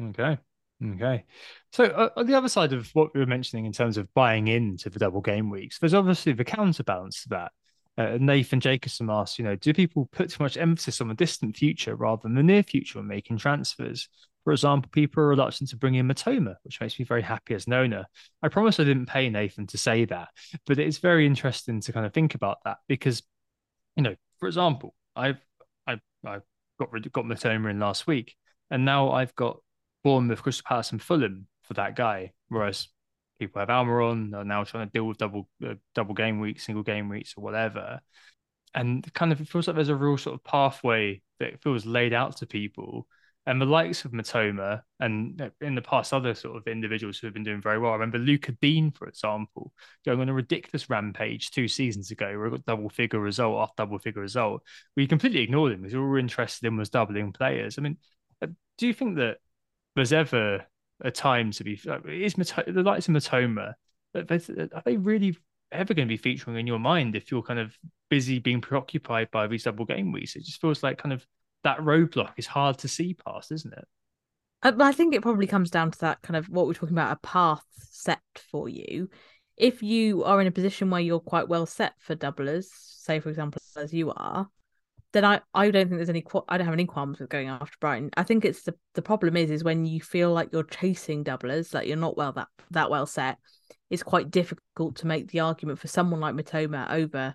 Okay. 0.00 0.38
Okay. 0.84 1.24
So 1.72 1.84
uh, 1.84 2.10
on 2.16 2.26
the 2.26 2.34
other 2.34 2.48
side 2.48 2.72
of 2.72 2.88
what 2.94 3.12
we 3.14 3.20
were 3.20 3.26
mentioning 3.26 3.66
in 3.66 3.72
terms 3.72 3.96
of 3.96 4.12
buying 4.14 4.48
into 4.48 4.90
the 4.90 4.98
double 4.98 5.20
game 5.20 5.50
weeks, 5.50 5.78
there's 5.78 5.94
obviously 5.94 6.32
the 6.32 6.44
counterbalance 6.44 7.22
to 7.22 7.28
that. 7.30 7.52
Uh, 7.96 8.16
Nathan 8.20 8.60
Jacobson 8.60 9.10
asks, 9.10 9.40
you 9.40 9.44
know, 9.44 9.56
do 9.56 9.74
people 9.74 10.08
put 10.12 10.30
too 10.30 10.42
much 10.42 10.56
emphasis 10.56 11.00
on 11.00 11.08
the 11.08 11.14
distant 11.14 11.56
future 11.56 11.96
rather 11.96 12.22
than 12.22 12.36
the 12.36 12.44
near 12.44 12.62
future 12.62 13.00
when 13.00 13.08
making 13.08 13.38
transfers? 13.38 14.08
For 14.44 14.52
example, 14.52 14.88
people 14.92 15.24
are 15.24 15.28
reluctant 15.28 15.70
to 15.70 15.76
bring 15.76 15.96
in 15.96 16.06
Mitoma, 16.06 16.54
which 16.62 16.80
makes 16.80 16.96
me 16.98 17.04
very 17.04 17.22
happy 17.22 17.54
as 17.54 17.66
an 17.66 17.72
owner. 17.72 18.06
I 18.40 18.48
promise 18.48 18.78
I 18.78 18.84
didn't 18.84 19.06
pay 19.06 19.28
Nathan 19.28 19.66
to 19.66 19.78
say 19.78 20.04
that, 20.06 20.28
but 20.64 20.78
it's 20.78 20.98
very 20.98 21.26
interesting 21.26 21.80
to 21.80 21.92
kind 21.92 22.06
of 22.06 22.14
think 22.14 22.36
about 22.36 22.58
that 22.64 22.78
because, 22.86 23.22
you 23.96 24.04
know, 24.04 24.14
for 24.38 24.46
example, 24.46 24.94
I've 25.16 25.44
I 25.86 25.98
I 26.24 26.38
got 26.78 27.12
got 27.12 27.24
Mitoma 27.24 27.68
in 27.68 27.80
last 27.80 28.06
week, 28.06 28.36
and 28.70 28.84
now 28.84 29.10
I've 29.10 29.34
got 29.34 29.58
Bournemouth, 30.04 30.42
Crystal 30.42 30.64
Palace, 30.66 30.92
and 30.92 31.02
Fulham 31.02 31.46
for 31.62 31.74
that 31.74 31.96
guy. 31.96 32.32
Whereas 32.48 32.88
people 33.38 33.60
have 33.60 33.68
Almiron 33.68 34.34
are 34.34 34.44
now 34.44 34.64
trying 34.64 34.86
to 34.86 34.92
deal 34.92 35.04
with 35.04 35.18
double 35.18 35.48
uh, 35.66 35.74
double 35.94 36.14
game 36.14 36.40
weeks, 36.40 36.66
single 36.66 36.82
game 36.82 37.08
weeks, 37.08 37.34
or 37.36 37.44
whatever. 37.44 38.00
And 38.74 39.12
kind 39.14 39.32
of 39.32 39.40
it 39.40 39.48
feels 39.48 39.66
like 39.66 39.76
there's 39.76 39.88
a 39.88 39.96
real 39.96 40.18
sort 40.18 40.34
of 40.34 40.44
pathway 40.44 41.22
that 41.40 41.62
feels 41.62 41.86
laid 41.86 42.12
out 42.12 42.36
to 42.38 42.46
people. 42.46 43.06
And 43.46 43.62
the 43.62 43.66
likes 43.66 44.04
of 44.04 44.12
Mitoma 44.12 44.82
and 45.00 45.40
uh, 45.40 45.48
in 45.62 45.74
the 45.74 45.80
past 45.80 46.12
other 46.12 46.34
sort 46.34 46.58
of 46.58 46.66
individuals 46.66 47.18
who 47.18 47.26
have 47.26 47.32
been 47.32 47.44
doing 47.44 47.62
very 47.62 47.78
well. 47.78 47.92
I 47.92 47.94
remember 47.94 48.18
Lucas 48.18 48.54
Digne, 48.60 48.92
for 48.94 49.08
example, 49.08 49.72
going 50.04 50.20
on 50.20 50.28
a 50.28 50.34
ridiculous 50.34 50.90
rampage 50.90 51.50
two 51.50 51.66
seasons 51.66 52.10
ago 52.10 52.26
where 52.36 52.44
he 52.44 52.50
got 52.50 52.66
double 52.66 52.90
figure 52.90 53.20
result 53.20 53.58
after 53.58 53.84
double 53.84 53.98
figure 53.98 54.20
result. 54.20 54.62
We 54.96 55.06
completely 55.06 55.40
ignored 55.40 55.72
him 55.72 55.80
because 55.80 55.94
all 55.94 56.02
we 56.02 56.08
were 56.08 56.18
interested 56.18 56.66
in 56.66 56.76
was 56.76 56.90
doubling 56.90 57.32
players. 57.32 57.78
I 57.78 57.82
mean, 57.82 57.96
do 58.78 58.86
you 58.86 58.94
think 58.94 59.16
that 59.16 59.38
there's 59.94 60.12
ever 60.12 60.64
a 61.00 61.10
time 61.10 61.50
to 61.52 61.64
be 61.64 61.74
is 61.74 62.34
the 62.34 62.82
likes 62.84 63.08
of 63.08 63.14
Mitoma? 63.14 63.74
are 64.14 64.82
they 64.84 64.96
really 64.96 65.36
ever 65.70 65.92
going 65.94 66.08
to 66.08 66.12
be 66.12 66.16
featuring 66.16 66.56
in 66.56 66.66
your 66.66 66.78
mind 66.78 67.14
if 67.14 67.30
you're 67.30 67.42
kind 67.42 67.58
of 67.58 67.76
busy 68.08 68.38
being 68.38 68.60
preoccupied 68.60 69.30
by 69.30 69.46
these 69.46 69.64
double 69.64 69.84
game 69.84 70.12
weeks 70.12 70.34
it 70.34 70.44
just 70.44 70.60
feels 70.60 70.82
like 70.82 70.96
kind 70.96 71.12
of 71.12 71.26
that 71.62 71.78
roadblock 71.80 72.32
is 72.38 72.46
hard 72.46 72.78
to 72.78 72.88
see 72.88 73.14
past 73.14 73.52
isn't 73.52 73.74
it 73.74 73.84
uh, 74.62 74.72
I 74.80 74.92
think 74.92 75.14
it 75.14 75.22
probably 75.22 75.46
comes 75.46 75.70
down 75.70 75.90
to 75.90 75.98
that 76.00 76.22
kind 76.22 76.36
of 76.36 76.48
what 76.48 76.66
we're 76.66 76.74
talking 76.74 76.96
about 76.96 77.12
a 77.12 77.26
path 77.26 77.64
set 77.90 78.22
for 78.50 78.68
you 78.68 79.10
if 79.56 79.82
you 79.82 80.24
are 80.24 80.40
in 80.40 80.46
a 80.46 80.52
position 80.52 80.88
where 80.88 81.00
you're 81.00 81.20
quite 81.20 81.48
well 81.48 81.66
set 81.66 81.92
for 81.98 82.16
doublers 82.16 82.66
say 82.72 83.20
for 83.20 83.28
example 83.28 83.60
as 83.76 83.92
you 83.92 84.10
are 84.16 84.48
then 85.12 85.24
I, 85.24 85.40
I 85.54 85.70
don't 85.70 85.88
think 85.88 85.98
there's 85.98 86.10
any 86.10 86.24
I 86.48 86.58
don't 86.58 86.66
have 86.66 86.74
any 86.74 86.84
qualms 86.84 87.18
with 87.18 87.30
going 87.30 87.48
after 87.48 87.76
Brighton. 87.80 88.10
I 88.16 88.22
think 88.22 88.44
it's 88.44 88.62
the 88.62 88.74
the 88.94 89.02
problem 89.02 89.36
is 89.36 89.50
is 89.50 89.64
when 89.64 89.86
you 89.86 90.00
feel 90.00 90.32
like 90.32 90.50
you're 90.52 90.64
chasing 90.64 91.24
doublers, 91.24 91.72
like 91.72 91.88
you're 91.88 91.96
not 91.96 92.16
well 92.16 92.32
that 92.32 92.48
that 92.70 92.90
well 92.90 93.06
set, 93.06 93.38
it's 93.90 94.02
quite 94.02 94.30
difficult 94.30 94.96
to 94.96 95.06
make 95.06 95.28
the 95.28 95.40
argument 95.40 95.78
for 95.78 95.88
someone 95.88 96.20
like 96.20 96.34
Mitoma 96.34 96.90
over 96.90 97.34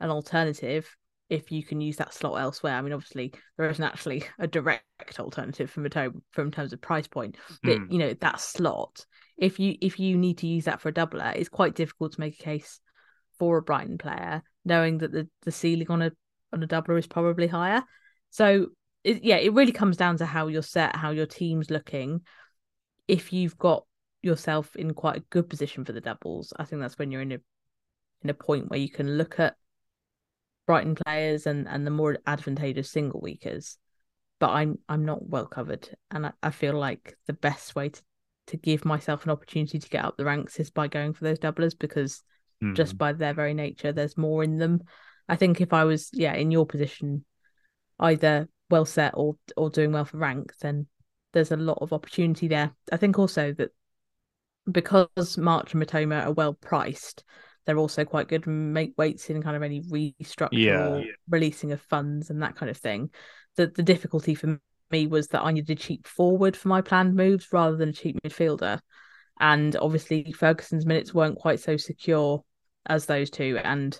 an 0.00 0.10
alternative 0.10 0.96
if 1.28 1.50
you 1.50 1.64
can 1.64 1.80
use 1.80 1.96
that 1.96 2.14
slot 2.14 2.40
elsewhere. 2.40 2.74
I 2.74 2.82
mean, 2.82 2.92
obviously 2.92 3.32
there 3.56 3.68
isn't 3.68 3.84
actually 3.84 4.24
a 4.38 4.46
direct 4.46 4.84
alternative 5.18 5.70
for 5.70 5.82
Mitoma 5.82 6.20
from 6.32 6.50
terms 6.50 6.72
of 6.72 6.80
price 6.80 7.06
point, 7.06 7.36
but 7.62 7.78
mm. 7.78 7.92
you 7.92 7.98
know 7.98 8.14
that 8.14 8.40
slot. 8.40 9.06
If 9.36 9.60
you 9.60 9.76
if 9.80 10.00
you 10.00 10.16
need 10.16 10.38
to 10.38 10.48
use 10.48 10.64
that 10.64 10.80
for 10.80 10.88
a 10.88 10.92
doubler, 10.92 11.36
it's 11.36 11.48
quite 11.48 11.76
difficult 11.76 12.14
to 12.14 12.20
make 12.20 12.40
a 12.40 12.42
case 12.42 12.80
for 13.38 13.58
a 13.58 13.62
Brighton 13.62 13.98
player, 13.98 14.42
knowing 14.64 14.98
that 14.98 15.12
the 15.12 15.28
the 15.42 15.52
ceiling 15.52 15.90
on 15.90 16.02
a 16.02 16.10
on 16.52 16.62
a 16.62 16.66
doubler 16.66 16.98
is 16.98 17.06
probably 17.06 17.46
higher. 17.46 17.82
So 18.30 18.68
it, 19.04 19.24
yeah, 19.24 19.36
it 19.36 19.52
really 19.52 19.72
comes 19.72 19.96
down 19.96 20.18
to 20.18 20.26
how 20.26 20.48
you're 20.48 20.62
set, 20.62 20.96
how 20.96 21.10
your 21.10 21.26
team's 21.26 21.70
looking. 21.70 22.22
If 23.08 23.32
you've 23.32 23.58
got 23.58 23.84
yourself 24.22 24.74
in 24.76 24.94
quite 24.94 25.16
a 25.18 25.24
good 25.30 25.48
position 25.48 25.84
for 25.84 25.92
the 25.92 26.00
doubles, 26.00 26.52
I 26.56 26.64
think 26.64 26.82
that's 26.82 26.98
when 26.98 27.10
you're 27.10 27.22
in 27.22 27.32
a 27.32 27.38
in 28.22 28.30
a 28.30 28.34
point 28.34 28.70
where 28.70 28.80
you 28.80 28.90
can 28.90 29.16
look 29.16 29.38
at 29.38 29.54
Brighton 30.66 30.96
players 30.96 31.46
and 31.46 31.68
and 31.68 31.86
the 31.86 31.90
more 31.90 32.18
advantageous 32.26 32.90
single 32.90 33.20
weekers. 33.20 33.78
But 34.40 34.50
I'm 34.50 34.78
I'm 34.88 35.04
not 35.04 35.26
well 35.26 35.46
covered, 35.46 35.88
and 36.10 36.26
I, 36.26 36.32
I 36.42 36.50
feel 36.50 36.74
like 36.74 37.16
the 37.26 37.32
best 37.32 37.74
way 37.74 37.90
to 37.90 38.02
to 38.48 38.56
give 38.56 38.84
myself 38.84 39.24
an 39.24 39.30
opportunity 39.30 39.78
to 39.78 39.88
get 39.88 40.04
up 40.04 40.16
the 40.16 40.24
ranks 40.24 40.58
is 40.60 40.70
by 40.70 40.88
going 40.88 41.12
for 41.12 41.24
those 41.24 41.38
doublers 41.38 41.76
because 41.76 42.22
mm. 42.62 42.74
just 42.74 42.96
by 42.96 43.12
their 43.12 43.34
very 43.34 43.54
nature, 43.54 43.92
there's 43.92 44.16
more 44.16 44.44
in 44.44 44.58
them. 44.58 44.82
I 45.28 45.36
think 45.36 45.60
if 45.60 45.72
I 45.72 45.84
was, 45.84 46.10
yeah, 46.12 46.34
in 46.34 46.50
your 46.50 46.66
position, 46.66 47.24
either 47.98 48.48
well 48.70 48.84
set 48.84 49.12
or 49.14 49.36
or 49.56 49.70
doing 49.70 49.92
well 49.92 50.04
for 50.04 50.18
rank, 50.18 50.52
then 50.60 50.86
there's 51.32 51.52
a 51.52 51.56
lot 51.56 51.78
of 51.80 51.92
opportunity 51.92 52.48
there. 52.48 52.72
I 52.92 52.96
think 52.96 53.18
also 53.18 53.52
that 53.54 53.70
because 54.70 55.38
March 55.38 55.74
and 55.74 55.82
Mitoma 55.82 56.26
are 56.26 56.32
well 56.32 56.54
priced, 56.54 57.24
they're 57.64 57.78
also 57.78 58.04
quite 58.04 58.28
good 58.28 58.46
make 58.46 58.94
weights 58.96 59.28
in 59.30 59.42
kind 59.42 59.56
of 59.56 59.62
any 59.62 59.82
restructure 59.82 60.48
yeah, 60.52 60.86
or 60.86 61.04
releasing 61.28 61.72
of 61.72 61.80
funds 61.80 62.30
and 62.30 62.42
that 62.42 62.56
kind 62.56 62.70
of 62.70 62.76
thing. 62.76 63.10
The 63.56 63.68
the 63.68 63.82
difficulty 63.82 64.34
for 64.34 64.60
me 64.90 65.06
was 65.06 65.28
that 65.28 65.42
I 65.42 65.52
needed 65.52 65.78
a 65.78 65.80
cheap 65.80 66.06
forward 66.06 66.56
for 66.56 66.68
my 66.68 66.80
planned 66.80 67.14
moves 67.14 67.48
rather 67.52 67.76
than 67.76 67.90
a 67.90 67.92
cheap 67.92 68.18
midfielder. 68.24 68.80
And 69.38 69.76
obviously 69.76 70.32
Ferguson's 70.32 70.86
minutes 70.86 71.12
weren't 71.12 71.38
quite 71.38 71.60
so 71.60 71.76
secure 71.76 72.42
as 72.86 73.06
those 73.06 73.30
two. 73.30 73.58
And 73.62 73.98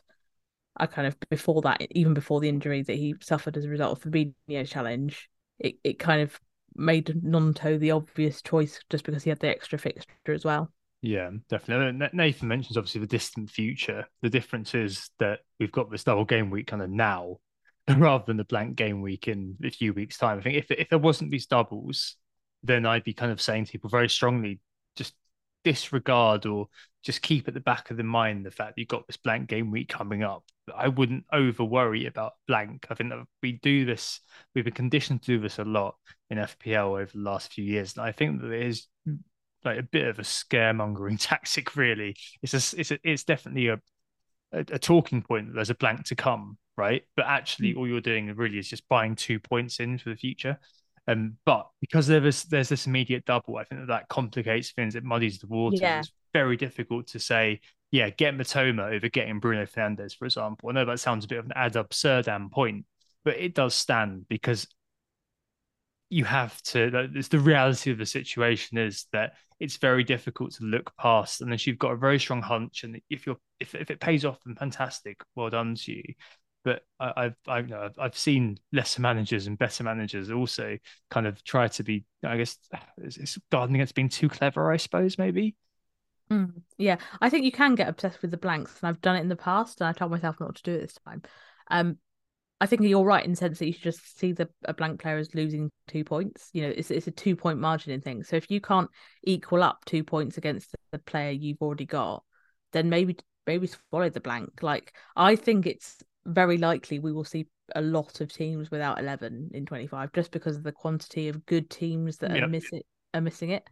I 0.77 0.87
kind 0.87 1.07
of 1.07 1.17
before 1.31 1.63
that, 1.63 1.87
even 1.91 2.15
before 2.15 2.41
the 2.41 2.49
injury 2.49 2.83
that 2.83 2.97
he 2.97 3.15
suffered 3.21 3.57
as 3.57 3.65
a 3.65 3.69
result 3.69 3.93
of 3.93 4.11
the 4.13 4.35
Fabinho 4.49 4.69
challenge, 4.69 5.29
it, 5.59 5.77
it 5.85 5.99
kind 5.99 6.23
of 6.23 6.39
made 6.75 7.07
Gnonto 7.23 7.79
the 7.79 7.93
obvious 7.93 8.43
choice 8.43 8.81
just 8.91 9.05
because 9.05 9.23
he 9.23 9.31
had 9.31 9.41
the 9.41 9.49
extra 9.49 9.79
fixture 9.79 10.33
as 10.33 10.45
well. 10.45 10.71
Yeah, 11.03 11.31
definitely. 11.49 12.09
Nathan 12.13 12.49
mentions 12.49 12.77
obviously 12.77 13.01
the 13.01 13.07
distant 13.07 13.51
future. 13.51 14.07
The 14.23 14.31
difference 14.31 14.75
is 14.75 15.11
that 15.19 15.41
we've 15.61 15.73
got 15.73 15.91
this 15.91 16.05
double 16.05 16.25
game 16.25 16.51
week 16.51 16.67
kind 16.67 16.83
of 16.83 16.91
now 16.91 17.39
rather 17.97 18.25
than 18.27 18.37
the 18.37 18.45
blank 18.45 18.77
game 18.77 19.03
week 19.03 19.29
in 19.29 19.57
a 19.65 19.71
few 19.71 19.93
weeks' 19.93 20.19
time. 20.19 20.39
I 20.39 20.43
think 20.43 20.57
if 20.57 20.71
if 20.71 20.89
there 20.89 20.99
wasn't 20.99 21.31
these 21.31 21.47
doubles, 21.47 22.17
then 22.63 22.87
I'd 22.87 23.05
be 23.05 23.15
kind 23.15 23.31
of 23.31 23.41
saying 23.41 23.67
to 23.67 23.73
people 23.73 23.91
very 23.91 24.09
strongly, 24.09 24.61
disregard 25.67 26.47
or 26.47 26.69
just 27.03 27.23
keep 27.23 27.49
at 27.49 27.55
the 27.55 27.61
back 27.61 27.91
of 27.91 27.97
the 27.97 28.05
mind 28.05 28.47
the 28.47 28.53
fact 28.53 28.77
that 28.77 28.81
you've 28.81 28.87
got 28.87 29.05
this 29.09 29.17
blank 29.17 29.49
game 29.49 29.73
week 29.73 29.89
coming 29.89 30.23
up. 30.23 30.45
I 30.73 30.87
wouldn't 30.87 31.25
over 31.33 31.65
worry 31.65 32.07
about 32.07 32.35
blank. 32.47 32.87
I 32.89 32.95
think 32.95 33.11
that 33.11 33.25
we 33.43 33.59
do 33.65 33.85
this, 33.85 34.21
we've 34.55 34.65
been 34.65 34.75
conditioned 34.75 35.23
to 35.23 35.27
do 35.27 35.41
this 35.41 35.59
a 35.59 35.65
lot 35.65 35.97
in 36.31 36.39
FPL 36.39 37.01
over 37.01 37.11
the 37.13 37.19
last 37.19 37.53
few 37.53 37.65
years. 37.65 37.97
And 37.97 38.07
I 38.07 38.13
think 38.13 38.43
that 38.43 38.53
it 38.53 38.65
is 38.65 38.87
like 39.65 39.81
a 39.81 39.83
bit 39.83 40.07
of 40.07 40.21
a 40.21 40.23
scaremongering 40.23 41.17
tactic, 41.21 41.75
really. 41.75 42.15
It's 42.43 42.55
a, 42.55 42.81
it's 42.81 42.93
a, 42.93 42.99
it's 43.03 43.25
definitely 43.25 43.67
a, 43.69 43.81
a, 44.53 44.61
a 44.61 44.79
talking 44.79 45.21
point 45.21 45.49
that 45.49 45.55
there's 45.55 45.71
a 45.71 45.75
blank 45.75 46.05
to 46.05 46.15
come, 46.15 46.59
right? 46.77 47.03
But 47.17 47.27
actually, 47.27 47.75
mm. 47.75 47.79
all 47.79 47.89
you're 47.89 48.01
doing 48.01 48.33
really 48.37 48.59
is 48.59 48.69
just 48.69 48.89
buying 48.89 49.17
two 49.17 49.41
points 49.41 49.81
in 49.81 49.99
for 49.99 50.11
the 50.11 50.17
future. 50.17 50.61
Um, 51.09 51.37
but 51.45 51.69
because 51.81 52.07
there 52.07 52.25
is 52.27 52.45
there's 52.45 52.69
this 52.69 52.87
immediate 52.87 53.25
double, 53.25 53.57
I 53.57 53.65
think 53.65 53.83
that 53.83 53.89
that 53.89 54.09
complicates 54.09 54.73
things. 54.73 54.95
It 54.95 55.05
muddies 55.05 55.39
the 55.39 55.47
water. 55.47 55.77
Yeah. 55.81 56.01
It's 56.01 56.13
very 56.33 56.57
difficult 56.57 57.07
to 57.09 57.21
say, 57.21 57.61
yeah, 57.91 58.11
get 58.11 58.37
Mitoma 58.37 58.93
over 58.95 59.09
getting 59.09 59.39
Bruno 59.39 59.67
Fernandes, 59.67 60.17
for 60.17 60.25
example. 60.25 60.69
I 60.69 60.73
know 60.73 60.85
that 60.85 61.01
sounds 61.01 61.25
a 61.25 61.29
bit 61.29 61.39
of 61.39 61.47
an 61.47 61.53
ad 61.55 61.77
absurdum 61.77 62.51
point, 62.51 62.87
but 63.25 63.37
it 63.37 63.55
does 63.55 63.75
stand 63.75 64.27
because 64.29 64.67
you 66.11 66.25
have 66.25 66.61
to. 66.63 67.09
It's 67.15 67.29
the 67.29 67.39
reality 67.39 67.91
of 67.91 67.99
the 67.99 68.07
situation 68.07 68.79
is 68.79 69.07
that 69.13 69.35
it's 69.59 69.77
very 69.77 70.05
difficult 70.05 70.53
to 70.55 70.65
look 70.65 70.93
past 70.97 71.41
unless 71.41 71.67
you've 71.67 71.79
got 71.79 71.93
a 71.93 71.97
very 71.97 72.19
strong 72.19 72.43
hunch. 72.43 72.85
And 72.85 73.01
if 73.11 73.27
you're 73.27 73.39
if 73.61 73.75
if 73.75 73.91
it 73.91 74.01
pays 74.01 74.25
off, 74.25 74.39
then 74.45 74.55
fantastic, 74.57 75.21
well 75.35 75.51
done 75.51 75.75
to 75.77 75.93
you. 75.93 76.15
But 76.67 76.83
I, 76.99 77.23
have 77.23 77.37
I, 77.47 77.63
know, 77.63 77.89
I've 77.97 78.19
seen 78.19 78.59
lesser 78.73 79.01
managers 79.01 79.47
and 79.47 79.57
better 79.57 79.85
managers 79.85 80.33
also 80.33 80.79
kind 81.13 81.29
of 81.29 81.43
try 81.45 81.69
to 81.69 81.85
be, 81.85 82.05
I 82.25 82.37
guess, 82.39 82.59
it's, 82.99 83.17
it's 83.19 83.39
guarding 83.53 83.77
against 83.77 83.95
being 83.95 84.09
too 84.09 84.29
clever, 84.29 84.73
I 84.73 84.77
suppose, 84.77 85.17
maybe. 85.17 85.55
Mm, 86.29 86.55
yeah, 86.77 86.97
I 87.21 87.31
think 87.31 87.45
you 87.45 87.53
can 87.53 87.77
get 87.77 87.87
obsessed 87.87 88.21
with 88.21 88.33
the 88.33 88.37
blanks, 88.37 88.81
and 88.83 88.89
I've 88.89 89.01
done 89.01 89.15
it 89.15 89.21
in 89.21 89.29
the 89.29 89.37
past, 89.37 89.81
and 89.81 89.87
I 89.87 89.93
told 89.93 90.11
myself 90.11 90.41
not 90.41 90.57
to 90.57 90.63
do 90.65 90.75
it 90.75 90.81
this 90.81 90.99
time. 91.07 91.23
Um, 91.71 91.99
I 92.61 92.67
think 92.67 92.83
you're 92.83 93.05
right 93.05 93.25
in 93.25 93.31
the 93.31 93.37
sense 93.37 93.61
that 93.61 93.67
you 93.67 93.73
should 93.73 93.83
just 93.83 94.19
see 94.19 94.33
the 94.33 94.49
a 94.65 94.75
blank 94.75 95.01
player 95.01 95.19
as 95.19 95.37
losing 95.37 95.71
two 95.87 96.03
points. 96.03 96.51
You 96.53 96.63
know, 96.63 96.73
it's 96.77 96.91
it's 96.91 97.07
a 97.07 97.13
two 97.13 97.37
point 97.37 97.61
margin 97.61 97.93
in 97.93 98.01
things. 98.01 98.29
So 98.29 98.35
if 98.35 98.51
you 98.51 98.61
can't 98.61 98.91
equal 99.23 99.63
up 99.63 99.85
two 99.85 100.03
points 100.03 100.37
against 100.37 100.75
the 100.91 100.99
player 100.99 101.31
you've 101.31 101.63
already 101.63 101.87
got, 101.87 102.25
then 102.73 102.89
maybe 102.89 103.19
maybe 103.47 103.69
swallow 103.69 104.11
the 104.11 104.21
blank. 104.21 104.63
Like 104.63 104.93
I 105.15 105.37
think 105.37 105.67
it's 105.67 106.03
very 106.27 106.59
likely 106.59 106.99
we 106.99 107.13
will 107.13 107.25
see 107.25 107.47
a 107.75 107.81
lot 107.81 108.21
of 108.21 108.33
teams 108.33 108.71
without 108.71 108.99
eleven 108.99 109.51
in 109.55 109.67
twenty 109.67 109.87
five 109.87 110.13
just 110.13 110.31
because 110.31 110.57
of 110.57 110.63
the 110.63 110.73
quantity 110.73 111.29
of 111.29 111.47
good 111.47 111.71
teams 111.71 112.19
that 112.19 112.31
are 112.31 112.49
missing 112.49 112.83
are 113.15 113.21
missing 113.21 113.51
it. 113.51 113.65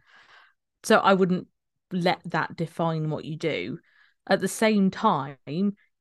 So 0.83 0.97
I 0.97 1.13
wouldn't 1.13 1.47
let 1.91 2.19
that 2.25 2.55
define 2.55 3.09
what 3.09 3.25
you 3.25 3.37
do. 3.37 3.79
At 4.27 4.41
the 4.41 4.47
same 4.47 4.89
time, 4.89 5.37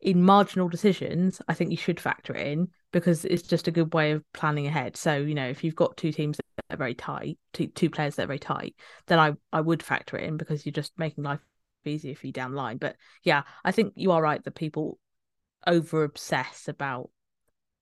in 0.00 0.22
marginal 0.22 0.68
decisions, 0.68 1.40
I 1.48 1.54
think 1.54 1.70
you 1.70 1.76
should 1.76 2.00
factor 2.00 2.34
it 2.34 2.46
in 2.46 2.68
because 2.92 3.24
it's 3.24 3.42
just 3.42 3.68
a 3.68 3.72
good 3.72 3.92
way 3.92 4.12
of 4.12 4.22
planning 4.32 4.66
ahead. 4.66 4.96
So, 4.96 5.16
you 5.16 5.34
know, 5.34 5.48
if 5.48 5.64
you've 5.64 5.74
got 5.74 5.96
two 5.96 6.12
teams 6.12 6.36
that 6.36 6.74
are 6.74 6.76
very 6.76 6.94
tight, 6.94 7.38
two, 7.52 7.68
two 7.68 7.90
players 7.90 8.16
that 8.16 8.24
are 8.24 8.28
very 8.28 8.38
tight, 8.38 8.74
then 9.06 9.18
I, 9.18 9.32
I 9.52 9.60
would 9.60 9.82
factor 9.82 10.16
it 10.16 10.24
in 10.24 10.36
because 10.36 10.64
you're 10.64 10.72
just 10.72 10.92
making 10.98 11.24
life 11.24 11.40
easier 11.84 12.14
for 12.14 12.26
you 12.26 12.32
down 12.32 12.52
the 12.52 12.56
line. 12.56 12.76
But 12.76 12.96
yeah, 13.22 13.42
I 13.64 13.72
think 13.72 13.94
you 13.96 14.12
are 14.12 14.22
right 14.22 14.42
that 14.44 14.54
people 14.54 14.98
over 15.66 16.04
obsess 16.04 16.68
about 16.68 17.10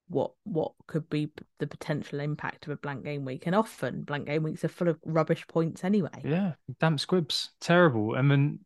what 0.09 0.33
what 0.45 0.73
could 0.87 1.09
be 1.09 1.31
the 1.59 1.67
potential 1.67 2.21
impact 2.21 2.67
of 2.67 2.73
a 2.73 2.77
blank 2.77 3.05
game 3.05 3.25
week. 3.25 3.47
And 3.47 3.55
often 3.55 4.03
blank 4.03 4.27
game 4.27 4.43
weeks 4.43 4.65
are 4.65 4.69
full 4.69 4.89
of 4.89 4.99
rubbish 5.05 5.47
points 5.47 5.85
anyway. 5.85 6.11
Yeah 6.25 6.53
damp 6.81 7.01
squibs. 7.01 7.51
Terrible. 7.61 8.15
And 8.15 8.31
then 8.31 8.61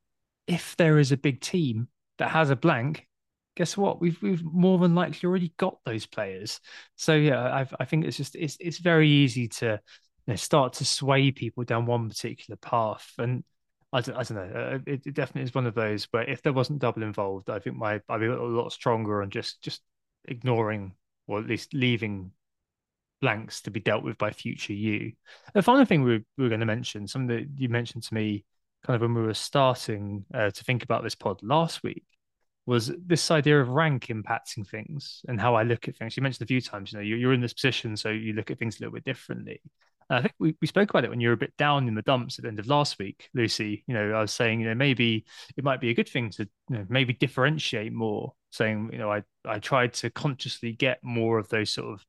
if 0.47 0.77
there 0.77 0.99
is 0.99 1.13
a 1.13 1.17
big 1.17 1.41
team 1.41 1.89
that 2.19 2.31
has 2.31 2.51
a 2.51 2.57
blank 2.57 3.07
guess 3.57 3.77
what? 3.77 4.01
We've 4.01 4.21
we've 4.23 4.45
more 4.45 4.79
than 4.79 4.95
likely 4.95 5.27
already 5.27 5.53
got 5.57 5.79
those 5.85 6.07
players. 6.07 6.61
So 6.95 7.15
yeah, 7.15 7.41
I 7.43 7.67
I 7.81 7.85
think 7.87 8.05
it's 8.05 8.17
just 8.17 8.37
it's 8.37 8.57
it's 8.61 8.79
very 8.79 9.09
easy 9.09 9.49
to 9.49 9.67
you 10.27 10.33
know, 10.33 10.37
start 10.37 10.75
to 10.75 10.85
sway 10.85 11.31
people 11.33 11.65
down 11.65 11.87
one 11.87 12.09
particular 12.09 12.57
path, 12.57 13.11
and 13.19 13.43
I 13.97 14.01
don't, 14.03 14.17
I 14.17 14.23
don't 14.25 14.37
know. 14.37 14.61
Uh, 14.61 14.79
it, 14.87 15.07
it, 15.07 15.15
definitely 15.15 15.45
is 15.45 15.55
one 15.55 15.67
of 15.67 15.75
those 15.75 16.05
where 16.11 16.29
if 16.29 16.43
there 16.43 16.53
wasn't 16.53 16.81
double 16.81 17.03
involved, 17.03 17.49
I 17.49 17.59
think 17.59 17.77
my 17.77 17.99
I'd 18.11 18.21
be 18.21 18.27
a 18.27 18.37
lot 18.37 18.71
stronger 18.71 19.23
on 19.23 19.31
just 19.31 19.63
just 19.63 19.81
ignoring 20.27 20.93
or 21.27 21.39
at 21.39 21.47
least 21.47 21.73
leaving 21.73 22.33
blanks 23.23 23.63
to 23.63 23.71
be 23.71 23.81
dealt 23.81 24.05
with 24.05 24.19
by 24.19 24.33
future 24.33 24.75
you. 24.75 25.13
The 25.55 25.63
final 25.63 25.87
thing 25.87 26.03
we, 26.03 26.23
we 26.37 26.45
were 26.45 26.51
going 26.51 26.61
to 26.61 26.67
mention, 26.67 27.09
something 27.09 27.35
that 27.35 27.49
you 27.57 27.71
mentioned 27.71 28.03
to 28.03 28.15
me 28.15 28.45
kind 28.85 28.97
of 28.97 29.01
when 29.01 29.15
we 29.15 29.27
were 29.27 29.33
starting 29.33 30.27
uh, 30.35 30.51
to 30.51 30.65
think 30.65 30.85
about 30.85 31.03
this 31.03 31.15
pod 31.15 31.43
last 31.43 31.83
week, 31.83 32.05
was 32.67 32.93
this 33.07 33.31
idea 33.31 33.59
of 33.59 33.71
rank 33.71 34.09
impacting 34.09 34.67
things 34.67 35.23
and 35.27 35.41
how 35.41 35.55
I 35.55 35.63
look 35.63 35.89
at 35.89 35.97
things. 35.97 36.19
You 36.19 36.23
mentioned 36.23 36.45
a 36.45 36.49
few 36.49 36.61
times, 36.61 36.93
you 36.93 36.99
know, 36.99 37.03
you're 37.03 37.33
in 37.33 37.41
this 37.41 37.55
position, 37.55 37.97
so 37.97 38.11
you 38.11 38.35
look 38.35 38.51
at 38.51 38.59
things 38.59 38.77
a 38.77 38.81
little 38.81 38.95
bit 38.95 39.05
differently. 39.05 39.63
I 40.09 40.21
think 40.21 40.35
we, 40.39 40.55
we 40.61 40.67
spoke 40.69 40.91
about 40.91 41.05
it 41.05 41.11
when 41.11 41.21
you 41.21 41.29
were 41.29 41.35
a 41.35 41.39
bit 41.39 41.57
down 41.57 41.89
in 41.89 41.95
the 41.95 42.03
dumps 42.03 42.39
at 42.39 42.43
the 42.43 42.49
end 42.49 42.59
of 42.59 42.69
last 42.69 42.99
week, 42.99 43.29
Lucy. 43.35 43.83
You 43.87 43.95
know, 43.95 44.13
I 44.13 44.21
was 44.21 44.33
saying, 44.33 44.61
you 44.61 44.69
know, 44.69 44.75
maybe 44.75 45.25
it 45.57 45.65
might 45.65 45.81
be 45.81 45.91
a 45.91 45.95
good 45.95 46.09
thing 46.09 46.31
to 46.31 46.49
you 46.71 46.77
know, 46.79 46.87
maybe 46.89 47.13
differentiate 47.13 47.93
more, 47.93 48.33
saying, 48.51 48.91
you 48.93 48.99
know, 48.99 49.11
I, 49.11 49.23
I 49.45 49.59
tried 49.59 49.95
to 49.95 50.11
consciously 50.11 50.73
get 50.73 51.03
more 51.03 51.39
of 51.39 51.49
those 51.49 51.71
sort 51.71 51.93
of 51.93 52.05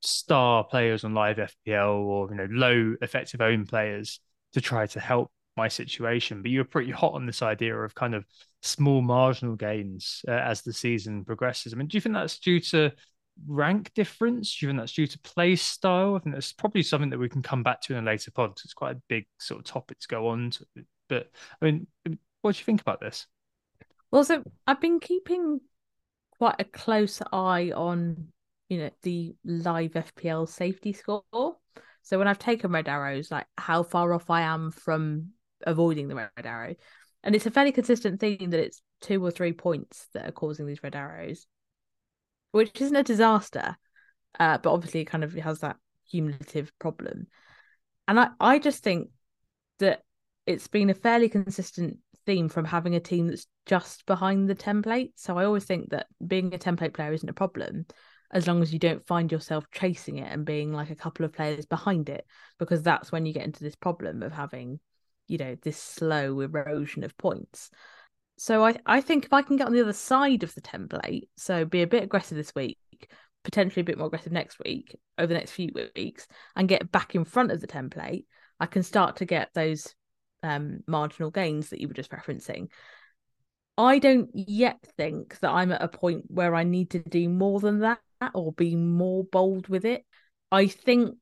star 0.00 0.64
players 0.64 1.04
on 1.04 1.14
live 1.14 1.36
FPL 1.38 1.94
or, 1.94 2.28
you 2.30 2.36
know, 2.36 2.48
low 2.50 2.96
effective 3.00 3.40
own 3.40 3.66
players 3.66 4.20
to 4.54 4.60
try 4.60 4.86
to 4.86 5.00
help 5.00 5.30
my 5.56 5.68
situation. 5.68 6.42
But 6.42 6.50
you 6.50 6.60
were 6.60 6.64
pretty 6.64 6.90
hot 6.90 7.14
on 7.14 7.26
this 7.26 7.42
idea 7.42 7.76
of 7.76 7.94
kind 7.94 8.14
of 8.14 8.24
small 8.62 9.00
marginal 9.00 9.56
gains 9.56 10.22
uh, 10.28 10.32
as 10.32 10.62
the 10.62 10.72
season 10.72 11.24
progresses. 11.24 11.72
I 11.72 11.76
mean, 11.76 11.86
do 11.88 11.96
you 11.96 12.00
think 12.00 12.14
that's 12.14 12.38
due 12.38 12.60
to 12.60 12.92
rank 13.46 13.92
difference? 13.94 14.56
Do 14.56 14.66
you 14.66 14.70
think 14.70 14.80
that's 14.80 14.92
due 14.92 15.06
to 15.06 15.18
play 15.20 15.56
style? 15.56 16.16
I 16.16 16.18
think 16.20 16.34
that's 16.34 16.52
probably 16.52 16.82
something 16.82 17.10
that 17.10 17.18
we 17.18 17.28
can 17.28 17.42
come 17.42 17.62
back 17.62 17.80
to 17.82 17.94
in 17.94 18.02
a 18.02 18.06
later 18.06 18.30
pod 18.30 18.50
because 18.50 18.64
it's 18.64 18.74
quite 18.74 18.96
a 18.96 19.02
big 19.08 19.26
sort 19.38 19.60
of 19.60 19.66
topic 19.66 19.98
to 20.00 20.08
go 20.08 20.28
on 20.28 20.50
to. 20.50 20.66
But 21.08 21.30
I 21.60 21.64
mean, 21.64 21.86
what 22.42 22.54
do 22.54 22.58
you 22.58 22.64
think 22.64 22.80
about 22.80 23.00
this? 23.00 23.26
Well, 24.10 24.24
so 24.24 24.42
I've 24.66 24.80
been 24.80 25.00
keeping 25.00 25.60
quite 26.38 26.56
a 26.58 26.64
close 26.64 27.20
eye 27.32 27.72
on, 27.74 28.28
you 28.68 28.78
know, 28.78 28.90
the 29.02 29.34
live 29.44 29.92
FPL 29.92 30.48
safety 30.48 30.92
score. 30.92 31.56
So 32.02 32.18
when 32.18 32.28
I've 32.28 32.38
taken 32.38 32.70
red 32.70 32.88
arrows, 32.88 33.30
like 33.30 33.46
how 33.58 33.82
far 33.82 34.12
off 34.12 34.30
I 34.30 34.42
am 34.42 34.70
from 34.70 35.30
avoiding 35.66 36.08
the 36.08 36.14
red 36.14 36.30
arrow. 36.44 36.74
And 37.22 37.34
it's 37.34 37.46
a 37.46 37.50
fairly 37.50 37.72
consistent 37.72 38.20
thing 38.20 38.50
that 38.50 38.60
it's 38.60 38.80
two 39.00 39.24
or 39.24 39.32
three 39.32 39.52
points 39.52 40.06
that 40.14 40.28
are 40.28 40.32
causing 40.32 40.66
these 40.66 40.82
red 40.82 40.94
arrows, 40.94 41.46
which 42.56 42.80
isn't 42.80 42.96
a 42.96 43.02
disaster, 43.02 43.76
uh, 44.40 44.58
but 44.58 44.72
obviously 44.72 45.00
it 45.00 45.06
kind 45.06 45.24
of 45.24 45.34
has 45.34 45.60
that 45.60 45.76
cumulative 46.10 46.72
problem. 46.78 47.26
And 48.08 48.18
I, 48.18 48.28
I 48.40 48.58
just 48.58 48.82
think 48.82 49.10
that 49.78 50.02
it's 50.46 50.68
been 50.68 50.90
a 50.90 50.94
fairly 50.94 51.28
consistent 51.28 51.98
theme 52.24 52.48
from 52.48 52.64
having 52.64 52.94
a 52.94 53.00
team 53.00 53.28
that's 53.28 53.46
just 53.66 54.06
behind 54.06 54.48
the 54.48 54.54
template. 54.54 55.12
So 55.16 55.38
I 55.38 55.44
always 55.44 55.64
think 55.64 55.90
that 55.90 56.06
being 56.26 56.54
a 56.54 56.58
template 56.58 56.94
player 56.94 57.12
isn't 57.12 57.28
a 57.28 57.34
problem 57.34 57.86
as 58.32 58.46
long 58.46 58.60
as 58.60 58.72
you 58.72 58.78
don't 58.78 59.06
find 59.06 59.30
yourself 59.30 59.64
chasing 59.70 60.18
it 60.18 60.32
and 60.32 60.44
being 60.44 60.72
like 60.72 60.90
a 60.90 60.96
couple 60.96 61.24
of 61.24 61.32
players 61.32 61.64
behind 61.64 62.08
it, 62.08 62.26
because 62.58 62.82
that's 62.82 63.12
when 63.12 63.24
you 63.24 63.32
get 63.32 63.44
into 63.44 63.62
this 63.62 63.76
problem 63.76 64.22
of 64.22 64.32
having 64.32 64.80
you 65.28 65.38
know 65.38 65.56
this 65.62 65.76
slow 65.76 66.40
erosion 66.40 67.02
of 67.02 67.16
points 67.18 67.70
so 68.36 68.64
i 68.64 68.74
i 68.86 69.00
think 69.00 69.24
if 69.24 69.32
i 69.32 69.42
can 69.42 69.56
get 69.56 69.66
on 69.66 69.72
the 69.72 69.80
other 69.80 69.92
side 69.92 70.42
of 70.42 70.54
the 70.54 70.60
template 70.60 71.28
so 71.36 71.64
be 71.64 71.82
a 71.82 71.86
bit 71.86 72.02
aggressive 72.02 72.36
this 72.36 72.54
week 72.54 72.78
potentially 73.44 73.80
a 73.80 73.84
bit 73.84 73.98
more 73.98 74.08
aggressive 74.08 74.32
next 74.32 74.58
week 74.64 74.96
over 75.18 75.28
the 75.28 75.34
next 75.34 75.52
few 75.52 75.70
weeks 75.94 76.26
and 76.56 76.68
get 76.68 76.90
back 76.90 77.14
in 77.14 77.24
front 77.24 77.52
of 77.52 77.60
the 77.60 77.66
template 77.66 78.24
i 78.60 78.66
can 78.66 78.82
start 78.82 79.16
to 79.16 79.24
get 79.24 79.50
those 79.54 79.94
um, 80.46 80.80
marginal 80.86 81.30
gains 81.30 81.70
that 81.70 81.80
you 81.80 81.88
were 81.88 81.94
just 81.94 82.10
referencing. 82.10 82.68
I 83.78 83.98
don't 83.98 84.30
yet 84.32 84.78
think 84.96 85.38
that 85.40 85.50
i'm 85.50 85.70
at 85.70 85.82
a 85.82 85.88
point 85.88 86.24
where 86.28 86.54
i 86.54 86.64
need 86.64 86.90
to 86.90 86.98
do 86.98 87.28
more 87.28 87.60
than 87.60 87.80
that 87.80 88.00
or 88.34 88.52
be 88.52 88.74
more 88.74 89.24
bold 89.24 89.68
with 89.68 89.84
it. 89.84 90.04
I 90.50 90.66
think 90.68 91.16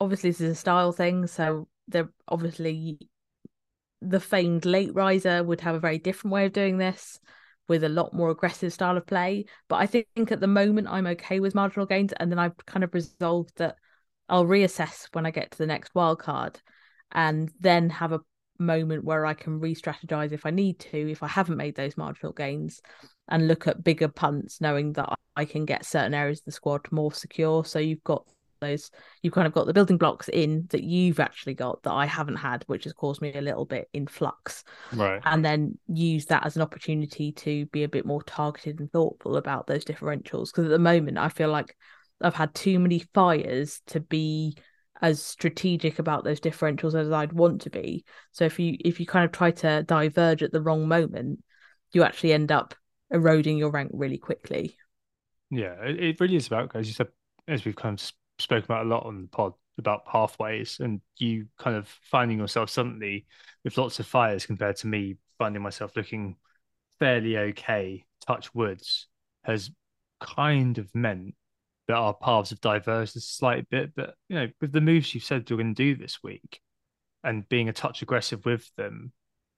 obviously 0.00 0.30
this 0.30 0.40
is 0.40 0.52
a 0.52 0.54
style 0.54 0.92
thing 0.92 1.26
so 1.26 1.68
they're 1.88 2.12
obviously 2.28 2.98
the 4.02 4.20
famed 4.20 4.64
late 4.64 4.94
riser 4.94 5.42
would 5.42 5.60
have 5.60 5.74
a 5.74 5.80
very 5.80 5.98
different 5.98 6.32
way 6.32 6.46
of 6.46 6.52
doing 6.52 6.78
this 6.78 7.18
with 7.68 7.84
a 7.84 7.88
lot 7.88 8.12
more 8.12 8.30
aggressive 8.30 8.72
style 8.72 8.96
of 8.96 9.06
play. 9.06 9.46
But 9.68 9.76
I 9.76 9.86
think 9.86 10.32
at 10.32 10.40
the 10.40 10.46
moment 10.46 10.88
I'm 10.88 11.06
okay 11.06 11.40
with 11.40 11.54
marginal 11.54 11.86
gains, 11.86 12.12
and 12.12 12.30
then 12.30 12.38
I've 12.38 12.56
kind 12.66 12.84
of 12.84 12.92
resolved 12.92 13.52
that 13.56 13.76
I'll 14.28 14.44
reassess 14.44 15.06
when 15.12 15.26
I 15.26 15.30
get 15.30 15.52
to 15.52 15.58
the 15.58 15.66
next 15.66 15.94
wild 15.94 16.18
card, 16.18 16.60
and 17.12 17.50
then 17.60 17.90
have 17.90 18.12
a 18.12 18.20
moment 18.58 19.04
where 19.04 19.26
I 19.26 19.34
can 19.34 19.60
re-strategize 19.60 20.32
if 20.32 20.46
I 20.46 20.50
need 20.50 20.78
to, 20.80 21.10
if 21.10 21.22
I 21.22 21.28
haven't 21.28 21.56
made 21.56 21.74
those 21.74 21.96
marginal 21.96 22.32
gains, 22.32 22.80
and 23.28 23.48
look 23.48 23.66
at 23.66 23.84
bigger 23.84 24.08
punts, 24.08 24.60
knowing 24.60 24.92
that 24.94 25.14
I 25.36 25.44
can 25.44 25.64
get 25.64 25.86
certain 25.86 26.14
areas 26.14 26.40
of 26.40 26.46
the 26.46 26.52
squad 26.52 26.86
more 26.90 27.12
secure. 27.12 27.64
So 27.64 27.78
you've 27.78 28.04
got 28.04 28.26
those 28.62 28.90
you've 29.20 29.34
kind 29.34 29.46
of 29.46 29.52
got 29.52 29.66
the 29.66 29.74
building 29.74 29.98
blocks 29.98 30.28
in 30.28 30.66
that 30.70 30.82
you've 30.82 31.20
actually 31.20 31.54
got 31.54 31.82
that 31.82 31.92
I 31.92 32.06
haven't 32.06 32.36
had, 32.36 32.64
which 32.66 32.84
has 32.84 32.94
caused 32.94 33.20
me 33.20 33.34
a 33.34 33.42
little 33.42 33.66
bit 33.66 33.90
in 33.92 34.06
flux. 34.06 34.64
Right. 34.94 35.20
And 35.24 35.44
then 35.44 35.78
use 35.86 36.26
that 36.26 36.46
as 36.46 36.56
an 36.56 36.62
opportunity 36.62 37.32
to 37.32 37.66
be 37.66 37.82
a 37.82 37.88
bit 37.88 38.06
more 38.06 38.22
targeted 38.22 38.80
and 38.80 38.90
thoughtful 38.90 39.36
about 39.36 39.66
those 39.66 39.84
differentials. 39.84 40.46
Because 40.46 40.64
at 40.64 40.70
the 40.70 40.78
moment 40.78 41.18
I 41.18 41.28
feel 41.28 41.50
like 41.50 41.76
I've 42.22 42.34
had 42.34 42.54
too 42.54 42.78
many 42.78 43.00
fires 43.12 43.82
to 43.88 44.00
be 44.00 44.56
as 45.02 45.20
strategic 45.22 45.98
about 45.98 46.24
those 46.24 46.40
differentials 46.40 46.94
as 46.94 47.10
I'd 47.10 47.32
want 47.32 47.62
to 47.62 47.70
be. 47.70 48.04
So 48.30 48.44
if 48.44 48.58
you 48.58 48.76
if 48.80 49.00
you 49.00 49.06
kind 49.06 49.24
of 49.24 49.32
try 49.32 49.50
to 49.50 49.82
diverge 49.82 50.42
at 50.42 50.52
the 50.52 50.62
wrong 50.62 50.86
moment, 50.86 51.42
you 51.92 52.04
actually 52.04 52.32
end 52.32 52.52
up 52.52 52.74
eroding 53.10 53.58
your 53.58 53.70
rank 53.70 53.90
really 53.92 54.18
quickly. 54.18 54.76
Yeah, 55.50 55.74
it 55.82 56.18
really 56.18 56.36
is 56.36 56.46
about, 56.46 56.74
as 56.74 56.86
you 56.86 56.94
said, 56.94 57.08
as 57.46 57.64
we've 57.64 57.76
kind 57.76 57.98
of 57.98 58.00
spoken 58.42 58.64
about 58.64 58.86
a 58.86 58.88
lot 58.88 59.06
on 59.06 59.22
the 59.22 59.28
pod 59.28 59.52
about 59.78 60.04
pathways 60.04 60.78
and 60.80 61.00
you 61.16 61.46
kind 61.58 61.76
of 61.76 61.88
finding 62.02 62.38
yourself 62.38 62.68
suddenly 62.68 63.26
with 63.64 63.78
lots 63.78 63.98
of 63.98 64.06
fires 64.06 64.44
compared 64.44 64.76
to 64.76 64.86
me 64.86 65.16
finding 65.38 65.62
myself 65.62 65.96
looking 65.96 66.36
fairly 66.98 67.38
okay 67.38 68.04
touch 68.26 68.54
woods 68.54 69.08
has 69.44 69.70
kind 70.20 70.76
of 70.76 70.94
meant 70.94 71.34
that 71.88 71.96
our 71.96 72.12
paths 72.12 72.50
have 72.50 72.60
diverged 72.60 73.16
a 73.16 73.20
slight 73.20 73.68
bit 73.70 73.94
but 73.96 74.14
you 74.28 74.36
know 74.36 74.48
with 74.60 74.72
the 74.72 74.80
moves 74.80 75.14
you've 75.14 75.24
said 75.24 75.48
you're 75.48 75.58
going 75.58 75.74
to 75.74 75.82
do 75.82 75.96
this 75.96 76.22
week 76.22 76.60
and 77.24 77.48
being 77.48 77.68
a 77.68 77.72
touch 77.72 78.02
aggressive 78.02 78.44
with 78.44 78.70
them 78.76 79.10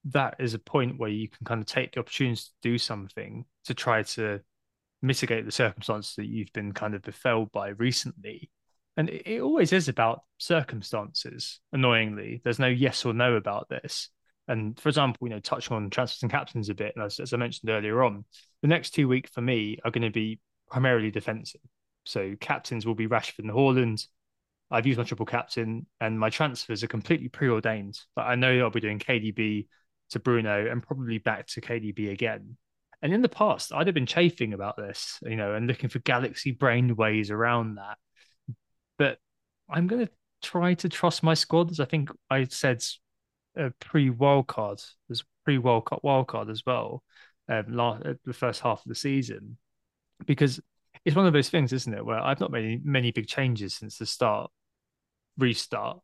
that 0.04 0.36
is 0.38 0.54
a 0.54 0.58
point 0.58 0.98
where 0.98 1.10
you 1.10 1.28
can 1.28 1.44
kind 1.44 1.60
of 1.60 1.66
take 1.66 1.92
the 1.92 2.00
opportunity 2.00 2.40
to 2.40 2.50
do 2.62 2.78
something 2.78 3.44
to 3.64 3.74
try 3.74 4.02
to 4.02 4.40
mitigate 5.04 5.44
the 5.44 5.52
circumstances 5.52 6.14
that 6.16 6.26
you've 6.26 6.52
been 6.52 6.72
kind 6.72 6.94
of 6.94 7.02
befell 7.02 7.46
by 7.46 7.68
recently. 7.68 8.50
And 8.96 9.10
it, 9.10 9.40
always 9.40 9.72
is 9.72 9.88
about 9.88 10.22
circumstances, 10.38 11.60
annoyingly. 11.72 12.40
There's 12.44 12.58
no 12.58 12.68
yes 12.68 13.04
or 13.04 13.12
no 13.12 13.34
about 13.34 13.68
this. 13.68 14.08
And 14.46 14.78
for 14.78 14.88
example, 14.88 15.26
you 15.26 15.34
know, 15.34 15.40
touching 15.40 15.76
on 15.76 15.90
transfers 15.90 16.22
and 16.22 16.30
captains 16.30 16.68
a 16.68 16.74
bit, 16.74 16.94
as, 17.02 17.18
as 17.18 17.32
I 17.32 17.36
mentioned 17.36 17.70
earlier 17.70 18.02
on, 18.04 18.24
the 18.62 18.68
next 18.68 18.90
two 18.90 19.08
weeks 19.08 19.30
for 19.30 19.40
me 19.40 19.78
are 19.84 19.90
going 19.90 20.02
to 20.02 20.10
be 20.10 20.40
primarily 20.70 21.10
defensive. 21.10 21.60
So 22.04 22.34
captains 22.38 22.86
will 22.86 22.94
be 22.94 23.08
Rashford 23.08 23.40
and 23.40 23.50
Haaland. 23.50 24.06
I've 24.70 24.86
used 24.86 24.98
my 24.98 25.04
triple 25.04 25.26
captain, 25.26 25.86
and 26.00 26.18
my 26.18 26.30
transfers 26.30 26.82
are 26.82 26.88
completely 26.88 27.28
preordained. 27.28 27.98
But 28.14 28.22
I 28.22 28.34
know 28.34 28.58
I'll 28.60 28.70
be 28.70 28.80
doing 28.80 28.98
KDB 28.98 29.66
to 30.10 30.20
Bruno 30.20 30.70
and 30.70 30.82
probably 30.82 31.18
back 31.18 31.46
to 31.48 31.60
KDB 31.60 32.10
again. 32.10 32.56
And 33.02 33.12
in 33.12 33.22
the 33.22 33.28
past, 33.28 33.72
I'd 33.72 33.86
have 33.86 33.94
been 33.94 34.06
chafing 34.06 34.54
about 34.54 34.76
this, 34.76 35.18
you 35.22 35.36
know, 35.36 35.54
and 35.54 35.66
looking 35.66 35.90
for 35.90 35.98
galaxy 36.00 36.52
brain 36.52 36.96
ways 36.96 37.30
around 37.30 37.76
that. 37.76 37.98
But 38.98 39.18
I'm 39.68 39.86
going 39.86 40.06
to 40.06 40.12
try 40.42 40.74
to 40.74 40.88
trust 40.88 41.22
my 41.22 41.34
squad, 41.34 41.70
as 41.70 41.80
I 41.80 41.84
think 41.84 42.10
I 42.30 42.44
said 42.44 42.82
a 43.56 43.70
pre 43.80 44.10
wildcard, 44.10 44.84
as 45.10 45.24
pre 45.44 45.56
Cup 45.56 46.02
wildcard 46.04 46.50
as 46.50 46.62
well, 46.66 47.02
um, 47.48 47.64
last, 47.68 48.04
the 48.24 48.32
first 48.32 48.60
half 48.60 48.78
of 48.78 48.88
the 48.88 48.94
season, 48.94 49.56
because 50.26 50.60
it's 51.04 51.16
one 51.16 51.26
of 51.26 51.32
those 51.32 51.50
things, 51.50 51.72
isn't 51.72 51.94
it, 51.94 52.04
where 52.04 52.20
I've 52.20 52.40
not 52.40 52.50
made 52.50 52.84
many 52.84 53.10
big 53.10 53.26
changes 53.26 53.74
since 53.74 53.98
the 53.98 54.06
start, 54.06 54.50
restart, 55.38 55.98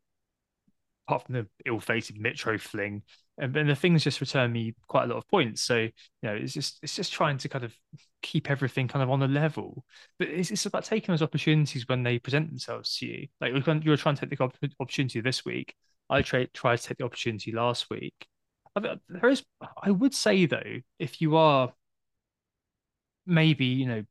apart 1.07 1.27
from 1.27 1.35
the 1.35 1.47
ill-fated 1.67 2.17
Mitro 2.17 2.61
fling, 2.61 3.03
and, 3.41 3.57
and 3.57 3.69
the 3.69 3.75
things 3.75 4.05
just 4.05 4.21
return 4.21 4.53
me 4.53 4.75
quite 4.87 5.05
a 5.05 5.07
lot 5.07 5.17
of 5.17 5.29
points. 5.29 5.63
So 5.63 5.77
you 5.77 5.93
know, 6.23 6.35
it's 6.35 6.53
just 6.53 6.79
it's 6.83 6.95
just 6.95 7.13
trying 7.13 7.39
to 7.39 7.49
kind 7.49 7.65
of 7.65 7.75
keep 8.23 8.51
everything 8.51 8.87
kind 8.87 9.03
of 9.03 9.11
on 9.11 9.23
a 9.23 9.29
level. 9.29 9.85
But 10.19 10.29
it's, 10.29 10.51
it's 10.51 10.67
about 10.67 10.85
taking 10.85 11.13
those 11.13 11.23
opportunities 11.23 11.89
when 11.89 12.03
they 12.03 12.19
present 12.19 12.49
themselves 12.49 12.97
to 12.99 13.07
you. 13.07 13.29
Like 13.41 13.53
you 13.53 13.91
were 13.91 13.97
trying 13.97 14.17
to 14.17 14.27
take 14.27 14.39
the 14.39 14.71
opportunity 14.79 15.21
this 15.21 15.45
week, 15.45 15.75
I 16.09 16.23
tried 16.23 16.53
tried 16.55 16.77
to 16.77 16.83
take 16.89 16.99
the 16.99 17.05
opportunity 17.05 17.53
last 17.53 17.91
week. 17.91 18.27
There 18.81 19.29
is, 19.29 19.43
I 19.83 19.91
would 19.91 20.15
say 20.15 20.47
though, 20.47 20.81
if 20.99 21.21
you 21.21 21.37
are 21.37 21.73
maybe 23.27 23.67
you 23.67 23.87
know 23.87 24.05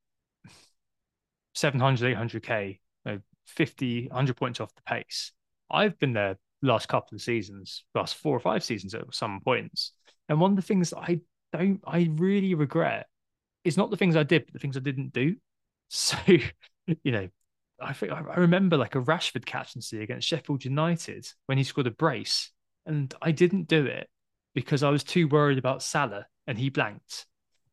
700 1.54 2.16
800k 2.16 2.80
you 3.06 3.12
know, 3.12 3.20
50 3.46 4.08
100 4.08 4.38
points 4.38 4.60
off 4.60 4.74
the 4.76 4.82
pace 4.84 5.32
i've 5.70 5.98
been 6.00 6.14
there 6.14 6.38
last 6.62 6.88
couple 6.88 7.16
of 7.16 7.22
seasons 7.22 7.84
last 7.96 8.16
four 8.16 8.36
or 8.36 8.40
five 8.40 8.64
seasons 8.64 8.94
at 8.94 9.04
some 9.14 9.40
points. 9.44 9.94
And 10.28 10.40
one 10.40 10.52
of 10.52 10.56
the 10.58 10.62
things 10.62 10.92
that 10.92 11.00
i 11.00 11.20
don't 11.54 11.82
i 11.86 12.10
really 12.14 12.54
regret 12.54 13.08
is 13.64 13.78
not 13.78 13.90
the 13.90 13.98
things 13.98 14.16
i 14.16 14.24
did 14.24 14.46
but 14.46 14.54
the 14.54 14.60
things 14.60 14.78
i 14.78 14.82
didn't 14.82 15.14
do. 15.14 15.36
So 15.92 16.18
you 17.04 17.12
know 17.12 17.30
I 17.82 17.94
think 17.94 18.12
I 18.12 18.36
remember 18.36 18.78
like 18.78 18.96
a 18.96 19.02
Rashford 19.02 19.46
captaincy 19.46 20.02
against 20.02 20.28
Sheffield 20.28 20.66
United 20.66 21.28
when 21.46 21.58
he 21.58 21.64
scored 21.64 21.88
a 21.88 21.92
brace, 21.92 22.52
and 22.86 23.14
I 23.22 23.32
didn't 23.32 23.68
do 23.68 23.86
it 23.86 24.10
because 24.54 24.84
I 24.84 24.90
was 24.90 25.04
too 25.04 25.28
worried 25.28 25.58
about 25.58 25.84
Salah 25.84 26.26
and 26.48 26.58
he 26.58 26.70
blanked, 26.70 27.26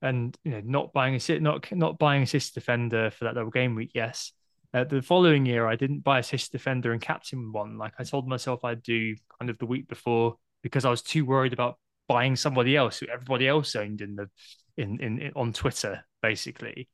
and 0.02 0.36
you 0.44 0.52
know 0.52 0.62
not 0.64 0.92
buying 0.92 1.14
a 1.14 1.20
sit 1.20 1.42
not 1.42 1.70
not 1.72 1.98
buying 1.98 2.22
assist 2.22 2.54
defender 2.54 3.10
for 3.10 3.24
that 3.24 3.34
double 3.34 3.50
game 3.50 3.74
week. 3.74 3.92
Yes, 3.94 4.32
uh, 4.74 4.84
the 4.84 5.02
following 5.02 5.46
year 5.46 5.66
I 5.66 5.76
didn't 5.76 6.00
buy 6.00 6.18
assist 6.18 6.52
defender 6.52 6.92
and 6.92 7.00
captain 7.00 7.52
one 7.52 7.78
like 7.78 7.94
I 7.98 8.04
told 8.04 8.28
myself 8.28 8.64
I'd 8.64 8.82
do 8.82 9.14
kind 9.38 9.50
of 9.50 9.58
the 9.58 9.66
week 9.66 9.88
before 9.88 10.36
because 10.62 10.84
I 10.84 10.90
was 10.90 11.02
too 11.02 11.24
worried 11.24 11.52
about 11.52 11.78
buying 12.08 12.36
somebody 12.36 12.76
else 12.76 12.98
who 12.98 13.06
everybody 13.06 13.48
else 13.48 13.74
owned 13.76 14.00
in 14.00 14.16
the 14.16 14.28
in 14.76 15.00
in, 15.00 15.18
in 15.18 15.32
on 15.34 15.52
Twitter 15.52 16.04
basically. 16.22 16.88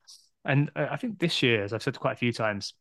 And 0.44 0.70
uh, 0.74 0.88
I 0.90 0.96
think 0.96 1.18
this 1.18 1.42
year, 1.42 1.62
as 1.62 1.72
I've 1.72 1.82
said 1.82 1.98
quite 1.98 2.14
a 2.14 2.16
few 2.16 2.32
times, 2.32 2.74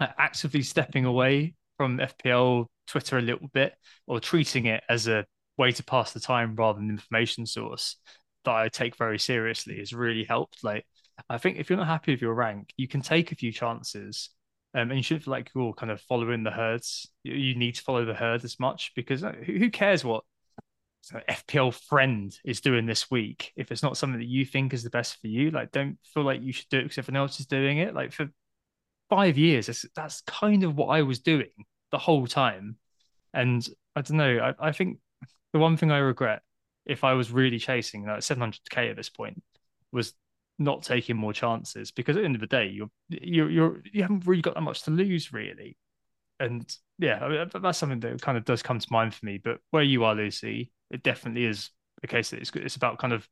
actively 0.00 0.62
stepping 0.62 1.04
away 1.04 1.54
from 1.76 1.98
FPL 1.98 2.66
Twitter 2.86 3.18
a 3.18 3.22
little 3.22 3.48
bit 3.48 3.74
or 4.06 4.20
treating 4.20 4.66
it 4.66 4.82
as 4.88 5.06
a 5.06 5.26
way 5.56 5.72
to 5.72 5.84
pass 5.84 6.12
the 6.12 6.20
time 6.20 6.54
rather 6.56 6.78
than 6.78 6.90
information 6.90 7.46
source 7.46 7.96
that 8.44 8.54
I 8.54 8.68
take 8.68 8.96
very 8.96 9.18
seriously 9.18 9.78
has 9.78 9.92
really 9.92 10.24
helped. 10.24 10.64
Like, 10.64 10.86
I 11.28 11.38
think 11.38 11.58
if 11.58 11.68
you're 11.68 11.78
not 11.78 11.86
happy 11.86 12.12
with 12.12 12.22
your 12.22 12.34
rank, 12.34 12.72
you 12.76 12.88
can 12.88 13.00
take 13.00 13.32
a 13.32 13.36
few 13.36 13.52
chances. 13.52 14.30
Um, 14.74 14.90
and 14.90 14.96
you 14.96 15.02
shouldn't 15.02 15.24
feel 15.24 15.32
like 15.32 15.50
you're 15.54 15.72
kind 15.72 15.90
of 15.90 16.00
following 16.02 16.44
the 16.44 16.50
herds. 16.50 17.08
You, 17.24 17.34
you 17.34 17.54
need 17.56 17.74
to 17.74 17.82
follow 17.82 18.04
the 18.04 18.14
herd 18.14 18.44
as 18.44 18.60
much 18.60 18.92
because 18.94 19.24
uh, 19.24 19.32
who, 19.32 19.68
cares 19.70 20.04
what 20.04 20.22
FPL 21.28 21.74
friend 21.74 22.36
is 22.44 22.60
doing 22.60 22.86
this 22.86 23.10
week 23.10 23.52
if 23.56 23.72
it's 23.72 23.82
not 23.82 23.96
something 23.96 24.20
that 24.20 24.28
you 24.28 24.44
think 24.44 24.72
is 24.72 24.84
the 24.84 24.90
best 24.90 25.20
for 25.20 25.26
you? 25.26 25.50
Like, 25.50 25.72
don't 25.72 25.98
feel 26.14 26.22
like 26.22 26.42
you 26.42 26.52
should 26.52 26.68
do 26.68 26.78
it 26.78 26.82
because 26.84 26.98
everyone 26.98 27.22
else 27.22 27.40
is 27.40 27.46
doing 27.46 27.78
it. 27.78 27.94
Like, 27.94 28.12
for 28.12 28.28
five 29.08 29.36
years, 29.36 29.66
that's, 29.66 29.84
that's 29.96 30.20
kind 30.22 30.62
of 30.62 30.76
what 30.76 30.86
I 30.86 31.02
was 31.02 31.18
doing 31.18 31.50
the 31.90 31.98
whole 31.98 32.26
time. 32.26 32.76
And 33.34 33.66
I 33.96 34.02
don't 34.02 34.16
know, 34.18 34.54
I, 34.60 34.68
I 34.68 34.72
think 34.72 34.98
the 35.52 35.58
one 35.58 35.76
thing 35.76 35.90
I 35.90 35.98
regret 35.98 36.42
if 36.86 37.04
I 37.04 37.12
was 37.14 37.30
really 37.30 37.58
chasing 37.58 38.06
like 38.06 38.20
700k 38.20 38.90
at 38.90 38.96
this 38.96 39.10
point 39.10 39.42
was 39.92 40.14
not 40.60 40.82
taking 40.82 41.16
more 41.16 41.32
chances 41.32 41.90
because 41.90 42.16
at 42.16 42.20
the 42.20 42.24
end 42.24 42.36
of 42.36 42.40
the 42.40 42.46
day 42.46 42.66
you're 42.68 42.90
you're 43.08 43.50
you're 43.50 43.82
you 43.92 44.02
haven't 44.02 44.26
really 44.26 44.42
got 44.42 44.54
that 44.54 44.60
much 44.60 44.82
to 44.82 44.90
lose 44.90 45.32
really 45.32 45.76
and 46.38 46.72
yeah 46.98 47.18
I 47.20 47.28
mean, 47.28 47.50
that's 47.62 47.78
something 47.78 48.00
that 48.00 48.22
kind 48.22 48.38
of 48.38 48.44
does 48.44 48.62
come 48.62 48.78
to 48.78 48.92
mind 48.92 49.14
for 49.14 49.26
me 49.26 49.40
but 49.42 49.58
where 49.70 49.82
you 49.82 50.04
are 50.04 50.14
Lucy 50.14 50.70
it 50.90 51.02
definitely 51.02 51.46
is 51.46 51.70
a 52.02 52.06
case 52.06 52.30
that 52.30 52.40
it's 52.40 52.50
it's 52.54 52.76
about 52.76 52.98
kind 52.98 53.12
of 53.12 53.26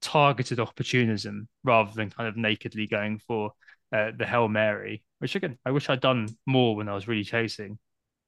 targeted 0.00 0.60
opportunism 0.60 1.48
rather 1.64 1.92
than 1.94 2.10
kind 2.10 2.28
of 2.28 2.36
nakedly 2.36 2.86
going 2.86 3.18
for 3.18 3.52
uh, 3.92 4.12
the 4.16 4.26
Hail 4.26 4.48
Mary, 4.48 5.02
which 5.18 5.34
again, 5.34 5.58
I 5.64 5.70
wish 5.70 5.88
I'd 5.88 6.00
done 6.00 6.28
more 6.46 6.76
when 6.76 6.88
I 6.88 6.94
was 6.94 7.08
really 7.08 7.24
chasing. 7.24 7.78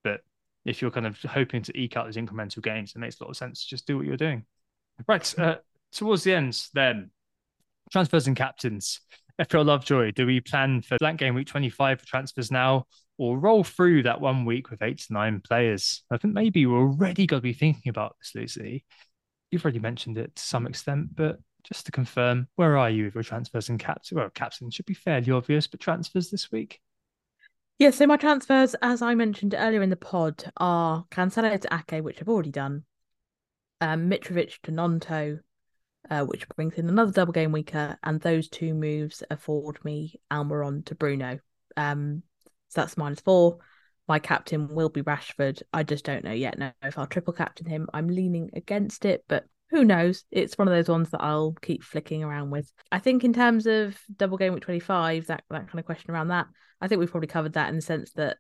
But 0.05 0.21
if 0.65 0.83
you're 0.83 0.91
kind 0.91 1.07
of 1.07 1.19
hoping 1.23 1.63
to 1.63 1.79
eke 1.79 1.97
out 1.97 2.07
those 2.07 2.17
incremental 2.17 2.63
gains, 2.63 2.93
it 2.95 2.99
makes 2.99 3.21
a 3.21 3.25
lot 3.25 3.31
of 3.31 3.37
sense 3.37 3.63
to 3.63 3.69
just 3.69 3.87
do 3.87 3.97
what 3.97 4.07
you're 4.07 4.17
doing. 4.17 4.45
Right. 5.07 5.39
Uh, 5.39 5.57
towards 5.93 6.25
the 6.25 6.35
end, 6.35 6.61
then 6.75 7.11
transfers 7.93 8.27
and 8.27 8.37
captains. 8.37 9.01
FPL 9.41 9.67
Lovejoy, 9.67 10.13
do 10.13 10.27
we 10.27 10.41
plan 10.41 10.83
for 10.83 10.99
blank 10.99 11.19
game 11.21 11.35
week 11.35 11.47
25 11.47 12.01
for 12.01 12.07
transfers 12.07 12.51
now 12.51 12.87
or 13.19 13.39
roll 13.39 13.65
through 13.65 14.03
that 14.03 14.21
one 14.21 14.45
week 14.45 14.71
with 14.71 14.83
eight 14.83 14.99
to 14.99 15.13
nine 15.13 15.41
players? 15.41 16.03
I 16.11 16.17
think 16.17 16.35
maybe 16.35 16.67
we're 16.67 16.81
already 16.81 17.27
got 17.27 17.37
to 17.37 17.43
be 17.43 17.53
thinking 17.53 17.91
about 17.91 18.17
this, 18.19 18.33
Lucy. 18.35 18.85
You've 19.51 19.65
already 19.65 19.79
mentioned 19.79 20.19
it 20.19 20.35
to 20.37 20.43
some 20.43 20.67
extent, 20.67 21.15
but 21.15 21.39
just 21.65 21.87
to 21.87 21.93
confirm, 21.93 22.49
where 22.57 22.77
are 22.77 22.91
you 22.91 23.05
with 23.05 23.15
your 23.15 23.23
transfers 23.23 23.69
and 23.69 23.79
caps? 23.79 24.13
Well, 24.13 24.31
captain 24.35 24.71
should 24.71 24.87
be 24.87 24.95
fairly 24.95 25.31
obvious, 25.31 25.67
but 25.67 25.81
transfers 25.81 26.31
this 26.31 26.51
week. 26.51 26.81
Yeah, 27.79 27.91
so 27.91 28.07
my 28.07 28.17
transfers, 28.17 28.75
as 28.83 29.03
I 29.03 29.15
mentioned 29.15 29.55
earlier 29.57 29.83
in 29.83 29.91
the 29.91 29.97
pod, 29.97 30.45
are 30.57 31.05
Cancelo 31.11 31.61
to 31.61 31.75
Ake, 31.75 32.05
which 32.05 32.19
I've 32.21 32.29
already 32.29 32.51
done, 32.51 32.85
um, 33.81 34.09
Mitrovic 34.09 34.61
to 34.63 34.73
Gnonto, 34.73 35.41
uh, 36.11 36.25
which 36.25 36.49
brings 36.51 36.75
in 36.75 36.89
another 36.89 37.13
double 37.13 37.33
game 37.33 37.53
weaker, 37.53 37.99
and 38.03 38.21
those 38.21 38.49
two 38.49 38.75
moves 38.75 39.23
afford 39.31 39.85
me 39.85 40.21
Almiron 40.31 40.85
to 40.87 40.95
Bruno. 40.95 41.39
Um, 41.77 42.23
so 42.69 42.81
that's 42.81 42.97
minus 42.97 43.21
four. 43.21 43.59
My 44.09 44.19
captain 44.19 44.69
will 44.69 44.89
be 44.89 45.03
Rashford. 45.03 45.63
I 45.73 45.85
just 45.85 46.05
don't 46.05 46.25
know 46.25 46.33
yet. 46.33 46.59
No, 46.59 46.73
if 46.83 46.99
I'll 46.99 47.07
triple 47.07 47.33
captain 47.33 47.67
him, 47.67 47.89
I'm 47.95 48.09
leaning 48.09 48.51
against 48.55 49.05
it, 49.05 49.25
but 49.29 49.45
who 49.71 49.85
knows? 49.85 50.25
It's 50.31 50.59
one 50.59 50.69
of 50.69 50.75
those 50.75 50.89
ones 50.89 51.11
that 51.11 51.23
I'll 51.23 51.53
keep 51.63 51.83
flicking 51.83 52.23
around 52.23 52.51
with. 52.51 52.71
I 52.91 52.99
think 52.99 53.25
in 53.25 53.33
terms 53.33 53.67
of 53.67 53.99
double 54.15 54.37
game 54.37 54.53
week 54.53 54.63
25, 54.63 55.29
that, 55.29 55.45
that 55.49 55.69
kind 55.69 55.79
of 55.79 55.87
question 55.87 56.11
around 56.11 56.29
that, 56.29 56.47
I 56.81 56.89
think 56.89 56.99
we've 56.99 57.11
probably 57.11 57.29
covered 57.29 57.55
that 57.55 57.71
in 57.71 57.77
the 57.77 57.83
sense 57.83 58.13
that 58.13 58.37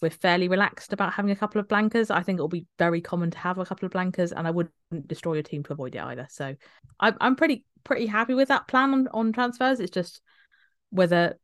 we're 0.00 0.10
fairly 0.10 0.48
relaxed 0.48 0.92
about 0.92 1.12
having 1.12 1.30
a 1.30 1.36
couple 1.36 1.60
of 1.60 1.68
blankers. 1.68 2.10
I 2.10 2.22
think 2.22 2.36
it'll 2.36 2.48
be 2.48 2.66
very 2.78 3.00
common 3.00 3.30
to 3.30 3.38
have 3.38 3.58
a 3.58 3.64
couple 3.64 3.86
of 3.86 3.92
blankers, 3.92 4.32
and 4.34 4.46
I 4.46 4.50
wouldn't 4.50 5.06
destroy 5.06 5.34
your 5.34 5.42
team 5.42 5.62
to 5.64 5.72
avoid 5.72 5.94
it 5.94 6.02
either. 6.02 6.26
So 6.30 6.54
I'm 6.98 7.16
I'm 7.20 7.36
pretty 7.36 7.64
pretty 7.84 8.06
happy 8.06 8.34
with 8.34 8.48
that 8.48 8.68
plan 8.68 8.92
on, 8.92 9.08
on 9.08 9.32
transfers. 9.32 9.80
It's 9.80 9.90
just 9.90 10.20
whether 10.90 11.38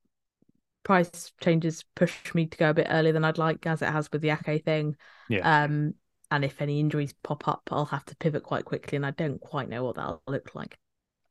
price 0.84 1.32
changes 1.40 1.84
push 1.94 2.34
me 2.34 2.46
to 2.46 2.58
go 2.58 2.70
a 2.70 2.74
bit 2.74 2.86
earlier 2.88 3.12
than 3.12 3.24
I'd 3.24 3.38
like, 3.38 3.66
as 3.66 3.82
it 3.82 3.90
has 3.90 4.10
with 4.12 4.22
the 4.22 4.30
Ake 4.30 4.64
thing. 4.64 4.96
Yeah. 5.28 5.64
Um, 5.64 5.94
and 6.30 6.44
if 6.44 6.60
any 6.60 6.80
injuries 6.80 7.14
pop 7.22 7.46
up, 7.46 7.68
I'll 7.70 7.84
have 7.86 8.04
to 8.06 8.16
pivot 8.16 8.42
quite 8.42 8.64
quickly, 8.64 8.96
and 8.96 9.06
I 9.06 9.12
don't 9.12 9.40
quite 9.40 9.68
know 9.68 9.84
what 9.84 9.96
that'll 9.96 10.22
look 10.26 10.54
like. 10.54 10.78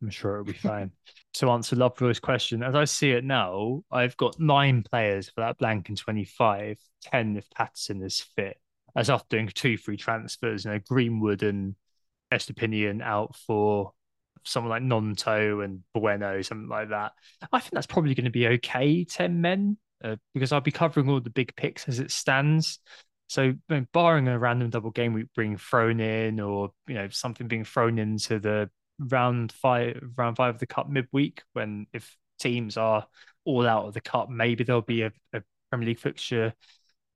I'm 0.05 0.11
sure 0.11 0.33
it'll 0.33 0.45
be 0.45 0.53
fine. 0.53 0.91
to 1.33 1.49
answer 1.49 1.75
Lovejoy's 1.75 2.19
question, 2.19 2.61
as 2.61 2.75
I 2.75 2.85
see 2.85 3.09
it 3.09 3.23
now, 3.23 3.81
I've 3.91 4.15
got 4.17 4.39
nine 4.39 4.83
players 4.83 5.29
for 5.29 5.41
that 5.41 5.57
blank 5.57 5.89
in 5.89 5.95
25, 5.95 6.77
10 7.01 7.37
if 7.37 7.49
Patterson 7.49 8.03
is 8.03 8.21
fit. 8.21 8.57
As 8.95 9.09
after 9.09 9.35
doing 9.35 9.47
two 9.47 9.77
free 9.77 9.97
transfers, 9.97 10.63
you 10.63 10.71
know, 10.71 10.79
Greenwood 10.87 11.41
and 11.41 11.75
Estupiñán 12.31 13.01
out 13.01 13.35
for 13.35 13.93
someone 14.43 14.69
like 14.69 14.83
Gnonto 14.83 15.65
and 15.65 15.81
Bueno, 15.91 16.43
something 16.43 16.69
like 16.69 16.89
that. 16.89 17.13
I 17.51 17.59
think 17.59 17.73
that's 17.73 17.87
probably 17.87 18.13
going 18.13 18.25
to 18.25 18.31
be 18.31 18.47
okay, 18.47 19.05
10 19.05 19.41
men, 19.41 19.77
uh, 20.03 20.17
because 20.35 20.51
I'll 20.51 20.61
be 20.61 20.71
covering 20.71 21.09
all 21.09 21.19
the 21.19 21.31
big 21.31 21.55
picks 21.55 21.89
as 21.89 21.99
it 21.99 22.11
stands. 22.11 22.79
So, 23.27 23.53
barring 23.91 24.27
a 24.27 24.37
random 24.37 24.69
double 24.69 24.91
game 24.91 25.13
week 25.13 25.29
being 25.35 25.57
thrown 25.57 25.99
in, 25.99 26.39
or 26.39 26.69
you 26.87 26.93
know 26.93 27.09
something 27.09 27.47
being 27.47 27.63
thrown 27.63 27.97
into 27.97 28.37
the 28.37 28.69
round 28.99 29.51
five, 29.51 29.99
round 30.17 30.37
five 30.37 30.55
of 30.55 30.59
the 30.59 30.67
cup 30.67 30.89
midweek, 30.89 31.43
when 31.53 31.87
if 31.93 32.15
teams 32.39 32.77
are 32.77 33.07
all 33.45 33.67
out 33.67 33.85
of 33.85 33.93
the 33.93 34.01
cup, 34.01 34.29
maybe 34.29 34.63
there'll 34.63 34.81
be 34.81 35.03
a, 35.03 35.11
a 35.33 35.41
Premier 35.69 35.87
League 35.87 35.99
fixture 35.99 36.53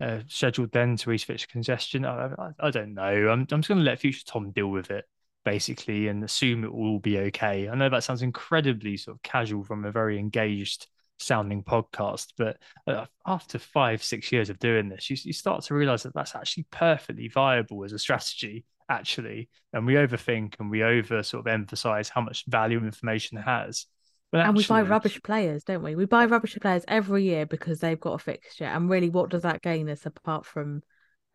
uh, 0.01 0.19
scheduled 0.27 0.72
then 0.72 0.95
to 0.97 1.11
ease 1.11 1.23
fixture 1.23 1.47
congestion. 1.51 2.06
I, 2.06 2.34
I, 2.38 2.49
I, 2.60 2.72
don't 2.72 2.93
know. 2.93 3.03
I'm, 3.30 3.41
I'm 3.51 3.61
just 3.61 3.68
going 3.68 3.80
to 3.80 3.84
let 3.84 3.99
future 3.99 4.23
Tom 4.26 4.51
deal 4.51 4.68
with 4.68 4.91
it 4.91 5.06
basically 5.45 6.07
and 6.07 6.23
assume 6.23 6.64
it 6.64 6.73
will 6.73 6.99
be 6.99 7.18
okay. 7.18 7.68
I 7.69 7.76
know 7.76 7.89
that 7.89 8.03
sounds 8.03 8.22
incredibly 8.22 8.97
sort 8.97 9.18
of 9.18 9.23
casual 9.23 9.64
from 9.64 9.85
a 9.85 9.91
very 9.91 10.19
engaged 10.19 10.88
sounding 11.18 11.64
podcast, 11.64 12.34
but 12.38 12.57
uh, 12.88 13.06
after 13.26 13.60
five, 13.60 14.03
six 14.03 14.31
years 14.31 14.49
of 14.49 14.60
doing 14.60 14.89
this, 14.89 15.10
you, 15.10 15.18
you 15.23 15.34
start 15.34 15.64
to 15.64 15.73
realize 15.73 16.03
that 16.03 16.14
that's 16.14 16.35
actually 16.35 16.65
perfectly 16.72 17.27
viable 17.27 17.84
as 17.84 17.93
a 17.93 17.99
strategy, 17.99 18.65
actually. 18.90 19.49
And 19.72 19.86
we 19.86 19.94
overthink 19.94 20.56
and 20.60 20.70
we 20.70 20.84
over 20.84 21.24
sort 21.24 21.48
of 21.48 21.53
emphasize 21.53 22.10
how 22.10 22.22
much 22.22 22.45
value 22.48 22.80
information 22.80 23.38
has. 23.38 23.86
But 24.32 24.45
and 24.45 24.56
we 24.56 24.66
buy 24.66 24.82
rubbish 24.82 25.20
players, 25.24 25.64
don't 25.64 25.84
we? 25.84 25.95
We 25.95 26.06
buy 26.06 26.26
rubbish 26.26 26.57
players 26.61 26.84
every 26.88 27.24
year 27.24 27.45
because 27.45 27.80
they've 27.80 27.99
got 27.99 28.14
a 28.14 28.20
fixture. 28.20 28.66
And 28.66 28.90
really, 28.90 29.10
what 29.10 29.30
does 29.30 29.41
that 29.41 29.61
gain 29.61 29.90
us 29.90 30.06
apart 30.06 30.45
from 30.45 30.84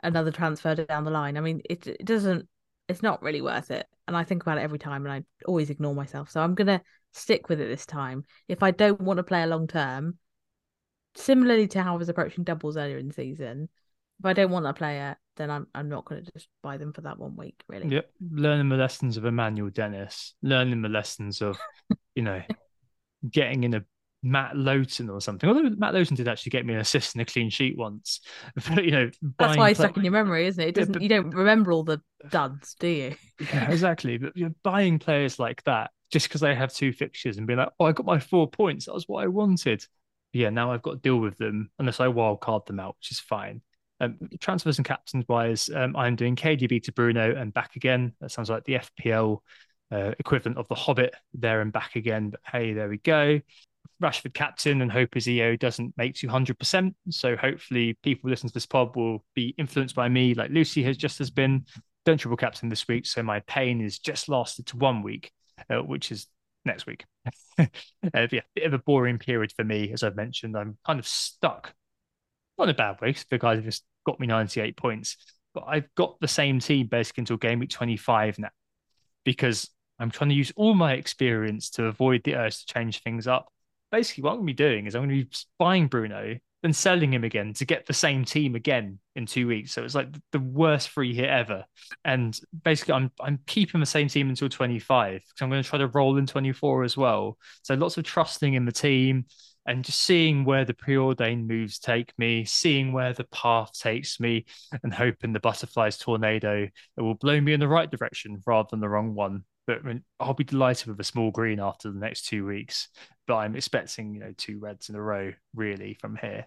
another 0.03 0.31
transfer 0.31 0.75
down 0.75 1.05
the 1.05 1.11
line? 1.11 1.37
I 1.37 1.41
mean, 1.41 1.61
it, 1.69 1.87
it 1.87 2.05
doesn't, 2.05 2.49
it's 2.89 3.03
not 3.03 3.23
really 3.23 3.41
worth 3.41 3.71
it. 3.71 3.87
And 4.07 4.17
I 4.17 4.23
think 4.23 4.43
about 4.43 4.59
it 4.59 4.63
every 4.63 4.79
time 4.79 5.07
and 5.07 5.13
I 5.13 5.25
always 5.47 5.71
ignore 5.71 5.95
myself. 5.95 6.31
So 6.31 6.41
I'm 6.41 6.55
going 6.55 6.67
to 6.69 6.81
stick 7.13 7.49
with 7.49 7.61
it 7.61 7.69
this 7.69 7.87
time. 7.87 8.25
If 8.47 8.63
I 8.63 8.71
don't 8.71 9.01
want 9.01 9.17
to 9.17 9.25
play 9.25 9.43
a 9.43 9.47
long 9.47 9.67
term, 9.67 10.19
similarly 11.17 11.67
to 11.69 11.83
how 11.83 11.95
I 11.95 11.99
was 11.99 12.09
approaching 12.09 12.45
doubles 12.45 12.77
earlier 12.77 12.99
in 12.99 13.09
the 13.09 13.15
season, 13.15 13.69
if 14.21 14.27
I 14.27 14.35
don't 14.35 14.51
want 14.51 14.65
that 14.67 14.77
player, 14.77 15.17
then 15.37 15.51
I'm 15.51 15.67
I'm 15.75 15.89
not 15.89 16.05
going 16.05 16.25
to 16.25 16.33
just 16.33 16.49
buy 16.63 16.77
them 16.77 16.93
for 16.93 17.03
that 17.03 17.19
one 17.19 17.37
week, 17.37 17.63
really. 17.69 17.89
Yep, 17.89 18.11
learning 18.31 18.69
the 18.69 18.77
lessons 18.77 19.17
of 19.17 19.25
Emmanuel 19.25 19.71
Dennis, 19.71 20.35
learning 20.43 20.83
the 20.83 20.89
lessons 20.89 21.43
of, 21.43 21.59
you 22.15 22.23
know, 22.23 22.43
getting 23.31 23.65
in 23.65 23.75
a 23.75 23.85
Matt 24.25 24.57
Lowton 24.57 25.11
or 25.11 25.21
something. 25.21 25.49
Although 25.49 25.69
Matt 25.77 25.93
Lowton 25.93 26.17
did 26.17 26.29
actually 26.29 26.51
get 26.51 26.65
me 26.65 26.75
an 26.75 26.81
assist 26.81 27.15
and 27.15 27.23
a 27.23 27.25
clean 27.25 27.51
sheet 27.51 27.77
once. 27.77 28.21
But 28.75 28.85
you 28.85 28.91
know, 28.91 29.11
that's 29.39 29.57
why 29.57 29.71
it's 29.71 29.79
stuck 29.79 29.97
in 29.97 30.03
your 30.03 30.13
memory, 30.13 30.47
isn't 30.47 30.63
it? 30.63 30.69
It 30.69 30.75
doesn't. 30.75 30.93
But, 30.93 31.03
you 31.03 31.09
don't 31.09 31.31
remember 31.31 31.73
all 31.73 31.85
the 31.85 32.01
duds, 32.31 32.75
do 32.75 32.89
you? 32.89 33.15
Yeah, 33.53 33.71
exactly. 33.71 34.17
But 34.17 34.37
you're 34.37 34.55
buying 34.63 34.99
players 34.99 35.39
like 35.39 35.63
that 35.65 35.91
just 36.11 36.29
because 36.29 36.41
they 36.41 36.55
have 36.55 36.73
two 36.73 36.93
fixtures 36.93 37.37
and 37.37 37.47
being 37.47 37.59
like, 37.59 37.71
oh, 37.79 37.85
I 37.85 37.93
got 37.93 38.07
my 38.07 38.21
four 38.21 38.49
points. 38.49 38.87
That 38.87 38.95
was 38.95 39.09
what 39.09 39.25
I 39.25 39.27
wanted. 39.27 39.85
Yeah, 40.33 40.51
now 40.51 40.73
I've 40.73 40.83
got 40.83 40.93
to 40.93 40.99
deal 40.99 41.19
with 41.19 41.37
them 41.37 41.71
unless 41.79 42.01
I 42.01 42.09
wild 42.09 42.41
card 42.41 42.67
them 42.67 42.81
out, 42.81 42.97
which 42.99 43.11
is 43.11 43.21
fine. 43.21 43.61
Um, 44.01 44.19
transfers 44.41 44.79
and 44.79 44.87
captains 44.87 45.25
wise, 45.29 45.71
um, 45.75 45.97
I'm 45.97 46.17
doing 46.17 46.37
KDB 46.37 46.83
to 46.85 46.93
Bruno 46.93 47.35
and 47.35 47.55
back 47.55 47.77
again. 47.77 48.13
That 48.21 48.31
sounds 48.31 48.51
like 48.51 48.65
the 48.65 48.81
FPL 49.01 49.39
uh, 49.91 50.13
equivalent 50.19 50.59
of 50.59 50.69
the 50.69 50.75
Hobbit 50.75 51.15
there 51.33 51.61
and 51.61 51.73
back 51.73 51.97
again. 51.97 52.31
But 52.31 52.41
hey, 52.45 52.73
there 52.73 52.89
we 52.89 52.99
go. 52.99 53.41
Rashford 54.03 54.35
captain 54.35 54.83
and 54.83 54.91
hope 54.91 55.15
his 55.15 55.29
EO 55.29 55.57
doesn't 55.57 55.95
make 55.97 56.15
200%. 56.15 56.95
So 57.11 57.37
hopefully 57.37 57.97
people 58.03 58.29
listen 58.31 58.49
to 58.49 58.55
this 58.55 58.67
pod 58.67 58.97
will 58.97 59.25
be 59.35 59.55
influenced 59.57 59.95
by 59.95 60.09
me 60.09 60.35
like 60.35 60.51
Lucy 60.51 60.83
has 60.83 60.97
just 60.97 61.19
has 61.19 61.31
been. 61.31 61.65
Don't 62.05 62.19
triple 62.19 62.37
captain 62.37 62.69
this 62.69 62.87
week. 62.89 63.07
So 63.07 63.23
my 63.23 63.41
pain 63.41 63.81
is 63.81 63.99
just 63.99 64.29
lasted 64.29 64.67
to 64.67 64.77
one 64.77 65.03
week, 65.03 65.31
uh, 65.71 65.79
which 65.79 66.13
is 66.13 66.27
next 66.65 66.87
week. 66.87 67.05
uh, 67.59 67.67
yeah, 68.13 68.41
bit 68.55 68.65
of 68.65 68.75
a 68.75 68.79
boring 68.79 69.19
period 69.19 69.53
for 69.57 69.65
me. 69.65 69.91
As 69.93 70.03
I've 70.03 70.17
mentioned, 70.17 70.57
I'm 70.57 70.77
kind 70.85 70.99
of 70.99 71.07
stuck. 71.07 71.73
Not 72.59 72.65
in 72.65 72.71
a 72.71 72.75
bad 72.75 73.01
way 73.01 73.09
because 73.09 73.25
the 73.25 73.39
guys 73.39 73.57
have 73.57 73.65
just 73.65 73.85
got 74.07 74.21
me 74.21 74.27
98 74.27 74.77
points. 74.77 75.17
But 75.55 75.65
I've 75.67 75.93
got 75.95 76.19
the 76.21 76.29
same 76.29 76.59
team 76.61 76.89
basically 76.89 77.23
until 77.23 77.37
game 77.37 77.61
week 77.61 77.71
25 77.71 78.39
now 78.39 78.51
because 79.25 79.71
I'm 79.99 80.11
trying 80.11 80.31
to 80.31 80.37
use 80.37 80.53
all 80.57 80.75
my 80.75 80.95
experience 80.95 81.71
to 81.71 81.87
avoid 81.87 82.23
the 82.25 82.35
urge 82.35 82.59
to 82.59 82.67
change 82.67 83.03
things 83.03 83.27
up 83.27 83.49
basically 83.95 84.25
what 84.25 84.31
I'm 84.31 84.37
going 84.39 84.49
to 84.49 84.53
be 84.53 84.57
doing 84.57 84.87
is 84.87 84.97
I'm 84.97 85.07
going 85.07 85.21
to 85.21 85.25
be 85.25 85.37
buying 85.57 85.87
Bruno, 85.87 86.37
then 86.63 86.73
selling 86.73 87.13
him 87.13 87.23
again 87.23 87.53
to 87.55 87.65
get 87.65 87.87
the 87.87 87.93
same 87.93 88.25
team 88.25 88.57
again 88.57 88.99
in 89.15 89.25
two 89.25 89.47
weeks. 89.47 89.73
So 89.73 89.85
it's 89.85 89.95
like 89.95 90.09
the 90.33 90.41
worst 90.41 90.89
free 90.89 91.15
hit 91.15 91.29
ever. 91.29 91.65
And 92.05 92.39
basically, 92.65 92.95
I'm 92.95 93.13
I'm 93.21 93.39
keeping 93.47 93.81
the 93.81 93.87
same 93.87 94.09
team 94.09 94.29
until 94.29 94.49
25 94.49 95.21
because 95.21 95.43
I'm 95.43 95.49
going 95.49 95.63
to 95.63 95.69
try 95.69 95.79
to 95.79 95.87
roll 95.87 96.17
in 96.17 96.27
24 96.27 96.83
as 96.83 96.97
well. 96.97 97.39
So 97.63 97.75
lots 97.75 97.97
of 97.97 98.05
trusting 98.05 98.55
in 98.55 98.65
the 98.65 98.73
team 98.73 99.27
and 99.67 99.85
just 99.85 100.01
seeing 100.01 100.45
where 100.45 100.65
the 100.65 100.75
preordained 100.75 101.49
moves 101.49 101.79
take 101.79 102.13
me, 102.19 102.45
seeing 102.45 102.93
where 102.93 103.13
the 103.13 103.25
path 103.25 103.73
takes 103.79 104.21
me, 104.21 104.45
and 104.83 104.93
hoping 104.93 105.33
the 105.33 105.41
butterflies 105.41 105.99
tornado 105.99 106.69
it 106.97 107.01
will 107.01 107.15
blow 107.15 107.41
me 107.41 107.53
in 107.53 107.61
the 107.61 107.69
right 107.69 107.91
direction 107.91 108.43
rather 108.47 108.69
than 108.71 108.81
the 108.81 108.89
wrong 108.89 109.15
one. 109.15 109.45
But 109.67 109.81
I'll 110.21 110.35
be 110.35 110.45
delighted 110.45 110.89
with 110.89 111.01
a 111.01 111.05
small 111.05 111.31
green 111.31 111.59
after 111.59 111.91
the 111.91 111.99
next 111.99 112.27
two 112.27 112.45
weeks 112.45 112.89
but 113.27 113.37
I'm 113.37 113.57
expecting 113.57 114.15
you 114.15 114.21
know 114.21 114.33
two 114.37 114.59
reds 114.59 114.89
in 114.89 114.95
a 114.95 115.03
row 115.03 115.33
really 115.55 115.97
from 116.01 116.17
here. 116.17 116.47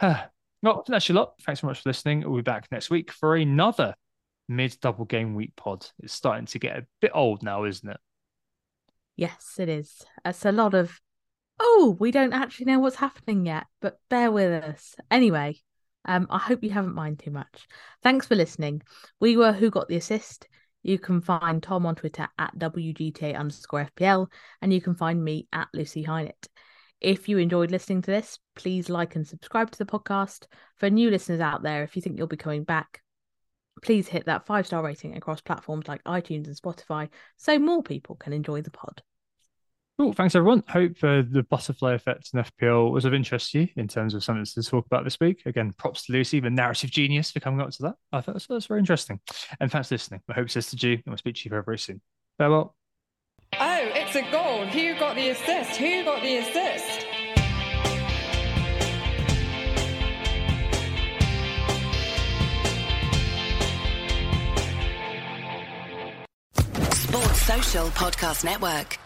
well, 0.02 0.84
that's 0.86 1.08
your 1.08 1.16
lot. 1.16 1.34
Thanks 1.42 1.60
so 1.60 1.66
much 1.66 1.82
for 1.82 1.88
listening. 1.88 2.20
We'll 2.20 2.36
be 2.36 2.42
back 2.42 2.68
next 2.70 2.90
week 2.90 3.10
for 3.12 3.36
another 3.36 3.94
mid 4.48 4.76
double 4.80 5.04
game 5.04 5.34
week 5.34 5.54
pod. 5.56 5.86
It's 6.02 6.12
starting 6.12 6.46
to 6.46 6.58
get 6.58 6.78
a 6.78 6.86
bit 7.00 7.12
old 7.14 7.42
now, 7.42 7.64
isn't 7.64 7.88
it? 7.88 7.98
Yes, 9.16 9.56
it 9.58 9.68
is. 9.68 10.04
It's 10.24 10.44
a 10.44 10.52
lot 10.52 10.74
of 10.74 11.00
oh, 11.60 11.96
we 12.00 12.10
don't 12.10 12.32
actually 12.32 12.66
know 12.66 12.78
what's 12.78 12.96
happening 12.96 13.46
yet, 13.46 13.66
but 13.80 14.00
bear 14.08 14.32
with 14.32 14.64
us. 14.64 14.96
Anyway, 15.10 15.60
um, 16.06 16.26
I 16.30 16.38
hope 16.38 16.64
you 16.64 16.70
haven't 16.70 16.94
mind 16.94 17.18
too 17.18 17.30
much. 17.30 17.68
Thanks 18.02 18.26
for 18.26 18.34
listening. 18.34 18.82
We 19.20 19.36
were 19.36 19.52
Who 19.52 19.70
Got 19.70 19.88
the 19.88 19.96
Assist. 19.96 20.48
You 20.82 20.98
can 20.98 21.20
find 21.20 21.62
Tom 21.62 21.84
on 21.84 21.94
Twitter 21.94 22.26
at 22.38 22.58
WGTA 22.58 23.36
underscore 23.36 23.90
FPL, 23.96 24.28
and 24.62 24.72
you 24.72 24.80
can 24.80 24.94
find 24.94 25.22
me 25.22 25.46
at 25.52 25.68
Lucy 25.74 26.02
Hynett. 26.02 26.48
If 27.00 27.28
you 27.28 27.36
enjoyed 27.38 27.70
listening 27.70 28.02
to 28.02 28.10
this, 28.10 28.38
please 28.56 28.88
like 28.88 29.14
and 29.14 29.26
subscribe 29.26 29.70
to 29.72 29.78
the 29.78 29.86
podcast. 29.86 30.46
For 30.76 30.88
new 30.88 31.10
listeners 31.10 31.40
out 31.40 31.62
there, 31.62 31.82
if 31.82 31.94
you 31.94 32.02
think 32.02 32.16
you'll 32.16 32.26
be 32.26 32.36
coming 32.36 32.64
back, 32.64 33.02
please 33.82 34.08
hit 34.08 34.26
that 34.26 34.46
five 34.46 34.66
star 34.66 34.82
rating 34.82 35.16
across 35.16 35.42
platforms 35.42 35.88
like 35.88 36.02
iTunes 36.04 36.46
and 36.46 36.56
Spotify 36.56 37.10
so 37.36 37.58
more 37.58 37.82
people 37.82 38.16
can 38.16 38.32
enjoy 38.32 38.62
the 38.62 38.70
pod. 38.70 39.02
Cool. 40.00 40.14
Thanks, 40.14 40.34
everyone. 40.34 40.64
Hope 40.66 40.92
uh, 41.02 41.20
the 41.30 41.44
butterfly 41.50 41.92
effect 41.92 42.30
in 42.32 42.42
FPL 42.42 42.90
was 42.90 43.04
of 43.04 43.12
interest 43.12 43.52
to 43.52 43.60
you 43.60 43.68
in 43.76 43.86
terms 43.86 44.14
of 44.14 44.24
something 44.24 44.46
to 44.46 44.62
talk 44.62 44.86
about 44.86 45.04
this 45.04 45.20
week. 45.20 45.42
Again, 45.44 45.74
props 45.76 46.06
to 46.06 46.14
Lucy, 46.14 46.40
the 46.40 46.48
narrative 46.48 46.90
genius, 46.90 47.30
for 47.30 47.40
coming 47.40 47.60
up 47.60 47.68
to 47.72 47.82
that. 47.82 47.96
I 48.10 48.22
thought 48.22 48.32
that's, 48.32 48.46
that's 48.46 48.64
very 48.64 48.80
interesting. 48.80 49.20
And 49.60 49.70
thanks 49.70 49.88
for 49.88 49.96
listening. 49.96 50.22
I 50.26 50.32
hope 50.32 50.46
it 50.46 50.52
says 50.52 50.70
to 50.70 50.88
you, 50.88 50.94
and 50.94 51.02
we'll 51.06 51.18
speak 51.18 51.34
to 51.34 51.42
you 51.44 51.50
very, 51.50 51.62
very 51.64 51.78
soon. 51.78 52.00
Farewell. 52.38 52.74
Oh, 53.60 53.90
it's 53.94 54.16
a 54.16 54.22
goal. 54.32 54.64
Who 54.64 54.98
got 54.98 55.16
the 55.16 55.28
assist? 55.28 55.76
Who 55.76 56.02
got 56.02 56.22
the 56.22 56.38
assist? 56.38 57.06
Sports 66.94 67.42
Social 67.42 67.88
Podcast 67.88 68.44
Network. 68.46 68.98